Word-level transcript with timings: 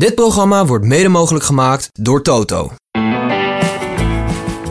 Dit 0.00 0.14
programma 0.14 0.66
wordt 0.66 0.84
mede 0.84 1.08
mogelijk 1.08 1.44
gemaakt 1.44 1.88
door 1.92 2.22
Toto. 2.22 2.70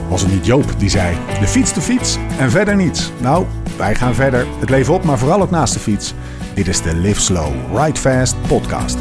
Was 0.10 0.22
het 0.22 0.32
niet 0.32 0.46
Joop 0.46 0.66
die 0.78 0.90
zei: 0.90 1.18
de 1.40 1.48
fiets, 1.48 1.74
de 1.74 1.82
fiets 1.82 2.18
en 2.40 2.52
verder 2.52 2.76
niets? 2.76 3.12
Nou, 3.22 3.46
wij 3.78 3.96
gaan 3.96 4.16
verder. 4.16 4.48
Het 4.60 4.70
leven 4.70 4.94
op, 4.94 5.04
maar 5.04 5.18
vooral 5.18 5.42
ook 5.42 5.50
naast 5.50 5.74
de 5.74 5.80
fiets. 5.80 6.14
Dit 6.54 6.68
is 6.68 6.82
de 6.82 6.96
Live 6.96 7.22
Slow, 7.22 7.54
Ride 7.78 8.00
Fast 8.00 8.36
podcast. 8.48 8.98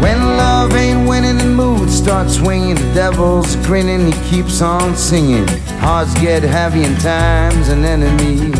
When 0.00 0.18
love 0.18 0.76
ain't 0.76 1.08
winning, 1.08 1.38
the 1.38 1.48
mood 1.48 1.90
starts 1.90 2.34
swinging. 2.34 2.78
The 2.78 2.92
devil's 2.92 3.56
grinning, 3.62 4.14
he 4.14 4.30
keeps 4.30 4.60
on 4.60 4.96
singing. 4.96 5.48
Hearts 5.78 6.18
get 6.18 6.42
heavy 6.42 6.84
and 6.84 7.00
time's 7.00 7.68
an 7.68 7.84
enemy. 7.84 8.50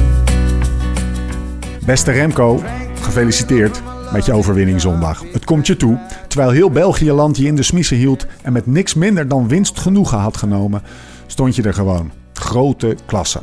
Beste 1.85 2.11
Remco, 2.11 2.63
gefeliciteerd 3.01 3.83
met 4.13 4.25
je 4.25 4.33
overwinning 4.33 4.81
zondag. 4.81 5.23
Het 5.33 5.45
komt 5.45 5.67
je 5.67 5.77
toe, 5.77 5.99
terwijl 6.29 6.51
heel 6.51 6.71
België 6.71 7.13
land 7.13 7.37
je 7.37 7.47
in 7.47 7.57
de 7.57 7.63
smiezen 7.63 7.97
hield 7.97 8.27
en 8.43 8.53
met 8.53 8.67
niks 8.67 8.95
minder 8.95 9.29
dan 9.29 9.49
winst 9.49 9.79
genoegen 9.79 10.19
had 10.19 10.37
genomen, 10.37 10.83
stond 11.27 11.57
je 11.57 11.63
er 11.63 11.75
gewoon. 11.75 12.13
Grote 12.33 12.97
klasse. 13.07 13.43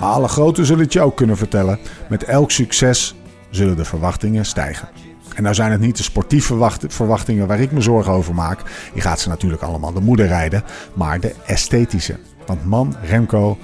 Maar 0.00 0.08
alle 0.08 0.28
groten 0.28 0.66
zullen 0.66 0.84
het 0.84 0.92
je 0.92 1.00
ook 1.00 1.16
kunnen 1.16 1.36
vertellen. 1.36 1.78
Met 2.08 2.24
elk 2.24 2.50
succes 2.50 3.14
zullen 3.50 3.76
de 3.76 3.84
verwachtingen 3.84 4.44
stijgen. 4.44 4.88
En 5.34 5.42
nou 5.42 5.54
zijn 5.54 5.70
het 5.70 5.80
niet 5.80 5.96
de 5.96 6.02
sportieve 6.02 6.70
verwachtingen 6.88 7.46
waar 7.46 7.60
ik 7.60 7.72
me 7.72 7.80
zorgen 7.80 8.12
over 8.12 8.34
maak. 8.34 8.60
Je 8.94 9.00
gaat 9.00 9.20
ze 9.20 9.28
natuurlijk 9.28 9.62
allemaal 9.62 9.92
de 9.92 10.00
moeder 10.00 10.26
rijden. 10.26 10.64
Maar 10.94 11.20
de 11.20 11.34
esthetische. 11.46 12.16
Want 12.46 12.64
man, 12.64 12.96
Remco, 13.02 13.58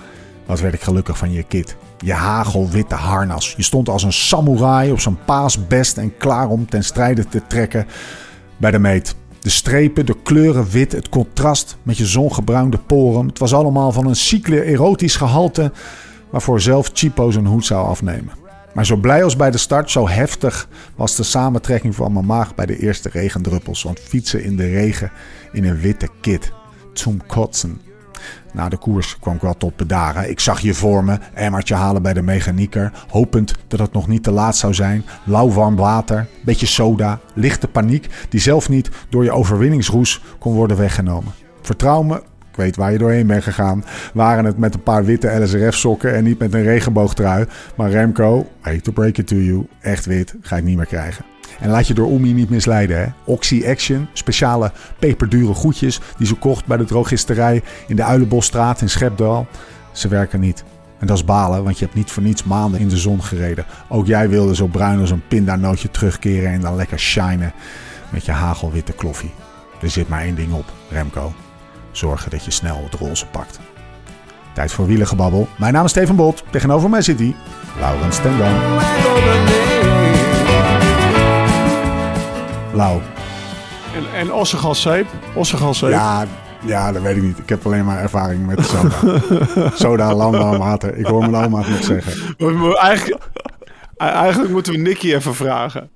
wat 0.47 0.61
werd 0.61 0.75
ik 0.75 0.81
gelukkig 0.81 1.19
van 1.19 1.33
je 1.33 1.43
kit. 1.43 1.77
Je 2.01 2.13
hagelwitte 2.13 2.95
harnas. 2.95 3.55
Je 3.57 3.63
stond 3.63 3.89
als 3.89 4.03
een 4.03 4.13
samurai 4.13 4.93
op 4.93 5.01
zijn 5.01 5.19
paasbest 5.25 5.97
en 5.97 6.17
klaar 6.17 6.49
om 6.49 6.67
ten 6.67 6.85
strijde 6.85 7.29
te 7.29 7.43
trekken 7.47 7.87
bij 8.57 8.71
de 8.71 8.79
meet. 8.79 9.15
De 9.41 9.51
strepen, 9.51 10.07
de 10.07 10.17
kleuren 10.23 10.71
wit, 10.71 10.93
het 10.93 11.09
contrast 11.09 11.77
met 11.83 11.97
je 11.97 12.07
zongebruinde 12.07 12.79
poren. 12.79 13.27
Het 13.27 13.39
was 13.39 13.55
allemaal 13.55 13.93
van 13.93 14.07
een 14.07 14.17
cycle 14.17 14.65
erotisch 14.65 15.17
gehalte 15.17 15.73
waarvoor 16.31 16.61
zelf 16.61 16.91
Chipo 16.93 17.31
zijn 17.31 17.47
hoed 17.47 17.67
zou 17.67 17.87
afnemen. 17.87 18.33
Maar 18.75 18.87
zo 18.87 18.97
blij 18.97 19.25
als 19.25 19.37
bij 19.37 19.51
de 19.51 19.59
start, 19.59 19.91
zo 19.91 20.09
heftig 20.09 20.69
was 20.97 21.17
de 21.17 21.23
samentrekking 21.23 21.95
van 21.95 22.13
mijn 22.13 22.27
maag 22.27 22.55
bij 22.55 22.67
de 22.67 22.79
eerste 22.79 23.09
regendruppels. 23.09 23.83
Want 23.83 24.01
fietsen 24.01 24.45
in 24.45 24.57
de 24.57 24.67
regen 24.67 25.13
in 25.53 25.65
een 25.65 25.81
witte 25.81 26.09
kit. 26.21 26.53
Zum 26.93 27.27
kotsen. 27.27 27.81
Na 28.53 28.69
de 28.69 28.77
koers 28.77 29.19
kwam 29.19 29.35
ik 29.35 29.41
wel 29.41 29.57
tot 29.57 29.77
bedaren. 29.77 30.31
Ik 30.31 30.41
zag 30.41 30.61
je 30.61 30.75
voor 30.75 31.05
me, 31.05 31.19
emmertje 31.35 31.75
halen 31.75 32.03
bij 32.03 32.13
de 32.13 32.23
mechanieker, 32.23 32.93
hopend 33.09 33.55
dat 33.69 33.81
het 33.81 33.93
nog 33.93 34.09
niet 34.09 34.23
te 34.23 34.31
laat 34.31 34.57
zou 34.57 34.75
zijn. 34.75 35.05
Lauw 35.25 35.51
warm 35.51 35.77
water, 35.77 36.27
beetje 36.45 36.67
soda, 36.67 37.21
lichte 37.35 37.69
paniek 37.69 38.07
die 38.29 38.41
zelf 38.41 38.69
niet 38.69 38.91
door 39.09 39.25
je 39.25 39.33
overwinningsroes 39.33 40.23
kon 40.39 40.55
worden 40.55 40.77
weggenomen. 40.77 41.33
Vertrouw 41.63 42.03
me, 42.03 42.15
ik 42.51 42.57
weet 42.57 42.77
waar 42.77 42.93
je 42.93 42.99
doorheen 42.99 43.27
bent 43.27 43.43
gegaan. 43.43 43.85
Waren 44.15 44.45
het 44.45 44.59
met 44.59 44.75
een 44.75 44.83
paar 44.83 45.05
witte 45.05 45.41
LSRF-sokken 45.41 46.15
en 46.15 46.25
niet 46.25 46.39
met 46.39 46.55
een 46.55 46.63
regenboogtrui. 46.63 47.47
Maar 47.77 47.91
Remco, 47.91 48.41
I 48.41 48.47
hate 48.69 48.81
to 48.81 48.93
break 48.93 49.17
it 49.17 49.27
to 49.27 49.37
you, 49.37 49.67
echt 49.81 50.07
wit 50.07 50.35
ga 50.41 50.57
ik 50.57 50.65
niet 50.65 50.77
meer 50.77 50.87
krijgen. 50.87 51.25
En 51.61 51.71
laat 51.71 51.87
je 51.87 51.95
door 51.95 52.07
Omi 52.07 52.33
niet 52.33 52.51
misleiden. 52.51 52.99
Hè? 53.01 53.07
Oxy 53.25 53.65
Action, 53.67 54.09
speciale 54.13 54.73
peperdure 54.99 55.55
goedjes 55.55 56.01
die 56.17 56.27
ze 56.27 56.35
kocht 56.35 56.67
bij 56.67 56.77
de 56.77 56.85
drogisterij 56.85 57.63
in 57.87 57.97
de 57.97 58.05
Uilenbosstraat 58.05 58.81
in 58.81 58.91
Schepdal. 58.91 59.47
Ze 59.93 60.09
werken 60.09 60.41
niet. 60.41 60.65
En 60.99 61.07
dat 61.07 61.17
is 61.17 61.25
balen, 61.25 61.65
want 61.65 61.79
je 61.79 61.85
hebt 61.85 61.97
niet 61.97 62.11
voor 62.11 62.23
niets 62.23 62.45
maanden 62.45 62.81
in 62.81 62.89
de 62.89 62.97
zon 62.97 63.23
gereden. 63.23 63.65
Ook 63.89 64.07
jij 64.07 64.29
wilde 64.29 64.55
zo 64.55 64.67
bruin 64.67 65.01
als 65.01 65.11
een 65.11 65.27
pindanootje 65.29 65.91
terugkeren 65.91 66.53
en 66.53 66.61
dan 66.61 66.77
lekker 66.77 66.99
shinen 66.99 67.53
met 68.11 68.25
je 68.25 68.33
hagelwitte 68.33 68.93
kloffie. 68.93 69.33
Er 69.83 69.91
zit 69.91 70.09
maar 70.09 70.23
één 70.23 70.35
ding 70.35 70.53
op, 70.53 70.73
Remco. 70.91 71.33
Zorgen 71.91 72.31
dat 72.31 72.45
je 72.45 72.51
snel 72.51 72.85
het 72.91 73.01
roze 73.01 73.27
pakt. 73.27 73.61
Tijd 74.55 74.73
voor 74.73 74.87
wielengebabbel. 74.87 75.49
Mijn 75.59 75.73
naam 75.73 75.85
is 75.85 75.91
Steven 75.91 76.17
Bolt. 76.17 76.45
Tegenover 76.51 76.91
mij 76.91 77.03
zit 77.03 77.19
hij, 77.19 77.35
Laurens 77.79 78.21
Tendam. 78.21 79.60
Lau. 82.73 83.01
En, 83.95 84.19
en 84.19 84.33
ossegalzeep? 84.33 85.07
Ossegalzeep? 85.35 85.91
Ja, 85.91 86.27
ja, 86.67 86.93
dat 86.93 87.03
weet 87.03 87.17
ik 87.17 87.23
niet. 87.23 87.39
Ik 87.39 87.49
heb 87.49 87.67
alleen 87.67 87.85
maar 87.85 87.99
ervaring 87.99 88.47
met 88.47 88.67
soda. 88.67 89.21
soda, 89.75 90.15
landbouw, 90.15 90.59
water. 90.59 90.97
Ik 90.97 91.07
hoor 91.07 91.31
mijn 91.31 91.45
oma 91.45 91.59
nog 91.69 91.85
zeggen. 91.85 92.37
Eigenlijk, 92.77 93.23
eigenlijk 93.97 94.53
moeten 94.53 94.73
we 94.73 94.79
Nicky 94.79 95.15
even 95.15 95.35
vragen. 95.35 95.91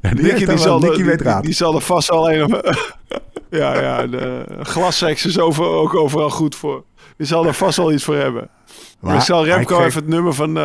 Ja, 0.00 0.10
die 0.10 0.22
Nicky, 0.22 0.44
die, 0.44 0.58
zal, 0.58 0.78
Nicky 0.78 1.04
weet 1.04 1.20
raad. 1.20 1.36
Die, 1.36 1.44
die, 1.44 1.54
zal 1.54 1.74
er 1.74 1.80
vast 1.80 2.10
al 2.10 2.30
een... 2.30 2.62
ja, 3.60 3.80
ja, 3.80 4.06
de 4.06 4.44
glasseks 4.62 5.26
is 5.26 5.38
over, 5.38 5.64
ook 5.64 5.94
overal 5.94 6.30
goed 6.30 6.54
voor. 6.54 6.84
Die 7.16 7.26
zal 7.26 7.46
er 7.46 7.54
vast 7.54 7.76
wel 7.76 7.92
iets 7.92 8.04
voor 8.04 8.16
hebben. 8.16 8.48
Maar, 9.00 9.14
ik 9.14 9.20
zal 9.20 9.44
Remco 9.44 9.84
even 9.84 10.00
het 10.00 10.10
nummer 10.10 10.34
van 10.34 10.56
uh, 10.58 10.62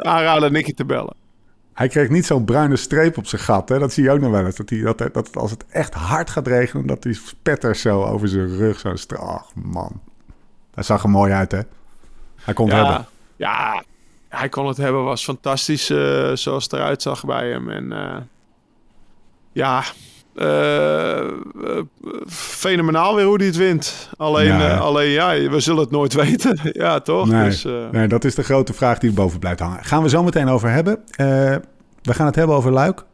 aanraden 0.00 0.52
Nicky 0.52 0.74
te 0.74 0.84
bellen. 0.84 1.14
Hij 1.74 1.88
kreeg 1.88 2.08
niet 2.08 2.26
zo'n 2.26 2.44
bruine 2.44 2.76
streep 2.76 3.18
op 3.18 3.26
zijn 3.26 3.42
gat. 3.42 3.68
Hè? 3.68 3.78
Dat 3.78 3.92
zie 3.92 4.04
je 4.04 4.10
ook 4.10 4.20
nog 4.20 4.30
wel 4.30 4.46
eens. 4.46 4.56
Dat, 4.56 4.70
hij, 4.70 4.82
dat, 4.82 5.14
dat 5.14 5.36
als 5.36 5.50
het 5.50 5.64
echt 5.68 5.94
hard 5.94 6.30
gaat 6.30 6.46
regenen, 6.46 6.86
dat 6.86 7.02
die 7.02 7.14
spetter 7.14 7.76
zo 7.76 8.02
over 8.02 8.28
zijn 8.28 8.56
rug 8.56 8.80
zo 8.80 9.14
Ach, 9.16 9.54
man. 9.54 10.00
Dat 10.70 10.86
zag 10.86 11.02
er 11.02 11.10
mooi 11.10 11.32
uit, 11.32 11.52
hè? 11.52 11.60
Hij 12.34 12.54
kon 12.54 12.68
het 12.68 12.76
hebben. 12.76 13.06
Ja, 13.36 13.82
hij 14.28 14.48
kon 14.48 14.66
het 14.66 14.76
hebben. 14.76 15.04
Was 15.04 15.24
fantastisch 15.24 15.90
uh, 15.90 16.32
zoals 16.34 16.64
het 16.64 16.72
eruit 16.72 17.02
zag 17.02 17.24
bij 17.24 17.50
hem. 17.50 17.70
En 17.70 17.84
uh, 17.84 18.16
ja, 19.52 19.82
uh, 20.34 21.30
fenomenaal 22.28 23.14
weer 23.14 23.24
hoe 23.24 23.36
hij 23.36 23.46
het 23.46 23.56
wint. 23.56 24.10
Alleen, 24.16 24.46
ja, 24.46 24.76
alleen 24.76 25.10
ja, 25.10 25.48
we 25.48 25.60
zullen 25.60 25.80
het 25.80 25.90
nooit 25.90 26.14
weten. 26.24 26.58
ja, 26.62 27.00
toch? 27.00 27.28
Nee, 27.28 27.44
dus, 27.44 27.66
nee, 27.92 28.08
dat 28.08 28.24
is 28.24 28.34
de 28.34 28.42
grote 28.42 28.72
vraag 28.72 28.98
die 28.98 29.12
boven 29.12 29.38
blijft 29.38 29.60
hangen. 29.60 29.84
Gaan 29.84 30.02
we 30.02 30.08
zo 30.08 30.22
meteen 30.22 30.48
over 30.48 30.70
hebben. 30.70 31.04
we 32.02 32.14
gaan 32.14 32.26
het 32.26 32.34
hebben 32.34 32.56
over 32.56 32.72
Luik. 32.72 33.04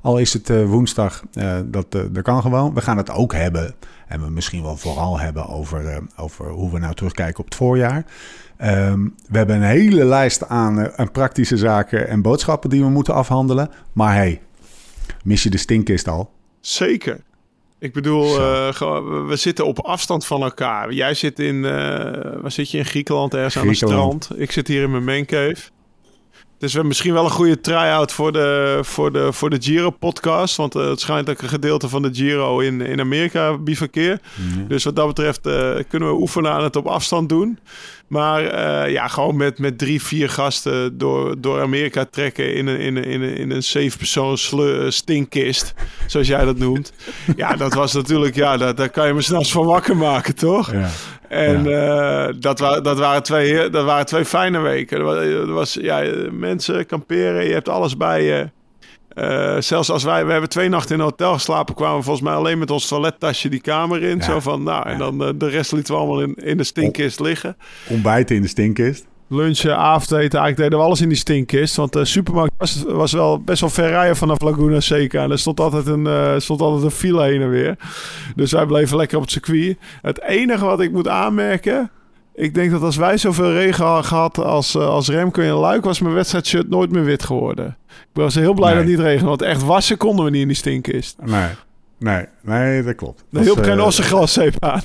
Al 0.00 0.18
is 0.18 0.32
het 0.32 0.64
woensdag, 0.66 1.22
dat, 1.64 1.90
dat 1.90 2.22
kan 2.22 2.42
gewoon. 2.42 2.74
We 2.74 2.80
gaan 2.80 2.96
het 2.96 3.10
ook 3.10 3.32
hebben, 3.32 3.74
en 4.08 4.20
we 4.20 4.30
misschien 4.30 4.62
wel 4.62 4.76
vooral 4.76 5.20
hebben, 5.20 5.48
over, 5.48 6.02
over 6.16 6.48
hoe 6.48 6.72
we 6.72 6.78
nou 6.78 6.94
terugkijken 6.94 7.38
op 7.38 7.44
het 7.44 7.54
voorjaar. 7.54 8.04
Um, 8.64 9.14
we 9.28 9.36
hebben 9.36 9.56
een 9.56 9.62
hele 9.62 10.04
lijst 10.04 10.48
aan, 10.48 10.98
aan 10.98 11.10
praktische 11.10 11.56
zaken 11.56 12.08
en 12.08 12.22
boodschappen 12.22 12.70
die 12.70 12.82
we 12.82 12.88
moeten 12.88 13.14
afhandelen. 13.14 13.70
Maar 13.92 14.14
hey, 14.14 14.40
mis 15.24 15.42
je 15.42 15.50
de 15.50 15.56
stinkist 15.56 16.08
al? 16.08 16.34
Zeker. 16.66 17.20
Ik 17.78 17.92
bedoel, 17.92 18.38
uh, 18.38 18.68
we 19.28 19.36
zitten 19.36 19.66
op 19.66 19.80
afstand 19.80 20.26
van 20.26 20.42
elkaar. 20.42 20.92
Jij 20.92 21.14
zit 21.14 21.38
in, 21.38 21.54
uh, 21.56 21.70
waar 22.40 22.50
zit 22.50 22.70
je 22.70 22.78
in 22.78 22.84
Griekenland 22.84 23.34
ergens 23.34 23.56
aan 23.56 23.68
het 23.68 23.76
strand? 23.76 24.30
Ik 24.36 24.52
zit 24.52 24.68
hier 24.68 24.82
in 24.82 24.90
mijn 24.90 25.04
mancave. 25.04 25.70
Dus 26.58 26.68
we 26.68 26.78
hebben 26.78 26.86
misschien 26.86 27.12
wel 27.12 27.24
een 27.24 27.30
goede 27.30 27.60
try-out 27.60 28.12
voor 28.12 28.32
de, 28.32 28.78
voor 28.82 29.12
de, 29.12 29.32
voor 29.32 29.50
de 29.50 29.56
Giro-podcast. 29.60 30.56
Want 30.56 30.76
uh, 30.76 30.88
het 30.88 31.00
schijnt 31.00 31.30
ook 31.30 31.42
een 31.42 31.48
gedeelte 31.48 31.88
van 31.88 32.02
de 32.02 32.10
Giro 32.12 32.58
in, 32.58 32.80
in 32.80 33.00
Amerika 33.00 33.58
bivakkeer. 33.58 34.20
Mm 34.34 34.68
Dus 34.68 34.84
wat 34.84 34.96
dat 34.96 35.06
betreft 35.06 35.40
kunnen 35.88 36.08
we 36.08 36.20
oefenen 36.20 36.52
aan 36.52 36.62
het 36.62 36.76
op 36.76 36.86
afstand 36.86 37.28
doen. 37.28 37.58
Maar 38.06 38.42
uh, 38.42 38.92
ja, 38.92 39.08
gewoon 39.08 39.36
met, 39.36 39.58
met 39.58 39.78
drie, 39.78 40.02
vier 40.02 40.30
gasten 40.30 40.98
door, 40.98 41.40
door 41.40 41.60
Amerika 41.60 42.04
trekken 42.10 42.54
in 42.54 42.66
een, 42.66 42.78
in 42.78 42.96
een, 42.96 43.04
in 43.04 43.22
een, 43.22 43.36
in 43.36 43.50
een 43.50 43.62
safe 43.62 43.96
persoon 43.98 44.38
stinkkist, 44.92 45.74
zoals 46.06 46.26
jij 46.26 46.44
dat 46.44 46.58
noemt. 46.58 46.92
Ja, 47.36 47.56
dat 47.56 47.74
was 47.74 47.92
natuurlijk, 47.92 48.34
ja, 48.34 48.56
daar, 48.56 48.74
daar 48.74 48.90
kan 48.90 49.06
je 49.06 49.14
me 49.14 49.22
s'nachts 49.22 49.52
van 49.52 49.64
wakker 49.64 49.96
maken, 49.96 50.34
toch? 50.34 50.72
Ja. 50.72 50.90
En 51.28 51.64
ja. 51.64 52.28
Uh, 52.28 52.34
dat, 52.38 52.58
wa 52.58 52.80
dat, 52.80 52.98
waren 52.98 53.22
twee, 53.22 53.70
dat 53.70 53.84
waren 53.84 54.06
twee 54.06 54.24
fijne 54.24 54.58
weken. 54.58 54.98
Er 54.98 55.04
was, 55.04 55.16
er 55.16 55.52
was 55.52 55.74
ja, 55.80 56.02
mensen 56.30 56.86
kamperen, 56.86 57.46
je 57.46 57.52
hebt 57.52 57.68
alles 57.68 57.96
bij 57.96 58.22
je. 58.22 58.50
Uh, 59.14 59.56
zelfs 59.60 59.90
als 59.90 60.04
wij, 60.04 60.26
we 60.26 60.32
hebben 60.32 60.50
twee 60.50 60.68
nachten 60.68 60.94
in 60.94 61.00
een 61.00 61.06
hotel 61.06 61.32
geslapen, 61.32 61.74
kwamen 61.74 61.96
we 61.96 62.02
volgens 62.02 62.24
mij 62.24 62.34
alleen 62.34 62.58
met 62.58 62.70
ons 62.70 62.88
toilettasje 62.88 63.48
die 63.48 63.60
kamer 63.60 64.02
in. 64.02 64.16
Ja. 64.16 64.22
Zo 64.22 64.40
van, 64.40 64.62
nou, 64.62 64.88
en 64.88 64.98
dan 64.98 65.22
uh, 65.22 65.28
de 65.34 65.48
rest 65.48 65.72
lieten 65.72 65.94
we 65.94 66.00
allemaal 66.00 66.20
in, 66.20 66.34
in 66.34 66.56
de 66.56 66.64
stinkkist 66.64 67.20
liggen. 67.20 67.56
Ontbijten 67.88 68.36
in 68.36 68.42
de 68.42 68.48
stinkkist. 68.48 69.06
Lunchen, 69.28 69.76
avondeten, 69.76 70.40
eigenlijk 70.40 70.56
deden 70.56 70.78
we 70.78 70.84
alles 70.84 71.00
in 71.00 71.08
die 71.08 71.18
stinkkist. 71.18 71.76
Want 71.76 71.92
de 71.92 72.04
supermarkt 72.04 72.52
was, 72.58 72.84
was 72.86 73.12
wel 73.12 73.40
best 73.40 73.60
wel 73.60 73.70
ver 73.70 73.88
rijden 73.88 74.16
vanaf 74.16 74.40
Laguna 74.40 74.80
Seca. 74.80 75.22
En 75.22 75.30
er 75.30 75.38
stond 75.38 75.60
altijd, 75.60 75.86
een, 75.86 76.04
uh, 76.06 76.34
stond 76.38 76.60
altijd 76.60 76.84
een 76.84 76.90
file 76.90 77.22
heen 77.22 77.40
en 77.40 77.50
weer. 77.50 77.76
Dus 78.36 78.52
wij 78.52 78.66
bleven 78.66 78.96
lekker 78.96 79.16
op 79.16 79.22
het 79.22 79.32
circuit. 79.32 79.76
Het 80.02 80.22
enige 80.22 80.64
wat 80.64 80.80
ik 80.80 80.92
moet 80.92 81.08
aanmerken, 81.08 81.90
ik 82.34 82.54
denk 82.54 82.70
dat 82.70 82.82
als 82.82 82.96
wij 82.96 83.16
zoveel 83.16 83.52
regen 83.52 83.84
hadden 83.84 84.04
gehad 84.04 84.38
als, 84.38 84.74
uh, 84.74 84.86
als 84.86 85.08
Remco 85.08 85.40
in 85.40 85.52
Luik... 85.52 85.84
was 85.84 86.00
mijn 86.00 86.14
wedstrijdshirt 86.14 86.68
nooit 86.68 86.90
meer 86.90 87.04
wit 87.04 87.24
geworden. 87.24 87.76
Ik 87.88 88.22
was 88.22 88.34
heel 88.34 88.54
blij 88.54 88.74
nee. 88.74 88.78
dat 88.78 88.88
het 88.88 88.96
niet 88.96 89.06
regende. 89.06 89.28
Want 89.28 89.42
echt 89.42 89.62
wassen 89.62 89.96
konden 89.96 90.24
we 90.24 90.30
niet 90.30 90.40
in 90.40 90.48
die 90.48 90.56
stinkist. 90.56 91.16
Nee, 91.24 91.50
nee, 91.98 92.26
nee 92.42 92.82
dat 92.82 92.94
klopt. 92.94 93.24
Er 93.32 93.40
hielp 93.40 93.64
geen 93.64 93.78
uh, 93.78 93.88
glaszeep 93.88 94.54
aan. 94.64 94.82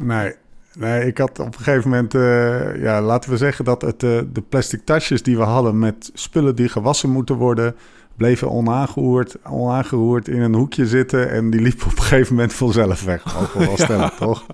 Nee, 0.00 0.34
nee, 0.76 1.06
ik 1.06 1.18
had 1.18 1.38
op 1.38 1.46
een 1.46 1.62
gegeven 1.62 1.90
moment... 1.90 2.14
Uh, 2.14 2.82
ja, 2.82 3.02
laten 3.02 3.30
we 3.30 3.36
zeggen 3.36 3.64
dat 3.64 3.82
het, 3.82 4.02
uh, 4.02 4.20
de 4.32 4.42
plastic 4.48 4.84
tasjes 4.84 5.22
die 5.22 5.36
we 5.36 5.42
hadden... 5.42 5.78
met 5.78 6.10
spullen 6.14 6.56
die 6.56 6.68
gewassen 6.68 7.10
moeten 7.10 7.36
worden 7.36 7.74
bleven 8.16 8.50
onaangeroerd, 8.50 9.36
onaangeroerd 9.44 10.28
in 10.28 10.40
een 10.40 10.54
hoekje 10.54 10.86
zitten. 10.86 11.30
En 11.30 11.50
die 11.50 11.60
liepen 11.60 11.86
op 11.86 11.96
een 11.96 12.02
gegeven 12.02 12.34
moment 12.34 12.52
vanzelf 12.52 13.04
weg. 13.04 13.36
Ook 13.40 13.52
wel 13.52 13.76
stellen, 13.76 14.12
toch? 14.18 14.46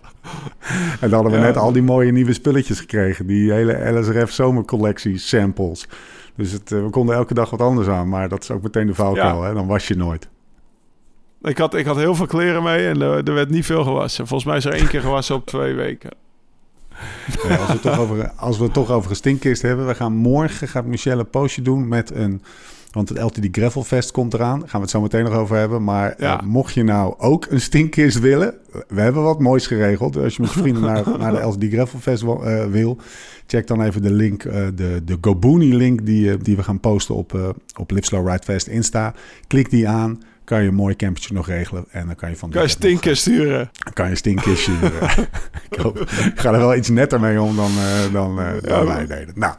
En 1.01 1.11
dan 1.11 1.13
hadden 1.13 1.33
we 1.33 1.47
net 1.47 1.57
al 1.57 1.73
die 1.73 1.83
mooie 1.83 2.13
nieuwe 2.13 2.33
spulletjes 2.33 2.81
gekregen. 2.81 3.27
Die 3.27 3.53
hele 3.53 3.99
LSRF 3.99 4.31
zomercollectie 4.31 5.19
samples. 5.19 5.89
Dus 6.37 6.53
het, 6.53 6.71
we 6.71 6.91
konden 6.91 7.15
elke 7.15 7.35
dag 7.35 7.51
wat 7.51 7.61
anders 7.61 7.89
aan. 7.89 8.09
Maar 8.09 8.29
dat 8.29 8.43
is 8.43 8.51
ook 8.51 8.63
meteen 8.63 8.87
de 8.87 8.95
valkuil, 8.95 9.43
hè? 9.43 9.55
Dan 9.55 9.67
was 9.67 9.89
je 9.89 9.97
nooit. 9.97 10.29
Ik 11.43 11.59
had, 11.59 11.75
ik 11.75 11.87
had 11.87 11.97
heel 11.97 12.15
veel 12.15 12.27
kleren 12.27 12.63
mee 12.63 12.87
en 12.89 13.01
er, 13.03 13.25
er 13.25 13.35
werd 13.35 13.51
niet 13.51 13.65
veel 13.67 13.85
gewassen. 13.85 14.27
Volgens 14.27 14.49
mij 14.49 14.59
is 14.59 14.65
er 14.65 14.73
één 14.73 14.89
keer 14.89 15.01
gewassen 15.01 15.35
op 15.35 15.47
twee 15.47 15.75
weken. 15.75 16.11
Ja, 17.49 17.57
als, 17.57 17.73
we 17.73 17.81
toch 17.81 17.99
over, 17.99 18.31
als 18.37 18.59
we 18.59 18.65
het 18.65 18.73
toch 18.73 18.91
over 18.91 19.11
een 19.11 19.17
stinkkist 19.17 19.63
hebben. 19.63 19.87
We 19.87 19.95
gaan 19.95 20.13
morgen, 20.17 20.69
gaat 20.69 20.87
Michelle 20.87 21.21
een 21.21 21.31
postje 21.31 21.63
doen 21.63 21.89
met 21.89 22.15
een... 22.15 22.43
Want 22.91 23.09
het 23.09 23.19
LTD 23.19 23.49
Gravelfest 23.53 24.11
komt 24.11 24.35
eraan. 24.35 24.59
Daar 24.59 24.69
gaan 24.69 24.79
we 24.81 24.87
het 24.87 24.91
zo 24.91 25.01
meteen 25.01 25.25
nog 25.25 25.33
over 25.35 25.57
hebben. 25.57 25.85
Maar 25.85 26.15
Ja. 26.19 26.41
eh, 26.41 26.47
mocht 26.47 26.75
je 26.75 26.83
nou 26.85 27.15
ook 27.19 27.47
een 27.51 27.61
stinkkist 27.61 28.19
willen... 28.21 28.55
We 28.89 29.01
hebben 29.01 29.23
wat 29.23 29.39
moois 29.41 29.67
geregeld. 29.67 30.17
Als 30.17 30.37
je 30.37 30.43
met 30.43 30.53
je 30.53 30.61
vrienden 30.61 30.83
naar, 30.83 31.05
naar 31.19 31.33
de 31.33 31.41
LTD 31.41 31.65
Gravelfest 31.73 32.23
wil, 32.23 32.45
eh, 32.47 32.67
wil... 32.67 32.99
Check 33.47 33.67
dan 33.67 33.83
even 33.83 34.03
de 34.03 34.11
link, 34.13 34.45
eh, 34.45 34.67
de, 34.75 35.01
de 35.05 35.19
Gobuni 35.21 35.77
link 35.77 36.07
die, 36.07 36.37
die 36.37 36.57
we 36.57 36.63
gaan 36.63 36.81
posten 36.81 37.15
op, 37.15 37.55
op 37.79 37.91
Live 37.91 38.05
Slow 38.05 38.29
Ride 38.29 38.43
Fest 38.45 38.67
Insta. 38.67 39.15
Klik 39.47 39.71
die 39.71 39.89
aan. 39.89 40.23
Kan 40.45 40.63
je 40.63 40.69
een 40.69 40.75
mooi 40.75 40.97
campertje 40.97 41.35
nog 41.35 41.47
regelen. 41.47 41.85
En 41.91 42.07
dan 42.07 42.15
kan 42.15 42.31
je 42.31 42.37
van 42.37 42.49
de 42.51 42.55
Kan 42.55 42.65
je 42.65 42.69
nog, 42.69 42.79
stinken 42.79 43.17
sturen. 43.17 43.71
dan 43.85 43.93
kan 43.93 44.09
je 44.09 44.15
stinkkistje. 44.15 44.73
eh, 45.01 45.19
ik, 45.71 45.79
hoop, 45.79 45.99
ik 46.01 46.33
ga 46.41 46.53
er 46.53 46.59
wel 46.59 46.75
iets 46.77 46.89
netter 46.89 47.21
mee 47.21 47.41
om 47.41 47.57
dan, 47.57 47.71
eh, 47.71 48.13
dan, 48.13 48.41
eh, 48.41 48.63
dan 48.63 48.87
wij 48.87 49.07
deden. 49.07 49.33
Nou, 49.35 49.55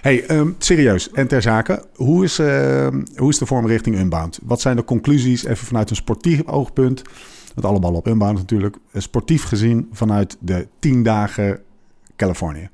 hey, 0.00 0.24
ehm, 0.26 0.50
serieus 0.58 1.10
en 1.10 1.28
ter 1.28 1.42
zake. 1.42 1.84
Hoe 1.94 2.24
is, 2.24 2.38
ehm, 2.38 3.02
hoe 3.16 3.28
is 3.28 3.38
de 3.38 3.46
vorm 3.46 3.66
richting 3.66 3.96
Unbound? 3.98 4.38
Wat 4.42 4.60
zijn 4.60 4.76
de 4.76 4.84
conclusies, 4.84 5.44
even 5.44 5.66
vanuit 5.66 5.90
een 5.90 5.96
sportief 5.96 6.46
oogpunt? 6.46 7.02
Want 7.54 7.66
allemaal 7.66 7.94
op 7.94 8.06
Unbound 8.06 8.38
natuurlijk. 8.38 8.76
Eh, 8.92 9.00
Sportief 9.00 9.42
gezien 9.44 9.88
vanuit 9.92 10.36
de 10.40 10.66
10 10.78 11.02
dagen 11.02 11.60
Californië. 12.16 12.68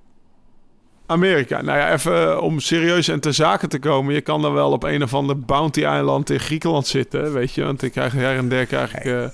Amerika. 1.06 1.62
Nou 1.62 1.79
ja, 1.79 1.93
even 1.93 2.31
eh, 2.31 2.43
om 2.43 2.61
serieus 2.61 3.09
en 3.09 3.21
ter 3.21 3.35
zake 3.35 3.67
te 3.67 3.79
komen. 3.79 4.15
Je 4.15 4.21
kan 4.21 4.43
dan 4.43 4.53
wel 4.53 4.71
op 4.71 4.83
een 4.83 5.03
of 5.03 5.15
ander 5.15 5.41
bounty-eiland 5.41 6.31
in 6.31 6.41
Griekenland 6.41 6.87
zitten, 6.87 7.33
weet 7.33 7.53
je. 7.53 7.65
Want 7.65 7.83
ik 7.83 7.93
krijg 7.93 8.12
her 8.12 8.37
en 8.37 8.49
der 8.49 8.67
krijg 8.67 8.95
ik, 8.95 9.05
eh, 9.05 9.25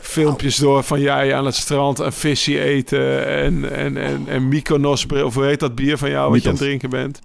filmpjes 0.00 0.56
door 0.56 0.82
van 0.82 1.00
jij 1.00 1.34
aan 1.34 1.44
het 1.44 1.54
strand 1.54 1.98
een 1.98 2.12
visje 2.12 2.60
eten. 2.60 3.26
En, 3.26 3.76
en, 3.76 3.96
en, 3.96 4.24
en 4.28 4.48
Mykonos, 4.48 5.06
of 5.06 5.34
hoe 5.34 5.44
heet 5.44 5.60
dat 5.60 5.74
bier 5.74 5.98
van 5.98 6.10
jou 6.10 6.30
wat 6.30 6.42
je 6.42 6.48
aan 6.48 6.54
het 6.54 6.62
drinken 6.62 6.90
bent? 6.90 7.20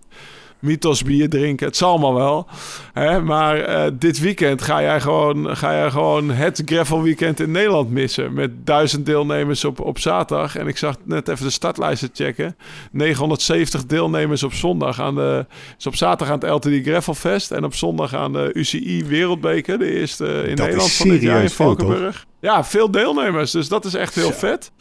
Mythos 0.60 1.04
bier 1.04 1.30
drinken. 1.30 1.68
Het 1.68 1.78
zal 1.78 1.90
allemaal 1.90 2.14
wel. 2.14 2.48
Hè? 2.94 3.22
Maar 3.22 3.60
eh, 3.60 3.92
dit 3.94 4.20
weekend 4.20 4.62
ga 4.62 4.82
jij, 4.82 5.02
gewoon, 5.02 5.58
ga 5.58 5.74
jij 5.74 5.92
gewoon 5.92 6.30
het 6.30 6.62
gravel 6.66 7.02
weekend 7.02 7.40
in 7.40 7.52
Nederland 7.52 7.90
missen. 7.90 8.34
Met 8.34 8.66
duizend 8.66 9.06
deelnemers 9.06 9.66
op, 9.66 9.80
op 9.80 10.00
zaterdag. 10.00 10.56
En 10.56 10.68
ik 10.68 10.78
zag 10.78 10.96
net 11.04 11.28
even 11.28 11.46
de 11.46 11.52
startlijsten 11.52 12.10
checken. 12.14 12.56
970 12.92 13.86
deelnemers 13.86 14.44
op 14.44 14.54
zondag. 14.54 15.02
Aan 15.02 15.16
de, 15.16 15.46
is 15.78 15.88
op 15.88 15.96
zaterdag 15.96 16.34
aan 16.34 16.40
het 16.40 16.66
LTD 16.66 16.88
Gravel 16.88 17.14
Fest. 17.14 17.52
En 17.52 17.64
op 17.64 17.76
zondag 17.76 18.16
aan 18.16 18.34
de 18.34 18.50
UCI 18.54 19.06
Wereldbeker. 19.06 19.80
De 19.80 20.00
eerste 20.00 20.26
in 20.26 20.56
Dat 20.56 20.60
is 20.60 20.64
Nederland 20.66 20.92
van 20.92 21.10
dit 21.10 21.22
jaar 21.22 21.42
in? 21.42 21.50
Valkenburg. 21.50 22.26
Ja, 22.40 22.64
veel 22.64 22.92
deelnemers. 22.92 23.52
Dus 23.52 23.68
dat 23.68 23.86
is 23.86 23.94
echt 23.94 24.16
heel 24.16 24.32
vet. 24.32 24.72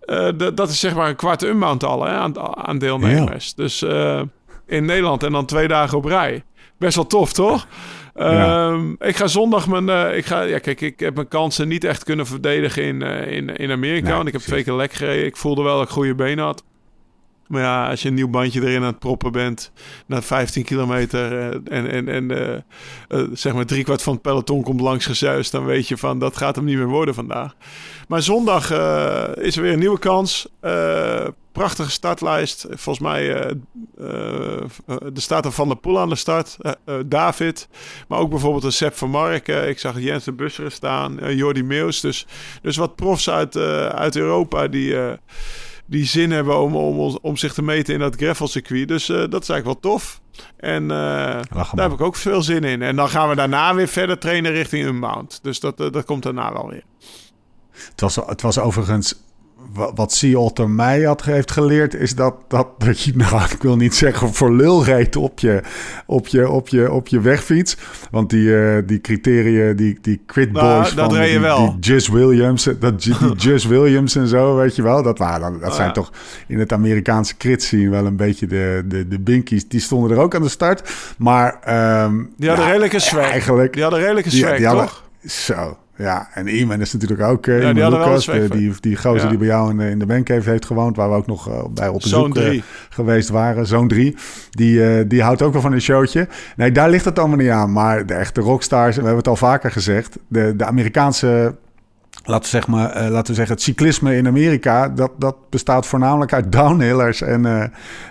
Eh, 0.00 0.28
dat 0.54 0.68
is 0.68 0.80
zeg 0.80 0.94
maar 0.94 1.08
een 1.08 1.16
kwart 1.16 1.42
unbound 1.42 1.84
al 1.84 2.04
hè, 2.04 2.12
aan, 2.12 2.56
aan 2.66 2.78
deelnemers. 2.78 3.54
Dus 3.54 3.82
eh, 3.82 4.20
in 4.66 4.84
Nederland 4.84 5.22
en 5.22 5.32
dan 5.32 5.46
twee 5.46 5.68
dagen 5.68 5.98
op 5.98 6.04
rij. 6.04 6.44
Best 6.78 6.94
wel 6.96 7.06
tof, 7.06 7.32
toch? 7.32 7.66
Ja. 8.18 8.68
Ehm, 8.70 8.90
ik 8.98 9.16
ga 9.16 9.26
zondag 9.26 9.66
mijn... 9.68 9.88
eh, 9.88 10.16
ik 10.16 10.26
ga, 10.26 10.42
ja, 10.42 10.58
kijk, 10.58 10.80
ik 10.80 11.00
heb 11.00 11.14
mijn 11.14 11.28
kansen 11.28 11.68
niet 11.68 11.84
echt 11.84 12.04
kunnen 12.04 12.26
verdedigen 12.26 12.82
in, 12.82 13.02
eh, 13.02 13.32
in, 13.32 13.56
in 13.56 13.70
Amerika. 13.70 14.06
Nee, 14.06 14.16
want 14.16 14.26
ik 14.26 14.32
heb 14.32 14.42
twee 14.42 14.64
keer 14.64 14.74
lek 14.74 14.92
gereden. 14.92 15.24
Ik 15.26 15.36
voelde 15.36 15.62
wel 15.62 15.76
dat 15.76 15.86
ik 15.86 15.92
goede 15.92 16.14
benen 16.14 16.44
had. 16.44 16.64
Maar 17.46 17.62
ja, 17.62 17.88
als 17.90 18.02
je 18.02 18.08
een 18.08 18.14
nieuw 18.14 18.28
bandje 18.28 18.60
erin 18.60 18.80
aan 18.80 18.86
het 18.86 18.98
proppen 18.98 19.32
bent... 19.32 19.72
na 20.06 20.22
15 20.22 20.64
kilometer 20.64 21.32
eh, 21.32 21.78
en, 21.78 22.08
en, 22.08 22.08
en 22.08 22.64
zeg 23.32 23.54
maar 23.54 23.66
driekwart 23.66 24.02
van 24.02 24.12
het 24.12 24.22
peloton 24.22 24.62
komt 24.62 24.80
langs 24.80 25.06
gezuist... 25.06 25.52
dan 25.52 25.64
weet 25.64 25.88
je 25.88 25.96
van, 25.96 26.18
dat 26.18 26.36
gaat 26.36 26.56
hem 26.56 26.64
niet 26.64 26.76
meer 26.76 26.88
worden 26.88 27.14
vandaag. 27.14 27.54
Maar 28.08 28.22
zondag 28.22 28.64
is 29.34 29.56
er 29.56 29.62
weer 29.62 29.72
een 29.72 29.78
nieuwe 29.78 29.98
kans. 29.98 30.48
Prachtige 31.56 31.90
startlijst. 31.90 32.66
Volgens 32.68 32.98
mij 32.98 33.34
eh, 33.34 34.60
er 34.88 35.10
staat 35.14 35.44
er 35.44 35.52
Van 35.52 35.68
der 35.68 35.76
Poel 35.76 35.98
aan 36.00 36.08
de 36.08 36.14
start. 36.14 36.56
David. 37.06 37.68
Maar 38.08 38.18
ook 38.18 38.30
bijvoorbeeld 38.30 38.64
een 38.64 38.72
Sepp 38.72 38.96
van 38.96 39.10
Mark. 39.10 39.48
Eh, 39.48 39.68
ik 39.68 39.78
zag 39.78 40.00
Jens 40.00 40.24
de 40.24 40.32
Busseren 40.32 40.72
staan. 40.72 41.34
Jordi 41.34 41.62
Meus. 41.62 42.00
Dus, 42.00 42.26
dus 42.62 42.76
wat 42.76 42.96
profs 42.96 43.30
uit, 43.30 43.56
uit 43.90 44.16
Europa 44.16 44.68
die... 44.68 44.94
die 45.86 46.04
zin 46.04 46.30
hebben 46.30 46.58
om, 46.58 46.76
om, 46.76 46.98
ons- 46.98 47.20
om 47.20 47.36
zich 47.36 47.52
te 47.52 47.62
meten 47.62 47.94
in 47.94 48.00
dat 48.00 48.16
gravelcircuit. 48.16 48.88
Dus 48.88 49.06
dat 49.06 49.42
is 49.42 49.48
eigenlijk 49.48 49.64
wel 49.64 49.92
tof. 49.92 50.20
En 50.56 50.88
daar 50.88 51.44
heb 51.74 51.92
ik 51.92 52.00
ook 52.00 52.16
veel 52.16 52.42
zin 52.42 52.64
in. 52.64 52.82
En 52.82 52.96
dan 52.96 53.08
gaan 53.08 53.28
we 53.28 53.34
daarna 53.34 53.74
weer 53.74 53.88
verder 53.88 54.18
trainen 54.18 54.52
richting 54.52 54.86
Unbound. 54.86 55.38
Dus 55.42 55.60
dat, 55.60 55.76
dat 55.76 56.04
komt 56.04 56.22
daarna 56.22 56.52
wel 56.52 56.68
weer. 56.68 56.84
Het 57.70 58.00
was, 58.00 58.16
het 58.16 58.42
was 58.42 58.58
overigens 58.58 59.24
wat 59.94 60.12
Sea 60.12 60.38
Otter 60.38 60.70
mij 60.70 61.02
had, 61.02 61.24
heeft 61.24 61.50
geleerd, 61.50 61.94
is 61.94 62.14
dat, 62.14 62.34
dat, 62.48 62.68
dat 62.78 63.00
je, 63.00 63.12
nou, 63.16 63.42
ik 63.50 63.62
wil 63.62 63.76
niet 63.76 63.94
zeggen 63.94 64.34
voor 64.34 64.52
lul 64.52 64.84
reed 64.84 65.16
op 65.16 65.38
je, 65.38 65.62
op 66.06 66.26
je, 66.26 66.48
op 66.50 66.68
je, 66.68 66.92
op 66.92 67.08
je 67.08 67.20
wegfiets. 67.20 67.76
Want 68.10 68.30
die, 68.30 68.56
eh, 68.56 68.82
die 68.86 69.00
criteria, 69.00 69.72
die, 69.72 69.98
die 70.00 70.22
crit 70.26 70.52
Nou, 70.52 70.76
boys 70.82 70.94
dat 70.94 71.04
van 71.08 71.14
reed 71.14 71.26
je 71.26 71.32
die, 71.32 71.40
wel. 71.40 71.70
die 71.80 71.92
Just 71.92 72.08
Williams, 72.08 72.68
dat, 72.80 73.02
die 73.02 73.14
Just 73.48 73.66
Williams 73.66 74.16
en 74.16 74.28
zo, 74.28 74.56
weet 74.56 74.76
je 74.76 74.82
wel. 74.82 75.02
Dat, 75.02 75.18
waren, 75.18 75.60
dat 75.60 75.68
Oh, 75.70 75.74
zijn 75.74 75.86
ja. 75.86 75.92
toch 75.92 76.12
in 76.48 76.58
het 76.58 76.72
Amerikaanse 76.72 77.36
crit 77.36 77.62
zien 77.62 77.90
wel 77.90 78.06
een 78.06 78.16
beetje 78.16 78.46
de, 78.46 78.82
de, 78.86 79.08
de 79.08 79.20
binkies. 79.20 79.68
Die 79.68 79.80
stonden 79.80 80.10
er 80.10 80.22
ook 80.22 80.34
aan 80.34 80.42
de 80.42 80.48
start. 80.48 80.90
Maar 81.18 81.58
ehm, 81.62 82.14
Die 82.36 82.48
hadden 82.48 82.64
ja, 82.66 82.70
redelijke 82.72 82.98
swag. 82.98 83.30
Eigenlijk, 83.30 83.72
Die 83.72 83.82
hadden 83.82 84.00
redelijke 84.00 84.30
die, 84.30 84.38
swag, 84.44 84.56
die 84.56 84.66
hadden- 84.66 84.86
toch? 84.86 85.04
Zo, 85.24 85.76
ja. 85.96 86.28
En 86.34 86.46
Iman 86.58 86.80
is 86.80 86.92
natuurlijk 86.92 87.20
ook... 87.20 87.46
Uh, 87.46 87.62
Ja, 87.62 87.72
die 87.72 87.88
Lucas, 87.90 88.24
van- 88.24 88.46
die, 88.48 88.72
die 88.80 88.96
gozer 88.96 89.22
Ja. 89.22 89.28
die 89.28 89.38
bij 89.38 89.46
jou 89.46 89.70
in 89.70 89.76
de, 89.76 89.90
in 89.90 89.98
de 89.98 90.06
Mancave 90.06 90.50
heeft 90.50 90.64
gewoond... 90.66 90.96
waar 90.96 91.10
we 91.10 91.16
ook 91.16 91.26
nog 91.26 91.48
eh, 91.48 91.64
bij 91.74 91.88
op 91.88 92.00
bezoek 92.00 92.36
eh, 92.36 92.62
geweest 92.90 93.28
waren. 93.28 93.66
Zo'n 93.66 93.88
drie. 93.88 94.16
Die, 94.50 94.86
eh, 94.98 95.04
die 95.08 95.22
houdt 95.22 95.42
ook 95.42 95.52
wel 95.52 95.62
van 95.62 95.72
een 95.72 95.80
showtje. 95.80 96.28
Nee, 96.56 96.72
daar 96.72 96.90
ligt 96.90 97.04
het 97.04 97.18
allemaal 97.18 97.36
niet 97.36 97.50
aan. 97.50 97.72
Maar 97.72 98.06
de 98.06 98.14
echte 98.14 98.40
rockstars, 98.40 98.94
we 98.94 99.00
hebben 99.00 99.18
het 99.18 99.28
al 99.28 99.36
vaker 99.36 99.70
gezegd... 99.70 100.18
de, 100.28 100.56
de 100.56 100.64
Amerikaanse... 100.64 101.54
Laten 102.24 102.42
we, 102.42 102.48
zeg 102.48 102.66
maar, 102.66 102.90
eh, 102.90 103.08
laten 103.10 103.26
we 103.26 103.34
zeggen, 103.34 103.54
het 103.54 103.64
cyclisme 103.64 104.16
in 104.16 104.26
Amerika... 104.26 104.88
dat, 104.88 105.10
dat 105.18 105.36
bestaat 105.50 105.86
voornamelijk 105.86 106.32
uit 106.32 106.52
downhillers 106.52 107.22
en, 107.22 107.46
eh, 107.46 107.64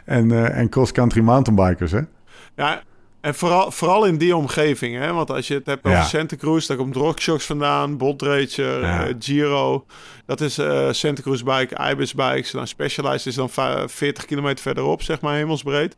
en, 0.05 0.31
eh, 0.31 0.57
en 0.57 0.69
cross-country 0.69 1.21
mountainbikers, 1.21 1.91
hè? 1.91 1.99
Ja, 2.55 2.81
en 3.25 3.35
vooral, 3.35 3.71
vooral 3.71 4.05
in 4.05 4.17
die 4.17 4.35
omgeving. 4.35 4.95
Hè? 4.97 5.13
Want 5.13 5.29
als 5.31 5.47
je 5.47 5.53
het 5.53 5.65
hebt 5.65 5.85
over 5.85 5.97
Ja. 5.97 6.03
Santa 6.05 6.35
Cruz, 6.35 6.65
daar 6.67 6.77
komt 6.77 6.95
Rockshocks 6.95 7.45
vandaan, 7.45 7.97
Ja. 8.55 9.07
eh, 9.07 9.13
Giro. 9.19 9.85
Dat 10.25 10.41
is 10.41 10.57
eh 10.57 10.87
Santa 10.91 11.21
Cruz 11.21 11.41
Bike, 11.41 11.89
Ibis 11.91 12.13
Bikes. 12.13 12.51
Dan 12.51 12.67
Specialized 12.67 13.25
is 13.25 13.35
dan 13.35 13.49
va- 13.49 13.87
40 13.87 14.25
kilometer 14.25 14.61
verderop, 14.61 15.01
zeg 15.01 15.21
maar, 15.21 15.35
hemelsbreed. 15.35 15.97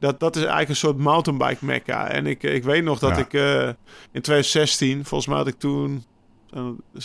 Dat, 0.00 0.20
dat 0.20 0.32
is 0.36 0.40
eigenlijk 0.40 0.70
een 0.70 0.76
soort 0.76 0.98
mountainbike 0.98 1.64
mecca. 1.64 2.08
En 2.08 2.26
ik, 2.26 2.42
ik 2.42 2.64
weet 2.64 2.84
nog 2.84 2.98
dat 2.98 3.18
ik 3.18 3.32
eh, 3.34 3.66
in 4.12 4.22
2016, 4.22 5.04
volgens 5.04 5.26
mij 5.28 5.38
had 5.38 5.46
ik 5.46 5.58
toen, 5.58 6.04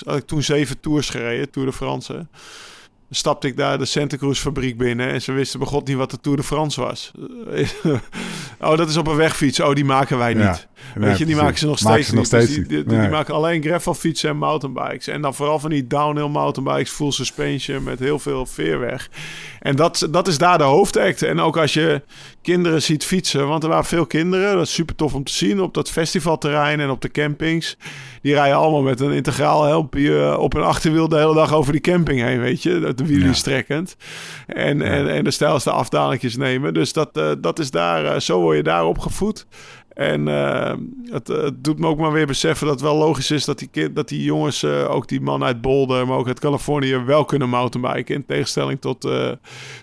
had 0.05 0.17
ik 0.17 0.25
toen 0.27 0.43
zeven 0.43 0.79
tours 0.79 1.09
gereden, 1.09 1.49
Tour 1.51 1.67
de 1.67 1.73
France. 1.73 2.27
Stapte 3.15 3.47
ik 3.47 3.57
daar 3.57 3.77
de 3.77 3.85
Santa 3.85 4.17
Cruz 4.17 4.39
fabriek 4.39 4.77
binnen 4.77 5.09
en 5.09 5.21
ze 5.21 5.31
wisten 5.31 5.59
begot 5.59 5.87
niet 5.87 5.97
wat 5.97 6.11
de 6.11 6.19
Tour 6.21 6.37
de 6.37 6.43
France 6.43 6.81
was. 6.81 7.11
oh, 8.59 8.77
dat 8.77 8.89
is 8.89 8.97
op 8.97 9.07
een 9.07 9.15
wegfiets. 9.15 9.59
Oh, 9.59 9.73
die 9.73 9.85
maken 9.85 10.17
wij 10.17 10.33
niet. 10.33 10.43
Ja. 10.43 10.59
Weet 10.95 11.17
je, 11.17 11.25
die 11.25 11.35
maken 11.35 11.57
ze 11.57 11.65
nog 11.65 11.81
Maken 11.81 12.03
steeds 12.03 12.09
ze 12.09 12.15
nog 12.15 12.23
niet. 12.23 12.31
Dus 12.31 12.67
die, 12.67 12.77
niet. 12.77 12.89
die, 12.89 12.99
die 12.99 13.09
maken 13.09 13.33
alleen 13.33 13.63
gravelfietsen 13.63 14.29
en 14.29 14.37
mountainbikes. 14.37 15.07
En 15.07 15.21
dan 15.21 15.35
vooral 15.35 15.59
van 15.59 15.69
die 15.69 15.87
downhill 15.87 16.27
mountainbikes, 16.27 16.91
full 16.91 17.11
suspension 17.11 17.83
met 17.83 17.99
heel 17.99 18.19
veel 18.19 18.45
veerweg. 18.45 19.09
En 19.63 19.75
dat, 19.75 20.07
dat 20.11 20.27
is 20.27 20.37
daar 20.37 20.57
de 20.57 20.63
hoofdact. 20.63 21.21
En 21.21 21.39
ook 21.39 21.57
als 21.57 21.73
je 21.73 22.01
kinderen 22.41 22.81
ziet 22.81 23.05
fietsen, 23.05 23.47
want 23.47 23.63
er 23.63 23.69
waren 23.69 23.85
veel 23.85 24.05
kinderen. 24.05 24.55
Dat 24.55 24.65
is 24.65 24.73
super 24.73 24.95
tof 24.95 25.13
om 25.13 25.23
te 25.23 25.33
zien 25.33 25.61
op 25.61 25.73
dat 25.73 25.89
festivalterrein 25.91 26.79
en 26.79 26.89
op 26.89 27.01
de 27.01 27.11
campings. 27.11 27.77
Die 28.21 28.33
rijden 28.33 28.57
allemaal 28.57 28.81
met 28.81 28.99
een 28.99 29.11
integraal 29.11 29.63
helmpje 29.63 30.21
eh, 30.23 30.39
op 30.39 30.53
een 30.53 30.61
achterwiel 30.63 31.07
de 31.07 31.17
hele 31.17 31.33
dag 31.33 31.53
over 31.53 31.71
die 31.71 31.81
camping 31.81 32.21
heen, 32.21 32.39
weet 32.39 32.63
je. 32.63 32.79
Dat 32.79 32.97
de 32.97 33.05
wielen 33.05 33.27
Ja. 33.27 33.33
strekkend. 33.33 33.95
En, 34.47 34.81
en, 34.81 35.09
en 35.09 35.23
de 35.23 35.31
stijlste 35.31 35.71
afdalingjes 35.71 36.35
nemen. 36.37 36.73
Dus 36.73 36.93
dat, 36.93 37.17
eh, 37.17 37.31
dat 37.37 37.59
is 37.59 37.71
daar, 37.71 38.05
eh, 38.05 38.19
zo 38.19 38.39
word 38.39 38.57
je 38.57 38.63
daar 38.63 38.85
opgevoed. 38.85 39.45
En 39.93 40.27
uh, 40.27 40.73
het, 41.05 41.27
het, 41.27 41.63
doet 41.63 41.79
me 41.79 41.87
ook 41.87 41.97
maar 41.97 42.11
weer 42.11 42.27
beseffen 42.27 42.67
dat 42.67 42.75
het 42.75 42.83
wel 42.83 42.97
logisch 42.97 43.31
is 43.31 43.45
dat 43.45 43.59
die, 43.59 43.93
dat 43.93 44.07
die 44.07 44.23
jongens, 44.23 44.63
uh, 44.63 44.89
ook 44.89 45.07
die 45.07 45.21
man 45.21 45.43
uit 45.43 45.61
Boulder, 45.61 46.07
maar 46.07 46.17
ook 46.17 46.27
uit 46.27 46.39
Californië, 46.39 46.97
wel 46.97 47.25
kunnen 47.25 47.49
mountainbiken. 47.49 48.15
In 48.15 48.25
tegenstelling 48.25 48.81
tot, 48.81 49.05
uh, 49.05 49.31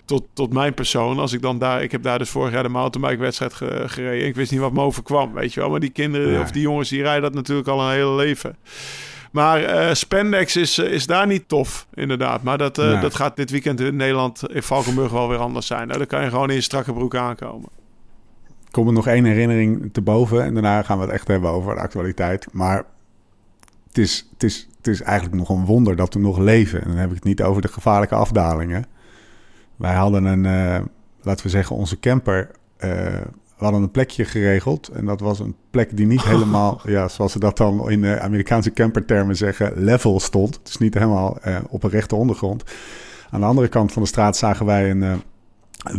tot, 0.05 0.23
tot 0.33 0.53
mijn 0.53 0.73
persoon. 0.73 1.19
Als 1.19 1.33
ik 1.33 1.41
dan 1.41 1.59
daar, 1.59 1.83
ik 1.83 1.91
heb 1.91 2.03
daar 2.03 2.17
dus 2.17 2.29
vorig 2.29 2.53
jaar 2.53 2.63
de 2.63 2.69
mountainbike-wedstrijd 2.69 3.53
ge, 3.53 3.83
gereden. 3.85 4.27
Ik 4.27 4.35
wist 4.35 4.51
niet 4.51 4.59
wat 4.59 4.73
me 4.73 4.81
overkwam, 4.81 5.33
weet 5.33 5.53
je 5.53 5.59
wel. 5.59 5.69
Maar 5.69 5.79
die 5.79 5.89
kinderen, 5.89 6.41
of 6.41 6.51
die 6.51 6.61
jongens, 6.61 6.89
die 6.89 7.01
rijden 7.01 7.21
dat 7.21 7.33
natuurlijk 7.33 7.67
al 7.67 7.81
een 7.81 7.93
hele 7.93 8.15
leven. 8.15 8.57
Maar 9.31 9.95
spandex 9.95 10.55
is, 10.55 10.77
is 10.77 11.05
daar 11.05 11.27
niet 11.27 11.47
tof, 11.47 11.87
inderdaad. 11.93 12.43
Maar 12.43 12.57
dat, 12.57 12.77
nee. 12.77 12.99
dat 12.99 13.15
gaat 13.15 13.35
dit 13.35 13.51
weekend 13.51 13.79
in 13.79 13.95
Nederland, 13.95 14.43
in 14.49 14.63
Valkenburg, 14.63 15.11
wel 15.11 15.29
weer 15.29 15.37
anders 15.37 15.67
zijn. 15.67 15.87
Nou, 15.87 15.97
dan 15.97 16.07
kan 16.07 16.23
je 16.23 16.29
gewoon 16.29 16.49
in 16.49 16.55
je 16.55 16.61
strakke 16.61 16.93
broek 16.93 17.15
aankomen 17.15 17.69
komt 18.71 18.87
er 18.87 18.93
nog 18.93 19.07
één 19.07 19.25
herinnering 19.25 19.93
te 19.93 20.01
boven. 20.01 20.43
En 20.43 20.53
daarna 20.53 20.81
gaan 20.81 20.97
we 20.97 21.03
het 21.03 21.13
echt 21.13 21.27
hebben 21.27 21.49
over 21.49 21.75
de 21.75 21.81
actualiteit. 21.81 22.47
Maar 22.51 22.83
het 23.87 23.97
is, 23.97 24.29
het 24.33 24.43
is, 24.43 24.67
het 24.77 24.87
is 24.87 25.01
eigenlijk 25.01 25.35
nog 25.35 25.49
een 25.49 25.65
wonder 25.65 25.95
dat 25.95 26.13
we 26.13 26.19
nog 26.19 26.37
leven. 26.37 26.81
En 26.81 26.87
dan 26.87 26.97
heb 26.97 27.09
ik 27.09 27.15
het 27.15 27.23
niet 27.23 27.41
over 27.41 27.61
de 27.61 27.67
gevaarlijke 27.67 28.15
afdalingen. 28.15 28.85
Wij 29.75 29.93
hadden 29.93 30.23
een, 30.23 30.43
uh, 30.43 30.85
laten 31.21 31.45
we 31.45 31.51
zeggen, 31.51 31.75
onze 31.75 31.99
camper. 31.99 32.49
Uh, 32.77 32.89
we 33.57 33.67
hadden 33.67 33.81
een 33.81 33.91
plekje 33.91 34.25
geregeld. 34.25 34.87
En 34.87 35.05
dat 35.05 35.19
was 35.19 35.39
een 35.39 35.55
plek 35.69 35.97
die 35.97 36.05
niet 36.05 36.23
helemaal, 36.33 36.81
ja, 36.85 37.07
zoals 37.07 37.31
ze 37.31 37.39
dat 37.39 37.57
dan 37.57 37.89
in 37.89 38.01
de 38.01 38.19
Amerikaanse 38.19 38.73
campertermen 38.73 39.35
zeggen, 39.35 39.73
level 39.75 40.19
stond. 40.19 40.55
Het 40.55 40.67
is 40.67 40.77
niet 40.77 40.93
helemaal 40.93 41.37
uh, 41.45 41.57
op 41.69 41.83
een 41.83 41.89
rechte 41.89 42.15
ondergrond. 42.15 42.63
Aan 43.29 43.39
de 43.39 43.45
andere 43.45 43.67
kant 43.67 43.91
van 43.91 44.01
de 44.01 44.07
straat 44.07 44.37
zagen 44.37 44.65
wij 44.65 44.89
een 44.89 45.21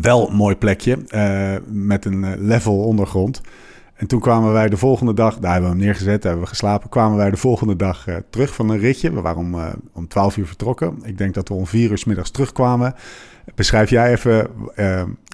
wel 0.00 0.28
een 0.28 0.36
mooi 0.36 0.56
plekje 0.56 0.98
uh, 1.08 1.54
met 1.66 2.04
een 2.04 2.24
eh, 2.24 2.32
level 2.36 2.84
ondergrond. 2.84 3.40
En 3.94 4.06
toen 4.06 4.20
kwamen 4.20 4.52
wij 4.52 4.68
de 4.68 4.76
volgende 4.76 5.14
dag, 5.14 5.38
daar 5.38 5.52
hebben 5.52 5.70
we 5.70 5.76
hem 5.76 5.84
neergezet, 5.84 6.22
hebben 6.22 6.42
we 6.42 6.48
geslapen. 6.48 6.88
Kwamen 6.88 7.16
wij 7.16 7.30
de 7.30 7.36
volgende 7.36 7.76
dag 7.76 8.08
uh, 8.08 8.16
terug 8.30 8.54
van 8.54 8.68
een 8.68 8.78
ritje. 8.78 9.12
We 9.12 9.20
waren 9.20 9.40
om, 9.40 9.54
uh, 9.54 9.66
om 9.92 10.08
12 10.08 10.36
uur 10.36 10.46
vertrokken. 10.46 10.98
Ik 11.02 11.18
denk 11.18 11.34
dat 11.34 11.48
we 11.48 11.54
om 11.54 11.66
4 11.66 11.90
uur 11.90 11.98
s 11.98 12.04
middags 12.04 12.30
terugkwamen. 12.30 12.94
Beschrijf 13.54 13.90
jij 13.90 14.10
even 14.12 14.48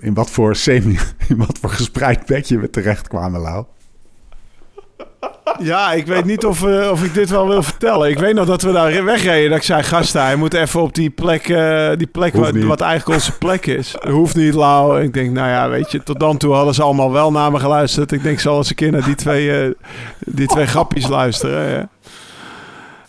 in 0.03 0.15
wat 0.15 0.31
voor 0.31 0.57
semi, 0.57 0.99
in 1.29 1.37
wat 1.37 1.59
voor 1.59 1.71
gespreid 1.71 2.27
bedje 2.27 2.59
we 2.59 2.71
terecht 2.71 3.09
kwamen, 3.09 3.41
Lau? 3.41 3.65
Ja, 5.59 5.93
ik 5.93 6.07
weet 6.07 6.25
niet 6.25 6.45
of, 6.45 6.63
uh, 6.63 6.91
of 6.91 7.05
ik 7.05 7.15
dit 7.15 7.31
wel 7.31 7.49
wil 7.49 7.63
vertellen. 7.63 8.11
Ik 8.11 8.19
weet 8.19 8.35
nog 8.35 8.47
dat 8.47 8.63
we 8.63 8.73
daar 8.73 9.05
wegreden. 9.05 9.49
Dat 9.49 9.59
ik 9.59 9.65
zei, 9.65 9.83
gasta, 9.83 10.25
hij 10.25 10.37
moet 10.37 10.55
even 10.55 10.83
op 10.83 10.95
die 10.95 11.11
plek, 11.11 11.49
uh, 11.49 11.91
die 11.97 12.07
plek 12.07 12.35
wat, 12.35 12.57
wat, 12.57 12.81
eigenlijk 12.81 13.21
onze 13.21 13.39
plek 13.39 13.67
is. 13.67 13.97
Hoeft 14.09 14.37
niet, 14.37 14.55
Lau. 14.55 15.03
Ik 15.03 15.15
denk, 15.15 15.31
nou 15.33 15.49
ja, 15.49 15.69
weet 15.69 15.91
je, 15.91 16.03
tot 16.03 16.21
dan 16.21 16.37
toe 16.37 16.55
hadden 16.55 16.75
ze 16.75 16.83
allemaal 16.83 17.13
wel 17.13 17.31
naar 17.31 17.51
me 17.51 17.59
geluisterd. 17.59 18.13
Ik 18.13 18.23
denk, 18.23 18.35
ik 18.35 18.41
zal 18.41 18.57
eens 18.57 18.69
een 18.69 18.75
keer 18.75 18.91
naar 18.91 19.05
die 19.05 19.15
twee, 19.15 19.67
uh, 19.67 19.75
die 20.19 20.47
twee 20.47 20.67
grappies 20.67 21.09
luisteren. 21.09 21.69
Ja. 21.71 21.89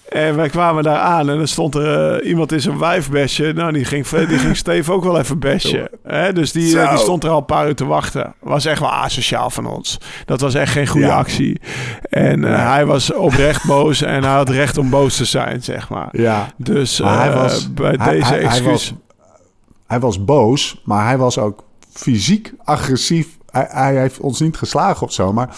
En 0.10 0.36
wij 0.36 0.50
kwamen 0.50 0.84
daar 0.84 0.98
aan 0.98 1.30
en 1.30 1.40
er 1.40 1.48
stond 1.48 1.76
er 1.76 2.22
uh, 2.22 2.30
iemand 2.30 2.52
in 2.52 2.62
zijn 2.62 2.78
wijfbesje. 2.78 3.52
Nou, 3.56 3.72
die 3.72 3.86
ging, 3.86 4.08
die 4.08 4.38
ging 4.38 4.58
Steve 4.66 4.92
ook 4.92 5.04
wel 5.04 5.20
even 5.20 5.40
besje. 5.40 5.92
Hè? 6.04 6.34
Dus 6.34 6.52
die, 6.52 6.76
uh, 6.76 6.90
die 6.90 6.98
stond 6.98 7.24
er 7.24 7.30
al 7.30 7.38
een 7.38 7.46
paar 7.46 7.68
uur 7.68 7.76
te 7.76 7.86
wachten. 7.86 8.34
Was 8.40 8.66
echt 8.66 8.80
wel 8.80 8.92
asociaal 8.92 9.50
van 9.50 9.66
ons. 9.66 9.98
Dat 10.26 10.42
was 10.42 10.54
echt 10.54 10.72
geen 10.72 10.88
goede 10.88 11.06
ja. 11.06 11.18
actie. 11.18 11.62
En 12.02 12.42
uh, 12.42 12.72
hij 12.72 12.86
was 12.86 13.14
oprecht 13.14 13.66
boos 13.66 14.02
en 14.02 14.24
hij 14.24 14.34
had 14.34 14.50
recht 14.50 14.78
om 14.78 14.90
boos 14.90 15.16
te 15.16 15.26
zijn, 15.26 15.64
zeg 15.64 15.90
maar. 15.90 16.10
Ja. 16.12 16.48
Dus 16.58 16.98
hij 16.98 17.34
was, 17.34 17.74
bij 17.74 17.96
hij, 17.98 18.12
deze 18.12 18.26
hij, 18.26 18.40
excuus... 18.40 18.64
Hij 18.64 18.72
was, 18.72 18.94
hij 19.88 20.00
was 20.00 20.26
boos, 20.26 20.82
maar 20.86 21.06
hij 21.06 21.18
was 21.18 21.38
ook 21.38 21.64
fysiek 21.92 22.54
agressief. 22.64 23.28
Hij, 23.50 23.68
hij 23.70 23.96
heeft 24.00 24.20
ons 24.20 24.40
niet 24.40 24.58
geslagen 24.58 25.08
of 25.08 25.14
zo, 25.14 25.34
maar 25.34 25.50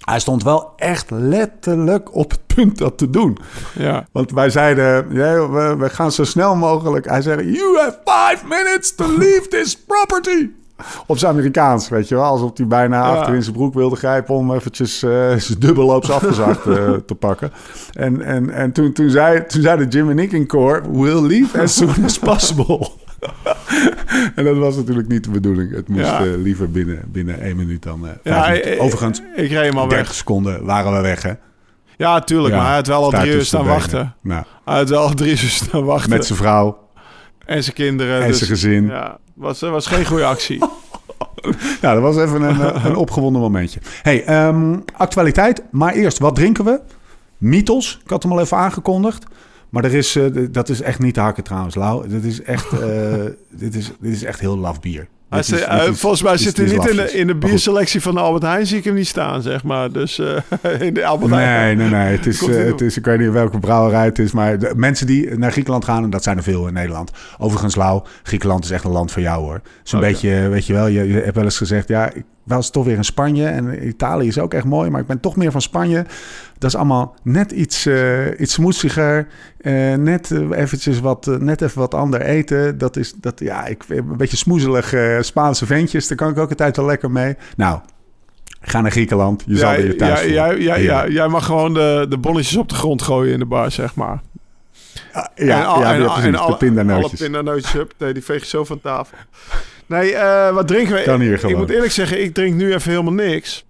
hij 0.00 0.20
stond 0.20 0.42
wel 0.42 0.72
echt 0.76 1.10
letterlijk 1.10 2.14
op 2.14 2.30
het 2.30 2.46
punt 2.54 2.78
dat 2.78 2.98
te 2.98 3.10
doen. 3.10 3.38
Ja. 3.74 4.06
Want 4.12 4.30
wij 4.30 4.50
zeiden, 4.50 5.06
ja, 5.14 5.48
we, 5.48 5.76
we, 5.76 5.90
gaan 5.90 6.12
zo 6.12 6.24
snel 6.24 6.56
mogelijk. 6.56 7.08
Hij 7.08 7.22
zei, 7.22 7.52
you 7.52 7.78
have 7.78 7.98
five 8.04 8.46
minutes 8.46 8.94
to 8.94 9.16
leave 9.18 9.48
this 9.48 9.76
property. 9.76 10.48
Op 11.06 11.18
zijn 11.18 11.32
Amerikaans, 11.32 11.88
weet 11.88 12.08
je 12.08 12.14
wel. 12.14 12.24
Alsof 12.24 12.50
hij 12.54 12.66
bijna 12.66 12.96
ja. 12.96 13.16
achter 13.16 13.34
in 13.34 13.42
zijn 13.42 13.54
broek 13.54 13.74
wilde 13.74 13.96
grijpen... 13.96 14.34
om 14.34 14.54
eventjes 14.54 15.02
uh, 15.02 15.10
zijn 15.36 15.58
dubbelloops 15.58 16.10
afgezakt 16.20 16.66
uh, 16.66 16.92
te 16.92 17.14
pakken. 17.14 17.52
En, 17.92 18.22
en, 18.22 18.50
en 18.50 18.72
toen, 18.72 18.92
toen, 18.92 19.10
zei, 19.10 19.46
toen 19.46 19.62
zeiden 19.62 19.88
Jim 19.88 20.10
en 20.10 20.18
ik 20.18 20.32
in 20.32 20.46
koor... 20.46 20.82
we'll 20.92 21.26
leave 21.26 21.60
as 21.60 21.76
soon 21.76 22.04
as 22.04 22.18
possible. 22.18 22.88
en 24.36 24.44
dat 24.44 24.56
was 24.56 24.76
natuurlijk 24.76 25.08
niet 25.08 25.24
de 25.24 25.30
bedoeling. 25.30 25.74
Het 25.74 25.88
moest 25.88 26.04
ja. 26.04 26.24
uh, 26.24 26.36
liever 26.36 26.70
binnen, 26.70 27.02
binnen 27.06 27.40
één 27.40 27.56
minuut 27.56 27.82
dan 27.82 28.08
ja, 28.22 28.46
ik, 28.46 28.82
Overigens, 28.82 29.22
ik 29.36 29.50
reed 29.50 29.64
hem 29.64 29.78
al 29.78 29.88
30 29.88 30.06
weg. 30.06 30.16
seconden 30.16 30.64
waren 30.64 30.92
we 30.92 31.00
weg, 31.00 31.22
hè? 31.22 31.32
Ja, 31.96 32.20
tuurlijk. 32.20 32.54
Ja, 32.54 32.56
maar 32.56 32.66
hij 32.66 32.76
had 32.76 32.86
wel 32.86 33.04
al 33.04 33.10
drie 33.10 33.32
uur 33.32 33.44
staan 33.44 33.64
wachten. 33.64 34.14
Nou. 34.22 34.44
Hij 34.64 34.76
had 34.76 34.88
wel 34.88 35.02
al 35.02 35.14
drie 35.14 35.30
uur 35.30 35.38
staan 35.38 35.84
wachten. 35.84 36.10
Met 36.10 36.26
zijn 36.26 36.38
vrouw. 36.38 36.85
En 37.46 37.62
zijn 37.62 37.74
kinderen. 37.74 38.22
En 38.22 38.28
dus, 38.28 38.38
zijn 38.38 38.50
gezin. 38.50 38.86
Ja, 38.86 39.18
was, 39.34 39.60
was 39.60 39.86
geen 39.86 40.06
goede 40.06 40.24
actie. 40.24 40.58
nou, 41.82 42.00
dat 42.00 42.00
was 42.00 42.16
even 42.16 42.42
een, 42.42 42.86
een 42.86 42.96
opgewonden 42.96 43.42
momentje. 43.42 43.80
hey, 44.02 44.46
um, 44.46 44.84
actualiteit. 44.92 45.62
Maar 45.70 45.94
eerst, 45.94 46.18
wat 46.18 46.34
drinken 46.34 46.64
we? 46.64 46.80
Mythos. 47.38 48.00
Ik 48.04 48.10
had 48.10 48.22
hem 48.22 48.32
al 48.32 48.40
even 48.40 48.56
aangekondigd. 48.56 49.24
Maar 49.68 49.84
er 49.84 49.94
is, 49.94 50.16
uh, 50.16 50.46
dat 50.50 50.68
is 50.68 50.80
echt 50.80 50.98
niet 50.98 51.14
te 51.14 51.20
hakken 51.20 51.44
trouwens, 51.44 51.74
Lau. 51.74 52.08
Dit 52.08 52.24
is 52.24 52.42
echt, 52.42 52.72
uh, 52.72 52.80
dit 53.50 53.74
is, 53.74 53.92
dit 54.00 54.12
is 54.12 54.22
echt 54.22 54.40
heel 54.40 54.58
laf 54.58 54.80
bier. 54.80 55.08
Is, 55.30 55.50
is, 55.50 55.60
uh, 55.60 55.82
volgens 55.82 56.22
mij 56.22 56.36
zit 56.36 56.56
hij 56.56 56.66
niet 56.66 56.86
in 56.86 56.96
de, 56.96 57.12
in 57.12 57.26
de 57.26 57.34
bierselectie 57.34 58.00
van 58.00 58.16
Albert 58.16 58.42
Heijn. 58.42 58.66
Zie 58.66 58.78
ik 58.78 58.84
hem 58.84 58.94
niet 58.94 59.06
staan, 59.06 59.42
zeg 59.42 59.64
maar. 59.64 59.92
Dus 59.92 60.18
in 60.78 60.94
de 60.94 61.04
Albert 61.04 61.32
Heijn. 61.32 61.76
Nee, 61.76 61.90
nee, 61.90 62.00
nee. 62.00 62.16
Het 62.16 62.26
is, 62.26 62.40
het 62.70 62.80
is, 62.80 62.96
ik 62.96 63.04
weet 63.04 63.18
niet 63.18 63.30
welke 63.30 63.58
brouwerij 63.58 64.04
het 64.04 64.18
is. 64.18 64.32
Maar 64.32 64.58
de 64.58 64.72
mensen 64.76 65.06
die 65.06 65.38
naar 65.38 65.52
Griekenland 65.52 65.84
gaan, 65.84 66.04
en 66.04 66.10
dat 66.10 66.22
zijn 66.22 66.36
er 66.36 66.42
veel 66.42 66.66
in 66.66 66.72
Nederland. 66.72 67.10
Overigens, 67.38 67.74
Lau, 67.74 68.02
Griekenland 68.22 68.64
is 68.64 68.70
echt 68.70 68.84
een 68.84 68.90
land 68.90 69.12
voor 69.12 69.22
jou 69.22 69.42
hoor. 69.42 69.60
Zo'n 69.82 69.98
okay. 69.98 70.12
beetje, 70.12 70.48
weet 70.48 70.66
je 70.66 70.72
wel, 70.72 70.86
je, 70.86 71.08
je 71.08 71.20
hebt 71.20 71.34
wel 71.34 71.44
eens 71.44 71.56
gezegd, 71.56 71.88
ja, 71.88 72.12
ik 72.12 72.24
was 72.46 72.70
toch 72.70 72.84
weer 72.84 72.96
in 72.96 73.04
Spanje. 73.04 73.46
En 73.46 73.86
Italië 73.86 74.26
is 74.26 74.38
ook 74.38 74.54
echt 74.54 74.64
mooi, 74.64 74.90
maar 74.90 75.00
ik 75.00 75.06
ben 75.06 75.20
toch 75.20 75.36
meer 75.36 75.50
van 75.50 75.62
Spanje. 75.62 76.06
Dat 76.58 76.70
is 76.70 76.76
allemaal 76.76 77.14
net 77.22 77.52
iets, 77.52 77.86
uh, 77.86 78.40
iets. 78.40 78.58
Uh, 78.58 79.94
net 79.94 80.30
eventjes 80.50 81.00
wat, 81.00 81.26
uh, 81.26 81.36
net 81.36 81.62
even 81.62 81.78
wat 81.78 81.94
ander 81.94 82.20
eten. 82.20 82.78
Dat 82.78 82.96
is, 82.96 83.12
dat, 83.12 83.40
ja, 83.40 83.66
ik, 83.66 83.84
een 83.88 84.16
beetje 84.16 84.36
smoezelig 84.36 84.94
Spaanse 85.20 85.66
ventjes. 85.66 86.08
Daar 86.08 86.16
kan 86.16 86.30
ik 86.30 86.38
ook 86.38 86.48
altijd 86.48 86.76
wel 86.76 86.86
lekker 86.86 87.10
mee. 87.10 87.36
Nou, 87.56 87.80
ga 88.60 88.80
naar 88.80 88.90
Griekenland. 88.90 89.42
Je 89.46 89.52
ja, 89.52 89.58
zal 89.58 89.82
weer 89.82 89.96
thuis 89.96 90.24
ja, 90.24 90.74
ja, 90.74 91.08
jij 91.08 91.28
mag 91.28 91.44
gewoon 91.44 91.74
de, 91.74 92.06
de 92.08 92.18
bonnetjes 92.18 92.56
op 92.56 92.68
de 92.68 92.74
grond 92.74 93.02
gooien 93.02 93.32
in 93.32 93.38
de 93.38 93.46
bar, 93.46 93.70
zeg 93.70 93.94
maar. 93.94 94.20
Ja, 95.12 95.30
ja, 95.34 95.60
en, 95.60 95.66
al, 95.66 95.80
ja, 95.80 95.94
en, 95.94 96.22
en 96.22 96.34
alle, 96.34 96.50
de 96.50 96.56
pindanootjes. 96.56 97.20
Alle 97.20 97.30
pindanootjes, 97.30 97.74
nee, 97.98 98.12
die 98.12 98.24
veeg 98.24 98.40
je 98.40 98.46
zo 98.46 98.64
van 98.64 98.80
tafel. 98.80 99.16
Nee, 99.86 100.12
uh, 100.12 100.50
wat 100.50 100.68
drinken 100.68 100.94
we? 100.94 101.02
Kan 101.02 101.20
hier 101.20 101.38
gewoon. 101.38 101.50
ik 101.54 101.58
moet 101.60 101.70
eerlijk 101.70 101.92
zeggen, 101.92 102.22
ik 102.22 102.34
drink 102.34 102.54
nu 102.54 102.74
even 102.74 102.90
helemaal 102.90 103.12
niks. 103.12 103.65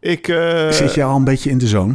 Ik, 0.00 0.28
uh, 0.28 0.70
Zit 0.70 0.94
je 0.94 1.04
al 1.04 1.16
een 1.16 1.24
beetje 1.24 1.50
in 1.50 1.58
de 1.58 1.66
zone? 1.66 1.94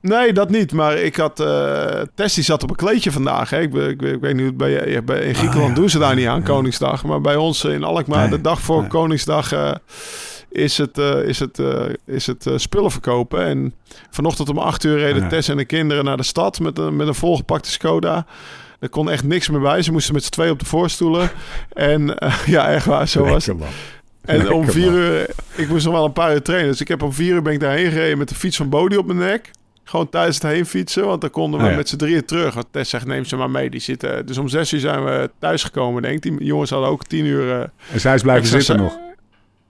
Nee, 0.00 0.32
dat 0.32 0.50
niet. 0.50 0.72
Maar 0.72 0.96
ik 0.96 1.16
had... 1.16 1.40
Uh, 1.40 2.00
Tessie 2.14 2.42
zat 2.42 2.62
op 2.62 2.70
een 2.70 2.76
kleedje 2.76 3.12
vandaag. 3.12 3.50
Hè. 3.50 3.60
Ik, 3.60 3.74
ik, 3.74 4.02
ik, 4.02 4.20
weet 4.20 4.36
niet, 4.36 4.56
bij, 4.56 5.04
bij, 5.04 5.20
in 5.20 5.34
Griekenland 5.34 5.70
ah, 5.70 5.74
ja. 5.74 5.80
doen 5.80 5.90
ze 5.90 5.98
daar 5.98 6.14
niet 6.14 6.26
aan. 6.26 6.42
Koningsdag. 6.42 7.04
Maar 7.04 7.20
bij 7.20 7.36
ons 7.36 7.64
in 7.64 7.84
Alkmaar, 7.84 8.28
nee. 8.28 8.36
de 8.36 8.40
dag 8.40 8.60
voor 8.60 8.80
nee. 8.80 8.88
Koningsdag... 8.88 9.52
Uh, 9.52 9.70
is 10.50 10.78
het, 10.78 10.98
uh, 10.98 11.28
is 11.28 11.38
het, 11.38 11.60
is 12.06 12.26
het 12.26 12.46
spullen 12.56 12.90
verkopen. 12.90 13.44
En 13.44 13.74
vanochtend 14.10 14.48
om 14.48 14.58
acht 14.58 14.84
uur 14.84 14.98
reden 14.98 15.22
ja. 15.22 15.28
Tess 15.28 15.48
en 15.48 15.56
de 15.56 15.64
kinderen 15.64 16.04
naar 16.04 16.16
de 16.16 16.22
stad... 16.22 16.60
met 16.60 16.78
een, 16.78 16.96
met 16.96 17.06
een 17.06 17.14
volgepakte 17.14 17.70
Skoda... 17.70 18.26
Er 18.78 18.88
kon 18.88 19.10
echt 19.10 19.24
niks 19.24 19.48
meer 19.48 19.60
bij. 19.60 19.82
Ze 19.82 19.92
moesten 19.92 20.14
met 20.14 20.24
z'n 20.24 20.30
twee 20.30 20.50
op 20.50 20.58
de 20.58 20.64
voorstoelen. 20.64 21.30
En 21.72 22.14
ja, 22.46 22.68
echt 22.68 22.86
waar, 22.86 23.08
zo 23.08 23.24
was 23.24 23.46
het. 23.46 23.56
En 24.24 24.36
Lekker 24.36 24.54
om 24.54 24.70
vier 24.70 24.90
man. 24.90 25.00
uur... 25.00 25.26
Ik 25.54 25.68
moest 25.68 25.84
nog 25.84 25.94
wel 25.94 26.04
een 26.04 26.12
paar 26.12 26.32
uur 26.32 26.42
trainen. 26.42 26.70
Dus 26.70 26.80
ik 26.80 26.88
heb 26.88 27.02
om 27.02 27.12
vier 27.12 27.34
uur 27.34 27.42
ben 27.42 27.52
ik 27.52 27.60
daarheen 27.60 27.90
gereden 27.90 28.18
met 28.18 28.28
de 28.28 28.34
fiets 28.34 28.56
van 28.56 28.68
Bodie 28.68 28.98
op 28.98 29.06
mijn 29.06 29.18
nek. 29.18 29.50
Gewoon 29.84 30.08
tijdens 30.08 30.36
het 30.36 30.52
heen 30.52 30.66
fietsen. 30.66 31.06
Want 31.06 31.20
dan 31.20 31.30
konden 31.30 31.60
we 31.60 31.64
oh, 31.64 31.70
ja. 31.70 31.76
met 31.76 31.88
z'n 31.88 31.96
drieën 31.96 32.24
terug. 32.24 32.54
Want 32.54 32.66
Tess 32.70 32.90
zegt, 32.90 33.06
neem 33.06 33.24
ze 33.24 33.36
maar 33.36 33.50
mee. 33.50 33.70
Die 33.70 33.80
zitten... 33.80 34.26
Dus 34.26 34.38
om 34.38 34.48
zes 34.48 34.72
uur 34.72 34.80
zijn 34.80 35.04
we 35.04 35.30
thuisgekomen, 35.38 36.02
denk 36.02 36.14
ik. 36.14 36.22
Die 36.22 36.44
jongens 36.44 36.70
hadden 36.70 36.88
ook 36.88 37.06
tien 37.06 37.24
uur... 37.24 37.46
Uh, 37.46 37.60
en 37.92 38.00
zij 38.00 38.14
is 38.14 38.22
blijven 38.22 38.48
zitten 38.48 38.76
nog? 38.76 38.98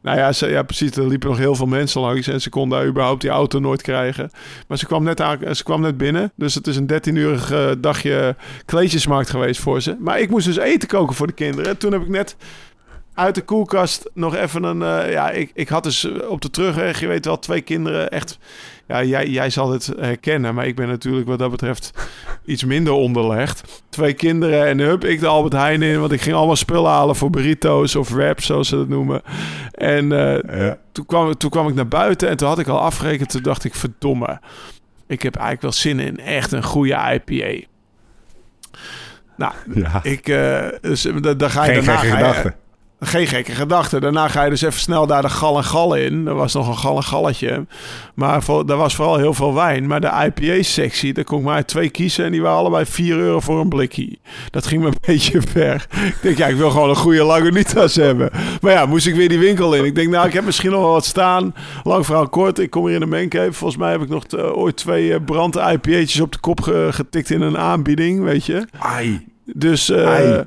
Nou 0.03 0.19
ja, 0.19 0.33
ze, 0.33 0.49
ja, 0.49 0.63
precies. 0.63 0.91
Er 0.91 1.07
liepen 1.07 1.29
nog 1.29 1.39
heel 1.39 1.55
veel 1.55 1.67
mensen 1.67 2.01
langs 2.01 2.27
en 2.27 2.41
ze 2.41 2.49
konden 2.51 2.87
überhaupt 2.87 3.21
die 3.21 3.31
auto 3.31 3.59
nooit 3.59 3.83
krijgen. 3.83 4.31
Maar 4.69 4.79
ze 4.79 4.87
kwam 4.87 5.03
net, 5.03 5.21
aan, 5.21 5.55
ze 5.55 5.63
kwam 5.63 5.81
net 5.81 5.97
binnen. 5.97 6.33
Dus 6.35 6.55
het 6.55 6.67
is 6.67 6.77
een 6.77 6.91
13-urig 6.93 7.53
uh, 7.53 7.71
dagje 7.79 8.37
kleedjesmarkt 8.65 9.31
geweest 9.31 9.61
voor 9.61 9.81
ze. 9.81 9.97
Maar 9.99 10.21
ik 10.21 10.31
moest 10.31 10.47
dus 10.47 10.57
eten 10.57 10.89
koken 10.89 11.15
voor 11.15 11.27
de 11.27 11.33
kinderen. 11.33 11.79
Toen 11.79 11.93
heb 11.93 12.03
ik 12.03 12.09
net 12.09 12.37
uit 13.19 13.35
de 13.35 13.43
koelkast 13.43 14.11
nog 14.15 14.35
even 14.37 14.63
een... 14.63 14.83
eh, 14.83 15.13
ja, 15.13 15.31
ik, 15.31 15.51
ik 15.55 15.69
had 15.69 15.83
dus 15.85 16.09
op 16.29 16.41
de 16.41 16.51
terugweg, 16.51 17.01
je 17.01 17.07
weet 17.07 17.25
wel, 17.25 17.39
twee 17.39 17.61
kinderen 17.61 18.11
echt... 18.11 18.39
Ja, 18.87 19.03
jij, 19.03 19.29
jij 19.29 19.51
zal 19.51 19.71
het 19.73 19.93
herkennen, 19.99 20.55
maar 20.55 20.67
ik 20.67 20.77
ben 20.77 20.89
natuurlijk 20.89 21.27
wat 21.27 21.39
dat 21.39 21.51
betreft 21.51 21.93
iets 22.45 22.65
minder 22.65 22.93
onderlegd. 22.93 23.83
Twee 23.89 24.13
kinderen 24.13 24.67
en 24.67 24.79
hup, 24.79 25.05
ik 25.05 25.21
de 25.21 25.27
Albert 25.27 25.53
Heijn 25.53 25.83
in, 25.83 26.01
want 26.01 26.13
ik 26.13 26.21
ging 26.21 26.37
allemaal 26.37 26.57
spullen 26.57 26.91
halen 26.91 27.17
voor 27.17 27.31
burritos 27.31 27.97
of 27.97 28.09
wraps, 28.09 28.47
zoals 28.47 28.69
ze 28.69 28.77
dat 28.77 28.89
noemen. 28.89 29.23
En 29.73 30.13
eh, 30.13 30.59
Ja. 30.67 30.79
toen, 30.93 31.07
kwam, 31.07 31.37
toen 31.37 31.51
kwam 31.51 31.69
ik 31.69 31.75
naar 31.75 31.89
buiten 31.89 32.29
en 32.29 32.37
toen 32.37 32.49
had 32.49 32.59
ik 32.59 32.67
al 32.69 32.81
afgerekend. 32.81 33.31
Toen 33.31 33.43
dacht 33.43 33.65
ik, 33.65 33.75
verdomme, 33.75 34.41
ik 35.07 35.23
heb 35.23 35.35
eigenlijk 35.35 35.63
wel 35.63 35.73
zin 35.73 36.01
in 36.01 36.19
echt 36.21 36.53
een 36.53 36.63
goede 36.65 37.21
IPA. 37.25 37.67
Nou, 39.37 39.53
Ja. 39.75 40.01
ik, 40.03 40.29
eh, 40.29 40.67
dus, 40.81 41.03
da- 41.21 41.35
daar 41.35 41.51
ga 41.51 41.65
je 41.65 41.73
Geen 41.75 41.85
daarna... 41.85 42.33
gekke. 42.33 42.55
Geen 43.01 43.27
gekke 43.27 43.53
gedachte. 43.53 44.01
Daarna 44.01 44.29
ga 44.29 44.45
je 44.45 44.51
dus 44.51 44.63
even 44.63 44.81
snel 44.81 45.07
daar 45.07 45.23
de 45.23 45.29
gal 45.29 45.57
en 45.57 45.65
gal 45.65 45.95
in. 45.95 46.27
Er 46.27 46.35
was 46.35 46.55
nog 46.55 46.69
een 46.69 46.77
gal 46.79 46.97
en 46.97 47.03
galletje. 47.03 47.67
Maar 48.15 48.43
daar 48.67 48.77
was 48.77 48.95
vooral 48.95 49.17
heel 49.17 49.35
veel 49.35 49.55
wijn. 49.55 49.87
Maar 49.87 50.01
de 50.01 50.31
IPA-sectie, 50.35 51.13
daar 51.15 51.25
kon 51.25 51.39
ik 51.39 51.45
maar 51.45 51.65
twee 51.65 51.89
kiezen. 51.91 52.25
En 52.25 52.33
die 52.33 52.43
waren 52.43 52.59
allebei 52.59 52.85
4 52.87 53.17
euro 53.19 53.41
voor 53.41 53.61
een 53.61 53.69
blikje. 53.69 54.19
Dat 54.51 54.67
ging 54.67 54.81
me 54.83 54.87
een 54.87 54.95
beetje 55.07 55.43
ver. 55.43 55.87
Ik 56.07 56.17
denk, 56.23 56.37
ja, 56.39 56.47
ik 56.47 56.57
wil 56.57 56.71
gewoon 56.71 56.89
een 56.89 56.97
goede 56.97 57.23
Lagunitas 57.25 57.95
hebben. 57.95 58.31
Maar 58.61 58.73
ja, 58.73 58.87
moest 58.87 59.07
ik 59.07 59.15
weer 59.15 59.29
die 59.29 59.39
winkel 59.39 59.75
in. 59.75 59.85
Ik 59.85 59.95
denk, 59.95 60.09
nou, 60.11 60.27
ik 60.27 60.33
heb 60.33 60.45
misschien 60.45 60.71
nog 60.71 60.81
wel 60.81 60.93
wat 60.93 61.05
staan. 61.05 61.55
Lang 61.85 62.07
verhaal 62.07 62.29
kort. 62.29 62.59
Ik 62.59 62.71
kom 62.71 62.85
hier 62.87 62.95
in 62.95 63.01
de 63.01 63.07
mancave. 63.07 63.53
Volgens 63.53 63.81
mij 63.81 63.91
heb 63.91 64.03
ik 64.03 64.09
nog 64.09 64.25
eh, 64.25 64.57
ooit 64.57 64.77
twee 64.77 65.13
eh, 65.15 65.21
brand 65.25 65.57
IPA'tjes 65.57 66.21
op 66.21 66.33
de 66.33 66.39
kop 66.41 66.61
ge- 66.61 66.89
getikt 66.91 67.31
in 67.31 67.41
een 67.41 67.59
aanbieding, 67.59 68.23
weet 68.23 68.47
je. 68.47 68.67
Ai. 68.79 69.27
Dus 69.55 69.91
eh, 69.91 70.39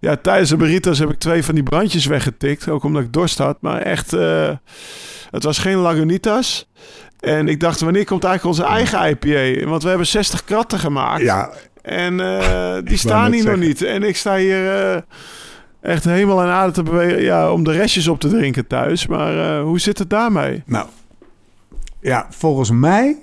ja, 0.00 0.16
tijdens 0.16 0.50
de 0.50 0.56
burritos 0.56 0.98
heb 0.98 1.10
ik 1.10 1.18
twee 1.18 1.44
van 1.44 1.54
die 1.54 1.64
brandjes 1.64 2.06
weggetikt. 2.06 2.68
Ook 2.68 2.84
omdat 2.84 3.02
ik 3.02 3.12
dorst 3.12 3.38
had. 3.38 3.56
Maar 3.60 3.80
echt, 3.80 4.12
eh, 4.12 4.50
het 5.30 5.42
was 5.42 5.58
geen 5.58 5.76
Lagunitas. 5.76 6.68
En 7.20 7.48
ik 7.48 7.60
dacht, 7.60 7.80
wanneer 7.80 8.04
komt 8.04 8.24
eigenlijk 8.24 8.58
onze 8.58 8.72
eigen 8.74 9.08
IPA? 9.08 9.68
Want 9.68 9.82
we 9.82 9.88
hebben 9.88 10.06
60 10.06 10.44
kratten 10.44 10.78
gemaakt. 10.78 11.22
Ja, 11.22 11.50
En 11.82 12.20
eh, 12.20 12.76
die 12.90 12.98
staan 12.98 13.32
hier 13.32 13.44
nog 13.44 13.56
niet. 13.56 13.82
En 13.82 14.02
ik 14.02 14.16
sta 14.16 14.36
hier 14.36 15.04
echt 15.80 16.04
hemel 16.04 16.42
en 16.42 16.48
aarde 16.48 16.72
te 16.72 16.82
bewegen 16.82 17.22
ja, 17.22 17.52
om 17.52 17.64
de 17.64 17.72
restjes 17.72 18.08
op 18.08 18.20
te 18.20 18.28
drinken 18.28 18.66
thuis. 18.66 19.06
Maar 19.06 19.60
hoe 19.60 19.80
zit 19.80 19.98
het 19.98 20.10
daarmee? 20.10 20.62
nou. 20.66 20.86
Ja, 22.00 22.26
volgens 22.30 22.70
mij... 22.70 23.16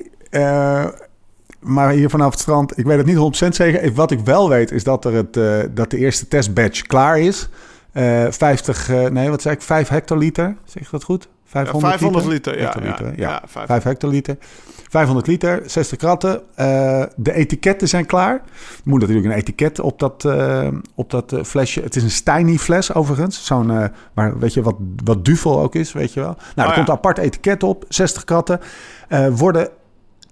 maar 1.62 1.90
hier 1.90 2.10
vanaf 2.10 2.32
het 2.32 2.40
strand, 2.40 2.78
ik 2.78 2.86
weet 2.86 2.98
het 2.98 3.06
niet 3.06 3.44
100% 3.44 3.48
zeker. 3.48 3.94
Wat 3.94 4.12
ik 4.12 4.20
wel 4.20 4.50
weet 4.50 4.72
is 4.72 4.84
dat, 4.84 5.06
er 5.06 5.14
het, 5.14 5.38
eh, 5.38 5.58
dat 5.72 5.90
de 5.90 5.98
eerste 5.98 6.28
testbatch 6.28 6.82
klaar 6.82 7.20
is. 7.20 7.50
Eh 7.92 8.26
50, 8.30 8.90
eh, 8.90 9.06
nee, 9.06 9.30
wat 9.30 9.42
zei 9.42 9.56
ik? 9.56 9.62
5 9.62 9.88
hectoliter. 9.88 10.56
Zeg 10.66 10.84
ik 10.84 10.92
dat 10.92 11.04
goed? 11.04 11.28
500, 11.46 11.92
500 11.94 12.26
liter, 12.26 12.58
ja, 12.58 12.64
Hectoliter, 12.64 13.06
ja, 13.06 13.14
ja. 13.16 13.30
ja, 13.30 13.42
vijf- 13.46 13.68
5 13.68 13.84
hectoliter. 13.84 14.38
500 14.90 15.28
liter, 15.28 15.62
60 15.66 15.98
kratten. 15.98 16.42
Eh, 16.56 17.04
de 17.16 17.34
etiketten 17.34 17.88
zijn 17.88 18.06
klaar. 18.06 18.34
Er 18.34 18.42
moet 18.84 19.00
natuurlijk 19.00 19.28
een 19.28 19.32
etiket 19.32 19.80
op 19.80 20.00
dat, 20.00 20.26
eh, 20.26 20.68
op 20.96 21.10
dat 21.10 21.40
flesje. 21.44 21.82
Het 21.82 21.96
is 21.96 22.04
een 22.04 22.12
Steiny 22.12 22.58
fles 22.58 22.94
overigens. 22.94 23.46
Zo'n, 23.46 23.92
waar, 24.14 24.40
weet 24.40 24.54
je, 24.54 24.62
wat, 24.62 24.76
wat 25.04 25.26
duvel 25.26 25.62
ook 25.62 25.76
is, 25.76 25.94
weet 25.94 26.14
je 26.14 26.20
wel. 26.20 26.36
Nou, 26.36 26.42
er 26.56 26.66
ja. 26.68 26.74
komt 26.74 26.88
een 26.88 26.94
apart 26.94 27.18
etiket 27.18 27.64
op. 27.64 27.86
60 27.90 28.24
kratten. 28.24 28.60
Worden, 29.32 29.70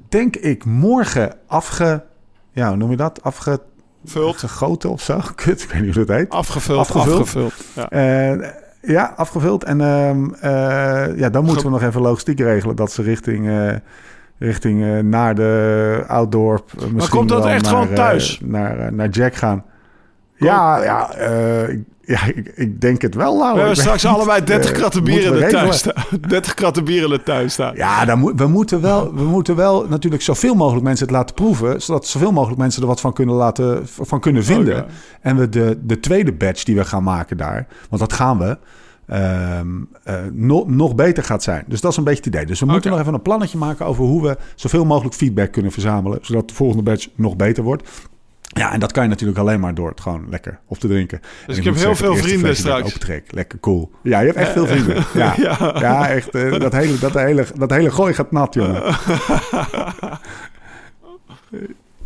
denk 0.09 0.35
ik, 0.35 0.65
morgen 0.65 1.33
afge... 1.47 2.03
Ja, 2.51 2.67
hoe 2.67 2.77
noem 2.77 2.89
je 2.89 2.97
dat? 2.97 3.23
Afge... 3.23 3.59
Vult, 4.05 4.37
Gegoten 4.37 4.89
of 4.89 5.01
zo? 5.01 5.21
Kut, 5.35 5.61
ik 5.63 5.69
weet 5.71 5.81
niet 5.81 5.95
hoe 5.95 6.05
dat 6.05 6.17
heet. 6.17 6.29
afgevuld, 6.29 6.79
Afgevuld. 6.79 7.19
afgevuld. 7.19 7.53
Ja. 7.75 7.89
Eh, 7.89 8.49
ja, 8.81 9.13
afgevuld. 9.15 9.63
En 9.63 9.81
ehm, 9.81 10.33
eh, 10.33 11.17
ja, 11.17 11.29
dan 11.29 11.45
moeten 11.45 11.63
we 11.65 11.71
nog 11.71 11.83
even 11.83 12.01
logistiek 12.01 12.39
regelen 12.39 12.75
dat 12.75 12.91
ze 12.91 13.01
richting, 13.01 13.47
eh, 13.47 13.75
richting 14.37 15.01
naar 15.03 15.35
de 15.35 16.03
outdoor. 16.07 16.63
eh, 16.79 16.85
misschien 16.87 17.17
komt 17.17 17.29
dat 17.29 17.43
wel 17.43 17.51
echt 17.53 17.61
naar, 17.63 17.71
gewoon 17.71 17.93
thuis? 17.93 18.39
naar, 18.43 18.93
naar 18.93 19.09
Jack 19.09 19.35
gaan. 19.35 19.63
Ja, 20.39 20.83
ja, 20.83 21.11
eh, 21.13 21.69
ik- 21.69 21.83
ja 22.01 22.25
ik, 22.25 22.51
ik 22.55 22.81
denk 22.81 23.01
het 23.01 23.15
wel, 23.15 23.37
Lau. 23.37 23.51
We 23.53 23.59
hebben 23.59 23.77
straks 23.77 24.03
niet. 24.03 24.13
allebei 24.13 24.43
30 24.43 24.71
Eh, 24.71 24.77
kratten 24.77 25.03
bier 25.03 25.25
in 25.25 25.31
de 25.39 25.47
tuin 25.47 25.73
staan. 25.73 25.93
30 26.27 26.53
kratten 26.53 26.83
bier 26.83 27.03
in 27.03 27.09
de 27.09 27.23
tuin 27.23 27.51
staan. 27.51 27.75
Ja, 27.75 28.05
dan 28.05 28.19
moet, 28.19 28.33
we, 28.39 28.47
moeten 28.47 28.81
wel, 28.81 29.13
we 29.13 29.23
moeten 29.23 29.55
wel 29.55 29.85
natuurlijk 29.89 30.21
zoveel 30.21 30.55
mogelijk 30.55 30.83
mensen 30.85 31.05
het 31.05 31.15
laten 31.15 31.35
proeven. 31.35 31.81
Zodat 31.81 32.07
zoveel 32.07 32.31
mogelijk 32.31 32.59
mensen 32.59 32.81
er 32.81 32.87
wat 32.87 33.01
van 33.01 33.13
kunnen, 33.13 33.35
laten, 33.35 33.87
van 33.87 34.19
kunnen 34.19 34.43
vinden. 34.43 34.73
Oh, 34.73 34.79
ja. 34.79 34.85
En 35.21 35.37
we 35.37 35.49
de, 35.49 35.79
de 35.83 35.99
tweede 35.99 36.33
batch 36.33 36.63
die 36.63 36.75
we 36.75 36.85
gaan 36.85 37.03
maken 37.03 37.37
daar, 37.37 37.67
want 37.89 38.01
dat 38.01 38.13
gaan 38.13 38.37
we, 38.37 38.57
eh, 39.05 39.59
nog, 40.33 40.67
nog 40.67 40.95
beter 40.95 41.23
gaat 41.23 41.43
zijn. 41.43 41.63
Dus 41.67 41.81
dat 41.81 41.91
is 41.91 41.97
een 41.97 42.03
beetje 42.03 42.23
het 42.23 42.33
idee. 42.33 42.45
Dus 42.45 42.59
we 42.59 42.65
moeten 42.65 42.91
nog 42.91 42.99
even 42.99 43.13
een 43.13 43.21
plannetje 43.21 43.57
maken 43.57 43.85
over 43.85 44.03
hoe 44.03 44.21
we 44.23 44.37
zoveel 44.55 44.85
mogelijk 44.85 45.15
feedback 45.15 45.51
kunnen 45.51 45.71
verzamelen. 45.71 46.19
Zodat 46.21 46.47
de 46.49 46.53
volgende 46.53 46.83
batch 46.83 47.07
nog 47.15 47.35
beter 47.35 47.63
wordt. 47.63 47.89
Ja, 48.53 48.71
en 48.73 48.79
dat 48.79 48.91
kan 48.91 49.03
je 49.03 49.09
natuurlijk 49.09 49.39
alleen 49.39 49.59
maar 49.59 49.73
door 49.73 49.89
het 49.89 50.01
gewoon 50.01 50.25
lekker 50.29 50.59
op 50.67 50.77
te 50.79 50.87
drinken. 50.87 51.21
En 51.47 51.55
ik 51.55 51.63
heb 51.63 51.63
heel 51.63 51.73
zeggen, 51.75 51.95
veel 51.95 52.15
vrienden 52.15 52.55
straks. 52.55 52.85
opentrek. 52.85 53.31
Lekker 53.31 53.59
cool. 53.59 53.91
Ja, 54.03 54.19
je 54.19 54.25
hebt 54.25 54.37
echt 54.37 54.51
veel 54.51 54.67
vrienden. 54.67 55.05
Ja, 55.13 55.33
Ja. 55.59 55.75
ja. 55.79 56.07
echt. 56.09 56.29
eh, 56.35 56.59
dat, 56.59 56.73
hele, 56.73 56.99
dat, 56.99 57.13
hele, 57.13 57.45
dat 57.55 57.69
hele 57.69 57.91
gooi 57.91 58.13
gaat 58.13 58.31
nat, 58.31 58.53
jongen. 58.53 58.83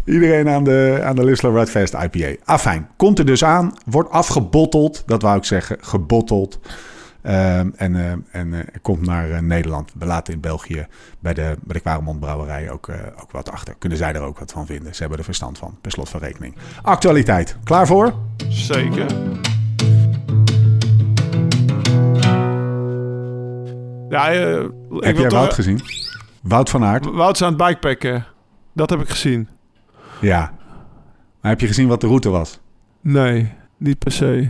Iedereen 0.06 0.50
aan 0.50 0.63
de, 0.63 1.00
aan 1.04 1.15
de 1.15 1.24
Lissler 1.26 1.54
Redfest 1.54 1.94
IPA. 1.94 2.36
Afijn, 2.46 2.88
komt 2.98 3.20
er 3.20 3.26
dus 3.26 3.44
aan. 3.44 3.74
Wordt 3.86 4.10
afgebotteld. 4.10 5.04
Dat 5.06 5.22
wou 5.22 5.38
ik 5.38 5.44
zeggen. 5.44 5.78
Gebotteld. 5.82 6.60
Ehm, 7.24 7.70
en 7.76 7.96
eh, 7.96 8.42
en 8.42 8.54
eh, 8.54 8.60
komt 8.82 9.06
naar 9.06 9.32
eh, 9.32 9.40
Nederland. 9.40 9.92
We 9.98 10.06
laten 10.06 10.34
in 10.34 10.40
België 10.40 10.88
bij 11.20 11.34
de, 11.34 11.56
bij 11.62 11.74
de 11.74 11.80
Quaremont 11.80 12.20
Brouwerij 12.20 12.72
ook, 12.72 12.90
ook 13.22 13.32
wat 13.32 13.52
achter. 13.52 13.76
Kunnen 13.80 13.98
zij 13.98 14.14
er 14.14 14.22
ook 14.22 14.40
wat 14.40 14.52
van 14.52 14.66
vinden. 14.66 14.96
Ze 14.96 15.02
hebben 15.02 15.18
er 15.18 15.24
verstand 15.24 15.58
van, 15.58 15.78
per 15.82 15.92
slot 15.92 16.10
van 16.10 16.20
rekening. 16.20 16.56
Actualiteit. 16.82 17.58
Klaar 17.64 17.88
voor? 17.88 18.14
Zeker. 18.48 19.06
Ja, 24.10 24.28
ik 24.30 24.70
Heb 25.00 25.18
jij. 25.18 25.30
Wout 25.30 25.54
gezien? 25.54 25.82
Wout 26.42 26.70
van 26.70 26.84
Aert? 26.84 27.06
Wout 27.06 27.36
is 27.36 27.42
aan 27.42 27.54
het 27.54 27.66
bikepacken. 27.66 28.26
Dat 28.74 28.90
heb 28.90 29.02
ik 29.02 29.10
gezien. 29.10 29.50
Ja. 30.22 30.54
Maar 31.42 31.52
heb 31.52 31.60
je 31.60 31.68
gezien 31.68 31.88
wat 31.88 32.02
de 32.02 32.08
route 32.08 32.30
was? 32.30 32.60
Nee, 33.02 33.54
niet 33.78 34.00
per 34.00 34.12
se. 34.12 34.50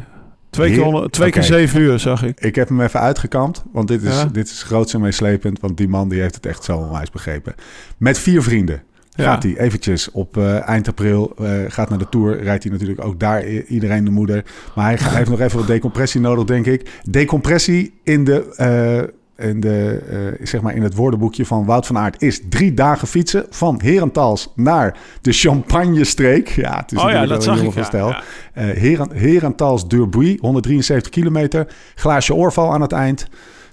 Twee 0.53 0.67
keer, 0.67 0.75
Heer- 0.75 0.85
honderd- 0.85 1.11
twee 1.11 1.29
keer 1.29 1.41
Oké. 1.41 1.51
zeven 1.53 1.81
uur, 1.81 1.99
zag 1.99 2.23
ik. 2.23 2.39
Ik 2.41 2.55
heb 2.55 2.67
hem 2.69 2.81
even 2.81 2.99
uitgekampt, 2.99 3.63
want 3.71 3.87
dit 3.87 4.03
is, 4.03 4.15
Ja. 4.15 4.25
dit 4.25 4.47
is 4.47 4.63
groots 4.63 4.93
en 4.93 5.01
meeslepend. 5.01 5.59
Want 5.59 5.77
die 5.77 5.87
man 5.87 6.09
die 6.09 6.21
heeft 6.21 6.35
het 6.35 6.45
echt 6.45 6.63
zo 6.63 6.77
onwijs 6.77 7.09
begrepen. 7.09 7.55
Met 7.97 8.19
vier 8.19 8.43
vrienden 8.43 8.83
Ja. 9.09 9.23
gaat 9.23 9.43
hij 9.43 9.57
eventjes 9.57 10.11
op 10.11 10.37
eh, 10.37 10.67
eind 10.67 10.87
april, 10.87 11.33
eh, 11.37 11.51
gaat 11.67 11.89
naar 11.89 11.97
de 11.99 12.09
Tour. 12.09 12.43
Rijdt 12.43 12.63
hij 12.63 12.71
natuurlijk 12.71 13.05
ook 13.05 13.19
daar 13.19 13.47
iedereen 13.47 14.03
de 14.05 14.11
moeder. 14.11 14.43
Maar 14.75 14.85
hij, 14.85 14.97
heeft 15.17 15.29
nog 15.29 15.39
even 15.39 15.57
wat 15.57 15.67
decompressie 15.67 16.21
nodig, 16.21 16.45
denk 16.45 16.65
ik. 16.65 16.89
Decompressie 17.09 17.93
in 18.03 18.23
de... 18.23 19.13
in, 19.43 19.59
de, 19.59 20.03
eh, 20.09 20.45
zeg 20.45 20.61
maar 20.61 20.75
in 20.75 20.81
het 20.81 20.95
woordenboekje 20.95 21.45
van 21.45 21.65
Wout 21.65 21.85
van 21.85 21.97
Aert 21.97 22.21
is 22.21 22.41
drie 22.49 22.73
dagen 22.73 23.07
fietsen 23.07 23.45
van 23.49 23.79
Herentals 23.83 24.51
naar 24.55 24.97
de 25.21 25.31
Champagne-streek. 25.31 26.47
Ja, 26.47 26.77
het 26.77 26.91
is 26.91 27.03
Oh 27.03 27.09
ja, 27.09 27.25
dat 27.25 27.43
zag 27.43 27.59
een 27.59 27.65
ik. 27.65 27.91
Ja. 27.91 28.07
Ja. 28.07 28.23
Eh 28.53 28.65
Heren, 28.65 29.11
Herentals 29.13 29.87
Durbuy, 29.87 30.37
173 30.41 31.11
kilometer. 31.11 31.67
Glaasje 31.95 32.33
oorval 32.33 32.73
aan 32.73 32.81
het 32.81 32.91
eind. 32.91 33.27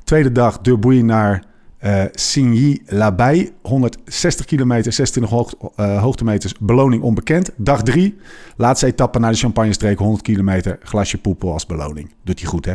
Tweede 0.05 0.33
dag 0.33 0.59
Durbuy 0.61 1.01
naar 1.01 1.45
eh 1.79 2.05
Signy-l'Abbaye. 2.13 3.53
160 3.63 4.47
kilometer, 4.47 4.93
26 4.93 5.33
hoog, 5.33 5.55
eh, 5.77 6.03
hoogtemeters. 6.03 6.55
Beloning 6.59 7.03
onbekend. 7.03 7.51
Dag 7.57 7.83
drie. 7.83 8.17
Laatste 8.57 8.87
etappe 8.87 9.19
naar 9.19 9.33
de 9.33 9.39
Champagne-streek. 9.39 9.99
100 9.99 10.23
kilometer. 10.23 10.79
Glasje 10.83 11.19
poepel 11.19 11.53
als 11.53 11.67
beloning. 11.67 12.11
Doet 12.25 12.41
hij 12.41 12.49
goed, 12.49 12.65
hè? 12.65 12.75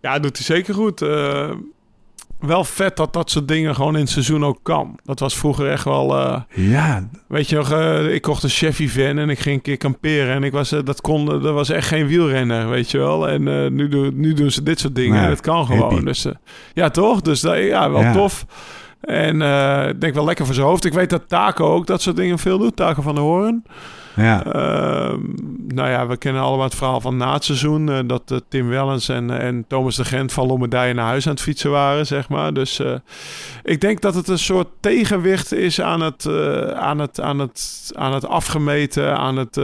Ja, 0.00 0.18
doet 0.18 0.36
hij 0.36 0.44
zeker 0.44 0.74
goed. 0.74 1.02
Eh, 1.02 1.50
wel 2.40 2.64
vet 2.64 2.96
dat 2.96 3.12
dat 3.12 3.30
soort 3.30 3.48
dingen 3.48 3.74
gewoon 3.74 3.94
in 3.94 4.00
het 4.00 4.10
seizoen 4.10 4.44
ook 4.44 4.58
kan. 4.62 4.98
Dat 5.04 5.20
was 5.20 5.36
vroeger 5.36 5.70
echt 5.70 5.84
wel... 5.84 6.16
eh, 6.18 6.40
Ja, 6.54 7.08
weet 7.28 7.48
je 7.48 7.56
nog, 7.56 7.70
eh, 7.72 8.14
ik 8.14 8.22
kocht 8.22 8.42
een 8.42 8.48
Chevy 8.48 8.88
van 8.88 9.18
en 9.18 9.30
ik 9.30 9.38
ging 9.38 9.56
een 9.56 9.62
keer 9.62 9.76
kamperen. 9.76 10.34
En 10.34 10.42
ik 10.44 10.52
was, 10.52 10.72
eh, 10.72 10.80
dat, 10.84 11.00
kon, 11.00 11.24
dat 11.26 11.42
was 11.54 11.68
echt 11.68 11.88
geen 11.88 12.06
wielrenner, 12.06 12.68
weet 12.68 12.90
je 12.90 12.98
wel. 12.98 13.28
En 13.28 13.42
nu, 13.74 13.88
doen, 13.88 14.12
nu 14.20 14.32
doen 14.32 14.50
ze 14.50 14.62
dit 14.62 14.80
soort 14.80 14.94
dingen 14.94 15.22
en 15.22 15.28
dat 15.28 15.40
kan 15.40 15.66
gewoon. 15.66 15.88
hippie. 15.88 16.04
Dus, 16.06 16.26
ja, 16.74 16.88
toch? 16.90 17.20
Dus 17.20 17.40
dat, 17.40 17.56
ja, 17.58 17.90
wel 17.90 18.00
Ja. 18.00 18.12
tof. 18.12 18.46
En 19.00 19.40
ik 19.88 20.00
denk 20.00 20.14
wel 20.14 20.24
lekker 20.24 20.44
voor 20.46 20.54
zijn 20.54 20.66
hoofd. 20.66 20.84
Ik 20.84 20.92
weet 20.92 21.10
dat 21.10 21.28
Taco 21.28 21.74
ook 21.74 21.86
dat 21.86 22.02
soort 22.02 22.16
dingen 22.16 22.38
veel 22.38 22.58
doet. 22.58 22.76
Taco 22.76 23.02
van 23.02 23.14
de 23.14 23.20
Hoorn. 23.20 23.64
Ja. 24.18 24.44
Ehm, 24.44 25.20
nou 25.66 25.88
ja, 25.88 26.06
we 26.06 26.16
kennen 26.16 26.42
allemaal 26.42 26.64
het 26.64 26.74
verhaal 26.74 27.00
van 27.00 27.16
na 27.16 27.32
het 27.32 27.44
seizoen. 27.44 27.88
eh, 27.88 27.98
dat 28.06 28.22
eh, 28.30 28.38
Tim 28.48 28.68
Wellens 28.68 29.08
en, 29.08 29.30
eh, 29.30 29.46
en 29.46 29.64
Thomas 29.68 29.96
de 29.96 30.04
Gent 30.04 30.32
van 30.32 30.46
Lommerdije 30.46 30.94
naar 30.94 31.06
huis 31.06 31.26
aan 31.26 31.32
het 31.32 31.42
fietsen 31.42 31.70
waren, 31.70 32.06
zeg 32.06 32.28
maar. 32.28 32.52
Dus 32.54 32.82
ik 33.62 33.80
denk 33.80 34.00
dat 34.00 34.14
het 34.14 34.28
een 34.28 34.38
soort 34.38 34.68
tegenwicht 34.80 35.52
is 35.52 35.80
aan 35.80 36.00
het, 36.00 36.26
aan 36.74 36.98
het, 36.98 37.20
aan 37.20 37.38
het, 37.38 37.90
aan 37.94 38.14
het 38.14 38.26
afgemeten, 38.26 39.16
aan 39.16 39.36
het 39.36 39.54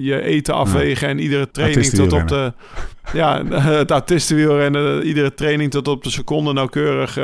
je 0.00 0.20
eten 0.22 0.54
afwegen 0.54 1.08
en 1.08 1.18
iedere 1.18 1.50
training 1.50 1.86
tot 1.86 2.12
op 2.12 2.28
de... 2.28 2.52
Ja, 3.12 3.44
het 3.80 3.92
artistenwielrennen, 3.92 5.02
iedere 5.02 5.34
training 5.34 5.70
tot 5.70 5.88
op 5.88 6.02
de 6.02 6.10
seconde 6.10 6.52
nauwkeurig 6.52 7.18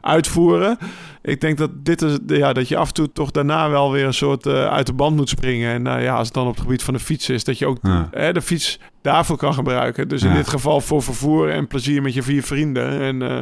uitvoeren. 0.00 0.78
Ik 1.22 1.40
denk 1.40 1.58
dat 1.58 1.70
dit 1.84 2.02
is, 2.02 2.18
ja, 2.26 2.52
dat 2.52 2.68
je 2.68 2.76
af 2.76 2.88
en 2.88 2.94
toe 2.94 3.12
toch 3.12 3.30
daarna 3.30 3.70
wel 3.70 3.92
weer 3.92 4.04
een 4.04 4.14
soort 4.14 4.46
eh, 4.46 4.66
uit 4.66 4.86
de 4.86 4.92
band 4.92 5.16
moet 5.16 5.28
springen. 5.28 5.72
En 5.72 5.82
nou 5.82 6.00
ja, 6.00 6.14
als 6.14 6.26
het 6.26 6.34
dan 6.34 6.46
op 6.46 6.52
het 6.54 6.62
gebied 6.62 6.82
van 6.82 6.94
de 6.94 7.00
fiets 7.00 7.28
is, 7.28 7.44
dat 7.44 7.58
je 7.58 7.66
ook 7.66 7.78
Ja. 7.82 8.08
hè, 8.10 8.32
de 8.32 8.42
fiets 8.42 8.78
daarvoor 9.02 9.36
kan 9.36 9.54
gebruiken. 9.54 10.08
Dus 10.08 10.22
in 10.22 10.32
dit 10.34 10.48
geval 10.48 10.80
voor 10.80 11.02
vervoer 11.02 11.50
en 11.50 11.66
plezier 11.66 12.02
met 12.02 12.14
je 12.14 12.22
vier 12.22 12.42
vrienden. 12.42 13.00
En 13.00 13.22
eh, 13.22 13.40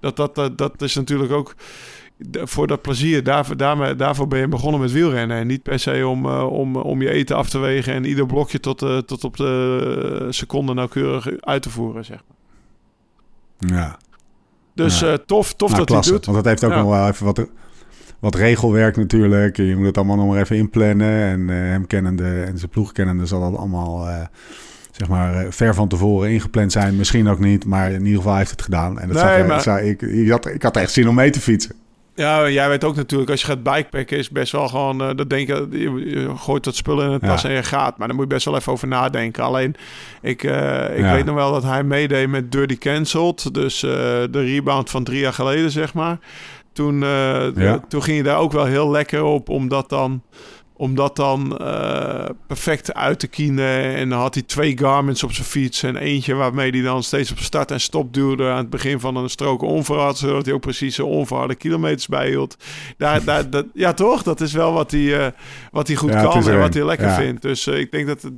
dat, 0.00 0.16
dat, 0.16 0.34
dat, 0.34 0.58
dat 0.58 0.82
is 0.82 0.94
natuurlijk 0.94 1.32
ook 1.32 1.54
voor 2.44 2.66
dat 2.66 2.82
plezier. 2.82 3.22
Daarvoor, 3.22 3.56
daarmee, 3.56 3.94
daarvoor 3.94 4.28
ben 4.28 4.38
je 4.40 4.48
begonnen 4.48 4.80
met 4.80 4.92
wielrennen. 4.92 5.36
En 5.36 5.46
niet 5.46 5.62
per 5.62 5.78
se 5.78 6.06
om, 6.06 6.26
om, 6.26 6.76
om 6.76 7.02
je 7.02 7.10
eten 7.10 7.36
af 7.36 7.48
te 7.50 7.58
wegen 7.58 7.94
en 7.94 8.04
ieder 8.04 8.26
blokje 8.26 8.60
tot, 8.60 8.78
tot 9.06 9.24
op 9.24 9.36
de 9.36 10.26
seconde 10.30 10.74
nauwkeurig 10.74 11.40
uit 11.40 11.62
te 11.62 11.70
voeren. 11.70 12.04
Zeg. 12.04 12.20
maar. 12.26 12.32
Ja. 13.78 13.98
Dus 14.74 15.00
Ja. 15.00 15.06
eh, 15.12 15.14
tof, 15.26 15.54
tof 15.54 15.68
Nou, 15.70 15.80
dat 15.80 15.88
hij 15.88 15.96
klasse. 15.98 16.12
doet. 16.12 16.24
Want 16.24 16.36
dat 16.36 16.46
heeft 16.46 16.64
ook 16.64 16.70
Ja. 16.70 16.76
nog 16.82 16.90
wel 16.98 17.08
even 17.08 17.24
wat, 17.26 17.46
wat 18.20 18.34
regelwerk 18.34 18.96
natuurlijk. 18.96 19.56
Je 19.56 19.76
moet 19.76 19.86
het 19.86 19.96
allemaal 19.96 20.16
nog 20.16 20.26
maar 20.28 20.40
even 20.40 20.56
inplannen. 20.56 21.10
En 21.22 21.50
eh, 21.50 21.56
hem 21.56 21.86
kennende 21.86 22.42
en 22.42 22.58
zijn 22.58 22.70
ploeg 22.70 22.92
kennende 22.92 23.26
zal 23.26 23.40
dat 23.50 23.58
allemaal... 23.58 24.08
eh, 24.08 24.20
zeg 24.90 25.08
maar, 25.08 25.46
ver 25.50 25.74
van 25.74 25.88
tevoren 25.88 26.30
ingepland 26.30 26.72
zijn. 26.72 26.96
Misschien 26.96 27.28
ook 27.28 27.38
niet, 27.38 27.64
maar 27.64 27.90
in 27.92 28.04
ieder 28.04 28.16
geval 28.22 28.36
heeft 28.36 28.50
het 28.50 28.62
gedaan. 28.62 28.98
En 29.00 29.08
dat 29.08 29.22
Nee, 29.24 29.38
zag, 29.38 29.46
maar- 29.46 29.60
zag- 29.62 29.80
ik, 29.80 30.02
ik, 30.02 30.30
had, 30.30 30.46
ik 30.46 30.62
had 30.62 30.76
echt 30.76 30.90
zin 30.92 31.08
om 31.08 31.14
mee 31.14 31.30
te 31.30 31.40
fietsen. 31.40 31.74
Ja, 32.16 32.48
jij 32.48 32.68
weet 32.68 32.84
ook 32.84 32.96
natuurlijk, 32.96 33.30
als 33.30 33.40
je 33.40 33.46
gaat 33.46 33.62
bikepacken, 33.62 34.18
is 34.18 34.30
best 34.30 34.52
wel 34.52 34.68
gewoon, 34.68 35.02
eh, 35.02 35.10
dat 35.16 35.30
denk 35.30 35.46
je, 35.48 35.66
je, 35.70 36.10
je 36.20 36.36
gooit 36.36 36.64
dat 36.64 36.74
spullen 36.74 37.06
in 37.06 37.12
het 37.12 37.22
Ja. 37.22 37.28
tas 37.28 37.44
en 37.44 37.52
je 37.52 37.62
gaat. 37.62 37.98
Maar 37.98 38.06
daar 38.06 38.16
moet 38.16 38.26
je 38.28 38.34
best 38.34 38.44
wel 38.44 38.56
even 38.56 38.72
over 38.72 38.88
nadenken. 38.88 39.44
Alleen, 39.44 39.74
ik, 40.22 40.42
eh, 40.42 40.96
ik 40.98 41.04
Ja. 41.04 41.12
weet 41.14 41.24
nog 41.24 41.34
wel 41.34 41.52
dat 41.52 41.62
hij 41.62 41.82
meedeed 41.84 42.28
met 42.28 42.52
Dirty 42.52 42.78
Cancelled. 42.78 43.54
Dus 43.54 43.82
eh, 43.82 43.90
de 44.30 44.40
rebound 44.44 44.90
van 44.90 45.04
drie 45.04 45.20
jaar 45.20 45.32
geleden, 45.32 45.70
zeg 45.70 45.94
maar. 45.94 46.18
Toen, 46.72 47.00
Ja. 47.00 47.80
toen 47.88 48.02
ging 48.02 48.16
je 48.16 48.22
daar 48.22 48.38
ook 48.38 48.52
wel 48.52 48.64
heel 48.64 48.90
lekker 48.90 49.22
op, 49.22 49.48
omdat 49.48 49.88
dan 49.88 50.22
om 50.76 50.94
dat 50.94 51.16
dan 51.16 51.58
eh, 51.58 52.24
perfect 52.46 52.94
uit 52.94 53.18
te 53.18 53.26
kienen. 53.26 53.94
En 53.94 54.08
dan 54.08 54.18
had 54.18 54.34
hij 54.34 54.42
twee 54.42 54.78
Garmins 54.78 55.22
op 55.22 55.32
zijn 55.32 55.46
fiets. 55.46 55.82
En 55.82 55.96
eentje 55.96 56.34
waarmee 56.34 56.70
hij 56.70 56.82
dan 56.82 57.02
steeds 57.02 57.30
op 57.30 57.38
start 57.38 57.70
en 57.70 57.80
stop 57.80 58.14
duwde. 58.14 58.48
Aan 58.48 58.56
het 58.56 58.70
begin 58.70 59.00
van 59.00 59.16
een 59.16 59.28
strook 59.30 59.62
onverhard. 59.62 60.16
Zodat 60.16 60.44
hij 60.44 60.54
ook 60.54 60.60
precies 60.60 60.96
de 60.96 61.04
onverharde 61.04 61.54
kilometers 61.54 62.06
bijhield. 62.06 62.56
Daar, 62.96 63.24
daar, 63.24 63.50
dat, 63.50 63.66
ja, 63.74 63.92
toch? 63.92 64.22
Dat 64.22 64.40
is 64.40 64.52
wel 64.52 64.72
wat 64.72 64.90
hij, 64.90 65.20
eh, 65.20 65.32
wat 65.70 65.86
hij 65.86 65.96
goed 65.96 66.12
Ja, 66.12 66.22
kan 66.22 66.48
en 66.48 66.58
wat 66.58 66.74
hij 66.74 66.84
lekker 66.84 67.06
Ja. 67.06 67.14
vindt. 67.14 67.42
Dus 67.42 67.66
eh, 67.66 67.78
ik 67.78 67.90
denk 67.90 68.06
dat... 68.06 68.30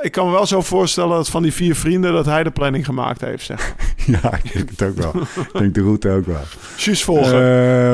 ik 0.00 0.12
kan 0.12 0.26
me 0.26 0.32
wel 0.32 0.46
zo 0.46 0.60
voorstellen 0.60 1.16
dat 1.16 1.28
van 1.28 1.42
die 1.42 1.52
vier 1.52 1.76
vrienden... 1.76 2.12
dat 2.12 2.26
hij 2.26 2.42
de 2.42 2.50
planning 2.50 2.84
gemaakt 2.84 3.20
heeft, 3.20 3.44
zeg. 3.44 3.74
ja, 4.22 4.34
ik 4.42 4.52
denk 4.52 4.70
het 4.70 4.82
ook 4.82 4.96
wel. 4.96 5.22
ik 5.36 5.52
denk 5.52 5.74
de 5.74 5.82
route 5.82 6.10
ook 6.10 6.26
wel. 6.26 6.42
Juist 6.76 7.04
volgen. 7.04 7.42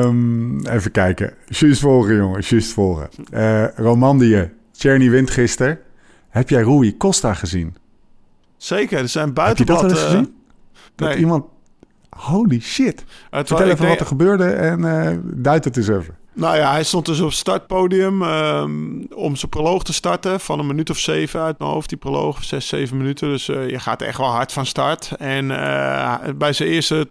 Ehm, 0.01 0.67
even 0.67 0.91
kijken. 0.91 1.33
Juist 1.47 1.81
volgen, 1.81 2.15
jongen. 2.15 2.43
Juist 2.47 2.73
volgen. 2.73 3.09
Eh 3.31 3.65
Romandie. 3.75 4.49
Czerny 4.71 5.09
wint 5.09 5.29
gisteren. 5.29 5.79
Heb 6.29 6.49
jij 6.49 6.61
Rui 6.61 6.97
Costa 6.97 7.33
gezien? 7.33 7.75
Zeker, 8.57 8.97
er 8.99 9.09
zijn 9.09 9.27
Heb 9.27 9.35
je 9.35 9.41
buitenblad... 9.41 9.81
dat 9.81 9.91
eens 9.91 9.99
eh, 9.99 10.05
gezien? 10.05 10.35
Dat 10.95 11.07
nee. 11.07 11.17
iemand... 11.17 11.45
Holy 12.09 12.59
shit. 12.59 13.03
het 13.29 13.47
Vertel 13.47 13.65
even 13.65 13.77
denk- 13.77 13.89
wat 13.89 13.99
er 13.99 14.05
gebeurde 14.05 14.43
en 14.43 14.85
eh 14.85 15.17
duid 15.23 15.63
het 15.63 15.77
eens 15.77 15.87
even. 15.87 16.17
Nou 16.33 16.57
ja, 16.57 16.71
hij 16.71 16.83
stond 16.83 17.05
dus 17.05 17.19
op 17.19 17.27
het 17.27 17.37
startpodium 17.37 18.21
ehm, 18.21 19.03
om 19.15 19.35
zijn 19.35 19.51
proloog 19.51 19.83
te 19.83 19.93
starten 19.93 20.39
van 20.39 20.59
een 20.59 20.67
minuut 20.67 20.89
of 20.89 20.97
zeven 20.97 21.41
uit 21.41 21.59
mijn 21.59 21.71
hoofd. 21.71 21.89
Die 21.89 21.97
proloog, 21.97 22.43
zes, 22.43 22.67
zeven 22.67 22.97
minuten. 22.97 23.29
Dus 23.29 23.49
eh, 23.49 23.69
je 23.69 23.79
gaat 23.79 24.01
echt 24.01 24.17
wel 24.17 24.27
hard 24.27 24.51
van 24.51 24.65
start. 24.65 25.11
En 25.17 25.51
eh, 25.51 26.15
bij 26.35 26.53
zijn 26.53 26.69
eerste 26.69 27.09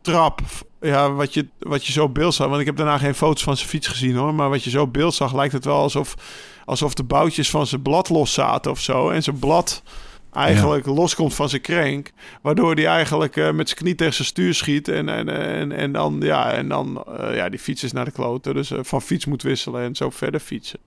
trap, 0.00 0.40
ja, 0.80 1.12
wat 1.12 1.34
je, 1.34 1.48
wat 1.58 1.86
je 1.86 1.92
zo 1.92 2.08
beeld 2.08 2.34
zag, 2.34 2.48
want 2.48 2.60
ik 2.60 2.66
heb 2.66 2.76
daarna 2.76 2.98
geen 2.98 3.14
foto's 3.14 3.42
van 3.42 3.56
zijn 3.56 3.68
fiets 3.68 3.86
gezien 3.86 4.16
hoor, 4.16 4.34
maar 4.34 4.48
wat 4.48 4.64
je 4.64 4.70
zo 4.70 4.86
beeld 4.86 5.14
zag, 5.14 5.34
lijkt 5.34 5.52
het 5.52 5.64
wel 5.64 5.76
alsof, 5.76 6.14
alsof 6.64 6.94
de 6.94 7.04
boutjes 7.04 7.50
van 7.50 7.66
zijn 7.66 7.82
blad 7.82 8.08
los 8.08 8.32
zaten 8.32 8.70
of 8.70 8.80
zo. 8.80 9.10
En 9.10 9.22
zijn 9.22 9.38
blad 9.38 9.82
eigenlijk 10.32 10.86
loskomt 10.86 11.34
van 11.34 11.48
zijn 11.48 11.62
krenk. 11.62 12.12
Waardoor 12.42 12.74
hij 12.74 12.86
eigenlijk 12.86 13.36
eh, 13.36 13.50
met 13.50 13.68
zijn 13.68 13.80
knie 13.80 13.94
tegen 13.94 14.14
zijn 14.14 14.28
stuur 14.28 14.54
schiet. 14.54 14.88
En, 14.88 15.08
en, 15.08 15.28
en, 15.28 15.72
en 15.72 15.92
dan, 15.92 16.20
ja, 16.20 16.52
en 16.52 16.68
dan 16.68 17.04
eh, 17.18 17.34
ja, 17.36 17.48
die 17.48 17.58
fiets 17.58 17.82
is 17.82 17.92
naar 17.92 18.04
de 18.04 18.10
kloten. 18.10 18.54
Dus 18.54 18.70
eh, 18.70 18.78
van 18.82 19.02
fiets 19.02 19.24
moet 19.24 19.42
wisselen 19.42 19.82
en 19.82 19.96
zo 19.96 20.10
verder 20.10 20.40
fietsen. 20.40 20.78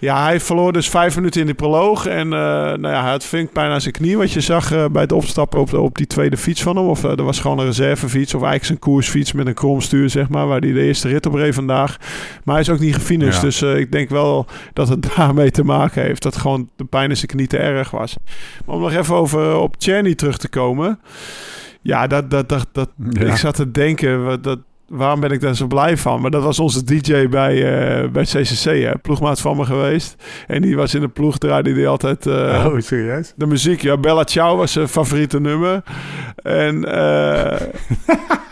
Ja, 0.00 0.22
hij 0.22 0.40
verloor 0.40 0.72
dus 0.72 0.88
vijf 0.88 1.16
minuten 1.16 1.40
in 1.40 1.46
de 1.46 1.54
proloog. 1.54 2.06
En 2.06 2.32
eh, 2.32 2.38
nou 2.38 2.88
ja, 2.88 3.02
hij 3.02 3.10
had 3.10 3.24
vinkpijn 3.24 3.70
aan 3.70 3.80
zijn 3.80 3.94
knie. 3.94 4.16
Wat 4.16 4.32
je 4.32 4.40
zag 4.40 4.72
eh, 4.72 4.84
bij 4.92 5.02
het 5.02 5.12
opstappen 5.12 5.60
op, 5.60 5.70
de, 5.70 5.80
op 5.80 5.96
die 5.96 6.06
tweede 6.06 6.36
fiets 6.36 6.62
van 6.62 6.76
hem. 6.76 6.86
Of 6.86 7.04
eh, 7.04 7.10
er 7.10 7.22
was 7.22 7.40
gewoon 7.40 7.58
een 7.58 7.64
reservefiets. 7.64 8.34
Of 8.34 8.42
eigenlijk 8.42 8.64
zijn 8.64 8.78
koersfiets 8.78 9.32
met 9.32 9.46
een 9.46 9.54
kromstuur, 9.54 10.10
zeg 10.10 10.28
maar. 10.28 10.46
Waar 10.46 10.60
hij 10.60 10.72
de 10.72 10.82
eerste 10.82 11.08
rit 11.08 11.26
op 11.26 11.34
reed 11.34 11.54
vandaag. 11.54 11.96
Maar 12.44 12.54
hij 12.54 12.64
is 12.64 12.70
ook 12.70 12.78
niet 12.78 12.94
gefinished. 12.94 13.34
Ja. 13.34 13.40
Dus 13.40 13.62
ik 13.62 13.92
denk 13.92 14.08
wel 14.08 14.46
dat 14.72 14.88
het 14.88 15.08
daarmee 15.16 15.50
te 15.50 15.64
maken 15.64 16.02
heeft. 16.02 16.22
Dat 16.22 16.36
gewoon 16.36 16.68
de 16.76 16.84
pijn 16.84 17.10
in 17.10 17.16
zijn 17.16 17.30
knie 17.30 17.46
te 17.46 17.58
erg 17.58 17.90
was. 17.90 18.16
Maar 18.66 18.74
om 18.74 18.82
nog 18.82 18.92
even 18.92 19.14
over 19.14 19.56
op 19.56 19.76
Czerny 19.76 20.14
terug 20.14 20.38
te 20.38 20.48
komen. 20.48 20.98
Ja, 21.82 22.06
dat, 22.06 22.30
dat, 22.30 22.48
dat, 22.48 22.66
dat, 22.72 22.90
Ja. 23.10 23.26
ik 23.26 23.36
zat 23.36 23.54
te 23.54 23.70
denken, 23.70 24.42
dat, 24.42 24.58
waarom 24.88 25.20
ben 25.20 25.30
ik 25.30 25.40
daar 25.40 25.56
zo 25.56 25.66
blij 25.66 25.96
van? 25.96 26.20
Maar 26.20 26.30
dat 26.30 26.42
was 26.42 26.58
onze 26.58 26.84
DJ 26.84 27.28
bij, 27.28 27.54
eh, 27.54 28.08
bij 28.08 28.24
CCC, 28.24 28.64
hè? 28.64 28.98
ploegmaat 28.98 29.40
van 29.40 29.56
me 29.56 29.64
geweest. 29.64 30.14
En 30.46 30.62
die 30.62 30.76
was 30.76 30.94
in 30.94 31.00
de 31.00 31.08
ploeg, 31.08 31.38
draaide 31.38 31.72
die 31.72 31.88
altijd 31.88 32.26
eh, 32.26 32.66
oh, 32.66 32.80
serieus? 32.80 33.32
de 33.36 33.46
muziek. 33.46 33.82
Ja, 33.82 33.96
Bella 33.96 34.24
Ciao 34.24 34.56
was 34.56 34.72
zijn 34.72 34.88
favoriete 34.88 35.40
nummer. 35.40 35.82
En 36.42 36.84
eh, 36.84 37.60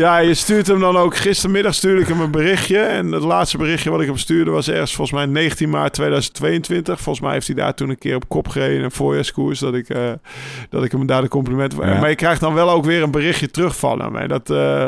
ja, 0.00 0.18
je 0.18 0.34
stuurt 0.34 0.66
hem 0.66 0.80
dan 0.80 0.96
ook. 0.96 1.16
Gistermiddag 1.16 1.74
stuurde 1.74 2.00
ik 2.00 2.08
hem 2.08 2.20
een 2.20 2.30
berichtje. 2.30 2.78
En 2.78 3.12
het 3.12 3.22
laatste 3.22 3.58
berichtje 3.58 3.90
wat 3.90 4.00
ik 4.00 4.06
hem 4.06 4.16
stuurde 4.16 4.50
was 4.50 4.68
ergens 4.68 4.94
volgens 4.94 5.16
mij 5.16 5.26
19 5.26 5.70
maart 5.70 5.92
2022. 5.92 7.00
Volgens 7.00 7.24
mij 7.24 7.32
heeft 7.34 7.46
hij 7.46 7.56
daar 7.56 7.74
toen 7.74 7.88
een 7.88 7.98
keer 7.98 8.14
op 8.14 8.28
kop 8.28 8.48
gereden 8.48 8.84
een 8.84 8.90
voorjaarskoers. 8.90 9.58
Dat 9.58 9.74
ik, 9.74 9.88
eh, 9.88 10.10
dat 10.70 10.84
ik 10.84 10.92
hem 10.92 11.06
daar 11.06 11.22
de 11.22 11.28
compliment... 11.28 11.74
Ja. 11.80 12.00
Maar 12.00 12.08
je 12.08 12.14
krijgt 12.14 12.40
dan 12.40 12.54
wel 12.54 12.70
ook 12.70 12.84
weer 12.84 13.02
een 13.02 13.10
berichtje 13.10 13.50
terug 13.50 13.76
van 13.76 14.00
hem. 14.00 14.16
En 14.16 14.28
dat, 14.28 14.50
eh, 14.50 14.86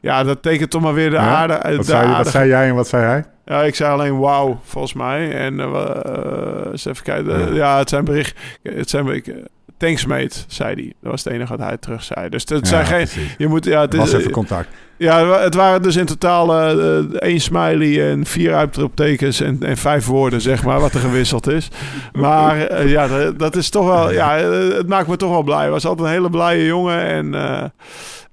ja, 0.00 0.24
dat 0.24 0.42
tekent 0.42 0.70
toch 0.70 0.82
maar 0.82 0.94
weer 0.94 1.10
de 1.10 1.16
Ja? 1.16 1.36
aarde... 1.36 1.54
Wat 1.62 1.76
de 1.76 1.82
zei, 1.82 2.16
wat 2.16 2.28
zei 2.28 2.48
jij 2.48 2.68
en 2.68 2.74
wat 2.74 2.88
zei 2.88 3.04
hij? 3.04 3.24
ja, 3.44 3.62
ik 3.62 3.74
zei 3.74 3.92
alleen 3.92 4.18
wauw, 4.18 4.60
volgens 4.64 4.92
mij. 4.92 5.32
En 5.32 5.60
eh, 5.60 6.70
eens 6.70 6.84
even 6.84 7.04
kijken. 7.04 7.38
Ja. 7.38 7.54
Ja, 7.54 7.78
het 7.78 7.88
zijn 7.88 8.04
bericht... 8.04 8.38
Het 8.62 8.90
zijn 8.90 9.06
ik, 9.06 9.34
Thanks 9.80 10.06
mate, 10.06 10.36
zei 10.46 10.74
hij. 10.74 10.92
Dat 11.02 11.10
was 11.10 11.24
het 11.24 11.32
enige 11.32 11.56
wat 11.56 11.66
hij 11.66 11.76
terug 11.76 12.02
zei. 12.02 12.28
Dus 12.28 12.42
het 12.48 12.58
Ja, 12.60 12.66
zijn 12.68 12.86
geen... 12.86 12.96
precies. 13.04 13.34
Je 13.38 13.46
moet, 13.48 13.64
ja, 13.64 13.80
het, 13.80 13.96
was 13.96 14.12
is, 14.12 14.18
even 14.18 14.30
contact. 14.30 14.68
ja, 14.96 15.40
het 15.40 15.54
waren 15.54 15.82
dus 15.82 15.96
in 15.96 16.06
totaal 16.06 16.54
eh, 16.60 16.98
één 17.18 17.40
smiley 17.40 18.10
en 18.10 18.26
vier 18.26 18.54
uitroeptekens 18.54 19.40
en, 19.40 19.58
en 19.62 19.76
vijf 19.76 20.06
woorden, 20.06 20.40
zeg 20.40 20.64
maar, 20.64 20.80
wat 20.80 20.94
er 20.94 21.00
gewisseld 21.00 21.48
is. 21.48 21.68
Maar 22.12 22.66
eh, 22.66 22.90
ja, 22.90 23.30
dat- 23.30 23.56
is 23.56 23.68
toch 23.70 23.86
wel, 23.86 24.12
ja, 24.12 24.36
het 24.76 24.88
maakt 24.88 25.08
me 25.08 25.16
toch 25.16 25.30
wel 25.30 25.42
blij. 25.42 25.58
Hij 25.58 25.70
was 25.70 25.84
altijd 25.86 26.06
een 26.08 26.14
hele 26.14 26.30
blije 26.30 26.66
jongen 26.66 27.00
en, 27.02 27.34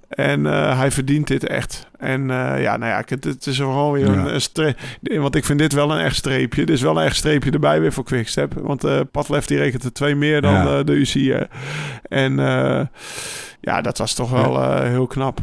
en 0.08 0.46
eh, 0.46 0.78
hij 0.78 0.90
verdient 0.90 1.26
dit 1.26 1.46
echt. 1.46 1.86
En 1.98 2.30
eh, 2.30 2.62
ja, 2.62 2.76
nou 2.76 2.90
ja, 2.92 3.02
het, 3.06 3.24
het 3.24 3.46
is 3.46 3.56
gewoon 3.56 3.92
weer 3.92 4.06
Ja. 4.06 4.12
een, 4.12 4.34
een 4.34 4.40
stre- 4.40 4.74
Want 5.02 5.34
ik 5.34 5.44
vind 5.44 5.58
dit 5.58 5.72
wel 5.72 5.90
een 5.92 6.00
echt 6.00 6.16
streepje. 6.16 6.66
Dit 6.66 6.76
is 6.76 6.82
wel 6.82 6.96
een 6.98 7.04
echt 7.04 7.16
streepje 7.16 7.50
erbij 7.50 7.80
weer 7.80 7.92
voor 7.92 8.04
Quickstep. 8.04 8.52
Want 8.54 8.84
eh 8.84 9.00
Padlef 9.10 9.46
die 9.46 9.58
rekent 9.58 9.84
er 9.84 9.92
twee 9.92 10.14
meer 10.14 10.40
dan 10.40 10.52
Ja. 10.52 10.82
de 10.82 10.92
UCI. 10.92 11.32
eh. 11.32 11.42
En 12.02 12.36
ja, 13.60 13.80
dat 13.80 13.98
was 13.98 14.14
toch 14.14 14.30
wel 14.30 14.80
heel 14.82 15.06
knap. 15.06 15.38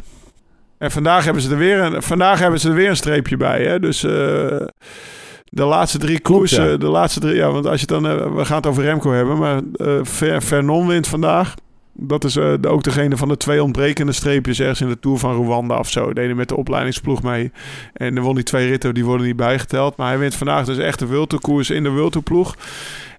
En 0.78 0.92
vandaag 0.92 1.24
hebben 1.24 1.42
ze 1.42 1.52
er 1.52 1.58
weer 1.58 1.80
een, 1.80 2.02
vandaag 2.02 2.40
hebben 2.40 2.60
ze 2.60 2.70
er 2.70 2.76
weer 2.76 2.90
een 2.90 2.96
streepje 2.96 3.38
bij. 3.38 3.64
Hè? 3.64 3.80
Dus 3.80 4.00
de 4.00 5.64
laatste 5.64 5.98
drie 5.98 6.20
koersen, 6.20 6.70
ja. 6.70 6.78
de 6.78 6.88
laatste 6.88 7.20
drie, 7.20 7.36
ja, 7.36 7.52
want 7.52 7.66
als 7.66 7.80
je 7.80 7.86
dan, 7.88 8.36
we 8.36 8.46
gaan 8.46 8.58
het 8.58 8.66
over 8.68 8.84
Remco 8.84 9.12
hebben, 9.12 9.38
maar 9.38 9.62
Ver, 10.02 10.42
Vernon 10.42 10.88
wint 10.88 11.08
vandaag. 11.08 11.54
Dat 11.98 12.24
is 12.24 12.36
eh, 12.36 12.54
ook 12.68 12.84
degene 12.84 13.18
van 13.18 13.28
de 13.28 13.38
twee 13.38 13.64
ontbrekende 13.64 14.12
streepjes 14.12 14.60
ergens 14.60 14.82
in 14.82 14.88
de 14.88 15.00
Tour 15.00 15.18
van 15.18 15.44
Rwanda 15.44 15.78
of 15.78 15.90
zo. 15.90 16.12
Hij 16.14 16.34
met 16.34 16.50
de 16.50 16.56
opleidingsploeg 16.58 17.24
mee. 17.24 17.52
En 17.94 18.16
dan 18.16 18.24
won 18.24 18.36
die 18.36 18.44
twee 18.44 18.68
ritten, 18.70 18.94
die 18.94 19.06
worden 19.06 19.26
niet 19.28 19.36
bijgeteld. 19.36 19.98
Maar 19.98 20.08
hij 20.08 20.18
wint 20.18 20.36
vandaag 20.36 20.66
dus 20.66 20.78
echt 20.78 21.00
de 21.00 21.06
Wilto 21.08 21.38
koers 21.38 21.70
in 21.70 21.84
de 21.84 21.92
Wilto 21.92 22.22
ploeg. 22.22 22.56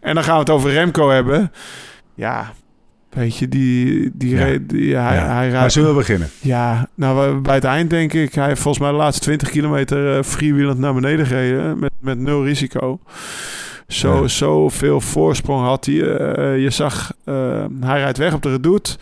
En 0.01 0.15
dan 0.15 0.25
gaan 0.25 0.35
we 0.35 0.41
het 0.41 0.51
over 0.51 0.71
Remco 0.73 1.11
hebben. 1.11 1.53
Ja, 2.15 2.53
Weet 3.11 3.37
je, 3.37 3.49
die, 3.49 4.11
die, 4.15 4.31
Ja. 4.31 4.37
hij, 4.37 4.61
Ja. 4.69 5.09
hij 5.09 5.25
Maar 5.25 5.49
rijdt. 5.49 5.73
zullen 5.73 5.89
we 5.91 5.95
beginnen? 5.97 6.29
Ja, 6.41 6.89
nou 6.95 7.41
bij 7.41 7.55
het 7.55 7.65
eind 7.65 7.91
denk 7.91 8.13
ik, 8.13 8.35
hij 8.35 8.47
heeft 8.47 8.61
volgens 8.61 8.83
mij 8.83 8.93
de 8.93 8.99
laatste 8.99 9.23
20 9.23 9.51
kilometer 9.51 10.17
eh 10.17 10.23
freewheelend 10.23 10.79
naar 10.79 10.95
beneden 10.95 11.27
gereden 11.27 11.79
met, 11.79 11.91
met 12.01 12.19
nul 12.19 12.45
risico. 12.45 12.99
Zo, 13.89 14.21
Ja. 14.23 14.29
Zoveel 14.29 15.01
voorsprong 15.01 15.65
had 15.67 15.85
hij. 15.85 15.95
Eh, 16.17 16.63
je 16.63 16.71
zag, 16.71 17.13
eh, 17.25 17.35
hij 17.81 17.99
rijdt 18.01 18.19
weg 18.19 18.35
op 18.35 18.43
de 18.43 18.51
redoute. 18.51 18.97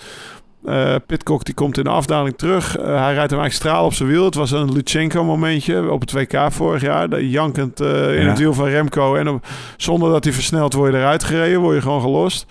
Eh 0.65 0.95
Pitcock 1.07 1.45
die 1.45 1.55
komt 1.55 1.79
in 1.79 1.85
de 1.85 1.91
afdaling 1.91 2.37
terug. 2.39 2.73
Hij 2.73 2.87
rijdt 3.15 3.31
hem 3.31 3.41
eigenlijk 3.41 3.53
straal 3.53 3.85
op 3.85 3.95
zijn 3.95 4.09
wiel. 4.09 4.25
Het 4.25 4.35
was 4.35 4.51
een 4.51 4.73
Lutsenko 4.73 5.25
momentje 5.25 5.91
op 5.91 6.01
het 6.01 6.13
WK 6.13 6.47
vorig 6.53 6.83
jaar. 6.83 7.09
Dat 7.09 7.21
jankend 7.31 7.81
in 7.81 7.87
Ja. 8.23 8.29
het 8.29 8.39
wiel 8.39 8.55
van 8.55 8.67
Remco. 8.69 9.15
En 9.15 9.29
op- 9.29 9.47
zonder 9.77 10.11
dat 10.11 10.25
hij 10.25 10.33
versnelt 10.33 10.73
word 10.73 10.93
je 10.93 10.99
eruit 10.99 11.25
gereden. 11.25 11.61
Word 11.61 11.75
je 11.75 11.83
gewoon 11.83 12.01
gelost. 12.01 12.47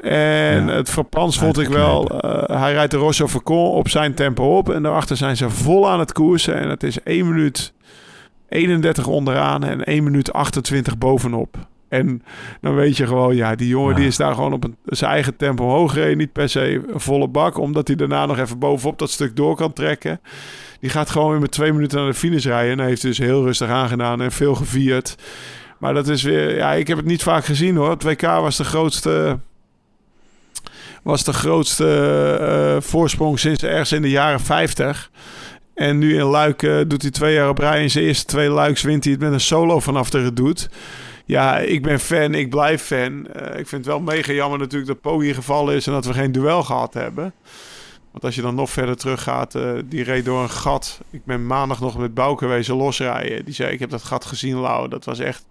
En 0.00 0.66
Ja. 0.66 0.72
het 0.72 0.90
verpans 0.90 1.38
vond 1.38 1.58
ik 1.58 1.68
wel. 1.68 2.10
hij 2.46 2.72
rijdt 2.72 2.90
de 2.90 2.96
Rosso 2.96 3.26
Vercon 3.26 3.70
op 3.70 3.88
zijn 3.88 4.14
tempo 4.14 4.56
op. 4.56 4.70
En 4.70 4.82
daarachter 4.82 5.16
zijn 5.16 5.36
ze 5.36 5.50
vol 5.50 5.90
aan 5.90 5.98
het 5.98 6.12
koersen. 6.12 6.54
En 6.60 6.68
het 6.68 6.82
is 6.82 6.98
1 7.04 7.28
minuut 7.28 7.72
31 8.48 9.06
onderaan 9.06 9.64
en 9.64 9.84
1 9.84 10.04
minuut 10.04 10.32
28 10.32 10.98
bovenop. 10.98 11.56
En 11.88 12.22
dan 12.60 12.74
weet 12.74 12.96
je 12.96 13.06
gewoon, 13.06 13.36
ja, 13.36 13.54
die 13.54 13.68
jongen 13.68 13.90
Ja. 13.90 13.96
die 13.96 14.06
is 14.06 14.16
daar 14.16 14.34
gewoon 14.34 14.52
op 14.52 14.64
een, 14.64 14.76
zijn 14.84 15.10
eigen 15.10 15.36
tempo 15.36 15.68
hoog 15.68 15.92
gereden. 15.92 16.18
Niet 16.18 16.32
per 16.32 16.48
se 16.48 16.82
volle 16.94 17.28
bak, 17.28 17.58
omdat 17.58 17.86
hij 17.86 17.96
daarna 17.96 18.26
nog 18.26 18.38
even 18.38 18.58
bovenop 18.58 18.98
dat 18.98 19.10
stuk 19.10 19.36
door 19.36 19.56
kan 19.56 19.72
trekken. 19.72 20.20
Die 20.80 20.90
gaat 20.90 21.10
gewoon 21.10 21.30
weer 21.30 21.40
met 21.40 21.50
twee 21.50 21.72
minuten 21.72 21.98
naar 21.98 22.06
de 22.06 22.14
finish 22.14 22.44
rijden. 22.44 22.72
En 22.72 22.78
hij 22.78 22.88
heeft 22.88 23.02
dus 23.02 23.18
heel 23.18 23.44
rustig 23.44 23.68
aangedaan 23.68 24.20
en 24.22 24.32
veel 24.32 24.54
gevierd. 24.54 25.16
Maar 25.78 25.94
dat 25.94 26.08
is 26.08 26.22
weer, 26.22 26.56
ja, 26.56 26.72
ik 26.72 26.86
heb 26.86 26.96
het 26.96 27.06
niet 27.06 27.22
vaak 27.22 27.44
gezien 27.44 27.76
hoor. 27.76 27.90
Het 27.90 28.02
WK 28.02 28.22
was 28.22 28.56
de 28.56 28.64
grootste, 28.64 29.38
was 31.02 31.24
de 31.24 31.32
grootste 31.32 31.86
eh, 32.40 32.82
voorsprong 32.82 33.38
sinds 33.38 33.62
ergens 33.62 33.92
in 33.92 34.02
de 34.02 34.10
jaren 34.10 34.40
50. 34.40 35.10
En 35.74 35.98
nu 35.98 36.14
in 36.18 36.24
Luik 36.24 36.62
eh, 36.62 36.80
doet 36.86 37.02
hij 37.02 37.10
twee 37.10 37.34
jaar 37.34 37.48
op 37.48 37.58
rij. 37.58 37.82
In 37.82 37.90
zijn 37.90 38.04
eerste 38.04 38.24
twee 38.24 38.48
Luiks 38.48 38.82
wint 38.82 39.04
hij 39.04 39.12
het 39.12 39.22
met 39.22 39.32
een 39.32 39.40
solo 39.40 39.80
vanaf 39.80 40.10
de 40.10 40.22
redoute. 40.22 40.68
Ja, 41.24 41.58
ik 41.58 41.82
ben 41.82 42.00
fan, 42.00 42.34
ik 42.34 42.50
blijf 42.50 42.82
fan. 42.82 43.26
Eh, 43.26 43.58
ik 43.58 43.68
vind 43.68 43.70
het 43.70 43.86
wel 43.86 44.00
mega 44.00 44.32
jammer 44.32 44.58
natuurlijk 44.58 44.86
dat 44.86 45.00
Poggi 45.00 45.34
gevallen 45.34 45.74
is 45.74 45.86
en 45.86 45.92
dat 45.92 46.04
we 46.04 46.12
geen 46.12 46.32
duel 46.32 46.62
gehad 46.62 46.94
hebben. 46.94 47.32
Want 48.10 48.24
als 48.24 48.34
je 48.34 48.42
dan 48.42 48.54
nog 48.54 48.70
verder 48.70 48.96
terug 48.96 49.22
gaat, 49.22 49.54
eh, 49.54 49.72
die 49.84 50.02
reed 50.02 50.24
door 50.24 50.42
een 50.42 50.50
gat. 50.50 51.00
Ik 51.10 51.24
ben 51.24 51.46
maandag 51.46 51.80
nog 51.80 51.98
met 51.98 52.14
Bouke 52.14 52.46
wezen 52.46 52.76
losrijden. 52.76 53.44
Die 53.44 53.54
zei, 53.54 53.72
ik 53.72 53.80
heb 53.80 53.90
dat 53.90 54.02
gat 54.02 54.24
gezien, 54.24 54.56
Lau. 54.56 54.88
Dat 54.88 55.04
was 55.04 55.18
echt... 55.18 55.46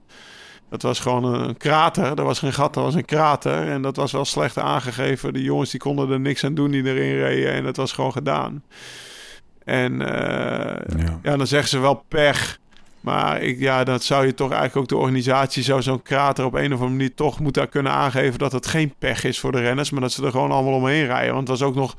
Dat 0.70 0.82
was 0.82 1.00
gewoon 1.00 1.24
een, 1.24 1.58
krater. 1.58 2.16
Dat 2.16 2.26
was 2.26 2.40
geen 2.40 2.54
gat, 2.54 2.74
dat 2.74 2.84
was 2.84 2.96
een 2.96 3.06
krater. 3.06 3.68
En 3.68 3.82
dat 3.82 3.96
was 3.96 4.12
wel 4.12 4.26
slecht 4.26 4.58
aangegeven. 4.58 5.34
De 5.34 5.42
jongens 5.42 5.70
die 5.70 5.80
konden 5.80 6.10
er 6.10 6.20
niks 6.20 6.44
aan 6.44 6.54
doen 6.54 6.72
die 6.72 6.84
erin 6.84 7.20
reden. 7.20 7.54
En 7.54 7.64
dat 7.64 7.76
was 7.76 7.92
gewoon 7.92 8.12
gedaan. 8.12 8.64
En 9.66 10.02
eh, 10.02 10.98
Ja. 11.06 11.20
ja, 11.24 11.38
dan 11.38 11.48
zeggen 11.48 11.70
ze 11.70 11.80
wel 11.80 12.04
pech. 12.08 12.62
Maar 13.00 13.42
ik, 13.42 13.60
ja, 13.60 13.84
dat 13.84 14.04
zou 14.04 14.26
je 14.26 14.34
toch 14.34 14.52
eigenlijk 14.52 14.80
ook 14.82 14.88
de 14.88 14.96
organisatie 14.98 15.64
zou 15.64 15.82
zo'n 15.82 16.02
krater 16.02 16.46
op 16.46 16.54
een 16.54 16.66
of 16.66 16.72
andere 16.72 16.90
manier 16.90 17.14
toch 17.16 17.40
moeten 17.40 17.70
kunnen 17.70 17.92
aangeven 17.92 18.40
dat 18.40 18.52
het 18.52 18.68
geen 18.68 18.94
pech 19.00 19.24
is 19.24 19.40
voor 19.40 19.52
de 19.52 19.60
renners, 19.62 19.90
maar 19.92 20.02
dat 20.02 20.12
ze 20.12 20.26
er 20.26 20.32
gewoon 20.32 20.52
allemaal 20.52 20.74
omheen 20.74 21.06
rijden. 21.06 21.34
Want 21.34 21.48
het 21.48 21.60
was 21.60 21.68
ook 21.68 21.76
nog 21.76 21.96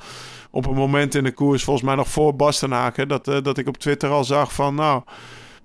op 0.51 0.67
een 0.67 0.75
moment 0.75 1.15
in 1.15 1.25
de 1.25 1.33
koers, 1.33 1.65
volgens 1.65 1.87
mij 1.87 1.95
nog 1.95 2.09
voor 2.09 2.37
Bastenaken, 2.37 3.09
dat, 3.09 3.29
eh, 3.29 3.37
dat 3.43 3.59
ik 3.59 3.69
op 3.69 3.77
Twitter 3.77 4.11
al 4.11 4.25
zag 4.25 4.53
van 4.53 4.75
nou, 4.75 5.03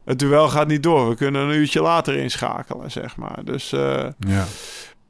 het 0.06 0.20
duel 0.20 0.50
gaat 0.50 0.68
niet 0.68 0.84
door. 0.84 1.10
We 1.10 1.16
kunnen 1.16 1.42
een 1.42 1.56
uurtje 1.56 1.82
later 1.82 2.16
inschakelen, 2.16 2.92
zeg 2.92 3.16
maar. 3.16 3.40
Dus 3.44 3.72
eh, 3.72 4.06
Ja. 4.20 4.46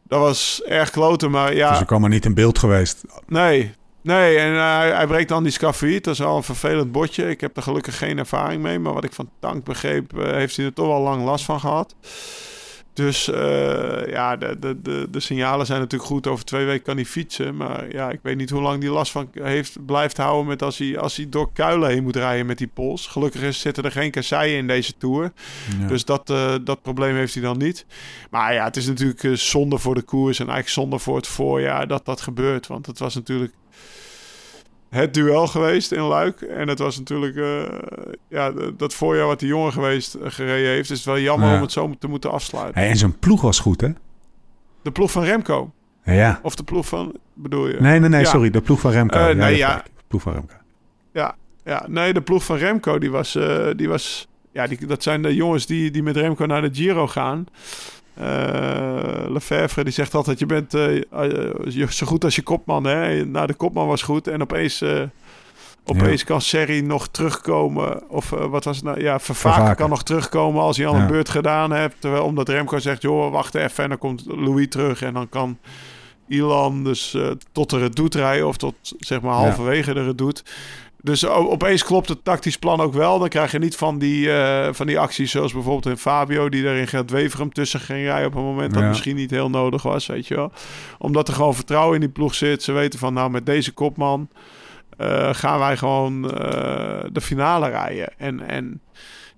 dat 0.08 0.20
was 0.20 0.62
erg 0.68 0.90
kloten, 0.90 1.32
maar 1.32 1.56
ja. 1.56 1.70
Dus 1.72 1.80
ik 1.80 1.88
kwam 1.88 2.10
niet 2.10 2.26
in 2.26 2.34
beeld 2.34 2.60
geweest. 2.60 3.04
Nee, 3.28 3.72
nee. 4.10 4.38
En 4.38 4.54
eh, 4.54 4.78
hij, 4.78 4.92
hij 4.92 5.08
breekt 5.08 5.30
dan 5.30 5.44
die 5.44 5.52
scafoïet. 5.52 6.04
Dat 6.04 6.14
is 6.14 6.20
wel 6.20 6.36
een 6.36 6.44
vervelend 6.44 6.92
botje. 6.92 7.30
Ik 7.30 7.42
heb 7.42 7.58
er 7.58 7.64
gelukkig 7.64 7.98
geen 7.98 8.18
ervaring 8.18 8.62
mee. 8.62 8.80
Maar 8.80 8.94
wat 8.94 9.04
ik 9.04 9.14
van 9.14 9.30
Tank 9.40 9.64
begreep, 9.64 10.20
eh, 10.20 10.32
heeft 10.32 10.56
hij 10.56 10.66
er 10.66 10.74
toch 10.74 10.88
wel 10.88 11.02
lang 11.02 11.24
last 11.24 11.46
van 11.46 11.60
gehad. 11.60 11.96
Dus 12.94 13.30
eh, 13.30 14.08
ja, 14.08 14.36
de, 14.36 14.60
de, 14.60 14.82
de, 14.82 15.08
de 15.12 15.20
signalen 15.20 15.66
zijn 15.66 15.80
natuurlijk 15.80 16.10
goed. 16.10 16.28
Over 16.28 16.46
twee 16.46 16.66
weken 16.66 16.84
kan 16.84 16.96
hij 16.96 17.06
fietsen. 17.06 17.58
Maar 17.58 17.92
ja, 17.92 18.10
ik 18.10 18.20
weet 18.24 18.38
niet 18.38 18.50
hoe 18.50 18.62
lang 18.62 18.82
die 18.82 18.90
last 18.90 19.12
van 19.12 19.30
heeft, 19.34 19.86
blijft 19.86 20.18
houden... 20.18 20.48
met 20.48 20.62
als 20.62 20.78
hij, 20.78 21.00
als 21.00 21.16
hij 21.16 21.30
door 21.30 21.52
Kuilen 21.54 21.90
heen 21.90 22.04
moet 22.04 22.16
rijden 22.16 22.46
met 22.46 22.58
die 22.58 22.68
pols. 22.68 23.08
Gelukkig 23.08 23.42
is, 23.42 23.60
zitten 23.60 23.84
er 23.84 23.92
geen 23.92 24.12
kasseien 24.12 24.58
in 24.58 24.68
deze 24.68 24.94
Tour. 24.98 25.32
Ja. 25.80 25.88
Dus 25.88 26.06
dat, 26.06 26.28
dat 26.64 26.82
probleem 26.82 27.16
heeft 27.16 27.34
hij 27.34 27.44
dan 27.44 27.58
niet. 27.58 27.86
Maar 28.30 28.54
ja, 28.54 28.64
het 28.64 28.78
is 28.78 28.88
natuurlijk 28.88 29.38
zonde 29.40 29.78
voor 29.78 29.96
de 29.96 30.02
koers 30.02 30.40
en 30.40 30.46
eigenlijk 30.46 30.76
zonde 30.76 31.00
voor 31.00 31.16
het 31.16 31.28
voorjaar 31.28 31.88
dat 31.88 32.06
dat 32.06 32.22
gebeurt. 32.22 32.68
Want 32.68 32.86
het 32.86 33.00
was 33.00 33.16
natuurlijk 33.16 33.54
het 34.90 35.14
duel 35.14 35.48
geweest 35.48 35.92
in 35.92 36.02
Luik. 36.02 36.42
En 36.42 36.68
het 36.68 36.80
was 36.80 36.98
natuurlijk 36.98 37.36
eh, 37.36 37.80
ja, 38.30 38.52
dat 38.78 38.94
voorjaar 38.94 39.26
wat 39.28 39.40
die 39.40 39.48
jongen 39.48 39.72
geweest 39.74 40.14
eh, 40.14 40.22
gereden 40.32 40.70
heeft. 40.70 40.90
Is 40.92 40.98
het 40.98 41.06
wel 41.06 41.20
jammer 41.20 41.50
Ja. 41.50 41.56
om 41.56 41.62
het 41.62 41.72
zo 41.72 41.94
te 42.00 42.08
moeten 42.08 42.32
afsluiten. 42.32 42.82
Hey, 42.82 42.90
en 42.90 42.98
zijn 42.98 43.20
ploeg 43.20 43.42
was 43.42 43.60
goed, 43.60 43.82
hè? 43.82 43.90
De 44.82 44.92
ploeg 44.92 45.12
van 45.12 45.24
Remco. 45.24 45.72
Ja, 46.04 46.14
Ja. 46.14 46.40
Of 46.44 46.56
de 46.56 46.64
ploeg 46.64 46.88
van, 46.88 47.16
bedoel 47.34 47.68
je? 47.68 47.78
Nee, 47.80 48.00
nee, 48.00 48.10
nee, 48.10 48.22
Ja. 48.22 48.30
sorry. 48.30 48.50
De 48.50 48.62
ploeg 48.62 48.80
van 48.80 48.92
Remco. 48.92 49.18
Eh, 49.18 49.28
Ja, 49.28 49.34
nee, 49.34 49.58
ja. 49.58 49.84
Ploeg 50.08 50.22
van 50.22 50.34
Remco. 50.34 50.54
Ja, 51.66 51.86
nee, 51.88 52.14
de 52.14 52.22
ploeg 52.22 52.44
van 52.44 52.58
Remco, 52.58 52.98
die 53.00 53.12
was... 53.12 53.38
die 53.76 53.90
was 53.90 54.28
ja, 54.52 54.68
die, 54.68 54.86
dat 54.86 55.04
zijn 55.04 55.22
de 55.22 55.36
jongens 55.36 55.66
die, 55.66 55.92
die 55.92 56.04
met 56.04 56.16
Remco 56.16 56.46
naar 56.46 56.62
de 56.62 56.70
Giro 56.72 57.08
gaan. 57.08 57.46
Eh 58.20 59.30
Lefevre, 59.30 59.84
die 59.84 59.94
zegt 59.94 60.14
altijd... 60.16 60.40
je 60.40 60.46
bent 60.46 60.74
eh, 60.74 60.96
eh, 60.98 61.02
je- 61.68 61.94
zo 61.94 62.06
goed 62.06 62.24
als 62.24 62.36
je 62.36 62.42
kopman, 62.42 62.84
hè? 62.84 63.26
Nou, 63.26 63.48
de 63.48 63.54
kopman 63.54 63.88
was 63.88 64.02
goed 64.02 64.28
en 64.28 64.42
opeens... 64.42 64.84
Opeens 65.86 66.24
kan 66.24 66.42
Serri 66.42 66.82
nog 66.82 67.08
terugkomen. 67.08 68.10
Of 68.10 68.30
wat 68.30 68.64
was 68.64 68.76
het 68.76 68.86
nou? 68.86 69.02
Ja, 69.02 69.20
Vervaken, 69.20 69.54
Vervaken. 69.56 69.76
kan 69.76 69.90
nog 69.90 70.04
terugkomen 70.04 70.62
als 70.62 70.78
hij 70.78 70.86
al 70.88 70.96
Ja. 70.96 71.02
een 71.02 71.08
beurt 71.08 71.30
gedaan 71.30 71.72
heeft. 71.74 71.96
Terwijl 72.00 72.24
omdat 72.24 72.50
Remco 72.50 72.80
zegt, 72.80 73.02
joh, 73.02 73.32
wacht 73.32 73.56
even. 73.56 73.84
En 73.84 73.90
dan 73.90 73.98
komt 73.98 74.24
Louis 74.28 74.68
terug. 74.70 75.02
En 75.02 75.14
dan 75.14 75.30
kan 75.30 75.58
Ilan 76.28 76.84
dus 76.84 77.14
eh, 77.14 77.28
tot 77.52 77.70
de 77.70 77.78
redoute 77.78 78.18
rijden. 78.18 78.48
Of 78.48 78.58
tot 78.58 78.76
zeg 79.00 79.22
maar 79.22 79.34
Ja. 79.34 79.40
halverwege 79.40 79.94
de 79.94 80.04
redoute. 80.04 80.44
Dus 81.02 81.26
opeens 81.26 81.84
klopt 81.84 82.10
het 82.10 82.24
tactisch 82.24 82.58
plan 82.58 82.82
ook 82.82 82.94
wel. 82.94 83.20
Dan 83.20 83.30
krijg 83.30 83.52
je 83.52 83.60
niet 83.60 83.76
van 83.76 83.98
die, 83.98 84.32
eh, 84.32 84.74
van 84.74 84.88
die 84.88 85.00
acties 85.00 85.32
zoals 85.32 85.54
bijvoorbeeld 85.54 85.86
in 85.86 85.98
Fabio... 86.02 86.50
die 86.50 86.68
er 86.68 86.78
in 86.78 86.88
gaat 86.88 87.10
Weverum 87.10 87.54
tussen 87.54 87.80
ging 87.80 88.06
rijden 88.06 88.28
op 88.28 88.36
een 88.36 88.44
moment 88.44 88.74
dat 88.74 88.82
Ja. 88.82 88.88
misschien 88.88 89.16
niet 89.16 89.32
heel 89.32 89.50
nodig 89.50 89.84
was, 89.84 90.06
weet 90.06 90.28
je 90.28 90.36
wel. 90.36 90.52
Omdat 90.98 91.28
er 91.28 91.34
gewoon 91.34 91.56
vertrouwen 91.56 91.94
in 91.96 92.00
die 92.00 92.10
ploeg 92.10 92.36
zit. 92.36 92.64
Ze 92.64 92.72
weten 92.72 93.00
van, 93.00 93.14
nou, 93.14 93.30
met 93.30 93.46
deze 93.46 93.74
kopman 93.74 94.30
eh, 94.98 95.30
gaan 95.34 95.60
wij 95.60 95.78
gewoon 95.78 96.32
eh, 96.32 97.04
de 97.12 97.22
finale 97.22 97.70
rijden. 97.70 98.14
En, 98.18 98.48
en 98.48 98.82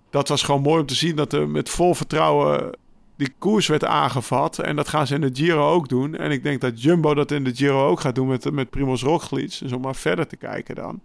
dat 0.09 0.27
was 0.27 0.43
gewoon 0.43 0.61
mooi 0.61 0.81
om 0.81 0.87
te 0.87 0.95
zien 0.95 1.15
dat 1.15 1.33
er 1.33 1.49
met 1.49 1.69
vol 1.69 1.93
vertrouwen 1.93 2.69
die 3.15 3.33
koers 3.37 3.67
werd 3.67 3.85
aangevat. 3.85 4.59
En 4.59 4.75
dat 4.75 4.87
gaan 4.87 5.07
ze 5.07 5.15
in 5.15 5.21
de 5.21 5.29
Giro 5.33 5.69
ook 5.69 5.89
doen. 5.89 6.15
En 6.15 6.31
ik 6.31 6.43
denk 6.43 6.61
dat 6.61 6.81
Jumbo 6.81 7.13
dat 7.13 7.31
in 7.31 7.43
de 7.43 7.55
Giro 7.55 7.87
ook 7.87 7.99
gaat 7.99 8.15
doen 8.15 8.27
met, 8.27 8.51
met 8.51 8.69
Primoz 8.69 9.03
Roglic. 9.03 9.59
Dus 9.59 9.71
om 9.71 9.81
maar 9.81 9.95
verder 9.95 10.27
te 10.27 10.35
kijken 10.35 10.75
dan. 10.75 11.01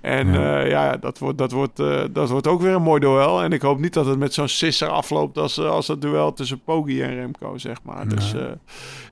En 0.00 0.32
Ja. 0.32 0.60
ja, 0.60 0.60
ja 0.60 0.96
dat, 0.96 1.18
wordt, 1.18 1.38
dat, 1.38 1.52
wordt, 1.52 1.80
eh, 1.80 2.04
dat 2.10 2.28
wordt 2.30 2.46
ook 2.46 2.60
weer 2.60 2.74
een 2.74 2.82
mooi 2.82 3.00
duel. 3.00 3.42
En 3.42 3.52
ik 3.52 3.62
hoop 3.62 3.78
niet 3.78 3.92
dat 3.92 4.06
het 4.06 4.18
met 4.18 4.34
zo'n 4.34 4.48
sisser 4.48 4.88
afloopt 4.88 5.38
als, 5.38 5.58
eh, 5.58 5.70
als 5.70 5.86
dat 5.86 6.00
duel 6.00 6.32
tussen 6.32 6.60
Poggi 6.64 7.02
en 7.02 7.14
Remco, 7.14 7.58
zeg 7.58 7.82
maar. 7.82 8.08
Dus 8.08 8.34
eh, 8.34 8.42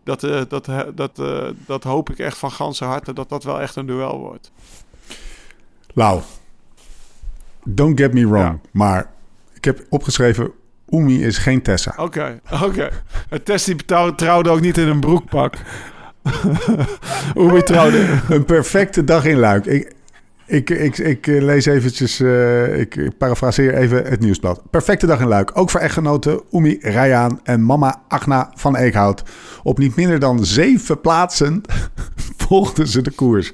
dat, 0.09 0.23
eh, 0.25 0.43
dat, 0.49 0.69
eh, 0.69 0.81
dat, 0.95 1.19
eh, 1.19 1.49
dat 1.67 1.85
hoop 1.85 2.11
ik 2.11 2.19
echt 2.19 2.39
van 2.39 2.51
ganse 2.51 2.85
harte, 2.85 3.13
dat 3.13 3.29
dat 3.29 3.45
wel 3.45 3.61
echt 3.61 3.77
een 3.77 3.87
duel 3.87 4.19
wordt. 4.19 4.53
Lau, 5.95 6.21
don't 7.65 8.01
get 8.01 8.13
me 8.13 8.29
wrong. 8.29 8.45
Ja. 8.63 8.69
Maar 8.71 9.11
ik 9.55 9.65
heb 9.65 9.87
opgeschreven... 9.89 10.53
Oemi 10.91 11.25
is 11.25 11.39
geen 11.39 11.63
Tessa. 11.63 11.95
Oké, 11.97 12.41
oké. 12.63 12.89
Het 13.29 13.45
test 13.45 13.67
die 13.67 13.77
trouw- 13.77 14.15
trouwde 14.15 14.51
ook 14.51 14.61
niet 14.61 14.79
in 14.79 14.89
een 14.89 15.01
broekpak. 15.01 15.55
Hoe 17.35 17.53
wie 17.53 17.63
trouwde. 17.63 18.07
Een 18.29 18.45
perfecte 18.45 19.05
dag 19.05 19.25
in 19.25 19.39
Luik. 19.39 19.67
Ik, 19.67 19.93
ik, 20.47 20.71
ik, 20.71 20.99
ik 20.99 21.27
eh, 21.27 21.43
lees 21.43 21.67
eventjes, 21.67 22.21
eh, 22.21 22.79
ik 22.81 22.97
ik 22.97 23.19
parafraseer 23.19 23.75
even 23.75 24.05
het 24.05 24.21
nieuwsblad. 24.21 24.63
Perfecte 24.71 25.07
dag 25.07 25.21
in 25.21 25.29
Luik. 25.29 25.51
Ook 25.55 25.71
voor 25.71 25.81
echtgenoten 25.81 26.41
Oemi 26.53 26.79
Rayaan 26.81 27.41
en 27.43 27.65
mama 27.65 28.03
Agna 28.09 28.51
van 28.55 28.77
Eekhout. 28.77 29.23
Op 29.63 29.79
niet 29.79 29.97
minder 29.97 30.19
dan 30.19 30.45
zeven 30.45 31.01
plaatsen 31.01 31.61
volgden 32.47 32.87
ze 32.89 33.03
de 33.03 33.11
koers. 33.11 33.53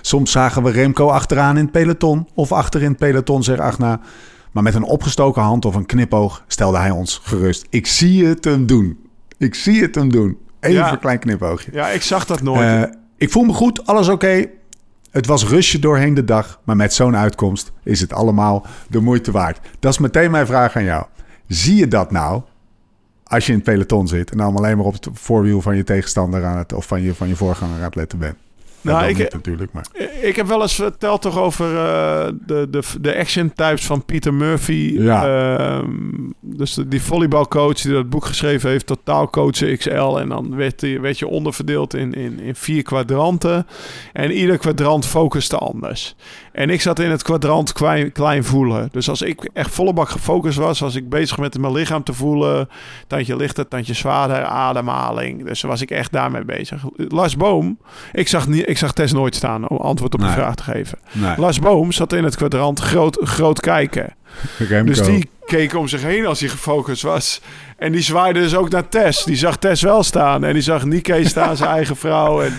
Soms 0.00 0.30
zagen 0.30 0.62
we 0.62 0.70
Remco 0.70 1.08
achteraan 1.08 1.56
in 1.56 1.62
het 1.62 1.72
peloton 1.72 2.28
of 2.34 2.52
achter 2.52 2.82
in 2.82 2.88
het 2.88 2.98
peloton, 2.98 3.42
zegt 3.42 3.60
Agna. 3.60 4.00
Maar 4.56 4.64
met 4.64 4.74
een 4.74 4.82
opgestoken 4.82 5.42
hand 5.42 5.64
of 5.64 5.74
een 5.74 5.86
knipoog 5.86 6.44
stelde 6.46 6.78
hij 6.78 6.90
ons 6.90 7.20
gerust. 7.22 7.66
Ik 7.70 7.86
zie 7.86 8.26
het 8.26 8.44
hem 8.44 8.66
doen. 8.66 8.98
Ik 9.38 9.54
zie 9.54 9.82
het 9.82 9.94
hem 9.94 10.10
doen. 10.12 10.38
Even 10.60 10.76
Ja. 10.76 10.92
een 10.92 10.98
klein 10.98 11.18
knipoogje. 11.18 11.70
Ja, 11.72 11.88
ik 11.88 12.02
zag 12.02 12.26
dat 12.26 12.42
nooit. 12.42 12.60
Eh, 12.60 12.82
ik 13.16 13.30
voel 13.30 13.44
me 13.44 13.52
goed, 13.52 13.86
alles 13.86 14.08
oké. 14.08 14.46
Het 15.10 15.26
was 15.26 15.46
rusje 15.46 15.78
doorheen 15.78 16.14
de 16.14 16.24
dag, 16.24 16.60
maar 16.64 16.76
met 16.76 16.94
zo'n 16.94 17.16
uitkomst 17.16 17.72
is 17.84 18.00
het 18.00 18.12
allemaal 18.12 18.66
de 18.88 19.00
moeite 19.00 19.30
waard. 19.30 19.60
Dat 19.78 19.92
is 19.92 19.98
meteen 19.98 20.30
mijn 20.30 20.46
vraag 20.46 20.76
aan 20.76 20.84
jou. 20.84 21.04
Zie 21.46 21.76
je 21.76 21.88
dat 21.88 22.10
nou? 22.10 22.42
als 23.24 23.46
je 23.46 23.52
in 23.52 23.58
het 23.58 23.66
peloton 23.66 24.08
zit 24.08 24.30
en 24.30 24.38
dan 24.38 24.56
alleen 24.56 24.76
maar 24.76 24.86
op 24.86 24.92
het 24.92 25.08
voorwiel 25.12 25.60
van 25.60 25.76
je 25.76 25.84
tegenstander 25.84 26.44
aan 26.44 26.58
het 26.58 26.72
of 26.72 26.86
van 26.86 27.02
je, 27.02 27.14
van 27.14 27.28
je 27.28 27.36
voorganger 27.36 27.76
aan 27.78 27.82
het 27.82 27.94
letten 27.94 28.18
bent. 28.18 28.36
Nou, 28.86 28.98
nou, 28.98 29.10
ik, 29.10 29.18
niet, 29.18 29.32
natuurlijk, 29.32 29.72
maar. 29.72 29.86
ik 30.20 30.36
heb 30.36 30.46
wel 30.46 30.62
eens 30.62 30.74
verteld 30.74 31.22
toch 31.22 31.38
over 31.38 31.72
uh, 31.72 32.26
de, 32.46 32.66
de, 32.70 32.82
de 33.00 33.16
action 33.16 33.52
types 33.52 33.86
van 33.86 34.04
Peter 34.04 34.34
Murphy. 34.34 34.96
Ja. 34.98 35.78
Uh, 35.78 35.88
dus 36.40 36.78
die 36.86 37.02
volleybalcoach 37.02 37.80
die 37.80 37.92
dat 37.92 38.10
boek 38.10 38.24
geschreven 38.24 38.70
heeft, 38.70 38.86
Totaal 38.86 39.30
Coachen 39.30 39.76
XL. 39.78 40.16
En 40.18 40.28
dan 40.28 40.56
werd, 40.56 41.00
werd 41.00 41.18
je 41.18 41.26
onderverdeeld 41.26 41.94
in, 41.94 42.12
in, 42.12 42.40
in 42.40 42.54
vier 42.54 42.82
kwadranten. 42.82 43.66
En 44.12 44.30
ieder 44.30 44.58
kwadrant 44.58 45.06
focuste 45.06 45.56
anders. 45.56 46.16
En 46.56 46.70
ik 46.70 46.80
zat 46.80 46.98
in 46.98 47.10
het 47.10 47.22
kwadrant 47.22 47.72
klein, 47.72 48.12
klein 48.12 48.44
voelen. 48.44 48.88
Dus 48.92 49.08
als 49.08 49.22
ik 49.22 49.48
echt 49.52 49.70
volle 49.74 49.92
bak 49.92 50.08
gefocust 50.08 50.58
was, 50.58 50.78
was 50.78 50.94
ik 50.94 51.08
bezig 51.08 51.38
met 51.38 51.58
mijn 51.58 51.72
lichaam 51.72 52.02
te 52.02 52.12
voelen. 52.12 52.68
Tandje 53.06 53.36
lichter, 53.36 53.68
tandje 53.68 53.94
zwaarder, 53.94 54.44
ademhaling. 54.44 55.46
Dus 55.46 55.62
was 55.62 55.80
ik 55.80 55.90
echt 55.90 56.12
daarmee 56.12 56.44
bezig. 56.44 56.84
Lars 56.96 57.36
Boom, 57.36 57.78
ik 58.12 58.28
zag, 58.28 58.48
niet, 58.48 58.68
ik 58.68 58.78
zag 58.78 58.92
Tess 58.92 59.12
nooit 59.12 59.34
staan 59.34 59.68
om 59.68 59.76
antwoord 59.76 60.14
op 60.14 60.20
de 60.20 60.28
vraag 60.28 60.54
te 60.54 60.62
geven. 60.62 60.98
Nee. 61.12 61.36
Lars 61.36 61.58
Boom 61.58 61.92
zat 61.92 62.12
in 62.12 62.24
het 62.24 62.36
kwadrant 62.36 62.80
groot, 62.80 63.18
groot 63.22 63.60
kijken. 63.60 64.14
Remco. 64.68 64.92
Dus 64.92 65.02
die 65.02 65.30
keek 65.46 65.74
om 65.74 65.88
zich 65.88 66.02
heen 66.02 66.26
als 66.26 66.40
hij 66.40 66.48
gefocust 66.48 67.02
was. 67.02 67.40
En 67.76 67.92
die 67.92 68.00
zwaaide 68.02 68.40
dus 68.40 68.56
ook 68.56 68.70
naar 68.70 68.88
Tess. 68.88 69.24
Die 69.24 69.36
zag 69.36 69.56
Tess 69.56 69.82
wel 69.82 70.02
staan. 70.02 70.44
En 70.44 70.52
die 70.52 70.62
zag 70.62 70.84
Nikkei 70.84 71.24
staan, 71.24 71.56
zijn 71.56 71.70
eigen 71.70 71.96
vrouw. 71.96 72.42
En 72.42 72.52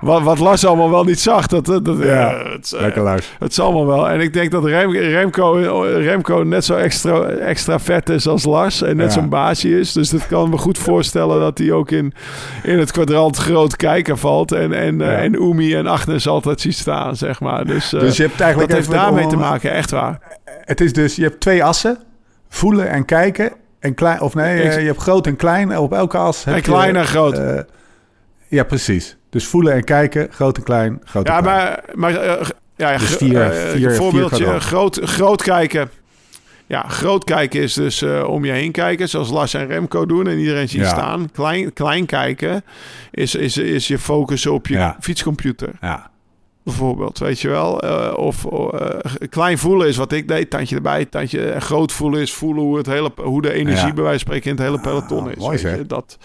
wat, 0.00 0.22
wat 0.22 0.38
Lars 0.38 0.66
allemaal 0.66 0.90
wel 0.90 1.04
niet 1.04 1.20
zag. 1.20 1.46
Dat, 1.46 1.64
dat, 1.66 1.82
Ja, 2.02 2.42
het, 2.52 2.74
Lekker 2.78 3.02
Lars. 3.02 3.30
het 3.38 3.50
is 3.50 3.60
allemaal 3.60 3.86
wel. 3.86 4.08
En 4.08 4.20
ik 4.20 4.32
denk 4.32 4.50
dat 4.50 4.64
Rem, 4.64 4.92
Remco, 4.92 5.52
Remco 5.82 6.36
net 6.42 6.64
zo 6.64 6.74
extra, 6.74 7.22
extra 7.26 7.78
vet 7.78 8.08
is 8.08 8.26
als 8.28 8.44
Lars. 8.44 8.82
En 8.82 8.96
net 8.96 9.06
Ja. 9.06 9.12
zo'n 9.20 9.28
baasje 9.28 9.78
is. 9.78 9.92
Dus 9.92 10.10
dat 10.10 10.26
kan 10.26 10.50
me 10.50 10.56
goed 10.56 10.78
voorstellen 10.78 11.40
dat 11.40 11.58
hij 11.58 11.72
ook 11.72 11.90
in, 11.90 12.12
in 12.62 12.78
het 12.78 12.92
kwadrant 12.92 13.36
groot 13.36 13.76
kijken 13.76 14.18
valt. 14.18 14.52
En, 14.52 14.72
en, 14.72 15.00
eh, 15.00 15.06
Ja. 15.08 15.16
en 15.16 15.34
Umi 15.42 15.74
en 15.74 15.86
Agnes 15.86 16.28
altijd 16.28 16.60
ziet 16.60 16.76
staan, 16.76 17.16
zeg 17.16 17.40
maar. 17.40 17.64
Dus, 17.66 17.92
eh, 17.92 18.00
Dus 18.00 18.16
je 18.16 18.22
hebt 18.22 18.40
eigenlijk 18.40 18.70
dat 18.70 18.78
heeft 18.80 18.90
even 18.92 19.02
daarmee 19.04 19.26
te 19.26 19.36
maken, 19.36 19.70
echt 19.72 19.90
waar. 19.90 20.18
Het 20.64 20.80
is 20.80 20.92
dus, 20.92 21.16
je 21.16 21.22
hebt 21.22 21.40
twee 21.40 21.64
assen. 21.64 21.98
Voelen 22.48 22.88
en 22.88 23.04
kijken. 23.04 23.52
En 23.84 23.94
klein, 23.94 24.20
of 24.20 24.34
nee, 24.34 24.62
Ik- 24.62 24.70
eh, 24.72 24.80
je 24.80 24.86
hebt 24.86 25.00
groot 25.00 25.26
en 25.26 25.36
klein. 25.36 25.78
Op 25.78 25.92
elke 25.92 26.16
as 26.18 26.44
En 26.46 26.54
je, 26.54 26.60
klein 26.60 26.96
en 26.96 27.06
groot. 27.06 27.38
eh, 27.38 27.58
ja, 28.48 28.64
precies. 28.64 29.16
Dus 29.30 29.46
voelen 29.46 29.72
en 29.74 29.84
kijken, 29.84 30.28
groot 30.30 30.56
en 30.56 30.62
klein, 30.62 31.00
groot 31.04 31.26
en 31.26 31.32
Ja, 31.34 31.40
klein. 31.40 31.56
maar, 31.56 31.84
maar 31.94 32.14
eh, 32.16 32.46
ja, 32.76 32.96
Dus 32.96 33.16
vier- 33.16 33.50
vier- 33.52 33.88
een 33.90 33.94
voorbeeldje, 33.96 34.44
vier 34.44 34.60
groot, 34.60 35.00
groot 35.02 35.42
kijken. 35.42 35.90
Ja, 36.66 36.82
groot 36.88 37.24
kijken 37.24 37.60
is 37.60 37.74
dus 37.74 38.02
om 38.26 38.44
je 38.44 38.52
heen 38.52 38.72
kijken, 38.72 39.08
zoals 39.08 39.30
Lars 39.30 39.54
en 39.54 39.66
Remco 39.66 40.06
doen 40.06 40.28
en 40.28 40.38
iedereen 40.38 40.68
ziet 40.68 40.80
Ja. 40.80 40.88
staan. 40.88 41.30
Klein, 41.32 41.72
klein 41.72 42.06
kijken 42.06 42.64
is, 43.10 43.34
is, 43.34 43.56
is 43.56 43.88
je 43.88 43.98
focus 43.98 44.46
op 44.46 44.66
je 44.66 44.74
Ja. 44.74 44.96
fietscomputer, 45.00 45.70
Ja, 45.80 46.10
bijvoorbeeld, 46.64 47.18
weet 47.18 47.40
je 47.40 47.48
wel. 47.48 47.80
Eh, 47.82 48.12
of 48.18 48.46
eh, 48.46 49.00
klein 49.30 49.58
voelen 49.58 49.88
is 49.88 49.96
wat 49.96 50.12
ik 50.12 50.28
deed, 50.28 50.50
tandje 50.50 50.76
erbij, 50.76 51.04
tandje. 51.04 51.50
En 51.50 51.62
groot 51.62 51.92
voelen 51.92 52.20
is 52.20 52.32
voelen 52.32 52.62
hoe, 52.62 52.76
het 52.76 52.86
hele, 52.86 53.12
hoe 53.16 53.42
de 53.42 53.52
energie 53.52 53.86
Ja. 53.86 53.92
bij 53.94 54.02
wijze 54.04 54.24
van 54.24 54.34
spreken 54.34 54.50
in 54.50 54.56
het 54.56 54.64
hele 54.66 54.80
peloton 54.80 55.24
Ah, 55.24 55.30
is. 55.30 55.36
mooi 55.36 55.50
weet 55.50 55.60
zeg. 55.60 55.76
je, 55.76 55.86
dat, 55.86 56.18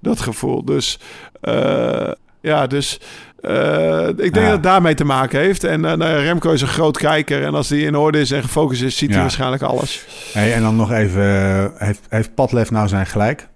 dat 0.00 0.20
gevoel. 0.20 0.64
Dus 0.64 0.98
eh, 1.40 2.10
ja, 2.40 2.66
dus 2.66 3.00
eh, 3.40 4.08
ik 4.08 4.16
denk 4.16 4.34
Ja. 4.34 4.42
dat 4.42 4.50
het 4.52 4.62
daarmee 4.62 4.94
te 4.94 5.04
maken 5.04 5.40
heeft. 5.40 5.64
En 5.64 5.84
eh, 5.84 5.96
nou 5.96 6.12
Remco 6.22 6.50
is 6.52 6.60
een 6.62 6.68
groot 6.68 6.98
kijker. 6.98 7.42
En 7.44 7.54
als 7.54 7.68
hij 7.68 7.78
in 7.78 7.96
orde 7.96 8.20
is 8.20 8.30
en 8.30 8.42
gefocust 8.42 8.82
is, 8.82 8.96
ziet 8.96 9.10
hij 9.10 9.20
waarschijnlijk 9.20 9.62
alles. 9.62 10.06
hey, 10.32 10.52
en 10.54 10.62
dan 10.62 10.76
nog 10.76 10.92
even, 10.92 11.22
eh, 11.22 11.64
heeft, 11.86 12.00
heeft 12.08 12.34
Padlef 12.34 12.70
nou 12.70 12.88
zijn 12.88 13.06
gelijk? 13.06 13.48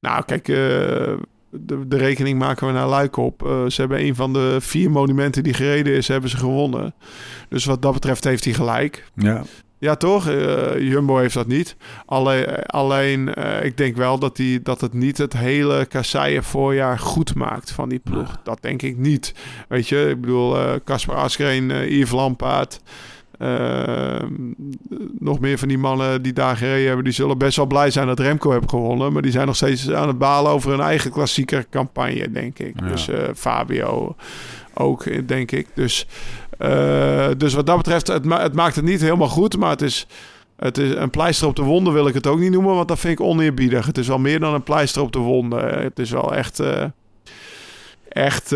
Nou, 0.00 0.24
kijk, 0.24 0.48
eh, 0.48 1.12
de, 1.50 1.88
de 1.88 1.96
rekening 1.96 2.38
maken 2.38 2.66
we 2.66 2.72
naar 2.72 2.88
Luik 2.88 3.16
op. 3.16 3.46
Eh, 3.46 3.66
ze 3.66 3.80
hebben 3.80 4.00
een 4.00 4.14
van 4.14 4.32
de 4.32 4.56
vier 4.60 4.90
monumenten 4.90 5.42
die 5.42 5.54
gereden 5.54 5.94
is, 5.94 6.08
hebben 6.08 6.30
ze 6.30 6.36
gewonnen. 6.36 6.94
Dus 7.48 7.64
wat 7.64 7.82
dat 7.82 7.92
betreft 7.92 8.24
heeft 8.24 8.44
hij 8.44 8.54
gelijk. 8.54 9.10
Ja, 9.14 9.42
Ja, 9.78 9.94
toch? 9.94 10.28
Eh, 10.28 10.78
Jumbo 10.78 11.16
heeft 11.16 11.34
dat 11.34 11.46
niet. 11.46 11.76
Alleen, 12.06 12.46
alleen 12.66 13.34
eh, 13.34 13.64
ik 13.64 13.76
denk 13.76 13.96
wel 13.96 14.18
dat, 14.18 14.36
die, 14.36 14.62
dat 14.62 14.80
het 14.80 14.92
niet 14.92 15.18
het 15.18 15.32
hele 15.32 15.86
kasseien 15.86 16.44
voorjaar 16.44 16.98
goed 16.98 17.34
maakt 17.34 17.70
van 17.70 17.88
die 17.88 17.98
ploeg. 17.98 18.40
Dat 18.44 18.58
denk 18.62 18.82
ik 18.82 18.96
niet. 18.96 19.34
Weet 19.68 19.88
je, 19.88 20.08
ik 20.08 20.20
bedoel, 20.20 20.56
Casper 20.84 21.14
Askreen, 21.14 21.70
eh 21.70 21.90
Yves 21.90 22.10
Lampaard... 22.10 22.80
eh, 23.40 24.26
nog 25.18 25.40
meer 25.40 25.58
van 25.58 25.68
die 25.68 25.78
mannen 25.78 26.22
die 26.22 26.32
daar 26.32 26.56
gereden 26.56 26.86
hebben... 26.86 27.04
die 27.04 27.12
zullen 27.12 27.38
best 27.38 27.56
wel 27.56 27.66
blij 27.66 27.90
zijn 27.90 28.06
dat 28.06 28.18
Remco 28.18 28.50
heeft 28.50 28.70
gewonnen... 28.70 29.12
maar 29.12 29.22
die 29.22 29.30
zijn 29.30 29.46
nog 29.46 29.56
steeds 29.56 29.90
aan 29.90 30.08
het 30.08 30.18
balen 30.18 30.52
over 30.52 30.70
hun 30.70 30.80
eigen 30.80 31.10
klassieker 31.10 31.66
campagne, 31.70 32.30
denk 32.30 32.58
ik. 32.58 32.80
Ja. 32.80 32.86
Dus 32.86 33.08
eh, 33.08 33.18
Fabio 33.34 34.16
ook, 34.74 35.04
eh, 35.04 35.22
denk 35.26 35.50
ik. 35.50 35.66
Dus, 35.74 36.06
eh, 36.58 37.28
dus 37.36 37.54
wat 37.54 37.66
dat 37.66 37.76
betreft, 37.76 38.06
het, 38.06 38.24
ma- 38.24 38.42
het 38.42 38.54
maakt 38.54 38.76
het 38.76 38.84
niet 38.84 39.00
helemaal 39.00 39.28
goed... 39.28 39.56
maar 39.56 39.70
het 39.70 39.82
is, 39.82 40.06
het 40.56 40.78
is 40.78 40.94
een 40.94 41.10
pleister 41.10 41.46
op 41.48 41.56
de 41.56 41.62
wonden 41.62 41.92
wil 41.92 42.06
ik 42.06 42.14
het 42.14 42.26
ook 42.26 42.38
niet 42.38 42.52
noemen... 42.52 42.74
want 42.74 42.88
dat 42.88 42.98
vind 42.98 43.18
ik 43.20 43.26
oneerbiedig. 43.26 43.86
Het 43.86 43.98
is 43.98 44.08
wel 44.08 44.18
meer 44.18 44.40
dan 44.40 44.54
een 44.54 44.62
pleister 44.62 45.02
op 45.02 45.12
de 45.12 45.18
wonden. 45.18 45.82
Het 45.82 45.98
is 45.98 46.10
wel 46.10 46.34
echt... 46.34 46.62
echt... 48.08 48.54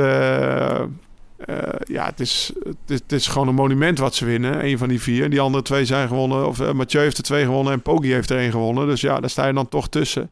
eh, 1.37 1.57
ja, 1.85 2.05
het 2.05 2.21
is, 2.21 2.53
het, 2.87 3.13
is, 3.13 3.27
gewoon 3.27 3.49
een 3.49 3.55
monument 3.55 3.99
wat 3.99 4.15
ze 4.15 4.25
winnen. 4.25 4.65
Een 4.65 4.79
van 4.79 4.89
die 4.89 5.01
vier. 5.01 5.31
Die 5.31 5.41
andere 5.41 5.65
twee 5.65 5.85
zijn 5.85 6.09
gewonnen. 6.09 6.47
Of 6.47 6.61
eh, 6.61 6.73
Mathieu 6.73 7.03
heeft 7.03 7.19
er 7.19 7.25
twee 7.25 7.45
gewonnen 7.45 7.73
en 7.73 7.83
Poggi 7.83 8.13
heeft 8.13 8.31
er 8.31 8.39
één 8.39 8.51
gewonnen. 8.51 8.87
Dus 8.87 9.01
ja, 9.01 9.21
daar 9.21 9.31
sta 9.31 9.47
je 9.47 9.53
dan 9.53 9.69
toch 9.69 9.89
tussen. 9.89 10.31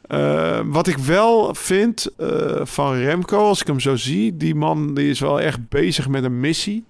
Eh, 0.00 0.60
wat 0.64 0.86
ik 0.86 0.98
wel 0.98 1.54
vind 1.54 2.10
van 2.62 2.94
Remco, 2.94 3.38
als 3.38 3.60
ik 3.60 3.66
hem 3.66 3.80
zo 3.80 3.96
zie, 3.96 4.36
die 4.36 4.54
man 4.54 4.94
die 4.94 5.10
is 5.10 5.20
wel 5.20 5.40
echt 5.40 5.68
bezig 5.68 6.08
met 6.08 6.24
een 6.24 6.40
missie. 6.40 6.84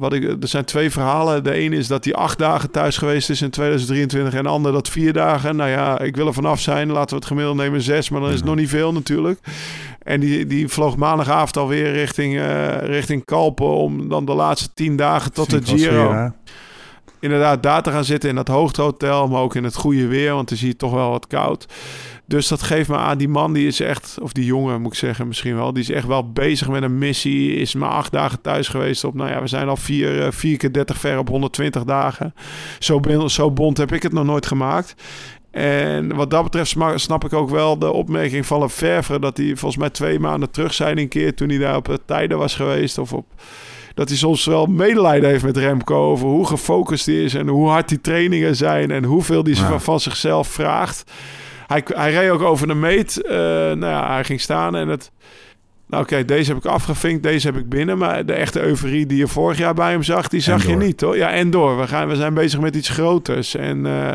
Wat 0.00 0.12
ik, 0.12 0.42
er 0.42 0.48
zijn 0.48 0.64
twee 0.64 0.90
verhalen. 0.90 1.44
De 1.44 1.52
ene 1.52 1.76
is 1.76 1.86
dat 1.86 2.04
hij 2.04 2.14
acht 2.14 2.38
dagen 2.38 2.70
thuis 2.70 2.96
geweest 2.96 3.30
is 3.30 3.42
in 3.42 3.50
2023 3.50 4.34
en 4.34 4.42
de 4.42 4.48
ander 4.48 4.72
dat 4.72 4.88
vier 4.88 5.12
dagen. 5.12 5.56
Nou 5.56 5.70
ja, 5.70 6.00
ik 6.00 6.16
wil 6.16 6.26
er 6.26 6.34
vanaf 6.34 6.60
zijn. 6.60 6.90
Laten 6.90 7.08
we 7.08 7.16
het 7.16 7.26
gemiddeld 7.26 7.56
nemen 7.56 7.82
zes, 7.82 8.08
maar 8.08 8.20
dan 8.20 8.30
is 8.30 8.36
het 8.36 8.44
nog 8.44 8.56
niet 8.56 8.68
veel 8.68 8.92
natuurlijk. 8.92 9.38
En 10.02 10.20
die, 10.20 10.46
die 10.46 10.68
vloog 10.68 10.96
maandagavond 10.96 11.56
alweer 11.56 11.92
richting, 11.92 12.38
eh, 12.38 12.76
richting 12.76 13.24
Kalpen 13.24 13.74
om 13.74 14.08
dan 14.08 14.24
de 14.24 14.34
laatste 14.34 14.68
tien 14.74 14.96
dagen 14.96 15.32
tot 15.32 15.50
de 15.50 15.60
Giro 15.64 15.78
Sfera. 15.78 16.34
Inderdaad 17.20 17.62
daar 17.62 17.82
te 17.82 17.90
gaan 17.90 18.04
zitten 18.04 18.28
in 18.28 18.34
dat 18.34 18.48
hoogtehotel, 18.48 19.28
maar 19.28 19.40
ook 19.40 19.54
in 19.54 19.64
het 19.64 19.76
goede 19.76 20.06
weer, 20.06 20.34
want 20.34 20.50
het 20.50 20.58
is 20.58 20.64
hier 20.64 20.76
toch 20.76 20.92
wel 20.92 21.10
wat 21.10 21.26
koud. 21.26 21.66
Dus 22.26 22.48
dat 22.48 22.62
geeft 22.62 22.88
me 22.88 22.96
aan, 22.96 23.18
die 23.18 23.28
man 23.28 23.52
die 23.52 23.66
is 23.66 23.80
echt, 23.80 24.18
of 24.22 24.32
die 24.32 24.44
jongen 24.44 24.80
moet 24.80 24.92
ik 24.92 24.98
zeggen 24.98 25.26
misschien 25.26 25.56
wel, 25.56 25.72
die 25.72 25.82
is 25.82 25.90
echt 25.90 26.06
wel 26.06 26.32
bezig 26.32 26.68
met 26.68 26.82
een 26.82 26.98
missie, 26.98 27.54
is 27.54 27.74
maar 27.74 27.90
acht 27.90 28.12
dagen 28.12 28.40
thuis 28.40 28.68
geweest 28.68 29.04
op, 29.04 29.14
nou 29.14 29.30
ja, 29.30 29.40
we 29.40 29.46
zijn 29.46 29.68
al 29.68 29.76
vier, 29.76 30.22
eh, 30.22 30.32
vier 30.32 30.56
keer 30.56 30.72
30 30.72 30.98
ver 30.98 31.18
op 31.18 31.28
120 31.28 31.84
dagen. 31.84 32.34
Zo, 32.78 33.00
zo 33.26 33.50
bond 33.50 33.76
heb 33.76 33.92
ik 33.92 34.02
het 34.02 34.12
nog 34.12 34.24
nooit 34.24 34.46
gemaakt. 34.46 34.94
En 35.50 36.14
wat 36.14 36.30
dat 36.30 36.42
betreft 36.42 36.76
snap 36.94 37.24
ik 37.24 37.32
ook 37.32 37.50
wel 37.50 37.78
de 37.78 37.92
opmerking 37.92 38.46
van 38.46 38.60
Lefevre... 38.60 39.18
dat 39.18 39.36
hij 39.36 39.46
volgens 39.46 39.76
mij 39.76 39.90
twee 39.90 40.18
maanden 40.18 40.50
terug 40.50 40.74
zei 40.74 41.00
een 41.00 41.08
keer... 41.08 41.34
toen 41.34 41.48
hij 41.48 41.58
daar 41.58 41.76
op 41.76 41.84
de 41.84 42.00
tijden 42.06 42.38
was 42.38 42.54
geweest... 42.54 42.98
of 42.98 43.12
op 43.12 43.26
dat 44.00 44.08
hij 44.08 44.18
soms 44.18 44.44
wel 44.44 44.66
medelijden 44.66 45.30
heeft 45.30 45.44
met 45.44 45.56
Remco 45.56 46.10
over 46.10 46.26
hoe 46.26 46.46
gefocust 46.46 47.06
hij 47.06 47.14
is 47.14 47.34
en 47.34 47.48
hoe 47.48 47.68
hard 47.68 47.88
die 47.88 48.00
trainingen 48.00 48.56
zijn 48.56 48.90
en 48.90 49.04
hoeveel 49.04 49.42
hij 49.42 49.52
Ja. 49.52 49.78
van, 49.78 50.00
zichzelf 50.00 50.48
vraagt. 50.48 51.10
Hij, 51.66 51.82
hij 51.94 52.12
reed 52.12 52.30
ook 52.30 52.40
over 52.42 52.66
de 52.66 52.74
meet. 52.74 53.22
eh, 53.22 53.36
nou 53.36 53.80
ja, 53.80 54.12
hij 54.12 54.24
ging 54.24 54.40
staan 54.40 54.76
en 54.76 54.88
het. 54.88 55.10
Nou, 55.86 56.02
oké, 56.02 56.24
deze 56.24 56.48
heb 56.52 56.64
ik 56.64 56.70
afgevinkt, 56.70 57.22
deze 57.22 57.46
heb 57.46 57.56
ik 57.56 57.68
binnen. 57.68 57.98
Maar 57.98 58.26
de 58.26 58.32
echte 58.32 58.60
euforie 58.62 59.06
die 59.06 59.18
je 59.18 59.28
vorig 59.28 59.58
jaar 59.58 59.74
bij 59.74 59.90
hem 59.90 60.02
zag, 60.02 60.28
die 60.28 60.40
zag 60.40 60.66
je 60.66 60.76
niet, 60.76 61.00
hoor. 61.00 61.16
Ja, 61.16 61.30
en 61.30 61.50
door. 61.50 61.78
We, 61.78 61.86
gaan, 61.86 62.08
we 62.08 62.16
zijn 62.16 62.34
bezig 62.34 62.60
met 62.60 62.76
iets 62.76 62.88
groters. 62.88 63.54
En 63.54 63.86
eh, 63.86 64.14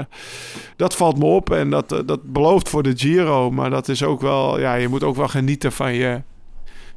dat 0.76 0.95
valt 0.95 1.17
me 1.19 1.26
op. 1.26 1.52
En 1.52 1.69
dat, 1.69 1.89
dat 2.06 2.24
belooft 2.24 2.69
voor 2.69 2.84
de 2.84 2.93
Giro. 2.95 3.52
Maar 3.52 3.69
dat 3.69 3.88
is 3.88 4.04
ook 4.04 4.21
wel... 4.21 4.60
Ja, 4.60 4.74
je 4.76 4.88
moet 4.88 5.04
ook 5.04 5.15
wel 5.15 5.28
genieten 5.28 5.71
van 5.71 5.93
je, 5.93 6.21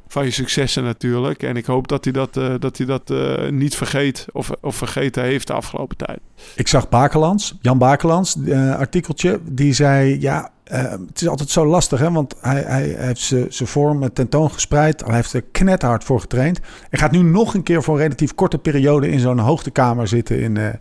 van 0.09 0.25
je 0.25 0.31
successen 0.31 0.83
natuurlijk. 0.83 1.43
En 1.43 1.57
ik 1.57 1.65
hoop 1.65 1.87
dat 1.87 2.03
hij 2.03 2.13
dat, 2.13 2.37
eh, 2.37 2.53
dat, 2.59 2.77
hij 2.77 2.85
dat 2.85 3.09
eh, 3.09 3.49
niet 3.49 3.75
vergeet 3.75 4.25
of, 4.31 4.51
of 4.61 4.75
vergeten 4.75 5.23
heeft 5.23 5.47
de 5.47 5.53
afgelopen 5.53 5.97
tijd. 5.97 6.19
Ik 6.55 6.67
zag 6.67 6.89
Bakelands, 6.89 7.57
Jan 7.61 7.77
Bakelands, 7.77 8.35
eh, 8.45 8.75
artikeltje. 8.75 9.39
Die 9.51 9.73
zei, 9.73 10.21
ja, 10.21 10.51
het 10.63 11.21
is 11.21 11.27
altijd 11.27 11.49
zo 11.49 11.65
lastig, 11.65 11.99
hè? 11.99 12.11
Want 12.11 12.35
hij, 12.41 12.61
hij 12.61 12.95
heeft 12.97 13.21
zijn 13.49 13.69
vorm 13.69 14.13
tentoongespreid. 14.13 15.05
Hij 15.05 15.15
heeft 15.15 15.33
er 15.33 15.41
knethard 15.41 16.03
voor 16.03 16.19
getraind. 16.19 16.59
Hij 16.89 16.99
gaat 16.99 17.11
nu 17.11 17.21
nog 17.21 17.53
een 17.53 17.63
keer 17.63 17.83
voor 17.83 17.95
een 17.95 18.01
relatief 18.01 18.35
korte 18.35 18.57
periode 18.57 19.09
in 19.09 19.19
zo'n 19.19 19.39
hoogtekamer 19.39 20.07
zitten. 20.07 20.39
In, 20.39 20.79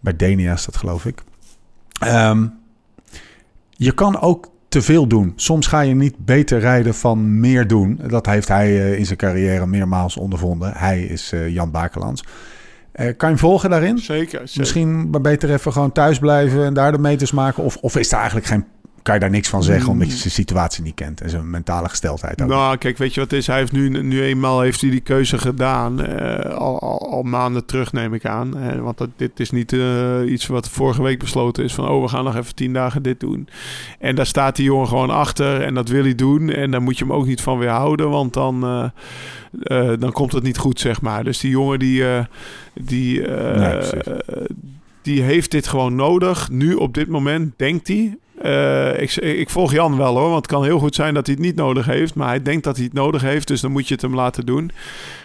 bij 0.00 0.16
Denia 0.16 0.52
is 0.52 0.64
dat, 0.64 0.76
geloof 0.76 1.06
ik. 1.06 1.22
Ehm, 2.00 2.46
je 3.70 3.92
kan 3.92 4.20
ook 4.20 4.50
te 4.70 4.82
veel 4.82 5.06
doen. 5.06 5.32
Soms 5.36 5.66
ga 5.66 5.80
je 5.80 5.94
niet 5.94 6.24
beter 6.24 6.58
rijden 6.58 6.94
van 6.94 7.40
meer 7.40 7.66
doen. 7.66 8.00
Dat 8.06 8.26
heeft 8.26 8.48
hij 8.48 8.66
eh, 8.66 8.98
in 8.98 9.06
zijn 9.06 9.18
carrière 9.18 9.66
meermaals 9.66 10.16
ondervonden. 10.16 10.72
Hij 10.76 11.02
is 11.02 11.32
eh, 11.32 11.48
Jan 11.48 11.70
Bakelands. 11.70 12.24
Eh, 12.92 13.04
kan 13.04 13.28
je 13.28 13.34
hem 13.34 13.38
volgen 13.38 13.70
daarin? 13.70 13.98
Zeker. 13.98 14.38
zeker. 14.38 14.60
Misschien 14.60 15.10
maar 15.10 15.20
beter 15.20 15.52
even 15.52 15.72
gewoon 15.72 15.92
thuis 15.92 16.18
blijven 16.18 16.64
en 16.64 16.74
daar 16.74 16.92
de 16.92 16.98
meters 16.98 17.32
maken? 17.32 17.62
Of, 17.62 17.76
of 17.76 17.96
is 17.96 18.12
er 18.12 18.18
eigenlijk 18.18 18.46
geen, 18.46 18.64
kan 19.02 19.14
je 19.14 19.20
daar 19.20 19.30
niks 19.30 19.48
van 19.48 19.62
zeggen 19.62 19.90
omdat 19.90 20.10
je 20.10 20.16
zijn 20.16 20.32
situatie 20.32 20.82
niet 20.82 20.94
kent 20.94 21.20
en 21.20 21.30
zijn 21.30 21.50
mentale 21.50 21.88
gesteldheid 21.88 22.42
ook. 22.42 22.48
Nou, 22.48 22.76
kijk, 22.76 22.98
weet 22.98 23.14
je 23.14 23.20
wat 23.20 23.30
het 23.30 23.38
is? 23.38 23.46
Hij 23.46 23.58
heeft 23.58 23.72
nu, 23.72 24.02
nu 24.02 24.22
eenmaal 24.22 24.60
heeft 24.60 24.80
hij 24.80 24.90
die 24.90 25.00
keuze 25.00 25.38
gedaan. 25.38 26.04
eh, 26.04 26.54
al, 26.56 26.80
al, 26.80 27.10
al 27.10 27.22
maanden 27.22 27.64
terug, 27.64 27.92
neem 27.92 28.14
ik 28.14 28.26
aan. 28.26 28.58
Eh, 28.58 28.80
want 28.80 28.98
dat, 28.98 29.08
dit 29.16 29.40
is 29.40 29.50
niet 29.50 29.72
eh, 29.72 30.20
iets 30.26 30.46
wat 30.46 30.68
vorige 30.68 31.02
week 31.02 31.18
besloten 31.18 31.64
is. 31.64 31.74
Van, 31.74 31.88
oh, 31.88 32.02
we 32.02 32.08
gaan 32.08 32.24
nog 32.24 32.36
even 32.36 32.54
tien 32.54 32.72
dagen 32.72 33.02
dit 33.02 33.20
doen. 33.20 33.48
En 33.98 34.14
daar 34.14 34.26
staat 34.26 34.56
die 34.56 34.64
jongen 34.64 34.88
gewoon 34.88 35.10
achter. 35.10 35.62
En 35.62 35.74
dat 35.74 35.88
wil 35.88 36.02
hij 36.02 36.14
doen. 36.14 36.50
En 36.50 36.70
daar 36.70 36.82
moet 36.82 36.98
je 36.98 37.04
hem 37.04 37.12
ook 37.12 37.26
niet 37.26 37.40
van 37.40 37.58
weerhouden. 37.58 38.10
Want 38.10 38.32
dan, 38.32 38.60
dan 39.98 40.12
komt 40.12 40.32
het 40.32 40.42
niet 40.42 40.58
goed, 40.58 40.80
zeg 40.80 41.00
maar. 41.00 41.24
Dus 41.24 41.38
die 41.38 41.50
jongen 41.50 41.78
die... 41.78 42.04
die 42.74 43.20
Nee, 43.28 43.78
die 45.02 45.22
heeft 45.22 45.50
dit 45.50 45.66
gewoon 45.66 45.94
nodig. 45.94 46.50
Nu 46.50 46.74
op 46.74 46.94
dit 46.94 47.08
moment 47.08 47.52
denkt 47.56 47.88
hij. 47.88 48.18
Eh, 48.40 49.00
ik, 49.02 49.16
ik 49.16 49.50
volg 49.50 49.72
Jan 49.72 49.96
wel 49.96 50.16
hoor, 50.16 50.30
want 50.30 50.34
het 50.36 50.46
kan 50.46 50.64
heel 50.64 50.78
goed 50.78 50.94
zijn 50.94 51.14
dat 51.14 51.26
hij 51.26 51.34
het 51.34 51.44
niet 51.44 51.56
nodig 51.56 51.86
heeft. 51.86 52.14
Maar 52.14 52.28
hij 52.28 52.42
denkt 52.42 52.64
dat 52.64 52.76
hij 52.76 52.84
het 52.84 52.94
nodig 52.94 53.22
heeft, 53.22 53.48
dus 53.48 53.60
dan 53.60 53.70
moet 53.70 53.88
je 53.88 53.94
het 53.94 54.02
hem 54.02 54.14
laten 54.14 54.46
doen. 54.46 54.70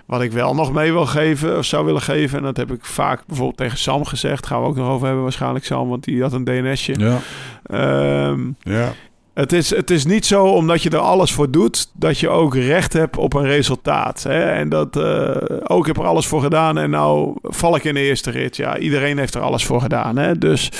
Wat 0.06 0.22
ik 0.22 0.32
wel 0.32 0.56
nog 0.56 0.74
mee 0.74 0.92
wil 0.92 1.06
geven, 1.06 1.58
of 1.58 1.66
zou 1.66 1.86
willen 1.86 2.02
geven, 2.02 2.38
en 2.38 2.44
dat 2.44 2.58
heb 2.58 2.72
ik 2.72 2.86
vaak 2.86 3.26
bijvoorbeeld 3.28 3.58
tegen 3.58 3.78
Sam 3.78 4.06
gezegd. 4.06 4.48
Gaan 4.48 4.62
we 4.62 4.68
ook 4.68 4.76
nog 4.76 4.90
over 4.90 5.06
hebben 5.06 5.24
waarschijnlijk 5.24 5.66
Sam, 5.66 5.90
want 5.90 6.04
die 6.04 6.22
had 6.22 6.34
een 6.34 6.44
DNSje. 6.44 6.94
Ja, 7.00 7.20
Ehm, 7.64 8.40
ja. 8.62 8.94
Het 9.36 9.54
is, 9.54 9.70
het 9.70 9.92
is 9.92 10.06
niet 10.06 10.26
zo 10.26 10.46
omdat 10.46 10.84
je 10.84 10.90
er 10.90 10.98
alles 10.98 11.32
voor 11.32 11.52
doet, 11.52 11.90
dat 11.94 12.20
je 12.20 12.30
ook 12.30 12.56
recht 12.56 12.94
hebt 12.94 13.18
op 13.18 13.34
een 13.34 13.46
resultaat. 13.46 14.24
Hè? 14.24 14.44
En 14.44 14.70
dat 14.70 14.98
eh, 14.98 15.36
ook 15.64 15.88
heb 15.88 15.98
er 15.98 16.06
alles 16.06 16.28
voor 16.28 16.42
gedaan 16.42 16.78
en 16.78 16.90
nou 16.90 17.38
val 17.42 17.76
ik 17.76 17.84
in 17.84 17.94
de 17.94 18.00
eerste 18.00 18.32
rit. 18.32 18.56
Ja, 18.56 18.78
iedereen 18.78 19.18
heeft 19.18 19.36
er 19.36 19.42
alles 19.42 19.66
voor 19.66 19.82
gedaan. 19.82 20.18
Hè? 20.18 20.38
Dus 20.38 20.72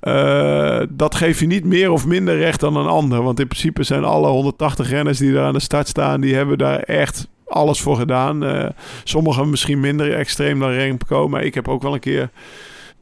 eh, 0.00 0.80
dat 0.88 1.14
geeft 1.14 1.38
je 1.38 1.46
niet 1.46 1.64
meer 1.64 1.90
of 1.90 2.06
minder 2.06 2.38
recht 2.38 2.60
dan 2.60 2.76
een 2.76 2.86
ander. 2.86 3.22
Want 3.22 3.40
in 3.40 3.48
principe 3.48 3.82
zijn 3.82 4.04
alle 4.04 4.28
180 4.28 4.90
renners 4.90 5.18
die 5.18 5.32
daar 5.32 5.46
aan 5.46 5.52
de 5.52 5.60
start 5.60 5.88
staan, 5.88 6.20
die 6.20 6.34
hebben 6.34 6.58
daar 6.58 6.78
echt 6.78 7.28
alles 7.46 7.80
voor 7.80 7.96
gedaan. 7.96 8.44
Eh, 8.44 8.66
sommigen 9.04 9.50
misschien 9.50 9.80
minder 9.80 10.14
extreem 10.14 10.58
dan 10.58 10.70
Remco, 10.70 11.28
maar 11.28 11.44
ik 11.44 11.54
heb 11.54 11.68
ook 11.68 11.82
wel 11.82 11.94
een 11.94 12.00
keer 12.00 12.30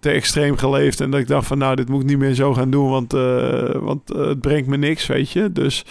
te 0.05 0.11
extreem 0.11 0.57
geleefd. 0.57 1.00
En 1.00 1.11
dat 1.11 1.20
ik 1.20 1.26
dacht 1.26 1.46
van 1.46 1.59
nou, 1.59 1.76
dit 1.76 1.88
moet 1.88 2.02
ik 2.02 2.09
niet 2.09 2.18
meer 2.18 2.34
zo 2.34 2.55
gaan 2.55 2.70
doen, 2.70 2.90
want, 2.90 3.14
eh, 3.14 3.74
want 3.74 4.11
eh, 4.11 4.26
het 4.26 4.40
brengt 4.40 4.68
me 4.68 4.76
niks, 4.76 5.07
weet 5.07 5.30
je. 5.30 5.52
Dus 5.52 5.84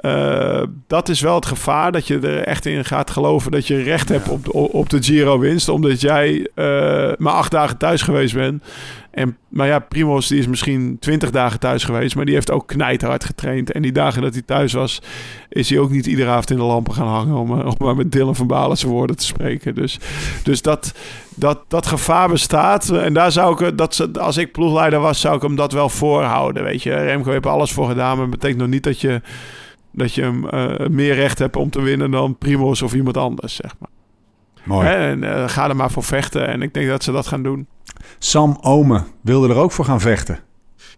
eh, 0.00 0.62
dat 0.86 1.08
is 1.08 1.20
wel 1.20 1.34
het 1.34 1.46
gevaar, 1.46 1.92
dat 1.92 2.06
je 2.06 2.18
er 2.18 2.42
echt 2.44 2.66
in 2.66 2.84
gaat 2.84 3.10
geloven 3.10 3.50
dat 3.50 3.66
je 3.66 3.82
recht 3.82 4.08
hebt 4.08 4.28
op 4.28 4.44
de, 4.44 4.52
op 4.52 4.90
de 4.90 5.02
Giro-winst. 5.02 5.68
Omdat 5.68 6.00
jij 6.00 6.48
eh, 6.54 7.12
maar 7.18 7.32
acht 7.32 7.50
dagen 7.50 7.76
thuis 7.76 8.02
geweest 8.02 8.34
bent. 8.34 8.64
En, 9.10 9.36
maar 9.48 9.66
ja, 9.66 9.78
Primos 9.78 10.28
die 10.28 10.38
is 10.38 10.46
misschien 10.46 10.96
twintig 11.00 11.30
dagen 11.30 11.60
thuis 11.60 11.84
geweest, 11.84 12.16
maar 12.16 12.24
die 12.24 12.34
heeft 12.34 12.50
ook 12.50 12.66
knijterhard 12.66 13.24
getraind. 13.24 13.72
En 13.72 13.82
die 13.82 13.92
dagen 13.92 14.22
dat 14.22 14.32
hij 14.32 14.42
thuis 14.42 14.72
was, 14.72 15.02
is 15.48 15.70
hij 15.70 15.78
ook 15.78 15.90
niet 15.90 16.06
iedere 16.06 16.30
avond 16.30 16.50
in 16.50 16.56
de 16.56 16.62
lampen 16.62 16.94
gaan 16.94 17.06
hangen, 17.06 17.36
om, 17.36 17.60
eh, 17.60 17.66
om 17.66 17.74
maar 17.78 17.96
met 17.96 18.12
Dylan 18.12 18.36
van 18.36 18.46
Balen 18.46 18.76
zijn 18.76 18.92
woorden 18.92 19.16
te 19.16 19.24
spreken. 19.24 19.74
Dus, 19.74 19.98
dus 20.42 20.62
dat, 20.62 20.94
dat, 21.34 21.58
dat 21.68 21.86
gevaar 21.86 22.28
bestaat. 22.28 22.88
En 22.88 23.12
daar 23.12 23.32
zou 23.32 23.66
ik, 23.66 23.78
dat, 23.78 24.18
als 24.18 24.36
ik 24.36 24.52
ploegleider 24.52 25.00
was, 25.00 25.20
zou 25.20 25.36
ik 25.36 25.42
hem 25.42 25.56
dat 25.56 25.72
wel 25.72 25.88
voorhouden. 25.88 26.62
Weet 26.62 26.82
je, 26.82 26.94
Remco 26.94 27.30
heeft 27.30 27.46
alles 27.46 27.72
voor 27.72 27.88
gedaan, 27.88 28.16
maar 28.16 28.26
dat 28.26 28.38
betekent 28.38 28.60
nog 28.60 28.68
niet 28.68 28.84
dat 28.84 29.00
je, 29.00 29.20
dat 29.92 30.14
je 30.14 30.22
hem 30.22 30.48
eh, 30.48 30.86
meer 30.88 31.14
recht 31.14 31.38
hebt 31.38 31.56
om 31.56 31.70
te 31.70 31.80
winnen 31.82 32.10
dan 32.10 32.38
Primos 32.38 32.82
of 32.82 32.94
iemand 32.94 33.16
anders, 33.16 33.54
zeg 33.54 33.74
maar. 33.78 33.88
Mooi. 34.64 34.86
Hè, 34.86 34.94
En 35.10 35.24
eh, 35.24 35.48
ga 35.48 35.68
er 35.68 35.76
maar 35.76 35.90
voor 35.90 36.02
vechten. 36.04 36.48
En 36.48 36.62
ik 36.62 36.74
denk 36.74 36.88
dat 36.88 37.02
ze 37.04 37.12
dat 37.12 37.26
gaan 37.26 37.42
doen. 37.42 37.66
Sam 38.18 38.58
Omen 38.60 39.04
wilde 39.20 39.48
er 39.48 39.56
ook 39.56 39.72
voor 39.72 39.84
gaan 39.84 40.00
vechten. 40.00 40.38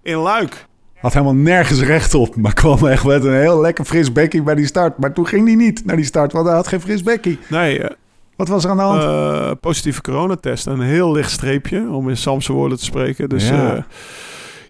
In 0.03 0.17
Luik. 0.17 0.67
Had 0.99 1.13
helemaal 1.13 1.35
nergens 1.35 1.81
recht 1.83 2.15
op, 2.15 2.37
maar 2.37 2.55
kwam 2.55 2.87
echt 2.87 3.05
met 3.05 3.25
een 3.25 3.35
heel 3.41 3.61
lekker 3.61 3.85
fris 3.85 4.13
bekkie 4.13 4.43
bij 4.43 4.55
die 4.55 4.67
start. 4.67 4.99
Maar 4.99 5.13
toen 5.13 5.27
ging 5.27 5.47
hij 5.47 5.55
niet 5.57 5.85
naar 5.85 5.97
die 5.97 6.05
start, 6.05 6.33
want 6.33 6.47
hij 6.47 6.55
had 6.57 6.67
geen 6.69 6.81
fris 6.81 7.03
bekkie. 7.03 7.39
Nee, 7.49 7.79
eh, 7.83 7.97
Wat 8.37 8.49
was 8.49 8.65
er 8.65 8.71
aan 8.71 8.77
de 8.77 8.83
hand? 8.83 9.03
eh, 9.03 9.51
positieve 9.61 10.01
coronatest. 10.01 10.67
Een 10.67 10.81
heel 10.81 11.13
licht 11.13 11.31
streepje, 11.31 11.89
om 11.91 12.09
in 12.09 12.17
Samse 12.17 12.53
woorden 12.53 12.79
te 12.79 12.85
spreken. 12.85 13.29
Dus 13.29 13.49
Ja. 13.49 13.87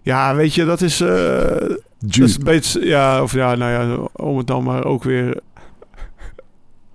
Ja, 0.03 0.35
weet 0.35 0.53
je, 0.53 0.65
dat 0.65 0.81
is... 0.81 1.01
eh, 1.01 1.69
dat 1.99 2.17
is 2.27 2.37
een 2.37 2.43
beetje, 2.43 2.85
ja, 2.85 3.21
of 3.21 3.33
ja, 3.33 3.55
nou 3.55 3.71
ja, 3.71 4.07
om 4.15 4.37
het 4.37 4.47
dan 4.47 4.63
maar 4.63 4.85
ook 4.85 5.03
weer, 5.03 5.37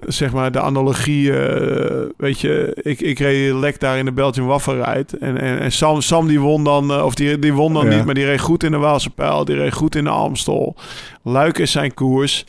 zeg 0.06 0.32
maar, 0.32 0.52
de 0.52 0.60
analogie, 0.60 1.32
eh, 1.38 2.06
weet 2.16 2.40
je, 2.40 2.78
ik, 2.82 3.00
ik 3.00 3.18
reed 3.18 3.52
lek 3.52 3.80
daar 3.80 3.98
in 3.98 4.04
de 4.04 4.12
Belgian 4.12 4.46
Waffenrijd 4.46 5.18
en, 5.18 5.40
en, 5.40 5.58
en 5.58 5.72
Sam, 5.72 6.00
Sam 6.00 6.26
die 6.28 6.40
won 6.40 6.64
dan, 6.64 6.90
eh, 6.92 7.04
of 7.04 7.14
die, 7.14 7.38
die 7.38 7.52
won 7.52 7.72
dan 7.72 7.90
Ja. 7.90 7.96
niet, 7.96 8.04
maar 8.04 8.14
die 8.14 8.24
reed 8.24 8.40
goed 8.40 8.62
in 8.64 8.70
de 8.70 8.76
Waalse 8.76 9.10
Pijl, 9.10 9.44
die 9.44 9.56
reed 9.56 9.72
goed 9.72 9.94
in 9.96 10.04
de 10.04 10.10
Amstel. 10.10 10.76
Luik 11.22 11.58
is 11.58 11.70
zijn 11.70 11.94
koers. 11.94 12.46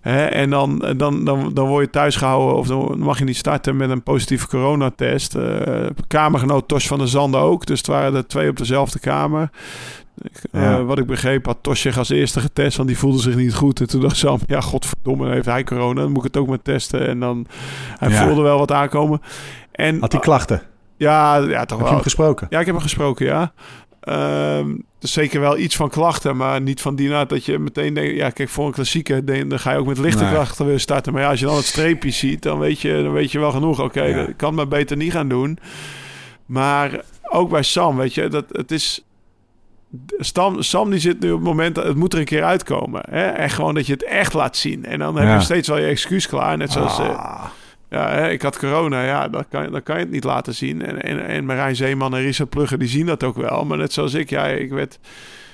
Hè, 0.00 0.24
en 0.24 0.50
dan, 0.50 0.94
dan, 0.96 1.24
dan, 1.24 1.50
dan 1.54 1.66
word 1.68 1.84
je 1.84 1.90
thuis 1.90 2.16
gehouden 2.16 2.56
of 2.56 2.66
dan 2.66 2.98
mag 2.98 3.18
je 3.18 3.24
niet 3.24 3.36
starten 3.36 3.76
met 3.76 3.90
een 3.90 4.02
positieve 4.02 4.46
coronatest. 4.48 5.34
Eh 5.34 5.86
kamergenoot 6.06 6.68
Tos 6.68 6.86
van 6.86 6.98
der 6.98 7.08
Zanden 7.08 7.40
ook. 7.40 7.66
Dus 7.66 7.78
het 7.78 7.86
waren 7.86 8.14
er 8.14 8.26
twee 8.26 8.48
op 8.48 8.56
dezelfde 8.56 8.98
kamer. 8.98 9.50
Eh, 10.50 10.84
wat 10.84 10.98
ik 10.98 11.06
begreep 11.06 11.46
had 11.46 11.58
Tos 11.60 11.80
zich 11.80 11.98
als 11.98 12.08
eerste 12.08 12.40
getest, 12.40 12.76
want 12.76 12.88
die 12.88 12.98
voelde 12.98 13.18
zich 13.20 13.34
niet 13.36 13.54
goed. 13.54 13.80
En 13.80 13.86
toen 13.88 14.00
dacht 14.00 14.16
Sam, 14.16 14.38
ja 14.46 14.60
godverdomme, 14.60 15.30
heeft 15.30 15.46
hij 15.46 15.64
corona. 15.64 16.00
Dan 16.00 16.08
moet 16.12 16.18
ik 16.24 16.32
het 16.32 16.42
ook 16.42 16.48
maar 16.48 16.62
testen. 16.62 17.06
En 17.08 17.20
dan, 17.20 17.46
hij 17.98 18.10
Ja. 18.10 18.26
voelde 18.26 18.42
wel 18.42 18.58
wat 18.58 18.72
aankomen. 18.72 19.20
En, 19.72 20.00
Had 20.00 20.12
hij 20.12 20.20
klachten? 20.20 20.62
ja, 20.96 21.36
ja, 21.36 21.44
toch 21.44 21.50
Heb 21.58 21.68
je 21.78 21.84
wel. 21.84 21.92
hem 21.92 22.02
gesproken? 22.02 22.46
Ja, 22.50 22.58
ik 22.60 22.66
heb 22.66 22.74
hem 22.74 22.84
gesproken, 22.84 23.26
ja. 23.26 23.52
Ehm, 24.00 24.66
dus 24.98 25.12
zeker 25.12 25.40
wel 25.40 25.58
iets 25.58 25.76
van 25.76 25.88
klachten, 25.88 26.36
maar 26.36 26.60
niet 26.60 26.80
van 26.80 26.96
die 26.96 27.08
naad 27.08 27.28
dat 27.28 27.44
je 27.44 27.58
meteen 27.58 27.94
denkt... 27.94 28.16
Ja, 28.16 28.30
kijk, 28.30 28.48
voor 28.48 28.66
een 28.66 28.72
klassieker 28.72 29.24
dan 29.24 29.48
dan 29.48 29.58
ga 29.58 29.72
je 29.72 29.78
ook 29.78 29.86
met 29.86 29.98
lichte 29.98 30.22
Nee. 30.24 30.32
krachten 30.32 30.66
weer 30.66 30.80
starten. 30.80 31.12
Maar 31.12 31.22
ja, 31.22 31.30
als 31.30 31.40
je 31.40 31.46
dan 31.46 31.56
het 31.56 31.64
streepje 31.64 32.10
ziet, 32.10 32.42
dan 32.42 32.58
weet 32.58 32.80
je, 32.80 33.02
dan 33.02 33.12
weet 33.12 33.32
je 33.32 33.38
wel 33.38 33.50
genoeg. 33.50 33.80
Oké, 33.80 34.02
Ja. 34.02 34.16
dat 34.26 34.36
kan 34.36 34.54
maar 34.54 34.68
beter 34.68 34.96
niet 34.96 35.12
gaan 35.12 35.28
doen. 35.28 35.58
Maar 36.46 37.00
ook 37.30 37.50
bij 37.50 37.62
Sam, 37.62 37.96
weet 37.96 38.14
je, 38.14 38.28
dat 38.28 38.44
het 38.52 38.70
is... 38.70 39.02
Sam, 40.18 40.62
Sam 40.62 40.90
die 40.90 41.00
zit 41.00 41.20
nu 41.20 41.30
op 41.30 41.38
het 41.38 41.46
moment 41.46 41.74
dat 41.74 41.84
het 41.84 41.96
moet 41.96 42.12
er 42.12 42.18
een 42.18 42.24
keer 42.24 42.44
uitkomen. 42.44 43.02
Hè? 43.10 43.24
En 43.26 43.50
gewoon 43.50 43.74
dat 43.74 43.86
je 43.86 43.92
het 43.92 44.04
echt 44.04 44.32
laat 44.34 44.56
zien. 44.56 44.84
En 44.84 44.98
dan 44.98 45.16
heb 45.16 45.26
Ja. 45.26 45.34
je 45.34 45.40
steeds 45.40 45.68
wel 45.68 45.78
je 45.78 45.86
excuus 45.86 46.28
klaar. 46.28 46.56
Net 46.56 46.72
zoals... 46.72 46.98
eh, 46.98 47.08
Ah. 47.08 47.44
ja, 47.90 48.10
hè, 48.10 48.30
ik 48.30 48.42
had 48.42 48.58
corona. 48.58 49.04
Ja, 49.04 49.28
dan 49.28 49.44
kan, 49.50 49.72
dan 49.72 49.82
kan 49.82 49.96
je 49.96 50.02
het 50.02 50.10
niet 50.10 50.24
laten 50.24 50.54
zien. 50.54 50.84
En, 50.84 51.02
en, 51.02 51.26
en 51.26 51.44
Marijn 51.44 51.76
Zeeman 51.76 52.14
en 52.16 52.22
Richard 52.22 52.48
Plugger, 52.50 52.78
die 52.78 52.88
zien 52.88 53.06
dat 53.06 53.24
ook 53.24 53.36
wel. 53.36 53.64
Maar 53.64 53.78
net 53.78 53.92
zoals 53.92 54.14
ik, 54.14 54.30
ja, 54.30 54.46
ik 54.46 54.70
werd 54.70 54.98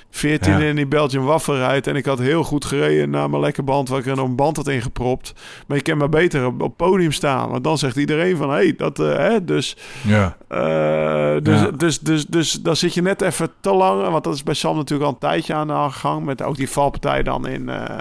14 0.09 0.51
Ja. 0.51 0.59
in 0.59 0.75
die 0.75 0.87
Belgian 0.87 1.23
Waffenrijd. 1.25 1.87
En 1.87 1.95
ik 1.95 2.05
had 2.05 2.19
heel 2.19 2.43
goed 2.43 2.65
gereden 2.65 3.09
naar 3.09 3.29
mijn 3.29 3.41
lekke 3.41 3.63
band, 3.63 3.89
waar 3.89 3.99
ik 3.99 4.05
er 4.05 4.15
nog 4.15 4.27
een 4.27 4.35
band 4.35 4.57
had 4.57 4.67
ingepropt. 4.67 5.33
Maar 5.67 5.77
je 5.77 5.83
kan 5.83 5.97
maar 5.97 6.09
beter 6.09 6.45
op, 6.45 6.61
op 6.61 6.77
podium 6.77 7.11
staan. 7.11 7.49
Want 7.49 7.63
dan 7.63 7.77
zegt 7.77 7.95
iedereen 7.95 8.37
van, 8.37 8.49
hé, 8.49 8.55
hey, 8.55 8.73
dat, 8.77 8.99
eh, 8.99 9.15
hè, 9.15 9.45
dus... 9.45 9.77
Ja. 10.01 10.37
eh, 10.47 11.41
dus, 11.43 11.59
Ja. 11.59 11.71
dus, 11.71 11.99
dus, 11.99 12.25
dus, 12.25 12.51
dan 12.51 12.75
zit 12.75 12.93
je 12.93 13.01
net 13.01 13.21
even 13.21 13.49
te 13.59 13.73
lang. 13.73 14.09
Want 14.09 14.23
dat 14.23 14.33
is 14.33 14.43
bij 14.43 14.53
Sam 14.53 14.75
natuurlijk 14.75 15.07
al 15.09 15.13
een 15.13 15.29
tijdje 15.29 15.53
aan 15.53 15.67
de 15.67 15.87
gang. 15.89 16.25
Met 16.25 16.41
ook 16.41 16.55
die 16.55 16.69
valpartij 16.69 17.23
dan 17.23 17.47
in, 17.47 17.69
eh, 17.69 17.97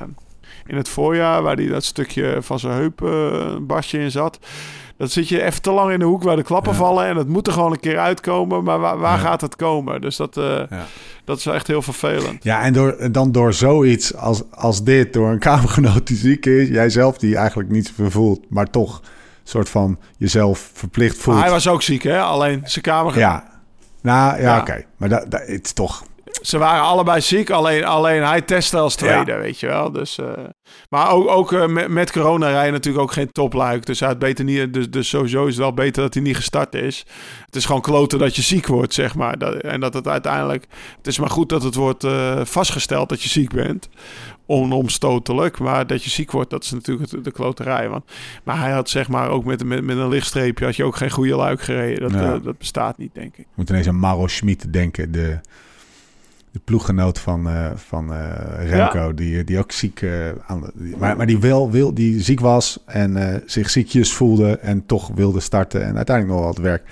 in 0.67 0.77
het 0.77 0.89
voorjaar. 0.89 1.43
Waar 1.43 1.57
hij 1.57 1.67
dat 1.67 1.85
stukje 1.85 2.37
van 2.41 2.59
zijn 2.59 2.73
heup 2.73 3.01
barstje 3.67 3.99
in 3.99 4.11
zat. 4.11 4.39
Dan 4.99 5.09
zit 5.09 5.29
je 5.29 5.43
even 5.43 5.63
te 5.63 5.71
lang 5.71 5.93
in 5.93 5.99
de 5.99 6.05
hoek 6.05 6.23
waar 6.23 6.37
de 6.37 6.43
klappen 6.43 6.73
Ja. 6.73 6.79
vallen. 6.79 7.07
En 7.07 7.17
het 7.17 7.29
moet 7.29 7.47
er 7.47 7.53
gewoon 7.53 7.73
een 7.73 7.81
keer 7.81 7.99
uitkomen. 7.99 8.65
Maar 8.65 8.79
waar, 8.79 8.99
waar 8.99 9.17
Ja. 9.17 9.23
gaat 9.25 9.41
het 9.41 9.57
komen? 9.57 10.01
Dus 10.01 10.17
dat, 10.17 10.37
eh, 10.37 10.45
Ja. 10.71 10.87
dat 11.25 11.39
is 11.39 11.47
echt 11.47 11.67
heel 11.67 11.83
vervelend. 11.83 12.45
Ja, 12.45 12.63
en 12.63 12.73
door, 12.73 13.13
dan 13.13 13.33
door 13.33 13.53
zoiets 13.53 14.15
als, 14.17 14.43
als 14.51 14.85
dit, 14.85 15.13
door 15.13 15.29
een 15.29 15.39
kamergenoot 15.39 16.07
die 16.07 16.17
ziek 16.17 16.47
is, 16.47 16.69
jij 16.69 16.91
zelf 16.91 17.19
die 17.19 17.37
eigenlijk 17.37 17.71
niet 17.71 17.87
zoveel 17.87 18.11
voelt, 18.11 18.51
maar 18.51 18.71
toch 18.71 19.01
soort 19.45 19.69
van 19.69 19.99
jezelf 20.19 20.71
verplicht 20.75 21.17
voelt. 21.19 21.37
Maar 21.37 21.45
hij 21.45 21.55
was 21.55 21.69
ook 21.69 21.83
ziek, 21.83 22.03
hè? 22.03 22.21
Alleen 22.21 22.61
zijn 22.65 22.85
kamer. 22.85 23.19
Ja, 23.19 23.45
nou 24.03 24.41
ja, 24.41 24.59
oké. 24.61 24.85
Maar 24.97 25.09
dat, 25.09 25.31
dat, 25.31 25.41
het 25.47 25.65
is 25.65 25.73
toch... 25.73 26.05
Ze 26.43 26.59
waren 26.59 26.83
allebei 26.83 27.21
ziek, 27.21 27.51
alleen, 27.51 27.85
alleen 27.85 28.23
hij 28.23 28.41
testte 28.41 28.77
als 28.79 28.95
tweede, 28.95 29.35
weet 29.37 29.61
je 29.61 29.67
wel. 29.67 29.93
Dus, 29.93 30.19
eh, 30.19 30.27
maar 30.89 31.11
ook, 31.11 31.29
ook 31.29 31.53
eh, 31.53 31.67
met, 31.67 31.89
met 31.89 32.13
corona 32.13 32.49
rijden 32.51 32.73
natuurlijk 32.73 33.05
ook 33.05 33.13
geen 33.13 33.33
topluik. 33.33 33.87
Dus, 33.87 34.01
hij 34.01 34.09
had 34.09 34.19
beter 34.19 34.45
niet, 34.45 34.75
dus, 34.75 34.91
dus 34.91 35.09
sowieso 35.09 35.43
is 35.47 35.55
het 35.55 35.63
wel 35.63 35.75
beter 35.75 36.03
dat 36.03 36.15
hij 36.15 36.23
niet 36.23 36.37
gestart 36.37 36.75
is. 36.75 37.05
Het 37.47 37.57
is 37.57 37.65
gewoon 37.65 37.81
kloten 37.81 38.19
dat 38.19 38.37
je 38.37 38.43
ziek 38.43 38.67
wordt, 38.67 38.95
zeg 38.95 39.15
maar. 39.15 39.39
Dat, 39.39 39.55
en 39.55 39.81
dat 39.81 39.95
het 39.95 40.09
uiteindelijk... 40.09 40.67
Het 40.97 41.07
is 41.07 41.19
maar 41.19 41.31
goed 41.31 41.49
dat 41.49 41.63
het 41.63 41.75
wordt 41.75 42.05
eh, 42.05 42.41
vastgesteld 42.45 43.09
dat 43.09 43.23
je 43.23 43.29
ziek 43.29 43.53
bent. 43.55 43.89
Onomstotelijk. 44.47 45.59
Maar 45.59 45.87
dat 45.87 46.05
je 46.05 46.11
ziek 46.11 46.31
wordt, 46.31 46.51
dat 46.51 46.65
is 46.65 46.71
natuurlijk 46.71 47.11
het- 47.11 47.25
de 47.25 47.33
kloterij. 47.33 47.89
Want, 47.89 48.05
maar 48.45 48.59
hij 48.61 48.71
had 48.73 48.89
zeg 48.91 49.09
maar 49.09 49.29
ook 49.31 49.45
met, 49.45 49.65
met, 49.65 49.85
met 49.85 49.97
een 49.97 50.09
lichtstreepje... 50.09 50.65
had 50.65 50.77
je 50.77 50.85
ook 50.85 50.97
geen 50.97 51.11
goede 51.11 51.37
luik 51.37 51.61
gereden. 51.63 52.13
Dat, 52.13 52.21
Ja. 52.21 52.39
dat 52.39 52.59
bestaat 52.59 52.99
niet, 52.99 53.15
denk 53.15 53.33
ik. 53.33 53.39
Ik 53.39 53.47
moet 53.55 53.69
ineens 53.71 53.89
aan 53.89 53.99
Maro 53.99 54.27
Schmid 54.27 54.73
denken, 54.73 55.13
de, 55.13 55.41
de 56.55 56.61
ploeggenoot 56.65 57.19
van, 57.19 57.49
eh, 57.49 57.71
van 57.75 58.13
eh, 58.15 58.69
Remco, 58.71 59.15
die, 59.15 59.45
die 59.45 59.59
ook 59.59 59.73
ziek, 59.73 60.03
eh, 60.03 60.11
aan, 60.47 60.71
die- 60.75 60.97
maar, 60.97 61.17
maar 61.17 61.27
die 61.27 61.39
wel 61.39 61.71
wil, 61.71 61.95
die 61.95 62.21
ziek 62.23 62.41
was 62.41 62.79
en 62.87 63.43
zich 63.47 63.71
ziekjes 63.71 64.13
voelde 64.13 64.59
en 64.59 64.87
toch 64.87 65.11
wilde 65.15 65.41
starten 65.41 65.85
en 65.85 65.97
uiteindelijk 65.97 66.37
nog 66.39 66.47
wat 66.47 66.59
werk 66.59 66.83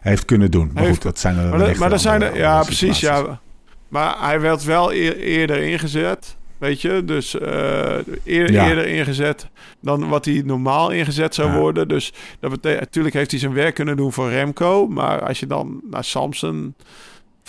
heeft 0.00 0.24
kunnen 0.24 0.50
doen. 0.50 0.70
Maar 0.74 0.82
Heeft- 0.82 0.94
goed, 0.94 1.02
dat 1.02 1.18
zijn 1.18 1.36
er 1.38 1.48
Maar, 1.48 1.60
er- 1.68 1.78
maar 1.78 1.98
zijn 1.98 2.22
er, 2.22 2.36
ja, 2.36 2.62
precies, 2.62 3.00
ja. 3.00 3.40
Maar 3.88 4.16
hij 4.20 4.40
werd 4.40 4.64
wel 4.64 4.92
eerder 4.92 5.56
ingezet. 5.62 6.36
Weet 6.58 6.80
je, 6.80 7.02
dus 7.04 7.34
uh, 7.34 7.96
eerder 8.24 8.86
ingezet 8.86 9.46
dan 9.80 10.08
wat 10.08 10.24
hij 10.24 10.42
normaal 10.44 10.90
ingezet 10.90 11.34
zou 11.34 11.52
worden. 11.52 11.88
Dus 11.88 12.12
dat 12.40 12.50
betekent, 12.50 12.80
natuurlijk 12.80 13.14
heeft 13.14 13.30
hij 13.30 13.40
zijn 13.40 13.52
werk 13.52 13.74
kunnen 13.74 13.96
doen 13.96 14.12
voor 14.12 14.30
Remco. 14.30 14.86
Maar 14.88 15.20
als 15.26 15.40
je 15.40 15.46
dan 15.46 15.80
naar 15.90 16.04
Samson 16.04 16.74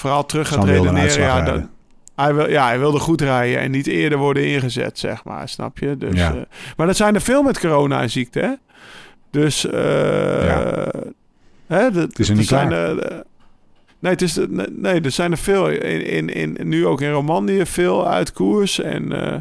vooral 0.03 0.25
terug 0.25 0.47
gaat 0.47 0.63
redeneren, 0.63 1.21
ja, 1.21 1.67
hij, 2.15 2.33
wil, 2.33 2.49
ja, 2.49 2.65
hij 2.65 2.79
wilde 2.79 2.99
goed 2.99 3.21
rijden 3.21 3.59
en 3.59 3.71
niet 3.71 3.87
eerder 3.87 4.17
worden 4.17 4.47
ingezet, 4.47 4.99
zeg 4.99 5.23
maar. 5.23 5.49
Snap 5.49 5.77
je? 5.77 5.97
Dus, 5.97 6.15
ja. 6.15 6.33
uh, 6.33 6.41
maar 6.77 6.87
dat 6.87 6.95
zijn 6.95 7.15
er 7.15 7.21
veel 7.21 7.43
met 7.43 7.59
corona-ziekte, 7.59 8.39
hè? 8.39 8.53
Dus, 9.31 9.65
uh, 9.65 9.73
ja. 10.45 10.91
hè, 11.67 11.89
het 11.91 12.19
is 12.19 12.29
er 12.29 12.35
niet 12.35 12.47
zijn 12.47 12.71
er, 12.71 13.23
Nee, 13.99 14.11
het 14.11 14.21
is, 14.21 14.37
nee, 14.69 15.01
er 15.01 15.11
zijn 15.11 15.31
er 15.31 15.37
veel. 15.37 15.69
In, 15.69 16.29
in, 16.29 16.57
in, 16.57 16.67
nu 16.67 16.85
ook 16.87 17.01
in 17.01 17.11
Romandie 17.11 17.65
veel 17.65 18.07
uit 18.07 18.33
koers. 18.33 18.79
En 18.79 19.11
uh, 19.11 19.35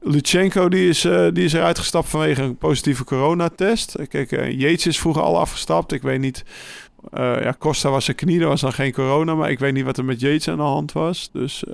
Lutsenko 0.00 0.68
die 0.68 0.88
is, 0.88 1.04
uh, 1.04 1.26
die 1.32 1.44
is 1.44 1.52
eruit 1.52 1.78
gestapt 1.78 2.08
vanwege 2.08 2.42
een 2.42 2.56
positieve 2.56 3.04
coronatest. 3.04 3.96
Kijk, 4.08 4.32
uh, 4.32 4.50
Yates 4.50 4.86
is 4.86 4.98
vroeger 4.98 5.22
al 5.22 5.38
afgestapt. 5.38 5.92
Ik 5.92 6.02
weet 6.02 6.20
niet... 6.20 6.44
ja, 7.12 7.54
Costa 7.58 7.90
was 7.90 8.04
zijn 8.04 8.16
knie, 8.16 8.40
er 8.40 8.46
was 8.46 8.60
dan 8.60 8.72
geen 8.72 8.92
corona. 8.92 9.34
Maar 9.34 9.50
ik 9.50 9.58
weet 9.58 9.72
niet 9.72 9.84
wat 9.84 9.98
er 9.98 10.04
met 10.04 10.20
Yates 10.20 10.48
aan 10.48 10.56
de 10.56 10.62
hand 10.62 10.92
was. 10.92 11.30
Dus, 11.32 11.64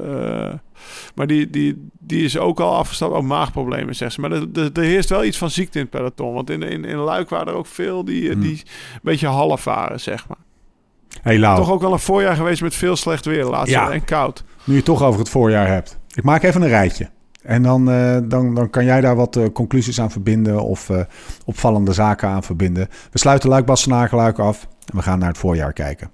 maar 1.14 1.26
die, 1.26 1.50
die, 1.50 1.88
die 1.98 2.24
is 2.24 2.38
ook 2.38 2.60
al 2.60 2.74
afgestapt. 2.74 3.14
Ook 3.14 3.22
maagproblemen, 3.22 3.96
zegt 3.96 4.12
ze. 4.12 4.20
Maar 4.20 4.32
er, 4.32 4.70
er, 4.72 4.82
heerst 4.82 5.08
wel 5.08 5.24
iets 5.24 5.38
van 5.38 5.50
ziekte 5.50 5.78
in 5.78 5.84
het 5.84 5.94
peloton. 5.94 6.34
Want 6.34 6.50
in, 6.50 6.62
in, 6.62 6.84
in 6.84 6.96
Luik 6.96 7.28
waren 7.28 7.46
er 7.46 7.54
ook 7.54 7.66
veel 7.66 8.04
die, 8.04 8.30
hmm. 8.30 8.40
die 8.40 8.62
een 8.92 9.00
beetje 9.02 9.26
half 9.26 9.64
waren, 9.64 10.00
zeg 10.00 10.28
maar. 10.28 10.38
Hey, 11.22 11.38
Lau. 11.38 11.56
Toch 11.56 11.70
ook 11.70 11.80
wel 11.80 11.92
een 11.92 11.98
voorjaar 11.98 12.36
geweest 12.36 12.62
met 12.62 12.74
veel 12.74 12.96
slecht 12.96 13.24
weer 13.24 13.44
laatst 13.44 13.72
ja. 13.72 13.90
en 13.90 14.04
koud. 14.04 14.44
Nu 14.64 14.72
je 14.72 14.78
het 14.78 14.84
toch 14.84 15.02
over 15.02 15.20
het 15.20 15.28
voorjaar 15.28 15.66
hebt. 15.66 15.98
Ik 16.14 16.22
maak 16.22 16.42
even 16.42 16.62
een 16.62 16.68
rijtje. 16.68 17.10
En 17.42 17.62
dan, 17.62 17.90
uh, 17.90 18.18
dan, 18.24 18.54
dan 18.54 18.70
kan 18.70 18.84
jij 18.84 19.00
daar 19.00 19.16
wat 19.16 19.36
uh, 19.36 19.44
conclusies 19.52 20.00
aan 20.00 20.10
verbinden 20.10 20.62
of 20.62 20.88
uh, 20.88 21.00
opvallende 21.44 21.92
zaken 21.92 22.28
aan 22.28 22.42
verbinden. 22.42 22.88
We 23.10 23.18
sluiten 23.18 23.48
Luik 23.48 24.38
af 24.38 24.68
en 24.90 24.96
we 24.96 25.02
gaan 25.02 25.18
naar 25.18 25.28
het 25.28 25.38
voorjaar 25.38 25.72
kijken. 25.72 26.10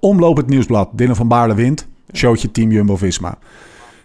omloop 0.00 0.36
het 0.36 0.48
nieuwsblad. 0.48 0.90
Dylan 0.92 1.16
van 1.16 1.28
Baarle 1.28 1.54
wint. 1.54 1.86
Showtje 2.12 2.50
Team 2.50 2.70
Jumbo-Visma. 2.70 3.38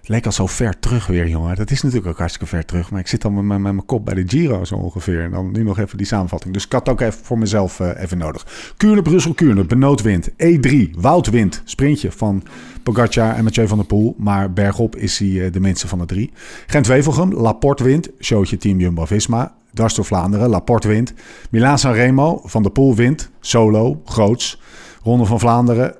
Leek 0.05 0.25
al 0.25 0.31
zo 0.31 0.47
ver 0.47 0.79
terug 0.79 1.07
weer, 1.07 1.27
jongen. 1.27 1.55
Dat 1.55 1.71
is 1.71 1.81
natuurlijk 1.81 2.09
ook 2.09 2.17
hartstikke 2.17 2.47
ver 2.47 2.65
terug. 2.65 2.91
Maar 2.91 2.99
ik 2.99 3.07
zit 3.07 3.21
dan 3.21 3.47
met, 3.47 3.59
mijn 3.59 3.85
kop 3.85 4.05
bij 4.05 4.13
de 4.13 4.23
Giro 4.27 4.63
zo 4.63 4.75
ongeveer. 4.75 5.23
En 5.23 5.31
dan 5.31 5.51
nu 5.51 5.63
nog 5.63 5.79
even 5.79 5.97
die 5.97 6.07
samenvatting. 6.07 6.53
Dus 6.53 6.65
ik 6.65 6.71
had 6.71 6.89
ook 6.89 7.01
even 7.01 7.23
voor 7.23 7.37
mezelf 7.37 7.79
uh, 7.79 7.89
even 7.97 8.17
nodig. 8.17 8.73
Kuurne, 8.77 9.01
Brussel, 9.01 9.33
Kuurne. 9.33 9.65
Benoot 9.65 10.01
wint. 10.01 10.29
E3. 10.29 10.89
Wout. 10.97 11.29
Sprintje 11.63 12.11
van 12.11 12.43
Pogacar 12.83 13.35
en 13.35 13.43
Mathieu 13.43 13.67
van 13.67 13.77
der 13.77 13.87
Poel. 13.87 14.15
Maar 14.17 14.53
bergop 14.53 14.95
is 14.95 15.19
hij 15.19 15.27
uh, 15.27 15.51
de 15.51 15.59
minste 15.59 15.87
van 15.87 15.99
de 15.99 16.05
drie. 16.05 16.31
Gent-Wevelgem. 16.67 17.33
Laporte 17.33 17.83
wint. 17.83 18.09
Showtje 18.19 18.57
Team 18.57 18.79
Jumbo-Visma. 18.79 19.55
Dwars 19.73 19.93
door 19.93 20.05
Vlaanderen. 20.05 20.49
Laporte 20.49 20.87
wint. 20.87 21.13
Milaan-San 21.49 21.93
Remo. 21.93 22.41
Van 22.43 22.63
der 22.63 22.71
Poel 22.71 22.95
wint. 22.95 23.29
Solo. 23.39 24.01
Groots. 24.05 24.61
Ronde 25.03 25.25
van 25.25 25.39
Vlaanderen. 25.39 25.95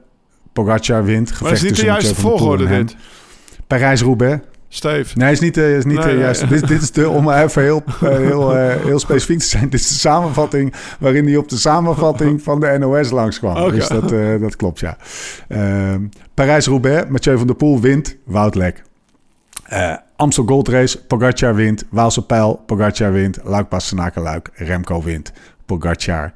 Pogacar 0.53 1.03
wint. 1.03 1.27
Gevecht 1.31 1.41
maar 1.41 1.51
is 1.51 1.61
niet 1.61 1.75
de 1.75 1.85
juiste 1.85 2.15
volgorde 2.15 2.67
dit? 2.67 2.95
Parijs-Roubaix. 3.67 4.39
Steve. 4.73 5.17
Nee, 5.17 5.31
is 5.31 5.39
niet, 5.39 5.57
uh, 5.57 5.77
is 5.77 5.85
niet 5.85 6.05
nee, 6.05 6.17
juist. 6.17 6.49
Dit, 6.49 6.67
dit, 6.67 6.81
is 6.81 6.91
de, 6.91 7.09
om 7.09 7.29
even 7.31 7.61
heel, 7.61 7.83
uh, 8.03 8.09
heel, 8.09 8.57
uh, 8.57 8.75
heel 8.75 8.99
specifiek 8.99 9.39
te 9.39 9.45
zijn. 9.45 9.69
Dit 9.69 9.79
is 9.79 9.87
de 9.87 9.93
samenvatting 9.93 10.73
waarin 10.99 11.25
hij 11.25 11.35
op 11.35 11.49
de 11.49 11.57
samenvatting 11.57 12.41
van 12.41 12.59
de 12.59 12.77
NOS 12.79 13.09
langskwam. 13.09 13.55
Okay. 13.55 13.69
Dus 13.69 13.87
dat, 13.87 14.09
dat 14.41 14.55
klopt, 14.55 14.79
ja. 14.79 14.97
Ehm, 15.47 16.01
Parijs-Roubaix, 16.33 17.09
Mathieu 17.09 17.37
van 17.37 17.47
der 17.47 17.55
Poel 17.55 17.79
wint, 17.79 18.17
Wout 18.25 18.55
Lek. 18.55 18.81
Amstel 20.15 20.45
Gold 20.45 20.67
Race, 20.67 21.53
wint. 21.53 21.85
Waalse 21.89 22.25
Pijl, 22.25 22.63
Pogacar 22.65 23.11
wint. 23.11 23.39
Luik 23.43 23.69
Bastenaken 23.69 24.21
Luik, 24.21 24.49
Remco 24.53 25.01
wint. 25.01 25.31
Pogacar 25.65 26.33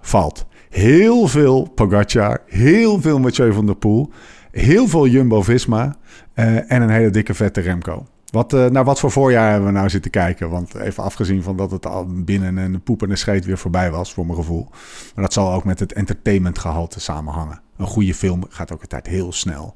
valt. 0.00 0.46
Heel 0.70 1.26
veel 1.26 1.70
Pogacar, 1.74 2.42
heel 2.46 3.00
veel 3.00 3.20
Mathieu 3.20 3.52
van 3.52 3.66
der 3.66 3.76
Poel. 3.76 4.10
Heel 4.50 4.88
veel 4.88 5.06
Jumbo-Visma 5.06 5.96
uh, 6.34 6.72
en 6.72 6.82
een 6.82 6.90
hele 6.90 7.10
dikke 7.10 7.34
vette 7.34 7.60
Remco. 7.60 8.06
Wat, 8.30 8.52
uh, 8.52 8.66
naar 8.66 8.84
wat 8.84 9.00
voor 9.00 9.10
voorjaar 9.10 9.50
hebben 9.50 9.68
we 9.68 9.74
nou 9.74 9.88
zitten 9.88 10.10
kijken? 10.10 10.50
Want 10.50 10.74
even 10.74 11.02
afgezien 11.02 11.42
van 11.42 11.56
dat 11.56 11.70
het 11.70 11.86
al 11.86 12.06
binnen 12.06 12.56
een 12.56 12.82
poep 12.82 13.02
en 13.02 13.10
een 13.10 13.18
scheet 13.18 13.44
weer 13.44 13.58
voorbij 13.58 13.90
was, 13.90 14.12
voor 14.12 14.26
mijn 14.26 14.38
gevoel. 14.38 14.68
Maar 15.14 15.24
dat 15.24 15.32
zal 15.32 15.52
ook 15.52 15.64
met 15.64 15.80
het 15.80 15.92
entertainmentgehalte 15.92 17.00
samenhangen. 17.00 17.60
Een 17.76 17.86
goede 17.86 18.14
film 18.14 18.44
gaat 18.48 18.72
ook 18.72 18.80
altijd 18.80 19.06
heel 19.06 19.32
snel. 19.32 19.74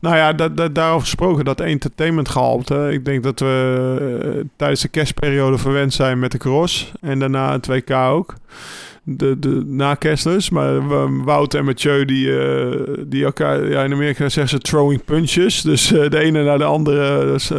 Nou 0.00 0.16
ja, 0.16 0.32
dat, 0.32 0.56
dat, 0.56 0.74
daarover 0.74 1.06
gesproken, 1.06 1.44
dat 1.44 1.60
entertainmentgehalte. 1.60 2.88
Ik 2.92 3.04
denk 3.04 3.22
dat 3.22 3.40
we 3.40 3.96
uh, 4.34 4.44
tijdens 4.56 4.80
de 4.80 4.88
kerstperiode 4.88 5.58
verwend 5.58 5.94
zijn 5.94 6.18
met 6.18 6.32
de 6.32 6.38
cross. 6.38 6.92
En 7.00 7.18
daarna 7.18 7.52
het 7.52 7.66
WK 7.66 7.90
ook 7.90 8.34
de, 9.16 9.38
de, 9.38 9.62
na 9.66 9.94
Kesslers. 9.94 10.50
Maar 10.50 10.88
Wout 11.24 11.54
en 11.54 11.64
Mathieu, 11.64 12.04
die, 12.04 12.26
uh, 12.26 12.74
die 13.06 13.24
elkaar... 13.24 13.68
Ja, 13.68 13.82
in 13.82 13.92
Amerika 13.92 14.28
zeggen 14.28 14.48
ze 14.48 14.58
throwing 14.58 15.04
punches. 15.04 15.62
Dus 15.62 15.92
uh, 15.92 16.08
de 16.10 16.18
ene 16.18 16.44
naar 16.44 16.58
de 16.58 16.64
andere 16.64 17.26
dus, 17.32 17.50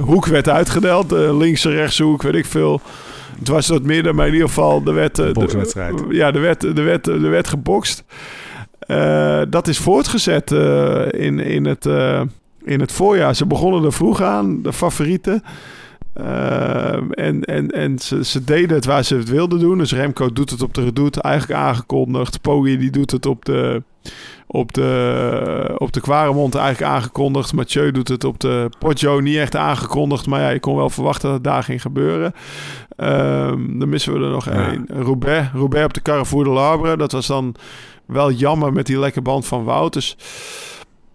hoek 0.00 0.26
werd 0.26 0.48
uitgedeeld. 0.48 1.10
linkse, 1.10 1.70
rechtse 1.70 2.02
hoek, 2.02 2.22
weet 2.22 2.34
ik 2.34 2.46
veel. 2.46 2.80
Het 3.38 3.48
was 3.48 3.68
het 3.68 3.82
midden, 3.82 4.14
maar 4.14 4.26
in 4.26 4.32
ieder 4.32 4.48
geval... 4.48 4.82
De 4.82 4.92
werd, 4.92 5.16
de, 5.16 5.32
ja, 6.08 6.30
de 6.30 6.38
werd, 6.38 6.60
de 6.60 6.82
werd, 6.82 7.04
de 7.04 7.28
werd 7.28 7.48
gebokst. 7.48 8.04
Dat 9.50 9.68
is 9.68 9.78
voortgezet 9.78 10.50
in, 11.10 11.38
in, 11.38 11.64
het, 11.66 11.86
in 12.64 12.80
het 12.80 12.92
voorjaar. 12.92 13.34
Ze 13.34 13.46
begonnen 13.46 13.84
er 13.84 13.92
vroeg 13.92 14.22
aan, 14.22 14.62
de 14.62 14.72
favorieten. 14.72 15.42
Ehm, 16.18 17.10
en 17.10 17.44
en, 17.44 17.70
en 17.70 17.98
ze, 17.98 18.24
ze, 18.24 18.44
deden 18.44 18.76
het 18.76 18.84
waar 18.84 19.04
ze 19.04 19.16
het 19.16 19.28
wilden 19.28 19.58
doen. 19.58 19.78
Dus 19.78 19.92
Remco 19.92 20.32
doet 20.32 20.50
het 20.50 20.62
op 20.62 20.74
de 20.74 20.82
redoute, 20.82 21.22
eigenlijk 21.22 21.60
aangekondigd. 21.60 22.40
Poggi 22.40 22.78
die 22.78 22.90
doet 22.90 23.10
het 23.10 23.26
op 23.26 23.44
de, 23.44 23.82
op 24.46 24.72
de, 24.72 25.74
op 25.78 25.92
de 25.92 26.00
Quaremont 26.00 26.54
eigenlijk 26.54 26.92
aangekondigd. 26.92 27.52
Mathieu 27.52 27.90
doet 27.90 28.08
het 28.08 28.24
op 28.24 28.40
de 28.40 28.70
Poggio 28.78 29.20
niet 29.20 29.36
echt 29.36 29.56
aangekondigd. 29.56 30.26
Maar 30.26 30.40
ja, 30.40 30.48
je 30.48 30.60
kon 30.60 30.76
wel 30.76 30.90
verwachten 30.90 31.28
dat 31.28 31.34
het 31.34 31.44
daar 31.44 31.62
ging 31.62 31.82
gebeuren. 31.82 32.32
Um, 32.96 33.78
dan 33.78 33.88
missen 33.88 34.12
we 34.12 34.24
er 34.24 34.30
nog 34.30 34.46
één. 34.48 34.86
Roubaix. 34.88 35.48
Roubaix 35.52 35.84
op 35.84 35.94
de 35.94 36.02
Carrefour 36.02 36.44
de 36.44 36.50
Larbre. 36.50 36.96
Dat 36.96 37.12
was 37.12 37.26
dan 37.26 37.54
wel 38.08 38.30
jammer 38.30 38.72
met 38.72 38.86
die 38.86 38.98
lekke 38.98 39.20
band 39.20 39.46
van 39.46 39.64
Wout. 39.64 39.92
Dus 39.92 40.16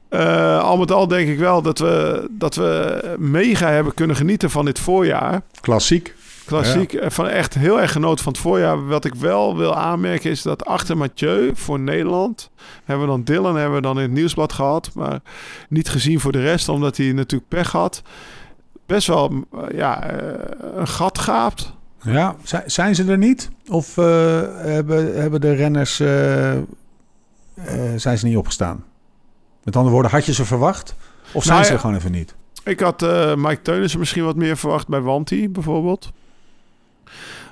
uh, 0.10 0.64
al 0.64 0.78
met 0.78 0.92
al 0.92 1.08
denk 1.08 1.30
ik 1.30 1.38
wel 1.38 1.62
dat 1.62 1.80
we, 1.80 2.28
dat 2.32 2.56
we 2.56 3.16
mega 3.20 3.70
hebben 3.70 3.94
kunnen 3.94 4.16
genieten 4.16 4.50
van 4.50 4.66
dit 4.66 4.80
voorjaar. 4.80 5.42
Klassiek. 5.62 6.16
Klassiek. 6.46 6.92
Ja. 6.92 7.10
Van 7.10 7.28
echt 7.28 7.54
heel 7.54 7.82
erg 7.82 7.92
genoten 7.92 8.24
van 8.24 8.34
het 8.34 8.42
voorjaar. 8.42 8.88
Wat 8.88 9.06
ik 9.06 9.16
wel 9.16 9.58
wil 9.58 9.76
aanmerken 9.76 10.32
is 10.32 10.42
dat 10.42 10.66
achter 10.66 10.98
Mathieu 10.98 11.52
voor 11.54 11.80
Nederland... 11.80 12.50
hebben 12.86 13.06
we 13.06 13.12
dan 13.12 13.24
Dylan 13.24 13.56
hebben 13.56 13.76
we 13.76 13.82
dan 13.82 13.96
in 13.96 14.02
het 14.02 14.12
nieuwsblad 14.12 14.54
gehad. 14.54 14.92
Maar 14.94 15.20
niet 15.70 15.90
gezien 15.90 16.20
voor 16.20 16.32
de 16.32 16.42
rest, 16.42 16.70
omdat 16.70 16.98
hij 16.98 17.12
natuurlijk 17.12 17.50
pech 17.50 17.72
had. 17.72 18.02
Best 18.86 19.08
wel 19.08 19.32
eh, 19.52 19.78
ja, 19.78 20.04
eh, 20.04 20.28
een 20.76 20.88
gat 20.88 21.20
gaapt. 21.20 21.74
Ja, 22.02 22.36
zijn 22.66 22.96
ze 22.96 23.04
er 23.06 23.18
niet? 23.18 23.50
Of 23.68 23.96
hebben, 23.96 25.22
hebben 25.22 25.42
de 25.42 25.54
renners... 25.54 26.02
zijn 27.96 28.18
ze 28.18 28.26
niet 28.26 28.38
opgestaan? 28.38 28.84
Met 29.64 29.76
andere 29.76 29.94
woorden, 29.94 30.12
had 30.12 30.26
je 30.26 30.34
ze 30.34 30.46
verwacht? 30.46 30.96
Of 31.34 31.44
zijn 31.44 31.60
nou, 31.60 31.72
ze 31.72 31.80
gewoon 31.80 31.96
even 31.96 32.12
niet? 32.12 32.36
Ik 32.64 32.80
had 32.80 33.04
uh, 33.04 33.36
Mike 33.36 33.62
Teunissen 33.62 34.00
misschien 34.00 34.24
wat 34.24 34.36
meer 34.36 34.58
verwacht 34.58 34.88
bij 34.88 35.02
Wanti 35.02 35.50
bijvoorbeeld. 35.50 36.12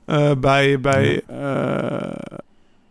Uh, 0.05 0.31
bij 0.37 0.79
bij, 0.79 1.21
uh, 1.31 2.11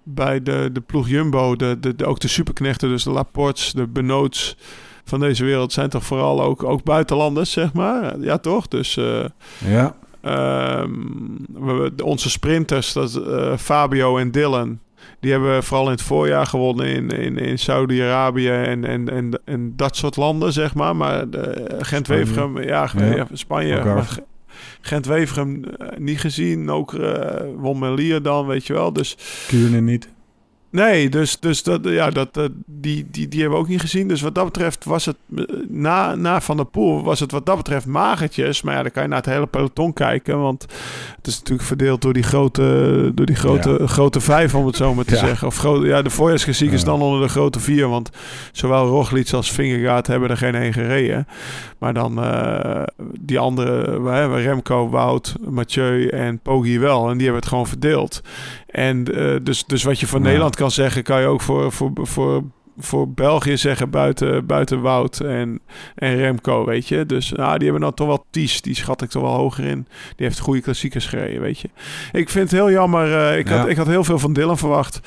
bij 0.02 0.42
de, 0.42 0.70
de 0.72 0.80
ploeg 0.80 1.08
Jumbo, 1.08 1.56
de, 1.56 1.76
de, 1.80 1.96
de, 1.96 2.06
ook 2.06 2.20
de 2.20 2.28
superknechten, 2.28 2.88
dus 2.88 3.04
de 3.04 3.10
Laports, 3.10 3.72
de 3.72 3.86
Benoots 3.86 4.56
van 5.04 5.20
deze 5.20 5.44
wereld, 5.44 5.72
zijn 5.72 5.88
toch 5.88 6.04
vooral 6.04 6.42
ook, 6.42 6.62
ook 6.62 6.82
buitenlanders, 6.82 7.52
zeg 7.52 7.72
maar. 7.72 8.20
Ja, 8.20 8.38
toch? 8.38 8.68
Dus 8.68 8.98
ja. 9.58 9.94
Um, 10.80 11.46
we, 11.52 11.92
onze 12.04 12.30
sprinters, 12.30 12.92
dat, 12.92 13.20
Fabio 13.60 14.18
en 14.18 14.30
Dylan, 14.30 14.78
die 15.20 15.30
hebben 15.30 15.62
vooral 15.62 15.86
in 15.86 15.92
het 15.92 16.02
voorjaar 16.02 16.46
gewonnen 16.46 16.86
in, 16.86 17.08
in, 17.08 17.38
in 17.38 17.58
Saudi-Arabië 17.58 18.50
en, 18.50 18.84
en, 18.84 19.08
en, 19.08 19.40
en 19.44 19.72
dat 19.76 19.96
soort 19.96 20.16
landen, 20.16 20.52
zeg 20.52 20.74
maar. 20.74 20.96
Maar 20.96 21.24
Gent-Wevergem, 21.78 22.62
ja, 22.62 22.90
ja, 22.96 23.26
Spanje. 23.32 24.02
Gent-Wevergem 24.80 25.64
uh, 25.64 25.88
niet 25.98 26.20
gezien. 26.20 26.70
Ook 26.70 26.92
uh, 26.92 27.18
won 27.56 27.78
Melier 27.78 28.22
dan, 28.22 28.46
weet 28.46 28.66
je 28.66 28.72
wel. 28.72 28.92
Dus, 28.92 29.16
Kuurne 29.46 29.80
niet. 29.80 30.08
Nee, 30.72 31.08
dus, 31.08 31.40
dus 31.40 31.62
dat, 31.62 31.80
ja, 31.82 32.10
dat, 32.10 32.36
eh, 32.36 32.44
die, 32.66 33.06
die, 33.10 33.28
die 33.28 33.40
hebben 33.40 33.58
we 33.58 33.64
ook 33.64 33.70
niet 33.70 33.80
gezien. 33.80 34.08
Dus 34.08 34.20
wat 34.20 34.34
dat 34.34 34.44
betreft 34.44 34.84
was 34.84 35.04
het 35.04 35.16
eh, 35.36 35.44
na, 35.68 36.14
na 36.14 36.40
Van 36.40 36.56
der 36.56 36.66
Poel 36.66 37.02
was 37.02 37.20
het 37.20 37.32
wat 37.32 37.46
dat 37.46 37.56
betreft 37.56 37.86
magertjes. 37.86 38.62
Maar 38.62 38.74
ja, 38.74 38.82
dan 38.82 38.90
kan 38.90 39.02
je 39.02 39.08
naar 39.08 39.18
het 39.18 39.26
hele 39.26 39.46
peloton 39.46 39.92
kijken. 39.92 40.40
Want 40.40 40.62
het 41.16 41.26
is 41.26 41.38
natuurlijk 41.38 41.68
verdeeld 41.68 42.02
door 42.02 42.12
die 42.12 42.22
grote, 42.22 43.12
door 43.14 43.26
die 43.26 43.36
grote, 43.36 43.86
grote 43.86 44.20
vijf, 44.20 44.54
om 44.54 44.66
het 44.66 44.76
zo 44.76 44.94
maar 44.94 45.04
te 45.04 45.16
zeggen. 45.16 45.46
Of 45.46 45.62
ja, 45.82 46.02
de 46.02 46.10
voorjaarsklassiekers 46.10 46.84
dan 46.84 47.02
onder 47.02 47.20
de 47.20 47.28
grote 47.28 47.60
vier. 47.60 47.88
Want 47.88 48.10
zowel 48.52 48.86
Roglic 48.86 49.32
als 49.32 49.52
Vingegaard 49.52 50.06
hebben 50.06 50.30
er 50.30 50.36
geen 50.36 50.54
één 50.54 50.72
gereden. 50.72 51.26
Maar 51.78 51.94
dan 51.94 52.24
uh, 52.24 52.82
die 53.20 53.38
andere, 53.38 54.02
we 54.02 54.10
hebben 54.10 54.42
Remco, 54.42 54.88
Wout, 54.88 55.34
Mathieu 55.48 56.08
en 56.08 56.38
Poggi 56.38 56.78
wel. 56.78 57.08
En 57.08 57.12
die 57.12 57.22
hebben 57.22 57.40
het 57.40 57.48
gewoon 57.48 57.66
verdeeld. 57.66 58.22
En 58.70 59.18
uh, 59.18 59.36
dus, 59.42 59.64
dus 59.64 59.82
wat 59.82 60.00
je 60.00 60.06
van 60.06 60.22
Nederland 60.22 60.56
kan 60.56 60.70
zeggen, 60.70 61.02
kan 61.02 61.20
je 61.20 61.26
ook 61.26 61.40
voor, 61.40 61.72
voor, 61.72 61.90
voor, 61.94 62.42
voor 62.80 63.08
België 63.08 63.56
zeggen 63.56 63.90
buiten, 63.90 64.46
buiten 64.46 64.80
Wout 64.80 65.20
en, 65.20 65.60
en 65.94 66.16
Remco, 66.16 66.64
weet 66.64 66.88
je. 66.88 67.06
Dus 67.06 67.32
nou, 67.32 67.54
die 67.54 67.64
hebben 67.64 67.80
dan 67.80 67.94
toch 67.94 68.06
wel 68.06 68.24
Ties, 68.30 68.62
die 68.62 68.74
schat 68.74 69.02
ik 69.02 69.10
toch 69.10 69.22
wel 69.22 69.34
hoger 69.34 69.64
in. 69.64 69.86
Die 70.16 70.26
heeft 70.26 70.38
goede 70.38 70.60
klassiekers 70.60 71.06
gereden, 71.06 71.40
weet 71.40 71.58
je. 71.58 71.68
Ik 72.12 72.28
vind 72.28 72.50
het 72.50 72.60
heel 72.60 72.70
jammer, 72.70 73.08
uh, 73.08 73.38
ik, 73.38 73.48
ja. 73.48 73.56
had, 73.56 73.68
ik 73.68 73.76
had 73.76 73.86
heel 73.86 74.04
veel 74.04 74.18
van 74.18 74.32
Dylan 74.32 74.58
verwacht. 74.58 75.00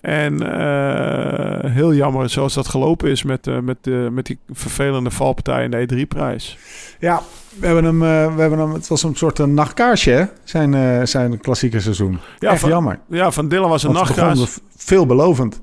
En 0.00 0.42
uh, 0.42 1.72
heel 1.72 1.94
jammer 1.94 2.30
zoals 2.30 2.54
dat 2.54 2.68
gelopen 2.68 3.10
is 3.10 3.22
met, 3.22 3.46
uh, 3.46 3.58
met, 3.58 3.86
uh, 3.86 4.08
met 4.08 4.26
die 4.26 4.38
vervelende 4.50 5.10
valpartij 5.10 5.64
in 5.64 5.70
de 5.70 5.86
E3-prijs. 5.88 6.58
Ja, 6.98 7.22
we 7.58 7.66
hebben 7.66 7.84
hem, 7.84 8.00
we 8.34 8.40
hebben 8.40 8.58
hem, 8.58 8.72
het 8.72 8.88
was 8.88 9.02
een 9.02 9.14
soort 9.16 9.38
een 9.38 9.54
nachtkaarsje, 9.54 10.10
hè? 10.10 10.24
Zijn, 10.44 11.08
zijn 11.08 11.40
klassieke 11.40 11.80
seizoen. 11.80 12.18
Ja, 12.38 12.50
Echt 12.50 12.60
van, 12.60 12.68
jammer. 12.68 12.98
Ja, 13.08 13.30
van 13.30 13.48
Dylan 13.48 13.68
was 13.68 13.82
een 13.82 13.92
nachtkaars. 13.92 14.58
Veelbelovend. 14.76 15.62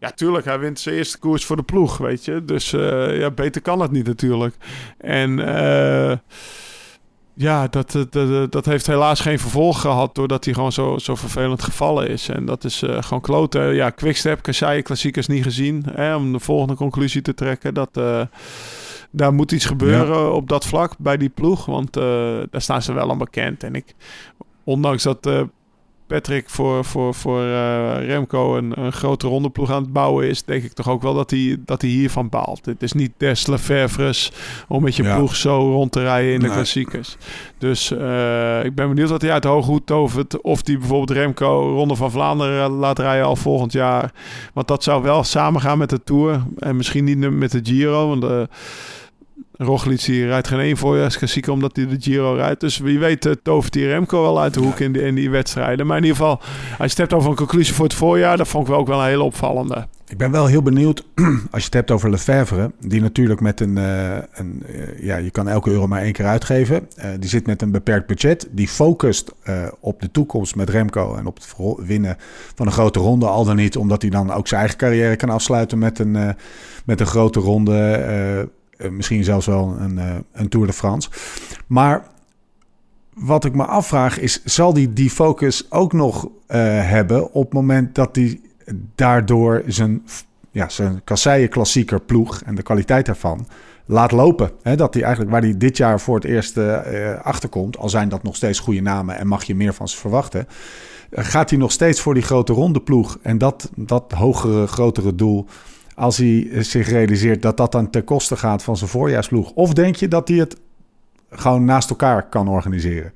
Ja, 0.00 0.10
tuurlijk. 0.10 0.44
Hij 0.44 0.58
wint 0.58 0.80
zijn 0.80 0.94
eerste 0.94 1.18
koers 1.18 1.44
voor 1.44 1.56
de 1.56 1.62
ploeg, 1.62 1.98
weet 1.98 2.24
je. 2.24 2.44
Dus 2.44 2.70
ja, 2.70 3.30
beter 3.30 3.62
kan 3.62 3.80
het 3.80 3.90
niet 3.90 4.06
natuurlijk. 4.06 4.54
En 4.98 5.38
ja, 7.34 7.68
dat, 7.68 8.06
dat, 8.10 8.52
dat 8.52 8.64
heeft 8.64 8.86
helaas 8.86 9.20
geen 9.20 9.38
vervolg 9.38 9.80
gehad 9.80 10.14
doordat 10.14 10.44
hij 10.44 10.54
gewoon 10.54 10.72
zo, 10.72 10.98
zo 10.98 11.14
vervelend 11.14 11.62
gevallen 11.62 12.08
is. 12.08 12.28
En 12.28 12.44
dat 12.44 12.64
is 12.64 12.82
uh, 12.82 13.02
gewoon 13.02 13.20
kloten. 13.20 13.74
Ja, 13.74 13.90
Quickstep, 13.90 14.42
Kassei, 14.42 14.82
klassiekers 14.82 15.26
niet 15.26 15.42
gezien. 15.42 15.84
Hè, 15.92 16.14
om 16.14 16.32
de 16.32 16.38
volgende 16.38 16.74
conclusie 16.74 17.22
te 17.22 17.34
trekken. 17.34 17.74
Dat, 17.74 18.00
daar 19.10 19.32
moet 19.32 19.52
iets 19.52 19.64
gebeuren 19.64 20.18
ja. 20.18 20.28
op 20.30 20.48
dat 20.48 20.66
vlak 20.66 20.92
bij 20.98 21.16
die 21.16 21.28
ploeg. 21.28 21.66
Want 21.66 21.96
uh, 21.96 22.02
daar 22.50 22.62
staan 22.62 22.82
ze 22.82 22.92
wel 22.92 23.10
aan 23.10 23.18
bekend. 23.18 23.62
En 23.62 23.74
ik, 23.74 23.94
ondanks 24.64 25.02
dat 25.02 25.28
Patrick 26.10 26.50
voor, 26.50 26.84
voor, 26.84 27.14
voor 27.14 27.42
uh, 27.42 28.06
Remco 28.06 28.56
een, 28.56 28.72
een 28.80 28.92
grote 28.92 29.26
rondeploeg 29.26 29.70
aan 29.70 29.82
het 29.82 29.92
bouwen 29.92 30.28
is, 30.28 30.42
denk 30.42 30.62
ik 30.62 30.72
toch 30.72 30.88
ook 30.88 31.02
wel 31.02 31.14
dat 31.14 31.30
hij, 31.30 31.56
dat 31.64 31.80
hij 31.80 31.90
hiervan 31.90 32.28
baalt. 32.28 32.66
Het 32.66 32.82
is 32.82 32.92
niet 32.92 33.12
des 33.16 33.46
Lefevres 33.46 34.32
om 34.68 34.82
met 34.82 34.96
je 34.96 35.02
ja. 35.02 35.16
ploeg 35.16 35.36
zo 35.36 35.70
rond 35.70 35.92
te 35.92 36.00
rijden 36.00 36.32
in 36.32 36.40
de 36.40 36.46
nee. 36.46 36.54
klassiekers. 36.54 37.16
Dus 37.58 37.90
uh, 37.90 38.64
ik 38.64 38.74
ben 38.74 38.88
benieuwd 38.88 39.08
wat 39.08 39.22
hij 39.22 39.32
uit 39.32 39.42
de 39.42 39.48
hoge 39.48 39.70
hoed 39.70 39.86
tovert. 39.86 40.40
Of 40.40 40.60
hij 40.66 40.78
bijvoorbeeld 40.78 41.18
Remco 41.18 41.72
Ronde 41.74 41.96
van 41.96 42.10
Vlaanderen 42.10 42.70
laat 42.70 42.98
rijden 42.98 43.26
al 43.26 43.36
volgend 43.36 43.72
jaar. 43.72 44.12
Want 44.54 44.68
dat 44.68 44.82
zou 44.82 45.02
wel 45.02 45.24
samengaan 45.24 45.78
met 45.78 45.90
de 45.90 46.02
Tour. 46.04 46.42
En 46.58 46.76
misschien 46.76 47.04
niet 47.04 47.30
met 47.30 47.50
de 47.50 47.60
Giro, 47.62 48.08
want... 48.08 48.24
Uh, 48.24 48.42
Roglic 49.62 50.04
die 50.04 50.26
rijdt 50.26 50.48
geen 50.48 50.58
één 50.58 50.76
voorjaarsklassieker 50.76 51.52
omdat 51.52 51.76
hij 51.76 51.86
de 51.86 51.96
Giro 52.00 52.34
rijdt. 52.34 52.60
Dus 52.60 52.78
wie 52.78 52.98
weet 52.98 53.26
uh, 53.26 53.32
tovert 53.42 53.72
die 53.72 53.86
Remco 53.86 54.22
wel 54.22 54.40
uit 54.40 54.54
de 54.54 54.60
hoek 54.60 54.78
in 54.78 54.92
die, 54.92 55.02
in 55.02 55.14
die 55.14 55.30
wedstrijden. 55.30 55.86
Maar 55.86 55.96
in 55.96 56.02
ieder 56.02 56.18
geval, 56.18 56.40
als 56.70 56.76
je 56.78 56.82
het 56.82 56.96
hebt 56.96 57.12
over 57.12 57.30
een 57.30 57.36
conclusie 57.36 57.74
voor 57.74 57.84
het 57.84 57.94
voorjaar... 57.94 58.36
dat 58.36 58.48
vond 58.48 58.64
ik 58.64 58.70
wel 58.70 58.80
ook 58.80 58.86
wel 58.86 59.00
een 59.00 59.06
hele 59.06 59.22
opvallende. 59.22 59.86
Ik 60.08 60.18
ben 60.18 60.30
wel 60.30 60.46
heel 60.46 60.62
benieuwd, 60.62 61.04
als 61.50 61.60
je 61.60 61.64
het 61.64 61.74
hebt 61.74 61.90
over 61.90 62.10
Lefevre... 62.10 62.72
die 62.80 63.00
natuurlijk 63.00 63.40
met 63.40 63.60
een... 63.60 63.76
Uh, 63.76 64.16
een 64.32 64.62
uh, 64.68 65.02
ja, 65.02 65.16
je 65.16 65.30
kan 65.30 65.48
elke 65.48 65.70
euro 65.70 65.86
maar 65.86 66.02
één 66.02 66.12
keer 66.12 66.26
uitgeven. 66.26 66.88
die 67.18 67.28
zit 67.28 67.46
met 67.46 67.62
een 67.62 67.70
beperkt 67.70 68.06
budget. 68.06 68.48
Die 68.50 68.68
focust 68.68 69.32
op 69.80 70.00
de 70.00 70.10
toekomst 70.10 70.56
met 70.56 70.70
Remco... 70.70 71.14
en 71.14 71.26
op 71.26 71.38
het 71.38 71.54
winnen 71.86 72.16
van 72.54 72.66
een 72.66 72.72
grote 72.72 72.98
ronde. 72.98 73.26
Al 73.26 73.44
dan 73.44 73.56
niet, 73.56 73.76
omdat 73.76 74.02
hij 74.02 74.10
dan 74.10 74.32
ook 74.32 74.48
zijn 74.48 74.60
eigen 74.60 74.78
carrière 74.78 75.16
kan 75.16 75.30
afsluiten... 75.30 75.78
met 75.78 75.98
een, 75.98 76.36
met 76.84 77.00
een 77.00 77.06
grote 77.06 77.40
ronde... 77.40 78.48
Uh, 78.82 78.90
misschien 78.90 79.24
zelfs 79.24 79.46
wel 79.46 79.76
een, 79.78 79.96
uh, 79.96 80.14
een 80.32 80.48
Tour 80.48 80.66
de 80.66 80.72
France. 80.72 81.10
Maar 81.66 82.06
wat 83.14 83.44
ik 83.44 83.54
me 83.54 83.64
afvraag 83.64 84.18
is, 84.18 84.44
zal 84.44 84.72
die 84.72 84.92
die 84.92 85.10
focus 85.10 85.70
ook 85.70 85.92
nog 85.92 86.24
uh, 86.24 86.30
hebben 86.88 87.32
op 87.32 87.44
het 87.44 87.52
moment 87.52 87.94
dat 87.94 88.16
hij 88.16 88.40
daardoor 88.94 89.62
zijn, 89.66 90.02
ja, 90.50 90.68
zijn 90.68 91.00
kasseien 91.04 91.48
klassieker 91.48 92.00
ploeg 92.00 92.42
en 92.42 92.54
de 92.54 92.62
kwaliteit 92.62 93.06
daarvan 93.06 93.46
laat 93.86 94.12
lopen. 94.12 94.50
He, 94.62 94.76
dat 94.76 94.94
hij 94.94 95.02
eigenlijk 95.02 95.32
waar 95.32 95.42
hij 95.42 95.56
dit 95.56 95.76
jaar 95.76 96.00
voor 96.00 96.14
het 96.14 96.24
eerst 96.24 96.58
achterkomt, 97.22 97.78
al 97.78 97.88
zijn 97.88 98.08
dat 98.08 98.22
nog 98.22 98.36
steeds 98.36 98.58
goede 98.58 98.80
namen 98.80 99.18
en 99.18 99.26
mag 99.26 99.44
je 99.44 99.54
meer 99.54 99.74
van 99.74 99.88
ze 99.88 99.96
verwachten, 99.96 100.46
gaat 101.12 101.50
hij 101.50 101.58
nog 101.58 101.72
steeds 101.72 102.00
voor 102.00 102.14
die 102.14 102.22
grote 102.22 102.52
ronde 102.52 102.80
ploeg 102.80 103.18
en 103.22 103.38
dat, 103.38 103.70
dat 103.76 104.12
hogere, 104.12 104.66
grotere 104.66 105.14
doel 105.14 105.46
als 106.00 106.16
hij 106.16 106.48
zich 106.58 106.88
realiseert 106.88 107.42
dat 107.42 107.56
dat 107.56 107.72
dan 107.72 107.90
ten 107.90 108.04
koste 108.04 108.36
gaat 108.36 108.62
van 108.62 108.76
zijn 108.76 108.90
voorjaarsploeg? 108.90 109.50
Of 109.50 109.72
denk 109.72 109.96
je 109.96 110.08
dat 110.08 110.28
hij 110.28 110.36
het 110.36 110.56
gewoon 111.30 111.64
naast 111.64 111.90
elkaar 111.90 112.28
kan 112.28 112.48
organiseren? 112.48 113.12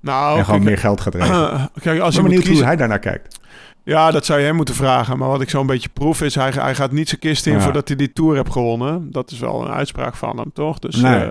Nou, 0.00 0.38
en 0.38 0.44
gewoon 0.44 0.60
kijk, 0.60 0.70
meer 0.70 0.80
geld 0.80 1.00
gaat 1.00 1.14
regelen. 1.20 1.70
Kijk, 1.80 2.00
als 2.00 2.14
je 2.14 2.22
benieuwd 2.22 2.40
kiezen... 2.42 2.56
hoe 2.56 2.66
hij 2.66 2.76
daarnaar 2.76 2.98
kijkt. 2.98 3.38
Ja, 3.84 4.10
dat 4.10 4.24
zou 4.24 4.40
je 4.40 4.46
hem 4.46 4.56
moeten 4.56 4.74
vragen. 4.74 5.18
Maar 5.18 5.28
wat 5.28 5.40
ik 5.40 5.50
zo'n 5.50 5.66
beetje 5.66 5.88
proef 5.88 6.22
is, 6.22 6.34
hij, 6.34 6.50
hij 6.50 6.74
gaat 6.74 6.92
niet 6.92 7.08
zijn 7.08 7.20
kist 7.20 7.46
in 7.46 7.52
ja. 7.52 7.60
voordat 7.60 7.88
hij 7.88 7.96
die 7.96 8.12
Tour 8.12 8.36
heeft 8.36 8.52
gewonnen. 8.52 9.10
Dat 9.10 9.30
is 9.30 9.38
wel 9.38 9.64
een 9.64 9.72
uitspraak 9.72 10.16
van 10.16 10.38
hem, 10.38 10.52
toch? 10.52 10.78
Dus, 10.78 10.96
nee. 10.96 11.24
uh, 11.24 11.30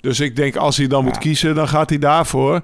dus 0.00 0.20
ik 0.20 0.36
denk, 0.36 0.56
als 0.56 0.76
hij 0.76 0.86
dan 0.86 0.98
ja. 0.98 1.04
moet 1.04 1.18
kiezen, 1.18 1.54
dan 1.54 1.68
gaat 1.68 1.88
hij 1.88 1.98
daarvoor. 1.98 2.60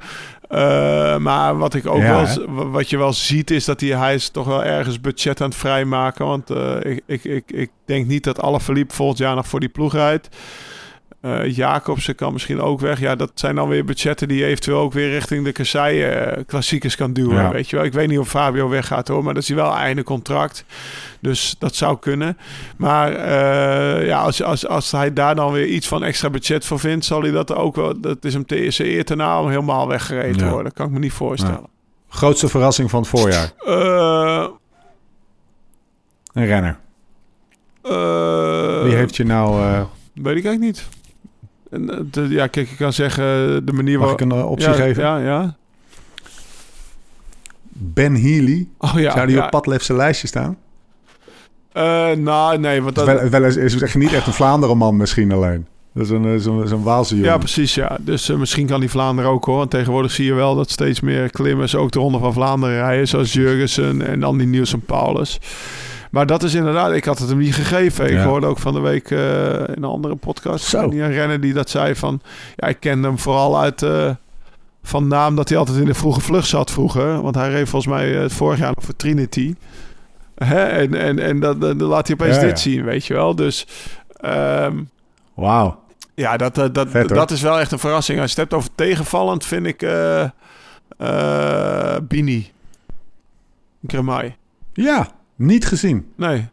Uh, 0.55 1.17
maar 1.17 1.59
wat 1.59 1.75
ik 1.75 1.87
ook 1.87 2.01
ja, 2.01 2.37
wel, 2.47 2.71
wat 2.71 2.91
je 2.91 2.99
wel 2.99 3.13
ziet, 3.13 3.51
is 3.51 3.65
dat 3.65 3.81
hij, 3.81 3.91
hij 3.91 4.15
is 4.15 4.29
toch 4.29 4.47
wel 4.47 4.65
ergens 4.65 5.01
budget 5.01 5.41
aan 5.41 5.49
het 5.49 5.59
vrijmaken. 5.59 6.27
Want 6.27 6.51
uh, 6.51 6.77
ik, 6.81 7.03
ik, 7.07 7.25
ik, 7.25 7.53
ik 7.53 7.71
denk 7.85 8.07
niet 8.07 8.25
dat 8.25 8.41
alle 8.41 8.61
verliep 8.61 8.93
volgend 8.93 9.19
jaar 9.19 9.35
nog 9.35 9.47
voor 9.47 9.61
die 9.61 9.69
ploeg 9.69 9.93
rijdt. 9.93 10.29
Uh, 11.23 11.57
Jacobsen 11.57 12.15
kan 12.15 12.33
misschien 12.33 12.61
ook 12.61 12.81
weg. 12.81 13.01
Ja, 13.01 13.15
dat 13.15 13.31
zijn 13.35 13.55
dan 13.55 13.69
weer 13.69 13.85
budgetten 13.85 14.29
die 14.29 14.39
je 14.39 14.45
eventueel 14.45 14.79
ook 14.79 14.93
weer 14.93 15.11
richting 15.11 15.45
de 15.45 15.53
kasseien 15.53 16.39
uh, 16.39 16.45
klassiekers 16.47 16.97
kan 16.97 17.13
duwen. 17.13 17.43
Ja. 17.43 17.51
Weet 17.51 17.71
je 17.71 17.77
wel. 17.77 17.85
Ik 17.85 17.93
weet 17.93 18.09
niet 18.09 18.19
of 18.19 18.29
Fabio 18.29 18.69
weggaat 18.69 19.09
hoor, 19.09 19.25
maar 19.25 19.35
dat 19.35 19.43
is 19.43 19.49
hij 19.49 19.57
wel 19.59 19.75
einde 19.75 20.03
contract. 20.03 20.65
Dus 21.21 21.57
dat 21.59 21.75
zou 21.75 21.99
kunnen. 21.99 22.39
Maar 22.77 23.13
uh, 23.13 24.07
ja, 24.07 24.21
als, 24.21 24.43
als, 24.43 24.67
als 24.67 24.91
hij 24.91 25.13
daar 25.13 25.35
dan 25.35 25.53
weer 25.53 25.67
iets 25.67 25.89
van 25.89 26.03
extra 26.03 26.31
budget 26.31 26.65
voor 26.65 26.79
vindt, 26.79 27.05
zal 27.05 27.23
hij 27.23 27.31
dat 27.31 27.55
ook 27.55 27.77
wel. 27.77 28.01
Dat 28.01 28.25
is 28.25 28.33
hem 28.33 28.47
te 28.47 28.85
eer 28.85 29.05
te 29.05 29.15
na 29.15 29.41
om 29.41 29.49
helemaal 29.49 29.89
weggereden 29.89 30.37
te 30.37 30.45
ja. 30.45 30.51
worden. 30.51 30.65
Dat 30.65 30.75
kan 30.75 30.87
ik 30.87 30.93
me 30.93 30.99
niet 30.99 31.13
voorstellen. 31.13 31.61
Ja. 31.61 31.69
Grootste 32.09 32.49
verrassing 32.49 32.91
van 32.91 33.01
het 33.01 33.09
voorjaar? 33.09 33.53
Een 36.33 36.47
renner. 36.47 36.79
Wie 38.85 38.95
heeft 38.95 39.17
je 39.17 39.25
nou. 39.25 39.61
Weet 40.15 40.37
ik 40.37 40.45
eigenlijk 40.45 40.61
niet. 40.61 40.89
En, 41.73 42.09
de, 42.11 42.29
ja, 42.29 42.47
kijk, 42.47 42.71
ik 42.71 42.77
kan 42.77 42.93
zeggen 42.93 43.25
de 43.67 43.73
manier 43.73 43.99
waarop... 43.99 44.21
Mag 44.21 44.29
ik 44.29 44.35
een 44.35 44.43
uh, 44.43 44.51
optie 44.51 44.69
ja, 44.69 44.75
geven? 44.75 45.03
Ja, 45.03 45.19
ja. 45.19 45.57
Ben 47.69 48.15
Healy. 48.15 48.69
Oh, 48.79 48.95
ja, 48.97 49.13
Zou 49.13 49.27
die 49.27 49.37
ja. 49.37 49.45
op 49.45 49.51
Padlefse 49.51 49.95
lijstje 49.95 50.27
staan? 50.27 50.57
Uh, 51.75 52.11
nou, 52.11 52.59
nee. 52.59 52.83
Want 52.83 52.95
dat... 52.95 53.07
Wel, 53.07 53.29
wel 53.29 53.45
is, 53.45 53.57
is 53.57 53.83
echt 53.83 53.95
niet 53.95 54.13
echt 54.13 54.27
een 54.27 54.33
Vlaanderen 54.33 54.77
man 54.77 54.97
misschien 54.97 55.33
alleen. 55.33 55.67
Dat 55.95 56.05
is 56.05 56.11
een, 56.11 56.41
zo'n 56.69 56.83
Waalse 56.83 57.15
jongen. 57.15 57.31
Ja, 57.31 57.39
precies, 57.39 57.75
ja. 57.75 57.99
Dus 58.01 58.31
uh, 58.31 58.37
misschien 58.37 58.67
kan 58.67 58.81
die 58.81 58.91
Vlaanderen 58.91 59.31
ook, 59.31 59.45
hoor. 59.45 59.57
Want 59.57 59.71
tegenwoordig 59.71 60.11
zie 60.11 60.25
je 60.25 60.35
wel 60.35 60.55
dat 60.55 60.71
steeds 60.71 61.01
meer 61.01 61.31
klimmers 61.31 61.75
ook 61.75 61.91
de 61.91 61.99
Ronde 61.99 62.19
van 62.19 62.33
Vlaanderen 62.33 62.77
rijden. 62.77 63.09
Zoals 63.09 63.33
Jurgensen 63.33 64.07
en 64.07 64.21
dan 64.21 64.39
die 64.39 64.47
Nielsen 64.47 64.81
Paulus. 64.81 65.41
Maar 66.13 66.27
dat 66.27 66.43
is 66.43 66.55
inderdaad, 66.55 66.93
ik 66.93 67.05
had 67.05 67.19
het 67.19 67.29
hem 67.29 67.39
niet 67.39 67.55
gegeven. 67.55 68.05
Ik 68.05 68.13
ja. 68.13 68.25
hoorde 68.25 68.47
ook 68.47 68.59
van 68.59 68.75
de 68.75 68.81
week 68.81 69.11
uh, 69.11 69.21
in 69.55 69.75
een 69.77 69.85
andere 69.85 70.15
podcast 70.15 70.65
Zo. 70.65 70.83
een 70.83 71.13
renner 71.13 71.41
die 71.41 71.53
dat 71.53 71.71
zei 71.71 71.95
van... 71.95 72.21
Ja, 72.57 72.69
ik 72.69 72.81
kende 72.81 73.09
hem 73.09 73.19
vooral 73.19 73.61
uit 73.61 73.83
uh, 73.83 74.11
van 74.83 75.09
naam 75.09 75.37
dat 75.37 75.49
hij 75.49 75.59
altijd 75.59 75.79
in 75.79 75.85
de 75.85 75.95
vroege 75.95 76.21
vlucht 76.21 76.49
zat 76.49 76.71
vroeger. 76.71 77.23
Want 77.23 77.35
hij 77.35 77.51
reed 77.51 77.69
volgens 77.69 77.93
mij 77.95 78.23
uh, 78.23 78.29
vorig 78.29 78.59
jaar 78.59 78.73
nog 78.75 78.85
voor 78.85 78.97
Trinity. 78.97 79.55
Hè? 80.35 80.65
En, 80.65 80.95
en, 80.95 81.19
en 81.19 81.41
dat, 81.41 81.61
dan 81.61 81.83
laat 81.83 82.07
hij 82.07 82.17
opeens 82.17 82.37
ja, 82.37 82.43
dit 82.43 82.61
zien, 82.61 82.85
weet 82.85 83.07
je 83.07 83.15
wel. 83.15 83.35
Dus... 83.35 83.67
Um, 84.25 84.91
Wauw. 85.35 85.81
Ja, 86.15 86.37
dat, 86.37 86.55
dat, 86.55 86.75
dat, 86.75 86.89
Vet, 86.89 87.09
dat 87.09 87.31
is 87.31 87.41
wel 87.41 87.61
echt 87.61 87.73
een 87.73 87.79
verrassing. 87.79 88.21
Als 88.21 88.33
je 88.33 88.41
het 88.41 88.51
hebt 88.51 88.63
over 88.63 88.75
tegenvallend, 88.75 89.45
vind 89.45 89.67
ik 89.67 89.83
uh, 89.83 90.27
Bini. 92.03 92.51
Gremai. 93.87 94.35
Ja, 94.73 95.09
niet 95.47 95.67
gezien. 95.67 96.07
Nee. 96.17 96.49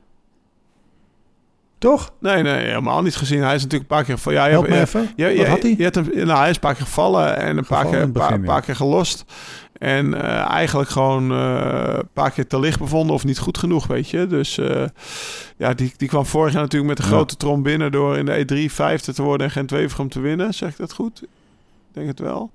Toch? 1.77 2.11
Nee, 2.19 2.43
nee, 2.43 2.65
helemaal 2.65 3.01
niet 3.01 3.15
gezien. 3.15 3.41
Hij 3.41 3.55
is 3.55 3.61
natuurlijk 3.63 3.89
een 3.91 3.95
paar 3.97 4.05
keer 4.05 4.17
van 4.17 4.33
ja, 4.33 4.47
Help 4.49 4.63
je, 4.65 4.69
me 4.69 4.75
je- 4.75 4.81
even. 4.81 5.09
je- 5.15 5.25
je- 5.27 5.37
Wat 5.37 5.47
had 5.47 5.61
hij? 5.61 5.75
je 5.77 5.83
hebt 5.83 5.95
hem, 5.95 6.09
nou, 6.13 6.39
hij 6.39 6.49
is 6.49 6.55
een 6.55 6.61
paar 6.61 6.75
keer 6.75 6.85
gevallen 6.85 7.37
en 7.37 7.57
een 7.57 7.65
paar 7.65 7.85
keer, 7.85 8.01
een 8.01 8.11
paar, 8.11 8.27
begin, 8.27 8.41
ja. 8.41 8.47
paar 8.47 8.61
keer 8.61 8.75
gelost. 8.75 9.25
En 9.73 10.13
eh, 10.23 10.29
eigenlijk 10.49 10.89
gewoon 10.89 11.31
eh, 11.31 11.93
een 11.97 12.07
paar 12.13 12.31
keer 12.31 12.47
te 12.47 12.59
licht 12.59 12.79
bevonden 12.79 13.15
of 13.15 13.25
niet 13.25 13.39
goed 13.39 13.57
genoeg, 13.57 13.87
weet 13.87 14.09
je. 14.09 14.27
Dus 14.27 14.57
eh, 14.57 14.83
ja, 15.57 15.73
die, 15.73 15.93
die 15.97 16.07
kwam 16.07 16.25
vorig 16.25 16.53
jaar 16.53 16.61
natuurlijk 16.61 16.89
met 16.89 16.99
een 16.99 17.05
Ja. 17.09 17.11
grote 17.15 17.37
trom 17.37 17.63
binnen 17.63 17.91
door 17.91 18.17
in 18.17 18.25
de 18.25 18.45
E3 18.69 18.73
vijfde 18.73 19.13
te 19.13 19.21
worden 19.23 19.47
en 19.47 19.51
gent 19.53 19.71
wevergem 19.71 20.09
te 20.09 20.19
winnen. 20.19 20.53
Zeg 20.53 20.69
ik 20.69 20.77
dat 20.77 20.93
goed? 20.93 21.21
Ik 21.21 21.27
denk 21.91 22.07
het 22.07 22.19
wel. 22.19 22.51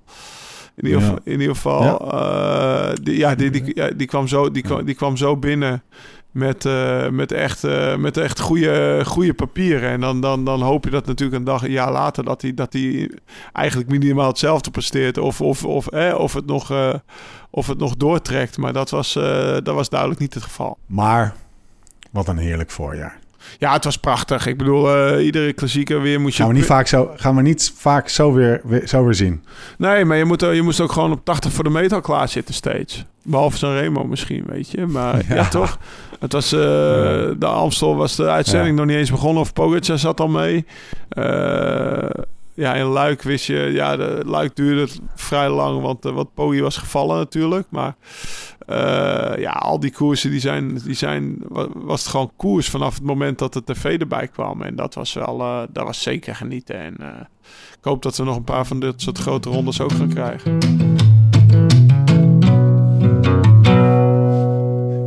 In 0.75 0.85
ieder, 0.85 0.99
Ja. 0.99 1.05
geval, 1.05 1.19
in 1.23 1.39
ieder 1.39 1.55
geval, 1.55 2.93
die, 3.03 3.17
ja, 3.17 3.35
die, 3.35 3.95
die, 3.95 4.07
kwam 4.07 4.27
zo, 4.27 4.51
die, 4.51 4.63
kwam, 4.63 4.85
die 4.85 4.95
kwam 4.95 5.17
zo 5.17 5.37
binnen 5.37 5.83
met, 6.35 6.65
eh, 6.65 7.09
met 7.09 7.31
echt, 7.31 7.63
eh, 7.63 7.95
met 7.95 8.17
echt 8.17 8.39
goede, 8.39 9.01
goede 9.05 9.33
papieren. 9.33 9.89
En 9.89 10.01
dan, 10.01 10.21
dan, 10.21 10.45
dan 10.45 10.61
hoop 10.61 10.83
je 10.83 10.89
dat 10.89 11.05
natuurlijk 11.05 11.37
een 11.37 11.43
dag, 11.43 11.63
een 11.63 11.71
jaar 11.71 11.91
later, 11.91 12.23
dat 12.23 12.41
hij, 12.41 12.53
dat 12.53 12.77
eigenlijk 13.51 13.89
minimaal 13.89 14.27
hetzelfde 14.27 14.71
presteert. 14.71 15.17
Of, 15.17 15.41
of, 15.41 15.65
of, 15.65 15.87
of, 16.13 16.33
het 16.33 16.45
nog, 16.45 16.71
eh, 16.71 16.93
of 17.49 17.67
het 17.67 17.77
nog 17.77 17.95
doortrekt. 17.95 18.57
Maar 18.57 18.73
dat 18.73 18.89
was, 18.89 19.13
dat 19.13 19.73
was 19.73 19.89
duidelijk 19.89 20.19
niet 20.19 20.33
het 20.33 20.43
geval. 20.43 20.77
Maar 20.85 21.33
wat 22.11 22.27
een 22.27 22.37
heerlijk 22.37 22.71
voorjaar. 22.71 23.19
Ja, 23.57 23.73
het 23.73 23.83
was 23.83 23.97
prachtig. 23.97 24.47
Ik 24.47 24.57
bedoel, 24.57 24.95
eh, 24.95 25.25
iedere 25.25 25.53
klassieker 25.53 26.01
weer 26.01 26.21
moet 26.21 26.35
je... 26.35 26.41
Gaan 26.43 26.51
we 26.51 26.57
niet 26.57 26.65
vaak 26.65 26.87
zo, 26.87 27.11
gaan 27.15 27.35
we 27.35 27.41
niet 27.41 27.73
vaak 27.77 28.09
zo 28.09 28.33
weer, 28.33 28.61
weer- 28.63 28.87
zo 28.87 29.03
weer 29.03 29.13
zien. 29.15 29.43
Nee, 29.77 30.05
maar 30.05 30.17
je, 30.17 30.25
moet, 30.25 30.41
je 30.41 30.61
moest 30.61 30.79
ook 30.79 30.91
gewoon 30.91 31.11
op 31.11 31.25
80 31.25 31.51
voor 31.53 31.63
de 31.63 31.69
meter 31.69 32.01
klaar 32.01 32.29
zitten 32.29 32.53
steeds. 32.53 33.05
Behalve 33.23 33.57
zo'n 33.57 33.73
Remo 33.73 34.03
misschien, 34.03 34.43
weet 34.47 34.69
je. 34.71 34.85
Maar 34.85 35.15
ja, 35.29 35.35
Ja. 35.35 35.47
toch? 35.47 35.77
Het 36.19 36.33
was, 36.33 36.51
eh, 36.51 36.59
De 37.37 37.45
Amstel 37.45 37.95
was 37.95 38.15
de 38.15 38.29
uitzending 38.29 38.69
Ja. 38.69 38.75
nog 38.75 38.85
niet 38.85 38.95
eens 38.97 39.11
begonnen. 39.11 39.41
Of 39.41 39.53
Pogacar 39.53 39.97
zat 39.99 40.19
al 40.19 40.27
mee. 40.27 40.65
Eh, 41.09 42.09
ja, 42.53 42.73
in 42.73 42.85
Luik 42.85 43.21
wist 43.21 43.45
je... 43.45 43.55
Ja, 43.73 43.95
de 43.97 44.21
Luik 44.25 44.55
duurde 44.55 44.87
vrij 45.15 45.49
lang. 45.49 45.81
Want, 45.81 46.05
eh, 46.05 46.11
want 46.11 46.33
Poggi 46.33 46.61
was 46.61 46.77
gevallen 46.77 47.17
natuurlijk. 47.17 47.67
Maar 47.69 47.95
eh, 48.67 49.37
ja, 49.41 49.51
al 49.51 49.79
die 49.79 49.91
koersen 49.91 50.29
die 50.31 50.39
zijn, 50.39 50.75
die 50.85 50.93
zijn... 50.95 51.35
wa- 51.47 51.67
Was 51.73 52.01
het 52.01 52.09
gewoon 52.09 52.31
koers 52.35 52.69
vanaf 52.69 52.93
het 52.93 53.03
moment 53.03 53.39
dat 53.39 53.53
de 53.53 53.63
tv 53.63 53.99
erbij 53.99 54.27
kwam. 54.27 54.61
En 54.61 54.75
dat 54.75 54.93
was 54.93 55.13
wel... 55.13 55.39
eh, 55.39 55.61
dat 55.69 55.83
was 55.85 56.01
zeker 56.01 56.35
genieten. 56.35 56.79
En 56.79 56.95
eh, 56.99 57.07
ik 57.77 57.83
hoop 57.83 58.01
dat 58.01 58.17
we 58.17 58.23
nog 58.23 58.35
een 58.35 58.43
paar 58.43 58.65
van 58.65 58.79
dit 58.79 59.01
soort 59.01 59.17
grote 59.17 59.49
rondes 59.49 59.81
ook 59.81 59.91
gaan 59.91 60.09
krijgen. 60.09 60.57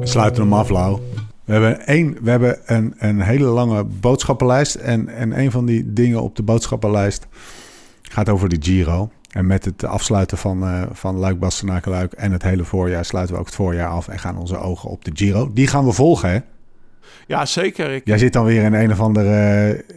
We 0.01 0.07
sluiten 0.07 0.43
hem 0.43 0.53
af, 0.53 0.69
Lau. 0.69 1.01
We 1.45 1.53
hebben, 1.53 1.87
één, 1.87 2.17
we 2.23 2.31
hebben 2.31 2.59
een, 2.65 2.95
een 2.99 3.21
hele 3.21 3.45
lange 3.45 3.85
boodschappenlijst. 3.85 4.75
En, 4.75 5.09
en 5.09 5.39
een 5.41 5.51
van 5.51 5.67
die 5.67 5.93
dingen 5.93 6.23
op 6.23 6.37
de 6.37 6.43
boodschappenlijst 6.43 7.27
gaat 8.03 8.29
over 8.29 8.49
de 8.49 8.57
Giro. 8.61 9.11
En 9.29 9.47
met 9.47 9.65
het 9.65 9.85
afsluiten 9.85 10.39
van, 10.39 10.63
eh 10.63 10.83
van 10.93 11.17
Luik, 11.17 11.39
Bastenaken, 11.39 12.11
en 12.13 12.33
het 12.33 12.43
hele 12.43 12.65
voorjaar 12.65 13.05
sluiten 13.05 13.35
we 13.35 13.41
ook 13.41 13.47
het 13.47 13.55
voorjaar 13.55 13.89
af 13.89 14.09
en 14.09 14.19
gaan 14.19 14.37
onze 14.39 14.59
ogen 14.59 14.89
op 14.91 15.05
de 15.05 15.11
Giro. 15.15 15.51
Die 15.53 15.67
gaan 15.67 15.85
we 15.85 15.93
volgen, 15.93 16.31
hè? 16.31 16.39
Ja, 17.27 17.47
zeker. 17.47 17.91
Ik, 17.91 18.03
Jij 18.05 18.19
zit 18.19 18.33
dan 18.33 18.45
weer 18.45 18.63
in 18.63 18.75
een 18.75 18.93
of 18.93 19.01
andere 19.01 19.33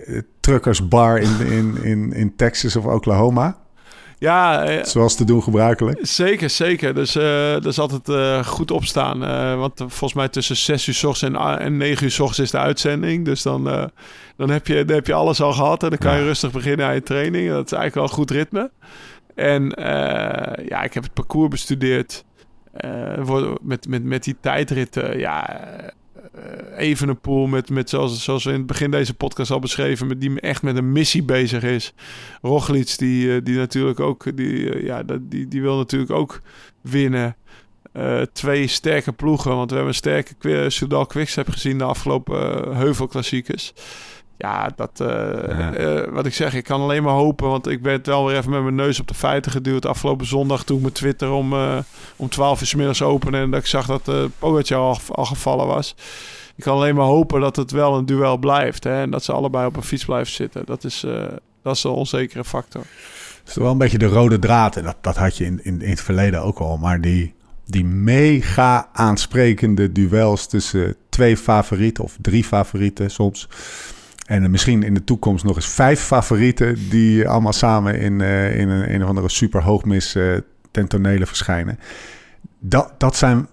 eh, 0.06 0.20
truckersbar 0.40 1.18
in, 1.20 1.40
in, 1.46 1.84
in, 1.84 2.14
in 2.14 2.36
Texas 2.36 2.76
of 2.76 2.86
Oklahoma. 2.86 3.58
ja, 4.18 4.64
eh, 4.64 4.84
Zoals 4.84 5.16
te 5.16 5.26
doen 5.26 5.44
gebruikelijk. 5.44 6.00
zeker, 6.02 6.50
zeker. 6.50 6.94
Dus 6.94 7.16
eh 7.16 7.52
dat 7.52 7.66
is 7.66 7.80
altijd 7.80 8.46
goed 8.48 8.72
opstaan. 8.72 9.20
Want 9.58 9.74
volgens 9.78 10.14
mij 10.14 10.28
tussen 10.30 10.56
6 10.58 10.88
uur 10.88 10.94
s 10.94 11.04
ochtends 11.04 11.36
en, 11.38 11.42
a- 11.46 11.60
en 11.60 11.78
9 11.78 12.04
uur 12.06 12.12
s 12.12 12.20
ochtends 12.20 12.40
is 12.40 12.52
de 12.52 12.58
uitzending. 12.58 13.26
Dus 13.26 13.42
dan, 13.42 13.64
dan, 14.38 14.50
heb, 14.50 14.68
je, 14.68 14.86
dan 14.86 14.96
heb 14.96 15.08
je 15.08 15.14
alles 15.14 15.42
al 15.42 15.54
gehad. 15.54 15.84
En 15.84 15.90
dan 15.90 15.98
kan 15.98 16.18
je 16.18 16.24
rustig 16.24 16.52
beginnen 16.52 16.86
aan 16.86 16.94
je 16.94 17.04
training. 17.04 17.50
Dat 17.50 17.66
is 17.66 17.72
eigenlijk 17.72 17.96
wel 17.96 18.04
een 18.04 18.10
goed 18.10 18.32
ritme. 18.32 18.72
En 19.36 19.72
eh, 19.72 20.68
ja, 20.68 20.84
ik 20.84 20.94
heb 20.94 21.04
het 21.04 21.14
parcours 21.14 21.50
bestudeerd. 21.50 22.26
Eh, 22.72 23.54
met, 23.62 23.88
met, 23.88 24.04
met 24.04 24.24
die 24.24 24.36
tijdritten. 24.40 25.20
Ja, 25.20 25.50
eh, 25.50 25.88
even 26.78 27.10
een 27.10 27.20
pool 27.20 27.48
met, 27.48 27.70
met 27.70 27.90
zoals, 27.90 28.24
zoals 28.24 28.44
we 28.44 28.52
in 28.52 28.58
het 28.58 28.66
begin 28.66 28.92
deze 28.92 29.14
podcast 29.14 29.52
al 29.52 29.60
beschreven, 29.60 30.08
met 30.08 30.22
die 30.22 30.40
echt 30.40 30.62
met 30.62 30.78
een 30.78 30.92
missie 30.92 31.24
bezig 31.24 31.64
is. 31.64 31.94
Roglic, 32.42 32.98
die, 32.98 33.44
die 33.44 33.58
natuurlijk 33.58 34.00
ook, 34.00 34.38
die, 34.38 34.84
ja, 34.84 35.04
die, 35.22 35.48
die 35.48 35.62
wil 35.62 35.78
natuurlijk 35.78 36.12
ook 36.12 36.42
winnen. 36.82 37.36
Twee 38.34 38.68
sterke 38.68 39.12
ploegen, 39.12 39.56
want 39.56 39.70
we 39.70 39.76
hebben 39.76 39.94
een 39.94 40.00
sterke 40.00 40.70
Soudal 40.70 41.06
Quickstep 41.06 41.50
gezien 41.50 41.78
de 41.78 41.84
afgelopen 41.84 42.66
eh, 42.66 42.78
heuvelklassiekers. 42.78 43.74
Ja, 44.42 44.70
dat, 44.76 45.00
eh, 45.00 45.08
Ja. 45.58 45.74
eh, 45.74 46.14
wat 46.14 46.26
ik 46.26 46.34
zeg, 46.34 46.54
ik 46.54 46.64
kan 46.64 46.82
alleen 46.82 47.04
maar 47.04 47.14
hopen, 47.14 47.48
want 47.48 47.68
ik 47.68 47.82
ben 47.82 48.00
wel 48.04 48.26
weer 48.26 48.38
even 48.38 48.52
met 48.52 48.64
mijn 48.64 48.76
neus 48.76 49.00
op 49.00 49.08
de 49.08 49.14
feiten 49.14 49.52
geduwd 49.52 49.86
afgelopen 49.86 50.26
zondag 50.26 50.64
toen 50.64 50.76
ik 50.76 50.82
mijn 50.82 50.94
Twitter 50.94 51.32
om, 51.32 51.54
eh, 51.54 51.78
om 52.16 52.30
12 52.30 52.62
uur 52.62 52.68
's 52.68 52.76
middags 52.76 53.02
opende 53.02 53.38
en 53.38 53.52
dat 53.52 53.60
ik 53.60 53.66
zag 53.66 53.86
dat 53.86 54.08
uh, 54.10 54.24
Pogacar 54.40 54.78
al, 54.80 54.98
al 55.12 55.26
gevallen 55.26 55.68
was. 55.68 55.96
Ik 56.56 56.64
kan 56.64 56.76
alleen 56.76 56.96
maar 56.96 57.06
hopen 57.06 57.42
dat 57.42 57.56
het 57.56 57.72
wel 57.72 57.98
een 57.98 58.06
duel 58.06 58.38
blijft 58.38 58.84
hè, 58.84 59.02
en 59.02 59.12
dat 59.12 59.24
ze 59.24 59.32
allebei 59.32 59.66
op 59.66 59.76
een 59.76 59.84
fiets 59.84 60.06
blijven 60.06 60.34
zitten. 60.34 60.66
Dat 60.66 60.84
is, 60.84 61.06
dat 61.64 61.76
is 61.76 61.84
een 61.84 61.92
onzekere 61.92 62.44
factor. 62.44 62.82
Het 63.40 63.50
is 63.50 63.56
wel 63.56 63.72
een 63.72 63.78
beetje 63.78 63.98
de 63.98 64.06
rode 64.06 64.40
draad. 64.40 64.76
En 64.76 64.84
dat, 64.84 64.96
dat 65.02 65.16
had 65.18 65.38
je 65.38 65.46
in, 65.46 65.60
in, 65.64 65.82
in 65.82 65.90
het 65.90 66.02
verleden 66.02 66.42
ook 66.42 66.60
al. 66.60 66.78
Maar 66.78 67.02
die, 67.02 67.34
die 67.66 67.86
mega 67.86 68.90
aansprekende 68.94 69.92
duels 69.92 70.48
tussen 70.48 70.96
twee 71.10 71.38
favorieten 71.38 72.04
of 72.04 72.18
drie 72.22 72.44
favorieten 72.44 73.12
soms. 73.12 73.48
En 74.32 74.44
eh, 74.44 74.50
misschien 74.50 74.84
in 74.84 74.94
de 74.94 75.04
toekomst 75.04 75.44
nog 75.44 75.56
eens 75.56 75.68
vijf 75.70 76.00
favorieten 76.00 76.90
die 76.90 77.28
allemaal 77.28 77.54
samen 77.54 78.00
in, 78.00 78.22
eh, 78.22 78.60
in 78.60 78.70
een, 78.70 78.94
een 78.94 79.02
of 79.04 79.08
andere 79.10 79.30
super 79.30 79.62
hoogmis 79.64 80.16
eh 80.16 80.24
ten 80.72 80.88
tonele 80.88 81.26
verschijnen. 81.26 81.80
Dat, 82.60 82.94
dat 82.98 83.16
zijn 83.16 83.48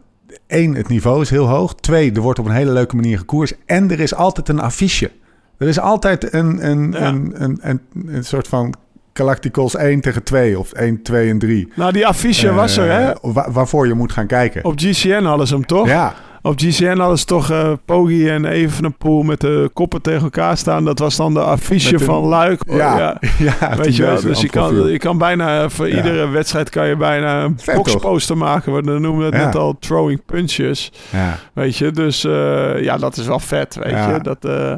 één, 0.46 0.74
het 0.74 0.88
niveau 0.88 1.20
is 1.20 1.30
heel 1.30 1.48
hoog. 1.48 1.74
Twee, 1.74 2.12
er 2.12 2.20
wordt 2.20 2.38
op 2.38 2.46
een 2.46 2.52
hele 2.52 2.72
leuke 2.72 2.96
manier 2.96 3.18
gekoerst. 3.18 3.56
En 3.66 3.90
er 3.90 4.00
is 4.00 4.14
altijd 4.14 4.48
een 4.48 4.60
affiche. 4.60 5.10
Er 5.58 5.68
is 5.68 5.80
altijd 5.80 6.32
een, 6.34 6.66
een, 6.70 6.92
Ja. 6.92 6.98
een, 7.08 7.32
een, 7.42 7.58
een, 7.62 7.80
een 8.06 8.24
soort 8.24 8.48
van 8.48 8.74
Galacticals 9.12 9.76
1 9.76 10.00
tegen 10.00 10.22
2 10.22 10.58
of 10.58 10.72
1, 10.72 11.02
2 11.02 11.30
en 11.30 11.38
3. 11.38 11.72
Nou, 11.76 11.92
die 11.92 12.06
affiche 12.06 12.52
was 12.52 12.76
er 12.76 12.90
hè. 12.92 13.12
Wa- 13.32 13.50
waarvoor 13.50 13.86
je 13.86 13.94
moet 13.94 14.12
gaan 14.12 14.26
kijken. 14.26 14.64
Op 14.64 14.74
GCN 14.78 15.22
hadden 15.22 15.46
ze 15.46 15.54
hem 15.54 15.66
toch? 15.66 15.86
Ja, 15.86 16.14
Op 16.48 16.58
GCN 16.58 16.98
hadden 16.98 17.18
ze 17.18 17.24
toch 17.24 17.50
eh 17.50 17.72
Poggi 17.84 18.28
en 18.28 18.44
Evenepoel 18.44 19.22
met 19.22 19.40
de 19.40 19.70
koppen 19.72 20.02
tegen 20.02 20.22
elkaar 20.22 20.56
staan. 20.56 20.84
Dat 20.84 20.98
was 20.98 21.16
dan 21.16 21.34
de 21.34 21.40
affiche 21.40 21.98
van 21.98 22.24
Luik. 22.24 22.60
Oh, 22.68 22.76
ja, 22.76 22.98
ja. 22.98 23.18
ja. 23.60 23.76
Weet 23.76 23.96
je 23.96 24.02
wel, 24.02 24.20
dus 24.20 24.40
je 24.40 24.48
kan, 24.48 24.90
je 24.90 24.98
kan 24.98 25.18
bijna 25.18 25.68
voor 25.68 25.88
Ja. 25.88 25.96
iedere 25.96 26.28
wedstrijd 26.28 26.70
kan 26.70 26.88
je 26.88 26.96
bijna 26.96 27.42
een 27.42 27.58
Vet, 27.58 27.74
boxposter 27.74 28.36
maken. 28.36 28.74
We 28.74 28.80
noemen 28.98 29.24
het 29.24 29.34
net 29.34 29.56
al 29.56 29.76
throwing 29.78 30.24
punches. 30.24 30.92
Ja. 31.12 31.38
Weet 31.52 31.76
je, 31.76 31.90
dus 31.90 32.24
eh, 32.24 32.82
ja, 32.82 32.96
dat 32.96 33.16
is 33.16 33.26
wel 33.26 33.40
vet, 33.40 33.74
weet 33.74 34.04
je. 34.04 34.18
Dat, 34.22 34.44
eh, 34.44 34.74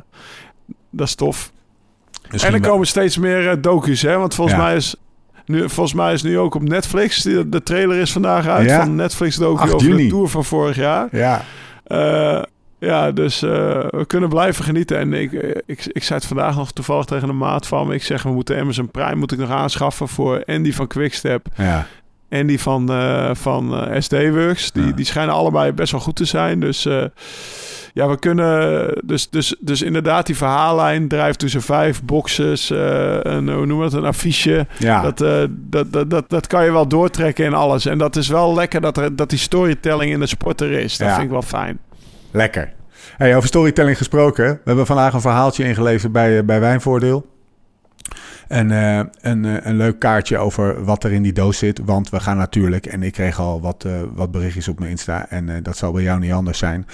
dat 0.91 1.07
is 1.07 1.15
tof. 1.15 1.53
Misschien 2.31 2.55
en 2.55 2.63
er 2.63 2.69
komen 2.69 2.87
steeds 2.87 3.19
meer 3.19 3.49
eh, 3.49 3.57
docu's, 3.61 4.03
hè. 4.03 4.19
Want 4.19 4.35
volgens 4.35 4.57
mij 4.57 4.77
is... 4.77 4.95
Nu, 5.51 5.69
volgens 5.69 5.95
mij 5.95 6.13
is 6.13 6.23
nu 6.23 6.39
ook 6.39 6.55
op 6.55 6.63
Netflix. 6.69 7.23
De, 7.23 7.49
de 7.49 7.63
trailer 7.63 7.99
is 7.99 8.13
vandaag 8.13 8.47
uit 8.47 8.69
Ja. 8.69 8.81
van 8.81 8.95
Netflix 8.95 9.37
docu 9.37 9.63
8 9.63 9.73
over 9.73 9.97
de 9.97 10.07
Tour 10.07 10.29
van 10.29 10.45
vorig 10.45 10.77
jaar. 10.77 11.09
Ja, 11.13 11.43
Eh, 11.85 12.43
ja, 12.79 13.11
dus 13.13 13.43
eh, 13.43 13.51
we 13.91 14.05
kunnen 14.07 14.29
blijven 14.29 14.65
genieten. 14.65 14.99
En 14.99 15.13
ik, 15.13 15.33
ik, 15.67 15.85
ik 15.87 16.03
zei 16.03 16.19
het 16.19 16.29
vandaag 16.29 16.57
nog 16.57 16.73
toevallig 16.73 17.05
tegen 17.05 17.29
een 17.29 17.37
maat 17.39 17.67
van 17.67 17.87
me. 17.87 17.95
Ik 17.95 18.03
zeg, 18.03 18.23
we 18.23 18.31
moeten 18.31 18.59
Amazon 18.61 18.91
Prime 18.91 19.15
moet 19.15 19.33
ik 19.33 19.39
nog 19.39 19.51
aanschaffen 19.51 20.09
voor 20.09 20.43
Andy 20.47 20.73
van 20.73 20.87
Quickstep. 20.87 21.47
ja. 21.57 21.87
En 22.29 22.47
die 22.47 22.61
van, 22.61 22.91
eh 22.93 23.31
van 23.33 23.89
eh, 23.89 24.01
SD-Works. 24.01 24.73
Die, 24.73 24.87
Ja. 24.87 24.93
die 24.93 25.05
schijnen 25.05 25.35
allebei 25.35 25.73
best 25.73 25.93
wel 25.93 26.01
goed 26.01 26.17
te 26.17 26.25
zijn. 26.25 26.61
Dus 26.61 26.89
ja, 27.93 28.09
we 28.09 28.19
kunnen... 28.19 28.93
Dus, 29.05 29.31
dus, 29.31 29.57
dus 29.61 29.83
inderdaad, 29.83 30.27
die 30.27 30.37
verhaallijn 30.37 31.09
drijft 31.09 31.39
tussen 31.39 31.63
vijf 31.63 32.03
boxes. 32.03 32.71
eh 32.71 33.19
een, 33.23 33.49
hoe 33.49 33.67
noemen 33.67 33.79
we 33.79 33.85
het? 33.85 33.93
Een 33.93 34.05
affiche. 34.05 34.67
ja. 34.79 35.03
Dat, 35.03 35.21
eh, 35.21 35.43
dat, 35.51 35.93
dat, 35.93 36.11
dat, 36.11 36.25
dat 36.31 36.47
kan 36.47 36.65
je 36.65 36.73
wel 36.73 36.89
doortrekken 36.89 37.45
in 37.45 37.55
alles. 37.55 37.87
En 37.87 37.99
dat 37.99 38.17
is 38.17 38.29
wel 38.29 38.55
lekker 38.55 38.81
dat, 38.81 38.97
er, 38.97 39.17
dat 39.17 39.31
die 39.31 39.39
storytelling 39.39 40.13
in 40.13 40.21
de 40.21 40.27
sport 40.27 40.61
er 40.61 40.71
is. 40.73 40.97
Dat 40.97 41.09
Ja. 41.09 41.13
vind 41.15 41.25
ik 41.27 41.33
wel 41.33 41.43
fijn. 41.43 41.79
lekker. 42.31 42.73
Hey, 43.17 43.37
over 43.37 43.49
storytelling 43.49 43.97
gesproken. 43.97 44.45
We 44.49 44.61
hebben 44.65 44.87
vandaag 44.87 45.13
een 45.13 45.21
verhaaltje 45.21 45.65
ingeleverd 45.65 46.13
bij, 46.13 46.39
eh, 46.39 46.45
bij 46.45 46.61
Wijnvoordeel. 46.61 47.27
En 48.49 48.71
een, 49.21 49.69
een 49.69 49.77
leuk 49.77 49.99
kaartje 49.99 50.39
over 50.39 50.85
wat 50.85 51.05
er 51.05 51.13
in 51.13 51.23
die 51.23 51.33
doos 51.33 51.59
zit. 51.59 51.81
Want 51.85 52.11
we 52.11 52.21
gaan 52.21 52.37
natuurlijk, 52.37 52.87
en 52.87 53.03
ik 53.03 53.13
kreeg 53.13 53.39
al 53.41 53.61
wat, 53.61 53.87
wat 54.15 54.31
berichtjes 54.31 54.69
op 54.69 54.79
mijn 54.79 54.91
Insta. 54.91 55.27
En 55.29 55.63
dat 55.63 55.77
zal 55.77 55.93
bij 55.93 56.03
jou 56.03 56.21
niet 56.21 56.33
anders 56.33 56.59
zijn. 56.59 56.87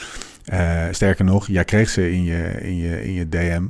Eh, 0.46 0.82
sterker 0.90 1.24
nog, 1.24 1.46
jij 1.46 1.64
kreeg 1.64 1.88
ze 1.88 2.12
in 2.12 2.24
je, 2.24 2.58
in, 2.60 2.76
je, 2.76 3.04
in 3.04 3.12
je 3.12 3.28
DM. 3.28 3.62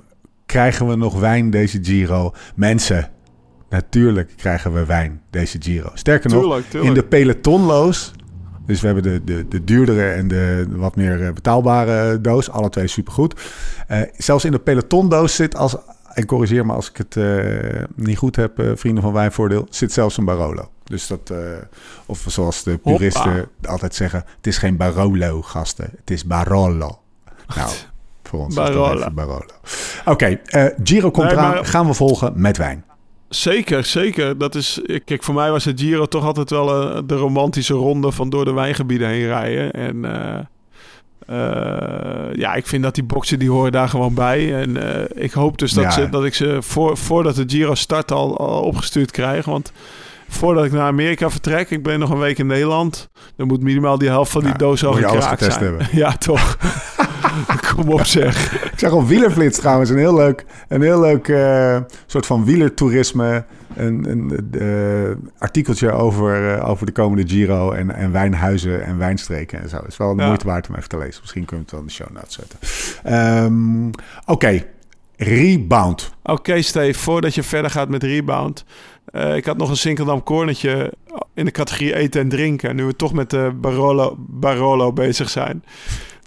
Krijgen 0.46 0.88
we 0.88 0.96
nog 0.96 1.20
wijn 1.20 1.50
deze 1.50 1.78
Giro? 1.82 2.32
Mensen, 2.54 3.10
natuurlijk 3.70 4.32
krijgen 4.36 4.72
we 4.72 4.84
wijn 4.84 5.22
deze 5.30 5.58
Giro. 5.60 5.90
Sterker 5.94 6.30
nog, 6.30 6.40
Tuurlijk, 6.68 6.88
in 6.88 6.94
de 6.94 7.04
pelotonloos 7.04 8.12
Dus 8.66 8.80
we 8.80 8.86
hebben 8.86 9.04
de, 9.04 9.24
de, 9.24 9.48
de 9.48 9.64
duurdere 9.64 10.10
en 10.10 10.28
de 10.28 10.66
wat 10.70 10.96
meer 10.96 11.32
betaalbare 11.32 12.20
doos. 12.20 12.50
Alle 12.50 12.68
twee 12.68 12.86
supergoed. 12.86 13.40
Uh, 13.90 14.00
zelfs 14.16 14.44
in 14.44 14.52
de 14.52 14.58
pelotondoos 14.58 15.34
zit, 15.34 15.56
als, 15.56 15.76
en 16.12 16.26
corrigeer 16.26 16.66
me 16.66 16.72
als 16.72 16.90
ik 16.90 16.96
het 16.96 17.16
niet 17.94 18.18
goed 18.18 18.36
heb, 18.36 18.72
vrienden 18.74 19.02
van 19.02 19.12
Wijnvoordeel, 19.12 19.66
zit 19.70 19.92
zelfs 19.92 20.16
een 20.16 20.24
Barolo. 20.24 20.70
Dus 20.88 21.06
dat, 21.06 21.32
of 22.06 22.24
zoals 22.26 22.62
de 22.62 22.78
puristen 22.78 23.48
altijd 23.62 23.94
zeggen, 23.94 24.24
het 24.36 24.46
is 24.46 24.58
geen 24.58 24.76
Barolo, 24.76 25.42
gasten. 25.42 25.90
Het 25.96 26.10
is 26.10 26.24
Barolo. 26.24 26.98
Nou, 27.54 27.70
voor 28.22 28.40
ons 28.40 28.54
Barolo. 28.54 29.10
Barolo. 29.10 29.44
Oké, 30.04 30.10
okay, 30.10 30.72
Giro 30.84 31.10
komt 31.10 31.30
eraan. 31.30 31.66
Gaan 31.66 31.86
we 31.86 31.94
volgen 31.94 32.32
met 32.34 32.56
wijn. 32.56 32.84
Zeker, 33.28 33.84
zeker. 33.84 34.38
Dat 34.38 34.54
is, 34.54 34.80
kijk, 35.04 35.22
voor 35.22 35.34
mij 35.34 35.50
was 35.50 35.64
het 35.64 35.80
Giro 35.80 36.06
toch 36.06 36.24
altijd 36.24 36.50
wel 36.50 36.96
uh, 36.96 37.02
de 37.06 37.14
romantische 37.14 37.74
ronde 37.74 38.12
van 38.12 38.30
door 38.30 38.44
de 38.44 38.52
wijngebieden 38.52 39.08
heen 39.08 39.26
rijden. 39.26 39.70
En 39.70 39.96
uh, 39.96 40.38
ja, 42.32 42.54
ik 42.54 42.66
vind 42.66 42.82
dat 42.82 42.94
die 42.94 43.04
boksen 43.04 43.38
die 43.38 43.50
horen 43.50 43.72
daar 43.72 43.88
gewoon 43.88 44.14
bij. 44.14 44.54
En 44.54 44.76
ik 45.22 45.32
hoop 45.32 45.58
dus 45.58 45.72
dat, 45.72 45.92
ze, 45.92 46.08
dat 46.08 46.24
ik 46.24 46.34
ze 46.34 46.58
voor, 46.60 46.96
voordat 46.96 47.34
de 47.34 47.44
Giro 47.46 47.74
start 47.74 48.12
al, 48.12 48.38
al 48.38 48.62
opgestuurd 48.62 49.10
krijg. 49.10 49.44
Want 49.44 49.72
voordat 50.28 50.64
ik 50.64 50.72
naar 50.72 50.86
Amerika 50.86 51.30
vertrek, 51.30 51.70
ik 51.70 51.82
ben 51.82 51.98
nog 51.98 52.10
een 52.10 52.18
week 52.18 52.38
in 52.38 52.46
Nederland, 52.46 53.10
dan 53.36 53.46
moet 53.46 53.62
minimaal 53.62 53.98
die 53.98 54.08
helft 54.08 54.32
van 54.32 54.44
die 54.44 54.56
doos 54.56 54.84
al 54.84 54.92
gekraakt 54.92 55.44
zijn. 55.44 55.64
Hebben. 55.64 55.86
Ja, 56.02 56.12
toch. 56.12 56.56
Kom 57.74 57.88
op 57.88 58.04
zeg. 58.04 58.64
Ik 58.72 58.78
zag 58.78 58.92
op 58.92 59.08
Wielerflits 59.08 59.58
trouwens 59.58 59.90
een 59.90 59.98
heel 59.98 60.14
leuk, 60.14 60.44
een 60.68 60.82
heel 60.82 61.00
leuk 61.00 61.28
uh, 61.28 61.78
soort 62.06 62.26
van 62.26 62.44
wielertoerisme. 62.44 63.44
Een, 63.74 64.10
een 64.10 64.48
uh, 64.52 65.16
artikeltje 65.38 65.92
over, 65.92 66.56
uh, 66.56 66.68
over 66.68 66.86
de 66.86 66.92
komende 66.92 67.28
Giro 67.28 67.72
en, 67.72 67.94
en 67.94 68.12
wijnhuizen 68.12 68.84
en 68.84 68.98
wijnstreken 68.98 69.62
en 69.62 69.68
zo. 69.68 69.76
Het 69.76 69.86
is 69.86 69.96
wel 69.96 70.14
de 70.14 70.20
ja. 70.20 70.26
moeite 70.26 70.46
waard 70.46 70.68
om 70.68 70.74
even 70.74 70.88
te 70.88 70.98
lezen. 70.98 71.20
Misschien 71.20 71.44
kunnen 71.44 71.66
we 71.70 71.76
het 71.76 71.80
wel 71.80 71.80
in 71.80 71.86
de 71.86 71.92
show 71.92 72.10
notes 72.10 72.38
zetten. 73.02 73.44
Um, 73.44 73.86
Oké, 73.86 74.32
okay. 74.32 74.66
rebound. 75.16 76.12
Oké 76.22 76.32
okay, 76.32 76.62
Steve, 76.62 76.98
voordat 76.98 77.34
je 77.34 77.42
verder 77.42 77.70
gaat 77.70 77.88
met 77.88 78.02
rebound... 78.02 78.64
Uh, 79.12 79.36
ik 79.36 79.44
had 79.44 79.56
nog 79.56 79.70
een 79.70 79.76
Sinkeldam 79.76 80.22
cornertje 80.22 80.92
in 81.34 81.44
de 81.44 81.50
categorie 81.50 81.94
eten 81.94 82.20
en 82.20 82.28
drinken. 82.28 82.76
Nu 82.76 82.84
we 82.84 82.96
toch 82.96 83.12
met 83.12 83.30
de 83.30 83.52
Barolo, 83.54 84.14
Barolo 84.18 84.92
bezig 84.92 85.30
zijn. 85.30 85.64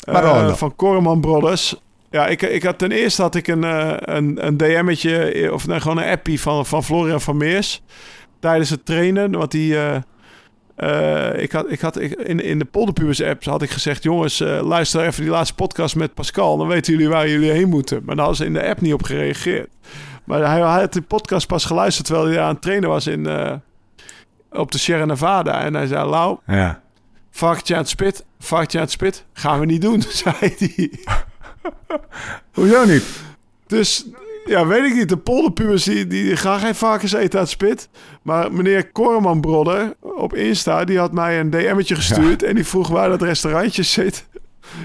Uh, 0.10 0.54
van 0.54 0.76
Corman 0.76 1.22
Brothers. 1.22 1.76
Ja, 2.12 2.28
ik, 2.28 2.42
ik 2.42 2.64
had 2.64 2.78
ten 2.78 2.92
eerste 2.92 3.22
had 3.22 3.36
ik 3.36 3.48
een, 3.48 3.64
uh, 3.64 3.94
een, 4.00 4.46
een 4.46 4.58
DM'tje, 4.58 5.50
of 5.54 5.68
nee, 5.68 5.80
gewoon 5.80 5.98
een 5.98 6.10
appie 6.10 6.42
van, 6.42 6.66
van 6.66 6.84
Florian 6.84 7.22
van 7.22 7.38
Meers. 7.38 7.82
Tijdens 8.40 8.70
het 8.70 8.86
trainen, 8.86 9.32
want 9.32 9.52
die... 9.52 9.76
ik 11.36 11.52
had, 11.52 11.72
ik 11.72 11.80
had 11.80 12.00
ik, 12.00 12.12
in, 12.12 12.44
in 12.44 12.60
de 12.60 12.66
Polderpubers 12.66 13.24
app 13.24 13.44
had 13.44 13.62
ik 13.62 13.70
gezegd: 13.70 14.04
Jongens, 14.04 14.40
luister 14.62 15.06
even 15.06 15.22
die 15.22 15.32
laatste 15.32 15.56
podcast 15.56 15.96
met 15.96 16.14
Pascal. 16.14 16.58
Dan 16.58 16.68
weten 16.68 16.94
jullie 16.94 17.10
waar 17.10 17.30
jullie 17.30 17.52
heen 17.52 17.70
moeten. 17.70 18.02
Maar 18.06 18.16
daar 18.16 18.26
hadden 18.26 18.46
ze 18.46 18.54
in 18.54 18.60
de 18.60 18.68
app 18.68 18.82
niet 18.82 18.94
op 18.94 19.04
gereageerd. 19.04 19.70
Maar 20.30 20.40
hij, 20.40 20.60
hij 20.60 20.80
had 20.80 20.94
de 20.94 21.02
podcast 21.02 21.48
pas 21.48 21.66
geluisterd 21.66 22.06
terwijl 22.06 22.28
hij 22.28 22.42
aan 22.42 22.54
het 22.54 22.62
trainen 22.62 22.90
was 22.90 23.08
in, 23.08 23.28
uh, 23.28 23.54
op 24.52 24.72
de 24.72 24.78
Sierra 24.78 25.06
Nevada. 25.06 25.62
En 25.62 25.74
hij 25.74 25.88
zei, 25.88 26.10
Lau, 26.10 26.38
ja. 26.46 26.82
varkentje 27.32 27.74
aan 27.74 27.80
het 27.80 27.90
spit, 27.90 28.26
varkentje 28.40 28.78
aan 28.78 28.84
het 28.84 28.94
spit, 28.94 29.26
gaan 29.34 29.60
we 29.60 29.66
niet 29.66 29.82
doen, 29.82 30.02
zei 30.24 30.36
hij. 30.58 30.92
Hoezo 32.54 32.86
niet? 32.86 33.04
Dus 33.68 34.06
ja, 34.46 34.68
weet 34.68 34.84
ik 34.84 34.96
niet. 34.96 35.10
De 35.10 35.18
polderpubers 35.18 35.84
die, 35.84 36.08
die 36.08 36.38
gaan 36.38 36.60
geen 36.60 36.76
varkens 36.76 37.14
eten 37.14 37.40
aan 37.40 37.46
het 37.46 37.54
spit. 37.54 37.90
Maar 38.22 38.52
meneer 38.52 38.92
Korman 38.92 39.42
Brodder 39.42 39.96
op 40.00 40.34
Insta, 40.34 40.84
die 40.84 40.98
had 40.98 41.12
mij 41.12 41.40
een 41.40 41.50
DM'tje 41.50 41.96
gestuurd. 41.96 42.44
En 42.44 42.56
die 42.56 42.66
vroeg 42.66 42.88
waar 42.88 43.10
dat 43.10 43.22
restaurantje 43.22 43.84
zit. 43.84 44.28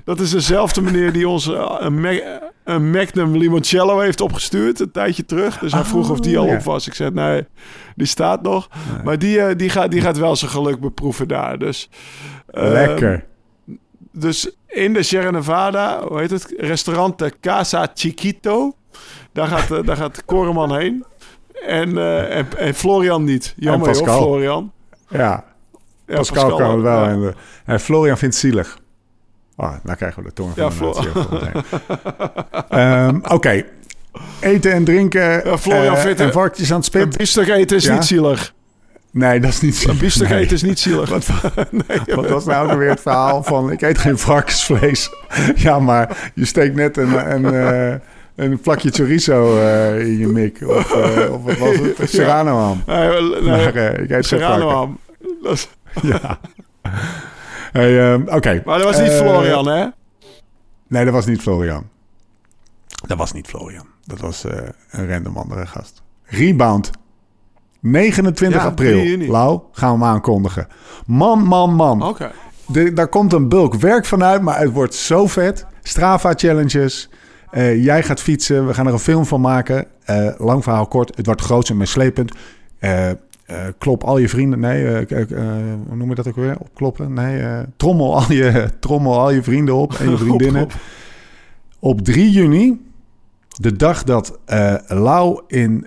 Dat 0.05 0.21
is 0.21 0.31
dezelfde 0.31 0.81
meneer 0.81 1.13
die 1.13 1.29
ons 1.29 1.53
eh, 1.53 1.77
een, 1.79 2.23
een 2.65 2.91
Magnum 2.91 3.37
Limoncello 3.37 3.99
heeft 3.99 4.21
opgestuurd 4.21 4.81
een 4.81 4.91
tijdje 4.91 5.25
terug. 5.25 5.59
Dus 5.59 5.73
hij 5.73 5.85
vroeg 5.85 6.11
of 6.11 6.21
die 6.21 6.39
al 6.39 6.47
oh, 6.47 6.55
op 6.55 6.63
was. 6.63 6.87
Ik 6.87 6.95
zei 6.95 7.11
nee, 7.11 7.47
die 7.97 8.07
staat 8.07 8.43
nog. 8.43 8.69
Maar 9.05 9.19
die, 9.19 9.39
uh, 9.39 9.47
die, 9.57 9.69
gaat, 9.69 9.91
die 9.91 10.01
gaat 10.01 10.19
wel 10.19 10.37
zijn 10.37 10.51
geluk 10.51 10.81
beproeven 10.81 11.29
daar. 11.29 11.59
Dus, 11.59 11.91
uh, 12.51 12.63
Lekker. 12.63 13.25
Dus 14.13 14.51
in 14.67 14.93
de 14.93 15.03
Sierra 15.03 15.31
Nevada, 15.31 16.03
hoe 16.09 16.19
heet 16.19 16.31
het? 16.31 16.55
Restaurant 16.57 17.19
de 17.19 17.33
Casa 17.41 17.91
Chiquito. 17.95 18.75
Daar 19.33 19.47
gaat, 19.47 19.87
daar 19.87 19.97
gaat 19.97 20.25
Koreman 20.25 20.77
heen. 20.77 21.05
En, 21.67 21.99
en, 22.29 22.47
en, 22.57 22.75
Florian 22.75 23.25
niet. 23.25 23.55
Jammer 23.57 23.97
hoor, 23.97 24.09
Florian. 24.09 24.73
Ja, 25.09 25.19
ja 25.19 25.45
Pascal, 26.17 26.49
Pascal 26.49 26.59
kan 26.59 26.71
het 26.71 26.83
wel. 26.83 27.05
En, 27.05 27.35
en 27.65 27.81
Florian 27.81 28.19
vindt 28.19 28.35
het 28.35 28.45
zielig. 28.45 28.79
Oh, 29.57 29.73
nou 29.83 29.97
krijgen 29.97 30.23
we 30.23 30.29
de 30.29 30.35
tong 30.35 30.53
van 30.55 30.95
ja, 32.71 33.07
um, 33.09 33.23
Oké. 33.29 33.65
Eten 34.41 34.73
en 34.73 34.85
drinken. 34.85 35.59
Florian 35.59 35.95
uh, 35.95 36.21
en 36.21 36.33
varkens 36.33 36.71
aan 36.71 36.77
het 36.77 36.85
spit. 36.85 37.03
Een 37.03 37.13
biefstuk 37.17 37.49
eten 37.49 37.77
is 37.77 37.89
niet 37.89 38.05
zielig. 38.05 38.55
Nee, 39.11 39.41
dat 39.41 39.51
is 39.51 39.61
niet 39.61 39.77
zielig. 39.77 39.95
Een 39.95 40.01
biefstuk 40.01 40.31
eten 40.31 40.55
is 40.55 40.63
niet 40.63 40.79
zielig. 40.79 41.09
wat, 41.09 41.29
nee, 41.89 42.01
wat 42.15 42.29
was 42.29 42.45
nou 42.45 42.79
weer 42.79 42.89
het 42.89 43.01
verhaal 43.01 43.43
van... 43.43 43.71
ik 43.71 43.83
eet 43.83 43.99
geen 43.99 44.19
varkensvlees. 44.19 45.11
ja, 45.55 45.79
maar 45.79 46.33
je 46.35 46.45
steekt 46.45 46.75
net 46.75 46.97
een... 46.97 47.33
een 47.33 47.55
uh, 47.55 47.95
een 48.35 48.61
plakje 48.61 48.91
chorizo 48.91 49.57
uh, 49.57 50.01
in 50.01 50.19
je 50.19 50.27
mik. 50.27 50.59
Of, 50.67 50.95
uh, 50.97 51.33
of 51.33 51.43
wat 51.43 51.59
was 51.59 51.77
het? 51.77 52.11
Serrano 52.11 52.59
ham. 52.59 52.83
Nee, 52.87 53.09
nee, 53.09 53.43
maar, 53.43 53.77
uh, 53.77 53.99
ik 53.99 54.11
eet 54.11 54.27
Serrano 54.27 54.69
ham. 54.69 54.99
Ja. 56.03 56.39
Hey, 57.75 58.15
uh, 58.15 58.35
Oké. 58.35 58.63
Maar 58.65 58.79
dat 58.79 58.87
was 58.87 59.01
niet 59.01 59.11
uh, 59.11 59.17
Florian, 59.17 59.67
hè? 59.67 59.87
Nee, 60.89 61.05
dat 61.05 61.15
was 61.15 61.27
niet 61.27 61.41
Florian. 61.41 61.89
Dat 63.07 63.19
was 63.19 63.33
niet 63.33 63.47
Florian. 63.47 63.87
Dat 64.05 64.21
was 64.21 64.45
uh, 64.45 64.53
een 64.91 65.09
random 65.09 65.37
andere 65.37 65.67
gast. 65.67 66.03
Rebound. 66.25 66.91
29 67.81 68.61
ja, 68.61 68.67
april. 68.67 69.19
Lau, 69.19 69.61
gaan 69.73 69.99
we 69.99 70.05
hem 70.05 70.15
aankondigen. 70.15 70.67
Man, 71.07 71.43
man, 71.43 71.75
man. 71.75 72.03
Oké. 72.03 72.31
Okay. 72.69 72.93
Daar 72.93 73.09
komt 73.09 73.33
een 73.33 73.49
bulk 73.49 73.75
werk 73.75 74.07
vanuit, 74.07 74.43
maar 74.43 74.59
het 74.59 74.73
wordt 74.73 74.95
zo 74.95 75.27
vet. 75.27 75.67
Strava 75.83 76.33
challenges. 76.37 77.09
Uh, 77.53 77.85
jij 77.85 78.03
gaat 78.03 78.21
fietsen. 78.21 78.67
We 78.67 78.75
gaan 78.75 78.87
er 78.87 78.93
een 78.93 78.99
film 78.99 79.27
van 79.27 79.41
maken. 79.41 79.87
Uh, 80.11 80.31
lang 80.39 80.63
verhaal 80.63 80.87
kort. 80.87 81.17
Het 81.17 81.27
wordt 81.27 81.41
groot 81.41 81.69
en 81.69 81.77
meeslepend. 81.77 82.33
Uh, 82.81 83.11
uh, 83.47 83.57
klop 83.79 84.05
al 84.05 84.19
je 84.19 84.29
vrienden. 84.29 84.61
Nee, 84.61 84.85
uh, 84.85 85.21
uh, 85.31 85.39
hoe 85.87 85.97
noem 85.97 86.09
je 86.09 86.15
dat 86.15 86.29
ook 86.29 86.37
weer? 86.37 86.59
Opkloppen? 86.59 87.13
Nee, 87.13 87.65
trommel, 87.77 88.17
al 88.17 88.33
je, 88.33 88.69
trommel 88.81 89.19
al 89.19 89.31
je 89.31 89.43
vrienden 89.43 89.75
op 89.75 89.93
en 89.93 90.11
je 90.11 90.17
vriendinnen. 90.27 90.63
op, 90.63 90.73
op 91.79 92.01
3 92.01 92.31
juni, 92.31 92.81
de 93.49 93.77
dag 93.77 94.03
dat 94.03 94.39
Lau 94.89 95.43
in, 95.47 95.87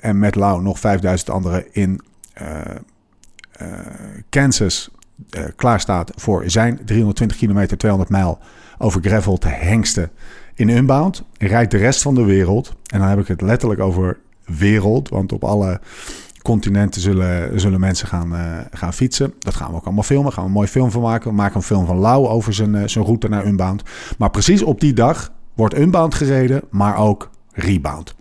en 0.00 0.18
met 0.18 0.34
Lau 0.34 0.62
nog 0.62 0.78
5000 0.78 1.30
anderen 1.30 1.64
in 1.72 2.00
Kansas 4.28 4.90
klaar 5.56 5.80
staat 5.80 6.12
voor 6.14 6.50
zijn 6.50 6.80
320 6.84 7.36
kilometer, 7.36 7.78
200 7.78 8.10
mijl 8.10 8.38
over 8.78 9.00
gravel 9.02 9.36
te 9.36 9.48
hengsten 9.48 10.10
in 10.54 10.68
Unbound. 10.68 11.22
Rijdt 11.38 11.70
de 11.70 11.76
rest 11.76 12.02
van 12.02 12.14
de 12.14 12.24
wereld, 12.24 12.74
en 12.86 12.98
dan 12.98 13.08
heb 13.08 13.18
ik 13.18 13.28
het 13.28 13.40
letterlijk 13.40 13.80
over 13.80 14.18
wereld, 14.44 15.08
want 15.08 15.32
op 15.32 15.44
alle 15.44 15.80
continenten 16.42 17.00
zullen, 17.00 17.60
zullen 17.60 17.80
mensen 17.80 18.08
gaan, 18.08 18.32
uh, 18.32 18.58
gaan 18.70 18.92
fietsen. 18.92 19.34
Dat 19.38 19.54
gaan 19.54 19.70
we 19.70 19.76
ook 19.76 19.84
allemaal 19.84 20.02
filmen. 20.02 20.32
Gaan 20.32 20.42
we 20.42 20.48
een 20.48 20.54
mooi 20.54 20.68
film 20.68 20.90
van 20.90 21.02
maken. 21.02 21.30
We 21.30 21.36
maken 21.36 21.56
een 21.56 21.62
film 21.62 21.86
van 21.86 21.96
Lau 21.96 22.28
over 22.28 22.54
zijn, 22.54 22.74
uh, 22.74 22.82
zijn 22.86 23.04
route 23.04 23.28
naar 23.28 23.46
Unbound. 23.46 23.82
Maar 24.18 24.30
precies 24.30 24.62
op 24.62 24.80
die 24.80 24.92
dag 24.92 25.32
wordt 25.54 25.78
Unbound 25.78 26.14
gereden, 26.14 26.62
maar 26.70 26.96
ook 26.96 27.30
Rebound. 27.52 28.14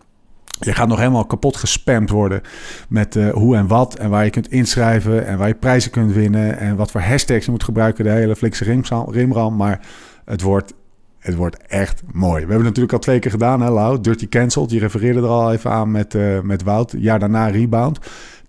Je 0.60 0.74
gaat 0.74 0.88
nog 0.88 0.98
helemaal 0.98 1.26
kapot 1.26 1.58
gespamd 1.58 2.10
worden 2.10 2.42
met 2.90 3.16
uh, 3.16 3.30
hoe 3.30 3.56
en 3.56 3.68
wat. 3.68 3.96
En 3.96 4.10
waar 4.10 4.24
je 4.24 4.30
kunt 4.30 4.52
inschrijven 4.52 5.26
en 5.26 5.38
waar 5.38 5.48
je 5.48 5.54
prijzen 5.54 5.92
kunt 5.92 6.14
winnen. 6.14 6.58
En 6.58 6.76
wat 6.76 6.92
voor 6.92 7.02
hashtags 7.02 7.46
je 7.46 7.52
moet 7.52 7.64
gebruiken. 7.64 8.04
De 8.04 8.10
hele 8.10 8.36
flikse 8.36 8.82
rimram. 9.12 9.56
Maar 9.56 9.80
het 10.26 10.42
wordt 10.42 10.74
het 11.22 11.36
wordt 11.36 11.58
echt 11.68 12.02
mooi. 12.12 12.34
We 12.34 12.40
hebben 12.40 12.56
het 12.56 12.66
natuurlijk 12.66 12.94
al 12.94 13.00
twee 13.00 13.20
keer 13.20 13.32
gedaan, 13.32 13.62
hè, 13.62 13.72
Lau? 13.72 14.02
Dirty 14.02 14.30
Cancelled. 14.30 14.72
Je 14.72 14.80
refereerde 14.80 15.20
er 15.20 15.28
al 15.28 15.52
even 15.52 15.72
aan 15.72 15.92
met, 15.92 16.14
uh, 16.14 16.40
met 16.40 16.64
Wout. 16.64 16.94
Jaar 16.98 17.20
daarna 17.20 17.48
Rebound. 17.48 18.00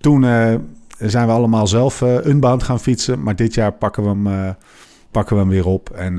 Toen 0.01 0.23
uh, 0.23 0.55
zijn 0.99 1.27
we 1.27 1.33
allemaal 1.33 1.66
zelf 1.66 2.01
uh, 2.01 2.25
Unbound 2.25 2.62
gaan 2.62 2.81
fietsen. 2.81 3.23
Maar 3.23 3.37
dit 3.37 3.55
jaar 3.55 3.73
pakken 3.73 4.03
we 4.03 4.09
hem, 4.09 4.57
pakken 5.11 5.37
we 5.37 5.43
hem 5.43 5.51
weer 5.51 5.66
op. 5.66 5.91
En, 5.91 6.18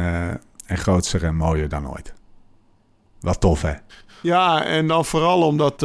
en 0.65 0.77
grootser 0.77 1.23
en 1.23 1.35
mooier 1.35 1.69
dan 1.69 1.89
ooit. 1.89 2.13
Wat 3.19 3.39
tof, 3.39 3.61
hè? 3.61 3.73
Ja, 4.21 4.65
en 4.65 4.87
dan 4.87 5.05
vooral 5.05 5.41
omdat 5.41 5.81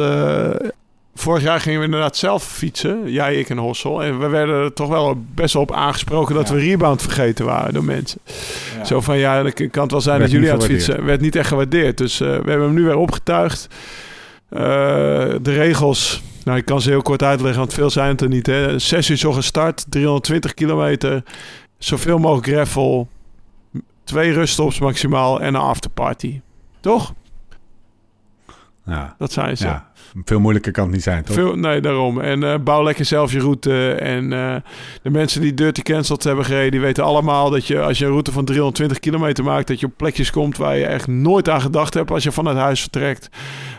Vorig 1.15 1.43
jaar 1.43 1.61
gingen 1.61 1.79
we 1.79 1.85
inderdaad 1.85 2.17
zelf 2.17 2.43
fietsen, 2.43 3.11
jij, 3.11 3.35
ik 3.35 3.49
en 3.49 3.57
Hossel. 3.57 4.03
En 4.03 4.19
we 4.19 4.27
werden 4.27 4.63
er 4.63 4.73
toch 4.73 4.87
wel 4.87 5.23
best 5.33 5.53
wel 5.53 5.61
op 5.61 5.71
aangesproken 5.71 6.35
dat 6.35 6.49
we 6.49 6.59
rebound 6.59 7.01
vergeten 7.01 7.45
waren 7.45 7.73
door 7.73 7.83
mensen. 7.83 8.19
Zo 8.83 9.01
van, 9.01 9.17
ja, 9.17 9.43
het 9.45 9.53
kan 9.71 9.83
het 9.83 9.91
wel 9.91 10.01
zijn 10.01 10.19
dat 10.19 10.31
jullie 10.31 10.51
aan 10.51 10.57
het 10.57 10.65
fietsen. 10.65 11.05
Werd 11.05 11.21
niet 11.21 11.35
echt 11.35 11.47
gewaardeerd. 11.47 11.97
Dus 11.97 12.21
uh, 12.21 12.27
we 12.27 12.33
hebben 12.33 12.61
hem 12.61 12.73
nu 12.73 12.83
weer 12.83 12.97
opgetuigd. 12.97 13.67
Uh, 14.49 14.59
de 15.41 15.53
regels, 15.53 16.21
nou 16.43 16.57
ik 16.57 16.65
kan 16.65 16.81
ze 16.81 16.89
heel 16.89 17.01
kort 17.01 17.23
uitleggen, 17.23 17.59
want 17.59 17.73
veel 17.73 17.89
zijn 17.89 18.09
het 18.09 18.21
er 18.21 18.27
niet. 18.27 18.45
Hè. 18.45 18.79
Zes 18.79 19.09
uur 19.09 19.17
zo 19.17 19.31
gestart, 19.31 19.85
320 19.89 20.53
kilometer. 20.53 21.23
zoveel 21.77 22.17
mogelijk 22.17 22.47
gravel, 22.47 23.07
twee 24.03 24.33
ruststops 24.33 24.79
maximaal 24.79 25.41
en 25.41 25.53
een 25.53 25.61
afterparty. 25.61 26.41
Toch? 26.79 27.13
Ja. 28.85 29.15
Dat 29.17 29.31
zijn 29.31 29.57
ze. 29.57 29.65
ja. 29.65 29.88
Veel 30.23 30.39
moeilijker 30.39 30.71
kan 30.71 30.83
het 30.83 30.93
niet 30.93 31.03
zijn, 31.03 31.23
toch? 31.23 31.35
Veel, 31.35 31.55
nee, 31.55 31.81
daarom. 31.81 32.21
En 32.21 32.43
eh, 32.43 32.59
bouw 32.59 32.83
lekker 32.83 33.05
zelf 33.05 33.31
je 33.31 33.39
route. 33.39 33.91
En 33.91 34.33
eh, 34.33 34.55
de 35.01 35.09
mensen 35.09 35.41
die 35.41 35.53
Dirty 35.53 35.81
Cancelled 35.81 36.23
hebben 36.23 36.45
gereden... 36.45 36.71
die 36.71 36.79
weten 36.79 37.03
allemaal 37.03 37.49
dat 37.49 37.67
je 37.67 37.81
als 37.81 37.97
je 37.97 38.05
een 38.05 38.11
route 38.11 38.31
van 38.31 38.45
320 38.45 38.99
kilometer 38.99 39.43
maakt... 39.43 39.67
dat 39.67 39.79
je 39.79 39.85
op 39.85 39.97
plekjes 39.97 40.31
komt 40.31 40.57
waar 40.57 40.77
je 40.77 40.85
echt 40.85 41.07
nooit 41.07 41.49
aan 41.49 41.61
gedacht 41.61 41.93
hebt... 41.93 42.11
als 42.11 42.23
je 42.23 42.31
van 42.31 42.45
het 42.45 42.57
huis 42.57 42.81
vertrekt. 42.81 43.29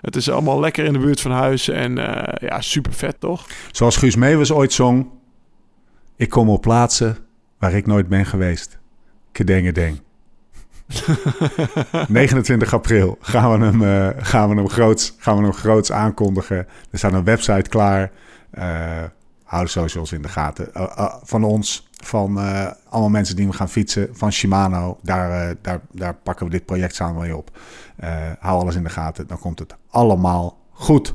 Het 0.00 0.16
is 0.16 0.30
allemaal 0.30 0.60
lekker 0.60 0.84
in 0.84 0.92
de 0.92 0.98
buurt 0.98 1.20
van 1.20 1.30
huis. 1.30 1.68
En 1.68 1.98
eh, 1.98 2.48
ja, 2.48 2.60
super 2.60 2.92
vet, 2.92 3.20
toch? 3.20 3.46
Zoals 3.70 3.96
Guus 3.96 4.16
Meeuwis 4.16 4.52
ooit 4.52 4.72
zong... 4.72 5.06
Ik 6.16 6.28
kom 6.28 6.48
op 6.48 6.60
plaatsen 6.60 7.16
waar 7.58 7.74
ik 7.74 7.86
nooit 7.86 8.08
ben 8.08 8.26
geweest. 8.26 8.78
Kedengedeng. 9.32 10.00
29 12.08 12.74
april 12.74 13.18
gaan 13.20 13.58
we 13.58 13.64
hem, 13.64 13.82
eh, 13.82 14.24
gaan 14.24 14.48
we 14.48 14.54
hem, 14.54 14.68
groots, 14.68 15.14
gaan 15.18 15.36
we 15.36 15.42
hem 15.42 15.52
groots 15.52 15.92
aankondigen. 15.92 16.56
Er 16.90 16.98
staat 16.98 17.12
een 17.12 17.24
website 17.24 17.68
klaar. 17.68 18.10
Eh 18.50 19.02
hou 19.44 19.64
de 19.64 19.70
socials 19.70 20.12
in 20.12 20.22
de 20.22 20.28
gaten. 20.28 20.74
Eh, 20.74 21.14
van 21.22 21.44
ons, 21.44 21.88
van 22.04 22.36
allemaal 22.88 23.10
mensen 23.10 23.36
die 23.36 23.46
we 23.46 23.52
gaan 23.52 23.68
fietsen. 23.68 24.08
Van 24.12 24.32
Shimano, 24.32 24.98
daar, 25.02 25.54
daar, 25.62 25.80
daar 25.92 26.14
pakken 26.14 26.46
we 26.46 26.52
dit 26.52 26.64
project 26.64 26.94
samen 26.94 27.20
mee 27.20 27.36
op. 27.36 27.58
Hou 28.38 28.60
alles 28.60 28.74
in 28.74 28.82
de 28.82 28.90
gaten, 28.90 29.26
dan 29.26 29.38
komt 29.38 29.58
het 29.58 29.76
allemaal 29.88 30.58
goed. 30.72 31.14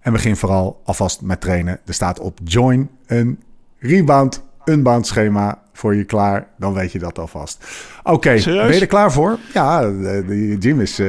En 0.00 0.12
begin 0.12 0.36
vooral 0.36 0.80
alvast 0.84 1.20
met 1.20 1.40
trainen. 1.40 1.80
Er 1.86 1.94
staat 1.94 2.20
op 2.20 2.38
Join 2.44 2.90
een 3.06 3.42
rebound, 3.78 4.42
unbound 4.64 5.06
schema 5.06 5.58
voor 5.72 5.94
je 5.94 6.04
klaar. 6.04 6.46
Dan 6.58 6.72
weet 6.74 6.92
je 6.92 6.98
dat 6.98 7.18
alvast. 7.18 7.64
Oké, 8.02 8.30
ben 8.44 8.74
je 8.74 8.80
er 8.80 8.86
klaar 8.86 9.12
voor? 9.12 9.38
Ja, 9.54 9.80
de- 9.80 10.24
die 10.26 10.58
Jim 10.58 10.80
is, 10.80 10.98
eh, 10.98 11.06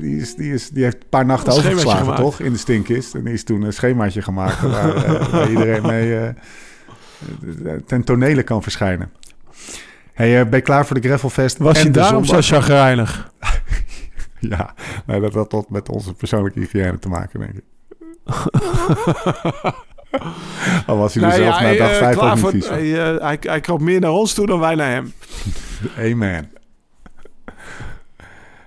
die, 0.00 0.20
is, 0.20 0.34
die, 0.34 0.52
is, 0.52 0.68
die 0.68 0.82
heeft 0.84 0.96
een 0.96 1.08
paar 1.08 1.26
nachten 1.26 1.52
Een 1.52 1.58
overgeslagen, 1.58 2.14
toch? 2.14 2.40
In 2.40 2.52
de 2.52 2.58
stinkist. 2.58 3.14
En 3.14 3.24
die 3.24 3.32
is 3.32 3.44
toen 3.44 3.62
een 3.62 3.72
schemaatje 3.72 4.22
gemaakt 4.22 4.60
waar, 4.60 4.94
eh, 4.94 5.30
waar 5.30 5.50
iedereen 5.54 5.82
mee 5.86 6.16
eh, 6.18 7.72
ten 7.86 8.04
tonele 8.04 8.42
kan 8.42 8.62
verschijnen. 8.62 9.10
Hey, 10.12 10.40
eh, 10.40 10.48
ben 10.48 10.58
je 10.58 10.64
klaar 10.64 10.86
voor 10.86 11.00
de 11.00 11.08
Gravelfest? 11.08 11.58
Was 11.58 11.82
je 11.82 11.90
daarom 11.90 12.24
zo 12.24 12.40
chagrijnig? 12.40 13.32
Ja, 14.48 14.74
nou, 15.06 15.20
dat 15.20 15.34
had 15.34 15.52
wat 15.52 15.70
met 15.70 15.88
onze 15.88 16.14
persoonlijke 16.14 16.58
hygiëne 16.60 16.98
te 16.98 17.08
maken, 17.08 17.40
denk 17.40 17.52
ik. 17.52 17.62
Al 20.86 20.96
was 20.96 21.14
hij 21.14 21.22
er 21.24 21.32
zelf 21.32 21.60
na 21.60 21.74
dag 21.74 21.90
eh, 21.90 21.96
vijf 21.96 22.16
klaar 22.16 22.28
ook 22.28 22.34
niet 22.34 22.40
voor, 22.42 22.50
vies 22.50 22.66
van. 22.66 22.76
hij, 22.76 23.14
eh, 23.14 23.20
hij, 23.20 23.36
hij 23.40 23.60
kroop 23.60 23.80
meer 23.80 24.00
naar 24.00 24.10
ons 24.10 24.34
toe 24.34 24.46
dan 24.46 24.58
wij 24.58 24.74
naar 24.74 24.90
hem. 24.90 25.12
Amen. 26.12 26.48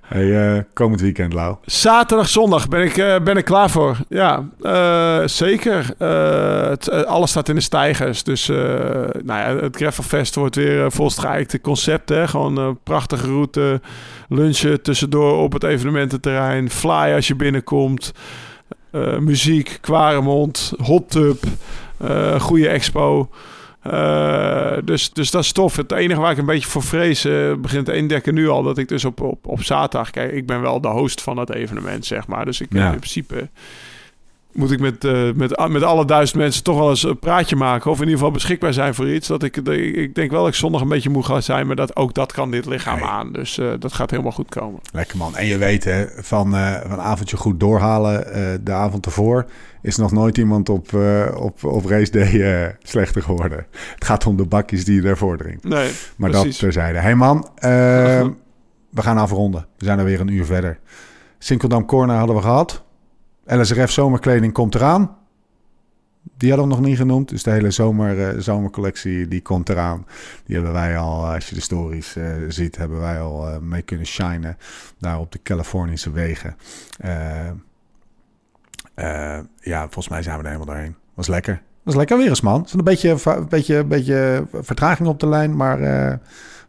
Hey, 0.07 0.55
eh, 0.55 0.63
komend 0.73 1.01
weekend, 1.01 1.33
Lau. 1.33 1.55
Zaterdag, 1.65 2.29
zondag 2.29 2.67
ben 2.67 2.83
ik, 2.83 2.97
eh, 2.97 3.19
ben 3.23 3.37
ik 3.37 3.45
klaar 3.45 3.69
voor. 3.69 3.97
Ja, 4.09 4.43
eh, 4.61 5.21
zeker. 5.25 5.85
Eh, 5.97 6.69
het, 6.69 6.87
eh, 6.87 7.01
alles 7.01 7.29
staat 7.29 7.49
in 7.49 7.55
de 7.55 7.61
stijgers. 7.61 8.23
Dus 8.23 8.49
eh, 8.49 8.57
nou 9.23 9.25
ja, 9.25 9.55
het 9.55 9.75
Gravelfest 9.75 10.35
wordt 10.35 10.55
weer 10.55 10.83
uh, 10.83 10.85
volstrijkte 10.89 11.61
concept. 11.61 12.09
Hè? 12.09 12.27
Gewoon 12.27 12.57
een 12.57 12.79
prachtige 12.83 13.25
route. 13.27 13.81
Lunchen 14.29 14.81
tussendoor 14.81 15.37
op 15.37 15.53
het 15.53 15.63
evenemententerrein. 15.63 16.69
Fly 16.69 17.13
als 17.15 17.27
je 17.27 17.35
binnenkomt. 17.35 18.13
Eh, 19.05 19.17
muziek, 19.19 19.77
Kwaremond, 19.81 20.73
hot 20.81 21.09
tub. 21.11 21.43
eh, 21.97 22.39
goede 22.39 22.67
expo. 22.69 23.29
Eh, 23.81 24.77
dus, 24.83 25.13
dus 25.13 25.31
dat 25.31 25.43
is 25.43 25.51
tof. 25.51 25.75
Het 25.75 25.91
enige 25.91 26.19
waar 26.19 26.31
ik 26.31 26.37
een 26.37 26.45
beetje 26.45 26.69
voor 26.69 26.83
vrees, 26.83 27.21
begint 27.61 27.85
te 27.85 27.93
indekken 27.93 28.33
nu 28.33 28.49
al, 28.49 28.63
dat 28.63 28.77
ik 28.77 28.87
dus 28.87 29.05
op, 29.05 29.21
op, 29.21 29.47
op 29.47 29.63
zaterdag, 29.63 30.09
kijk, 30.11 30.31
ik 30.31 30.45
ben 30.45 30.61
wel 30.61 30.81
de 30.81 30.87
host 30.87 31.21
van 31.21 31.37
het 31.37 31.49
evenement, 31.53 32.05
zeg 32.05 32.27
maar. 32.27 32.45
Dus 32.45 32.61
ik 32.61 32.67
Ja. 32.69 32.91
in 32.91 32.97
principe 32.97 33.49
moet 34.57 34.71
ik 34.71 34.79
met, 34.79 35.03
eh, 35.03 35.31
met, 35.35 35.67
met 35.69 35.83
alle 35.83 36.05
duizend 36.05 36.37
mensen 36.39 36.63
toch 36.63 36.77
wel 36.77 36.89
eens 36.89 37.03
een 37.03 37.19
praatje 37.19 37.55
maken. 37.55 37.91
Of 37.91 37.97
in 37.97 38.03
ieder 38.03 38.17
geval 38.17 38.33
beschikbaar 38.33 38.73
zijn 38.73 38.93
voor 38.93 39.09
iets. 39.09 39.27
Dat 39.27 39.43
ik, 39.43 39.57
ik, 39.57 40.15
denk 40.15 40.31
wel 40.31 40.39
dat 40.39 40.49
ik 40.49 40.55
zondag 40.55 40.81
een 40.81 40.87
beetje 40.87 41.09
moe 41.09 41.23
ga 41.23 41.41
zijn. 41.41 41.67
Maar 41.67 41.75
dat, 41.75 41.95
ook 41.95 42.13
dat 42.13 42.31
kan 42.31 42.51
dit 42.51 42.65
lichaam 42.65 42.99
Nee. 42.99 43.07
aan. 43.07 43.31
Dus 43.31 43.57
eh, 43.57 43.67
dat 43.79 43.93
gaat 43.93 44.11
helemaal 44.11 44.31
goed 44.31 44.49
komen. 44.49 44.79
Lekker 44.93 45.17
man. 45.17 45.35
En 45.35 45.45
je 45.45 45.57
weet 45.57 45.83
hè, 45.83 46.05
van, 46.17 46.55
eh, 46.55 46.73
van 46.81 46.91
een 46.91 46.99
avondje 46.99 47.37
goed 47.37 47.59
doorhalen 47.59 48.25
de 48.63 48.71
avond 48.71 49.05
ervoor... 49.05 49.45
is 49.81 49.97
nog 49.97 50.11
nooit 50.11 50.37
iemand 50.37 50.69
op, 50.69 50.93
op, 51.35 51.63
op 51.63 51.85
race 51.85 52.11
day 52.11 52.75
slechter 52.83 53.21
geworden. 53.21 53.65
Het 53.93 54.05
gaat 54.05 54.25
om 54.25 54.37
de 54.37 54.45
bakjes 54.45 54.85
die 54.85 54.95
je 54.95 55.01
daarvoor 55.01 55.37
drinkt. 55.37 55.63
Nee, 55.63 55.91
Maar 56.17 56.29
precies. 56.29 56.49
dat 56.49 56.59
terzijde. 56.59 56.99
Hey 56.99 57.15
man, 57.15 57.49
eh, 57.55 57.69
we 58.89 59.01
gaan 59.01 59.17
afronden. 59.17 59.67
We 59.77 59.85
zijn 59.85 59.99
er 59.99 60.05
weer 60.05 60.19
een 60.19 60.27
uur 60.27 60.45
verder. 60.45 60.79
Sinkeldam 61.39 61.85
Corner 61.85 62.15
hadden 62.15 62.35
we 62.35 62.41
gehad. 62.41 62.85
LSRF 63.47 63.91
zomerkleding 63.91 64.53
komt 64.53 64.75
eraan. 64.75 65.17
Die 66.37 66.49
hadden 66.49 66.67
we 66.67 66.75
nog 66.75 66.85
niet 66.85 66.97
genoemd. 66.97 67.29
Dus 67.29 67.43
de 67.43 67.51
hele 67.51 67.71
zomer, 67.71 68.27
eh, 68.27 68.39
zomercollectie 68.39 69.27
die 69.27 69.41
komt 69.41 69.69
eraan. 69.69 70.05
Die 70.45 70.55
hebben 70.55 70.73
wij 70.73 70.97
al, 70.97 71.23
eh, 71.23 71.33
als 71.33 71.49
je 71.49 71.55
de 71.55 71.61
stories 71.61 72.15
eh, 72.15 72.25
ziet, 72.47 72.77
hebben 72.77 72.99
wij 72.99 73.19
al 73.19 73.61
mee 73.61 73.81
kunnen 73.81 74.05
shinen. 74.05 74.57
Daar 74.99 75.19
op 75.19 75.31
de 75.31 75.39
Californische 75.43 76.11
wegen. 76.11 76.55
Ja, 79.59 79.83
volgens 79.83 80.09
mij 80.09 80.21
zijn 80.21 80.37
we 80.37 80.43
er 80.43 80.49
helemaal 80.51 80.73
doorheen. 80.75 80.95
Was 81.13 81.27
lekker. 81.27 81.61
Was 81.83 81.95
lekker 81.95 82.17
weer 82.17 82.29
eens, 82.29 82.41
man. 82.41 82.67
Zat 82.67 82.77
een 82.77 82.83
beetje, 82.83 83.17
beetje, 83.49 83.75
een 83.75 83.87
beetje 83.87 84.45
vertraging 84.51 85.07
op 85.07 85.19
de 85.19 85.27
lijn, 85.27 85.55
maar 85.55 85.81
eh 85.81 86.17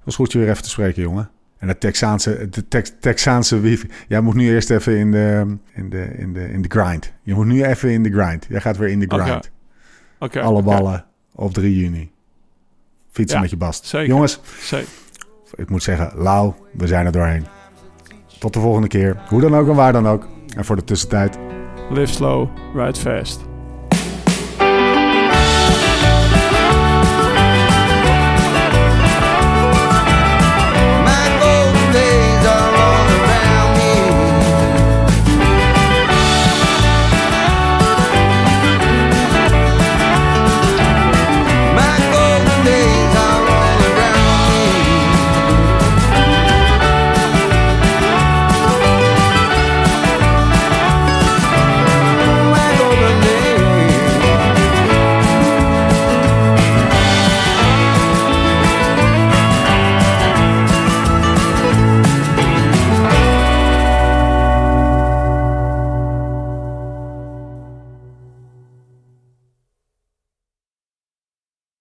was 0.08 0.16
goed 0.16 0.32
je 0.32 0.38
weer 0.38 0.48
even 0.48 0.62
te 0.62 0.68
spreken, 0.68 1.02
jongen. 1.02 1.30
En 1.58 1.66
de 1.66 1.78
Texaanse, 1.78 2.48
de 2.50 2.68
Tex, 2.68 2.92
Texaanse 3.00 3.60
wifi. 3.60 3.88
Jij 4.08 4.20
moet 4.20 4.34
nu 4.34 4.48
eerst 4.48 4.70
even 4.70 4.96
in 4.98 5.10
de, 5.10 5.56
in, 5.74 5.90
de, 5.90 6.04
in, 6.16 6.32
de, 6.32 6.48
in 6.50 6.62
de 6.62 6.68
grind. 6.68 7.12
Je 7.22 7.34
moet 7.34 7.46
nu 7.46 7.64
even 7.64 7.90
in 7.90 8.02
de 8.02 8.10
grind. 8.12 8.46
Jij 8.48 8.60
gaat 8.60 8.76
weer 8.76 8.88
in 8.88 9.00
de 9.00 9.06
grind. 9.08 9.50
Alle 10.44 10.62
ballen 10.62 11.04
op 11.34 11.52
3 11.54 11.76
juni. 11.76 12.10
Fietsen 13.10 13.36
Ja, 13.36 13.42
met 13.42 13.50
je 13.50 13.56
bast. 13.56 13.86
zeker. 13.86 14.08
Jongens, 14.08 14.40
Zeker. 14.60 14.88
ik 15.54 15.70
moet 15.70 15.82
zeggen, 15.82 16.12
Lau, 16.16 16.52
we 16.72 16.86
zijn 16.86 17.06
er 17.06 17.12
doorheen. 17.12 17.46
Tot 18.38 18.52
de 18.52 18.60
volgende 18.60 18.88
keer. 18.88 19.16
Hoe 19.28 19.40
dan 19.40 19.54
ook 19.56 19.68
en 19.68 19.74
waar 19.74 19.92
dan 19.92 20.06
ook. 20.08 20.28
En 20.56 20.64
voor 20.64 20.76
de 20.76 20.84
tussentijd, 20.84 21.38
Live 21.90 22.12
slow, 22.12 22.48
ride 22.74 22.98
fast. 23.00 23.47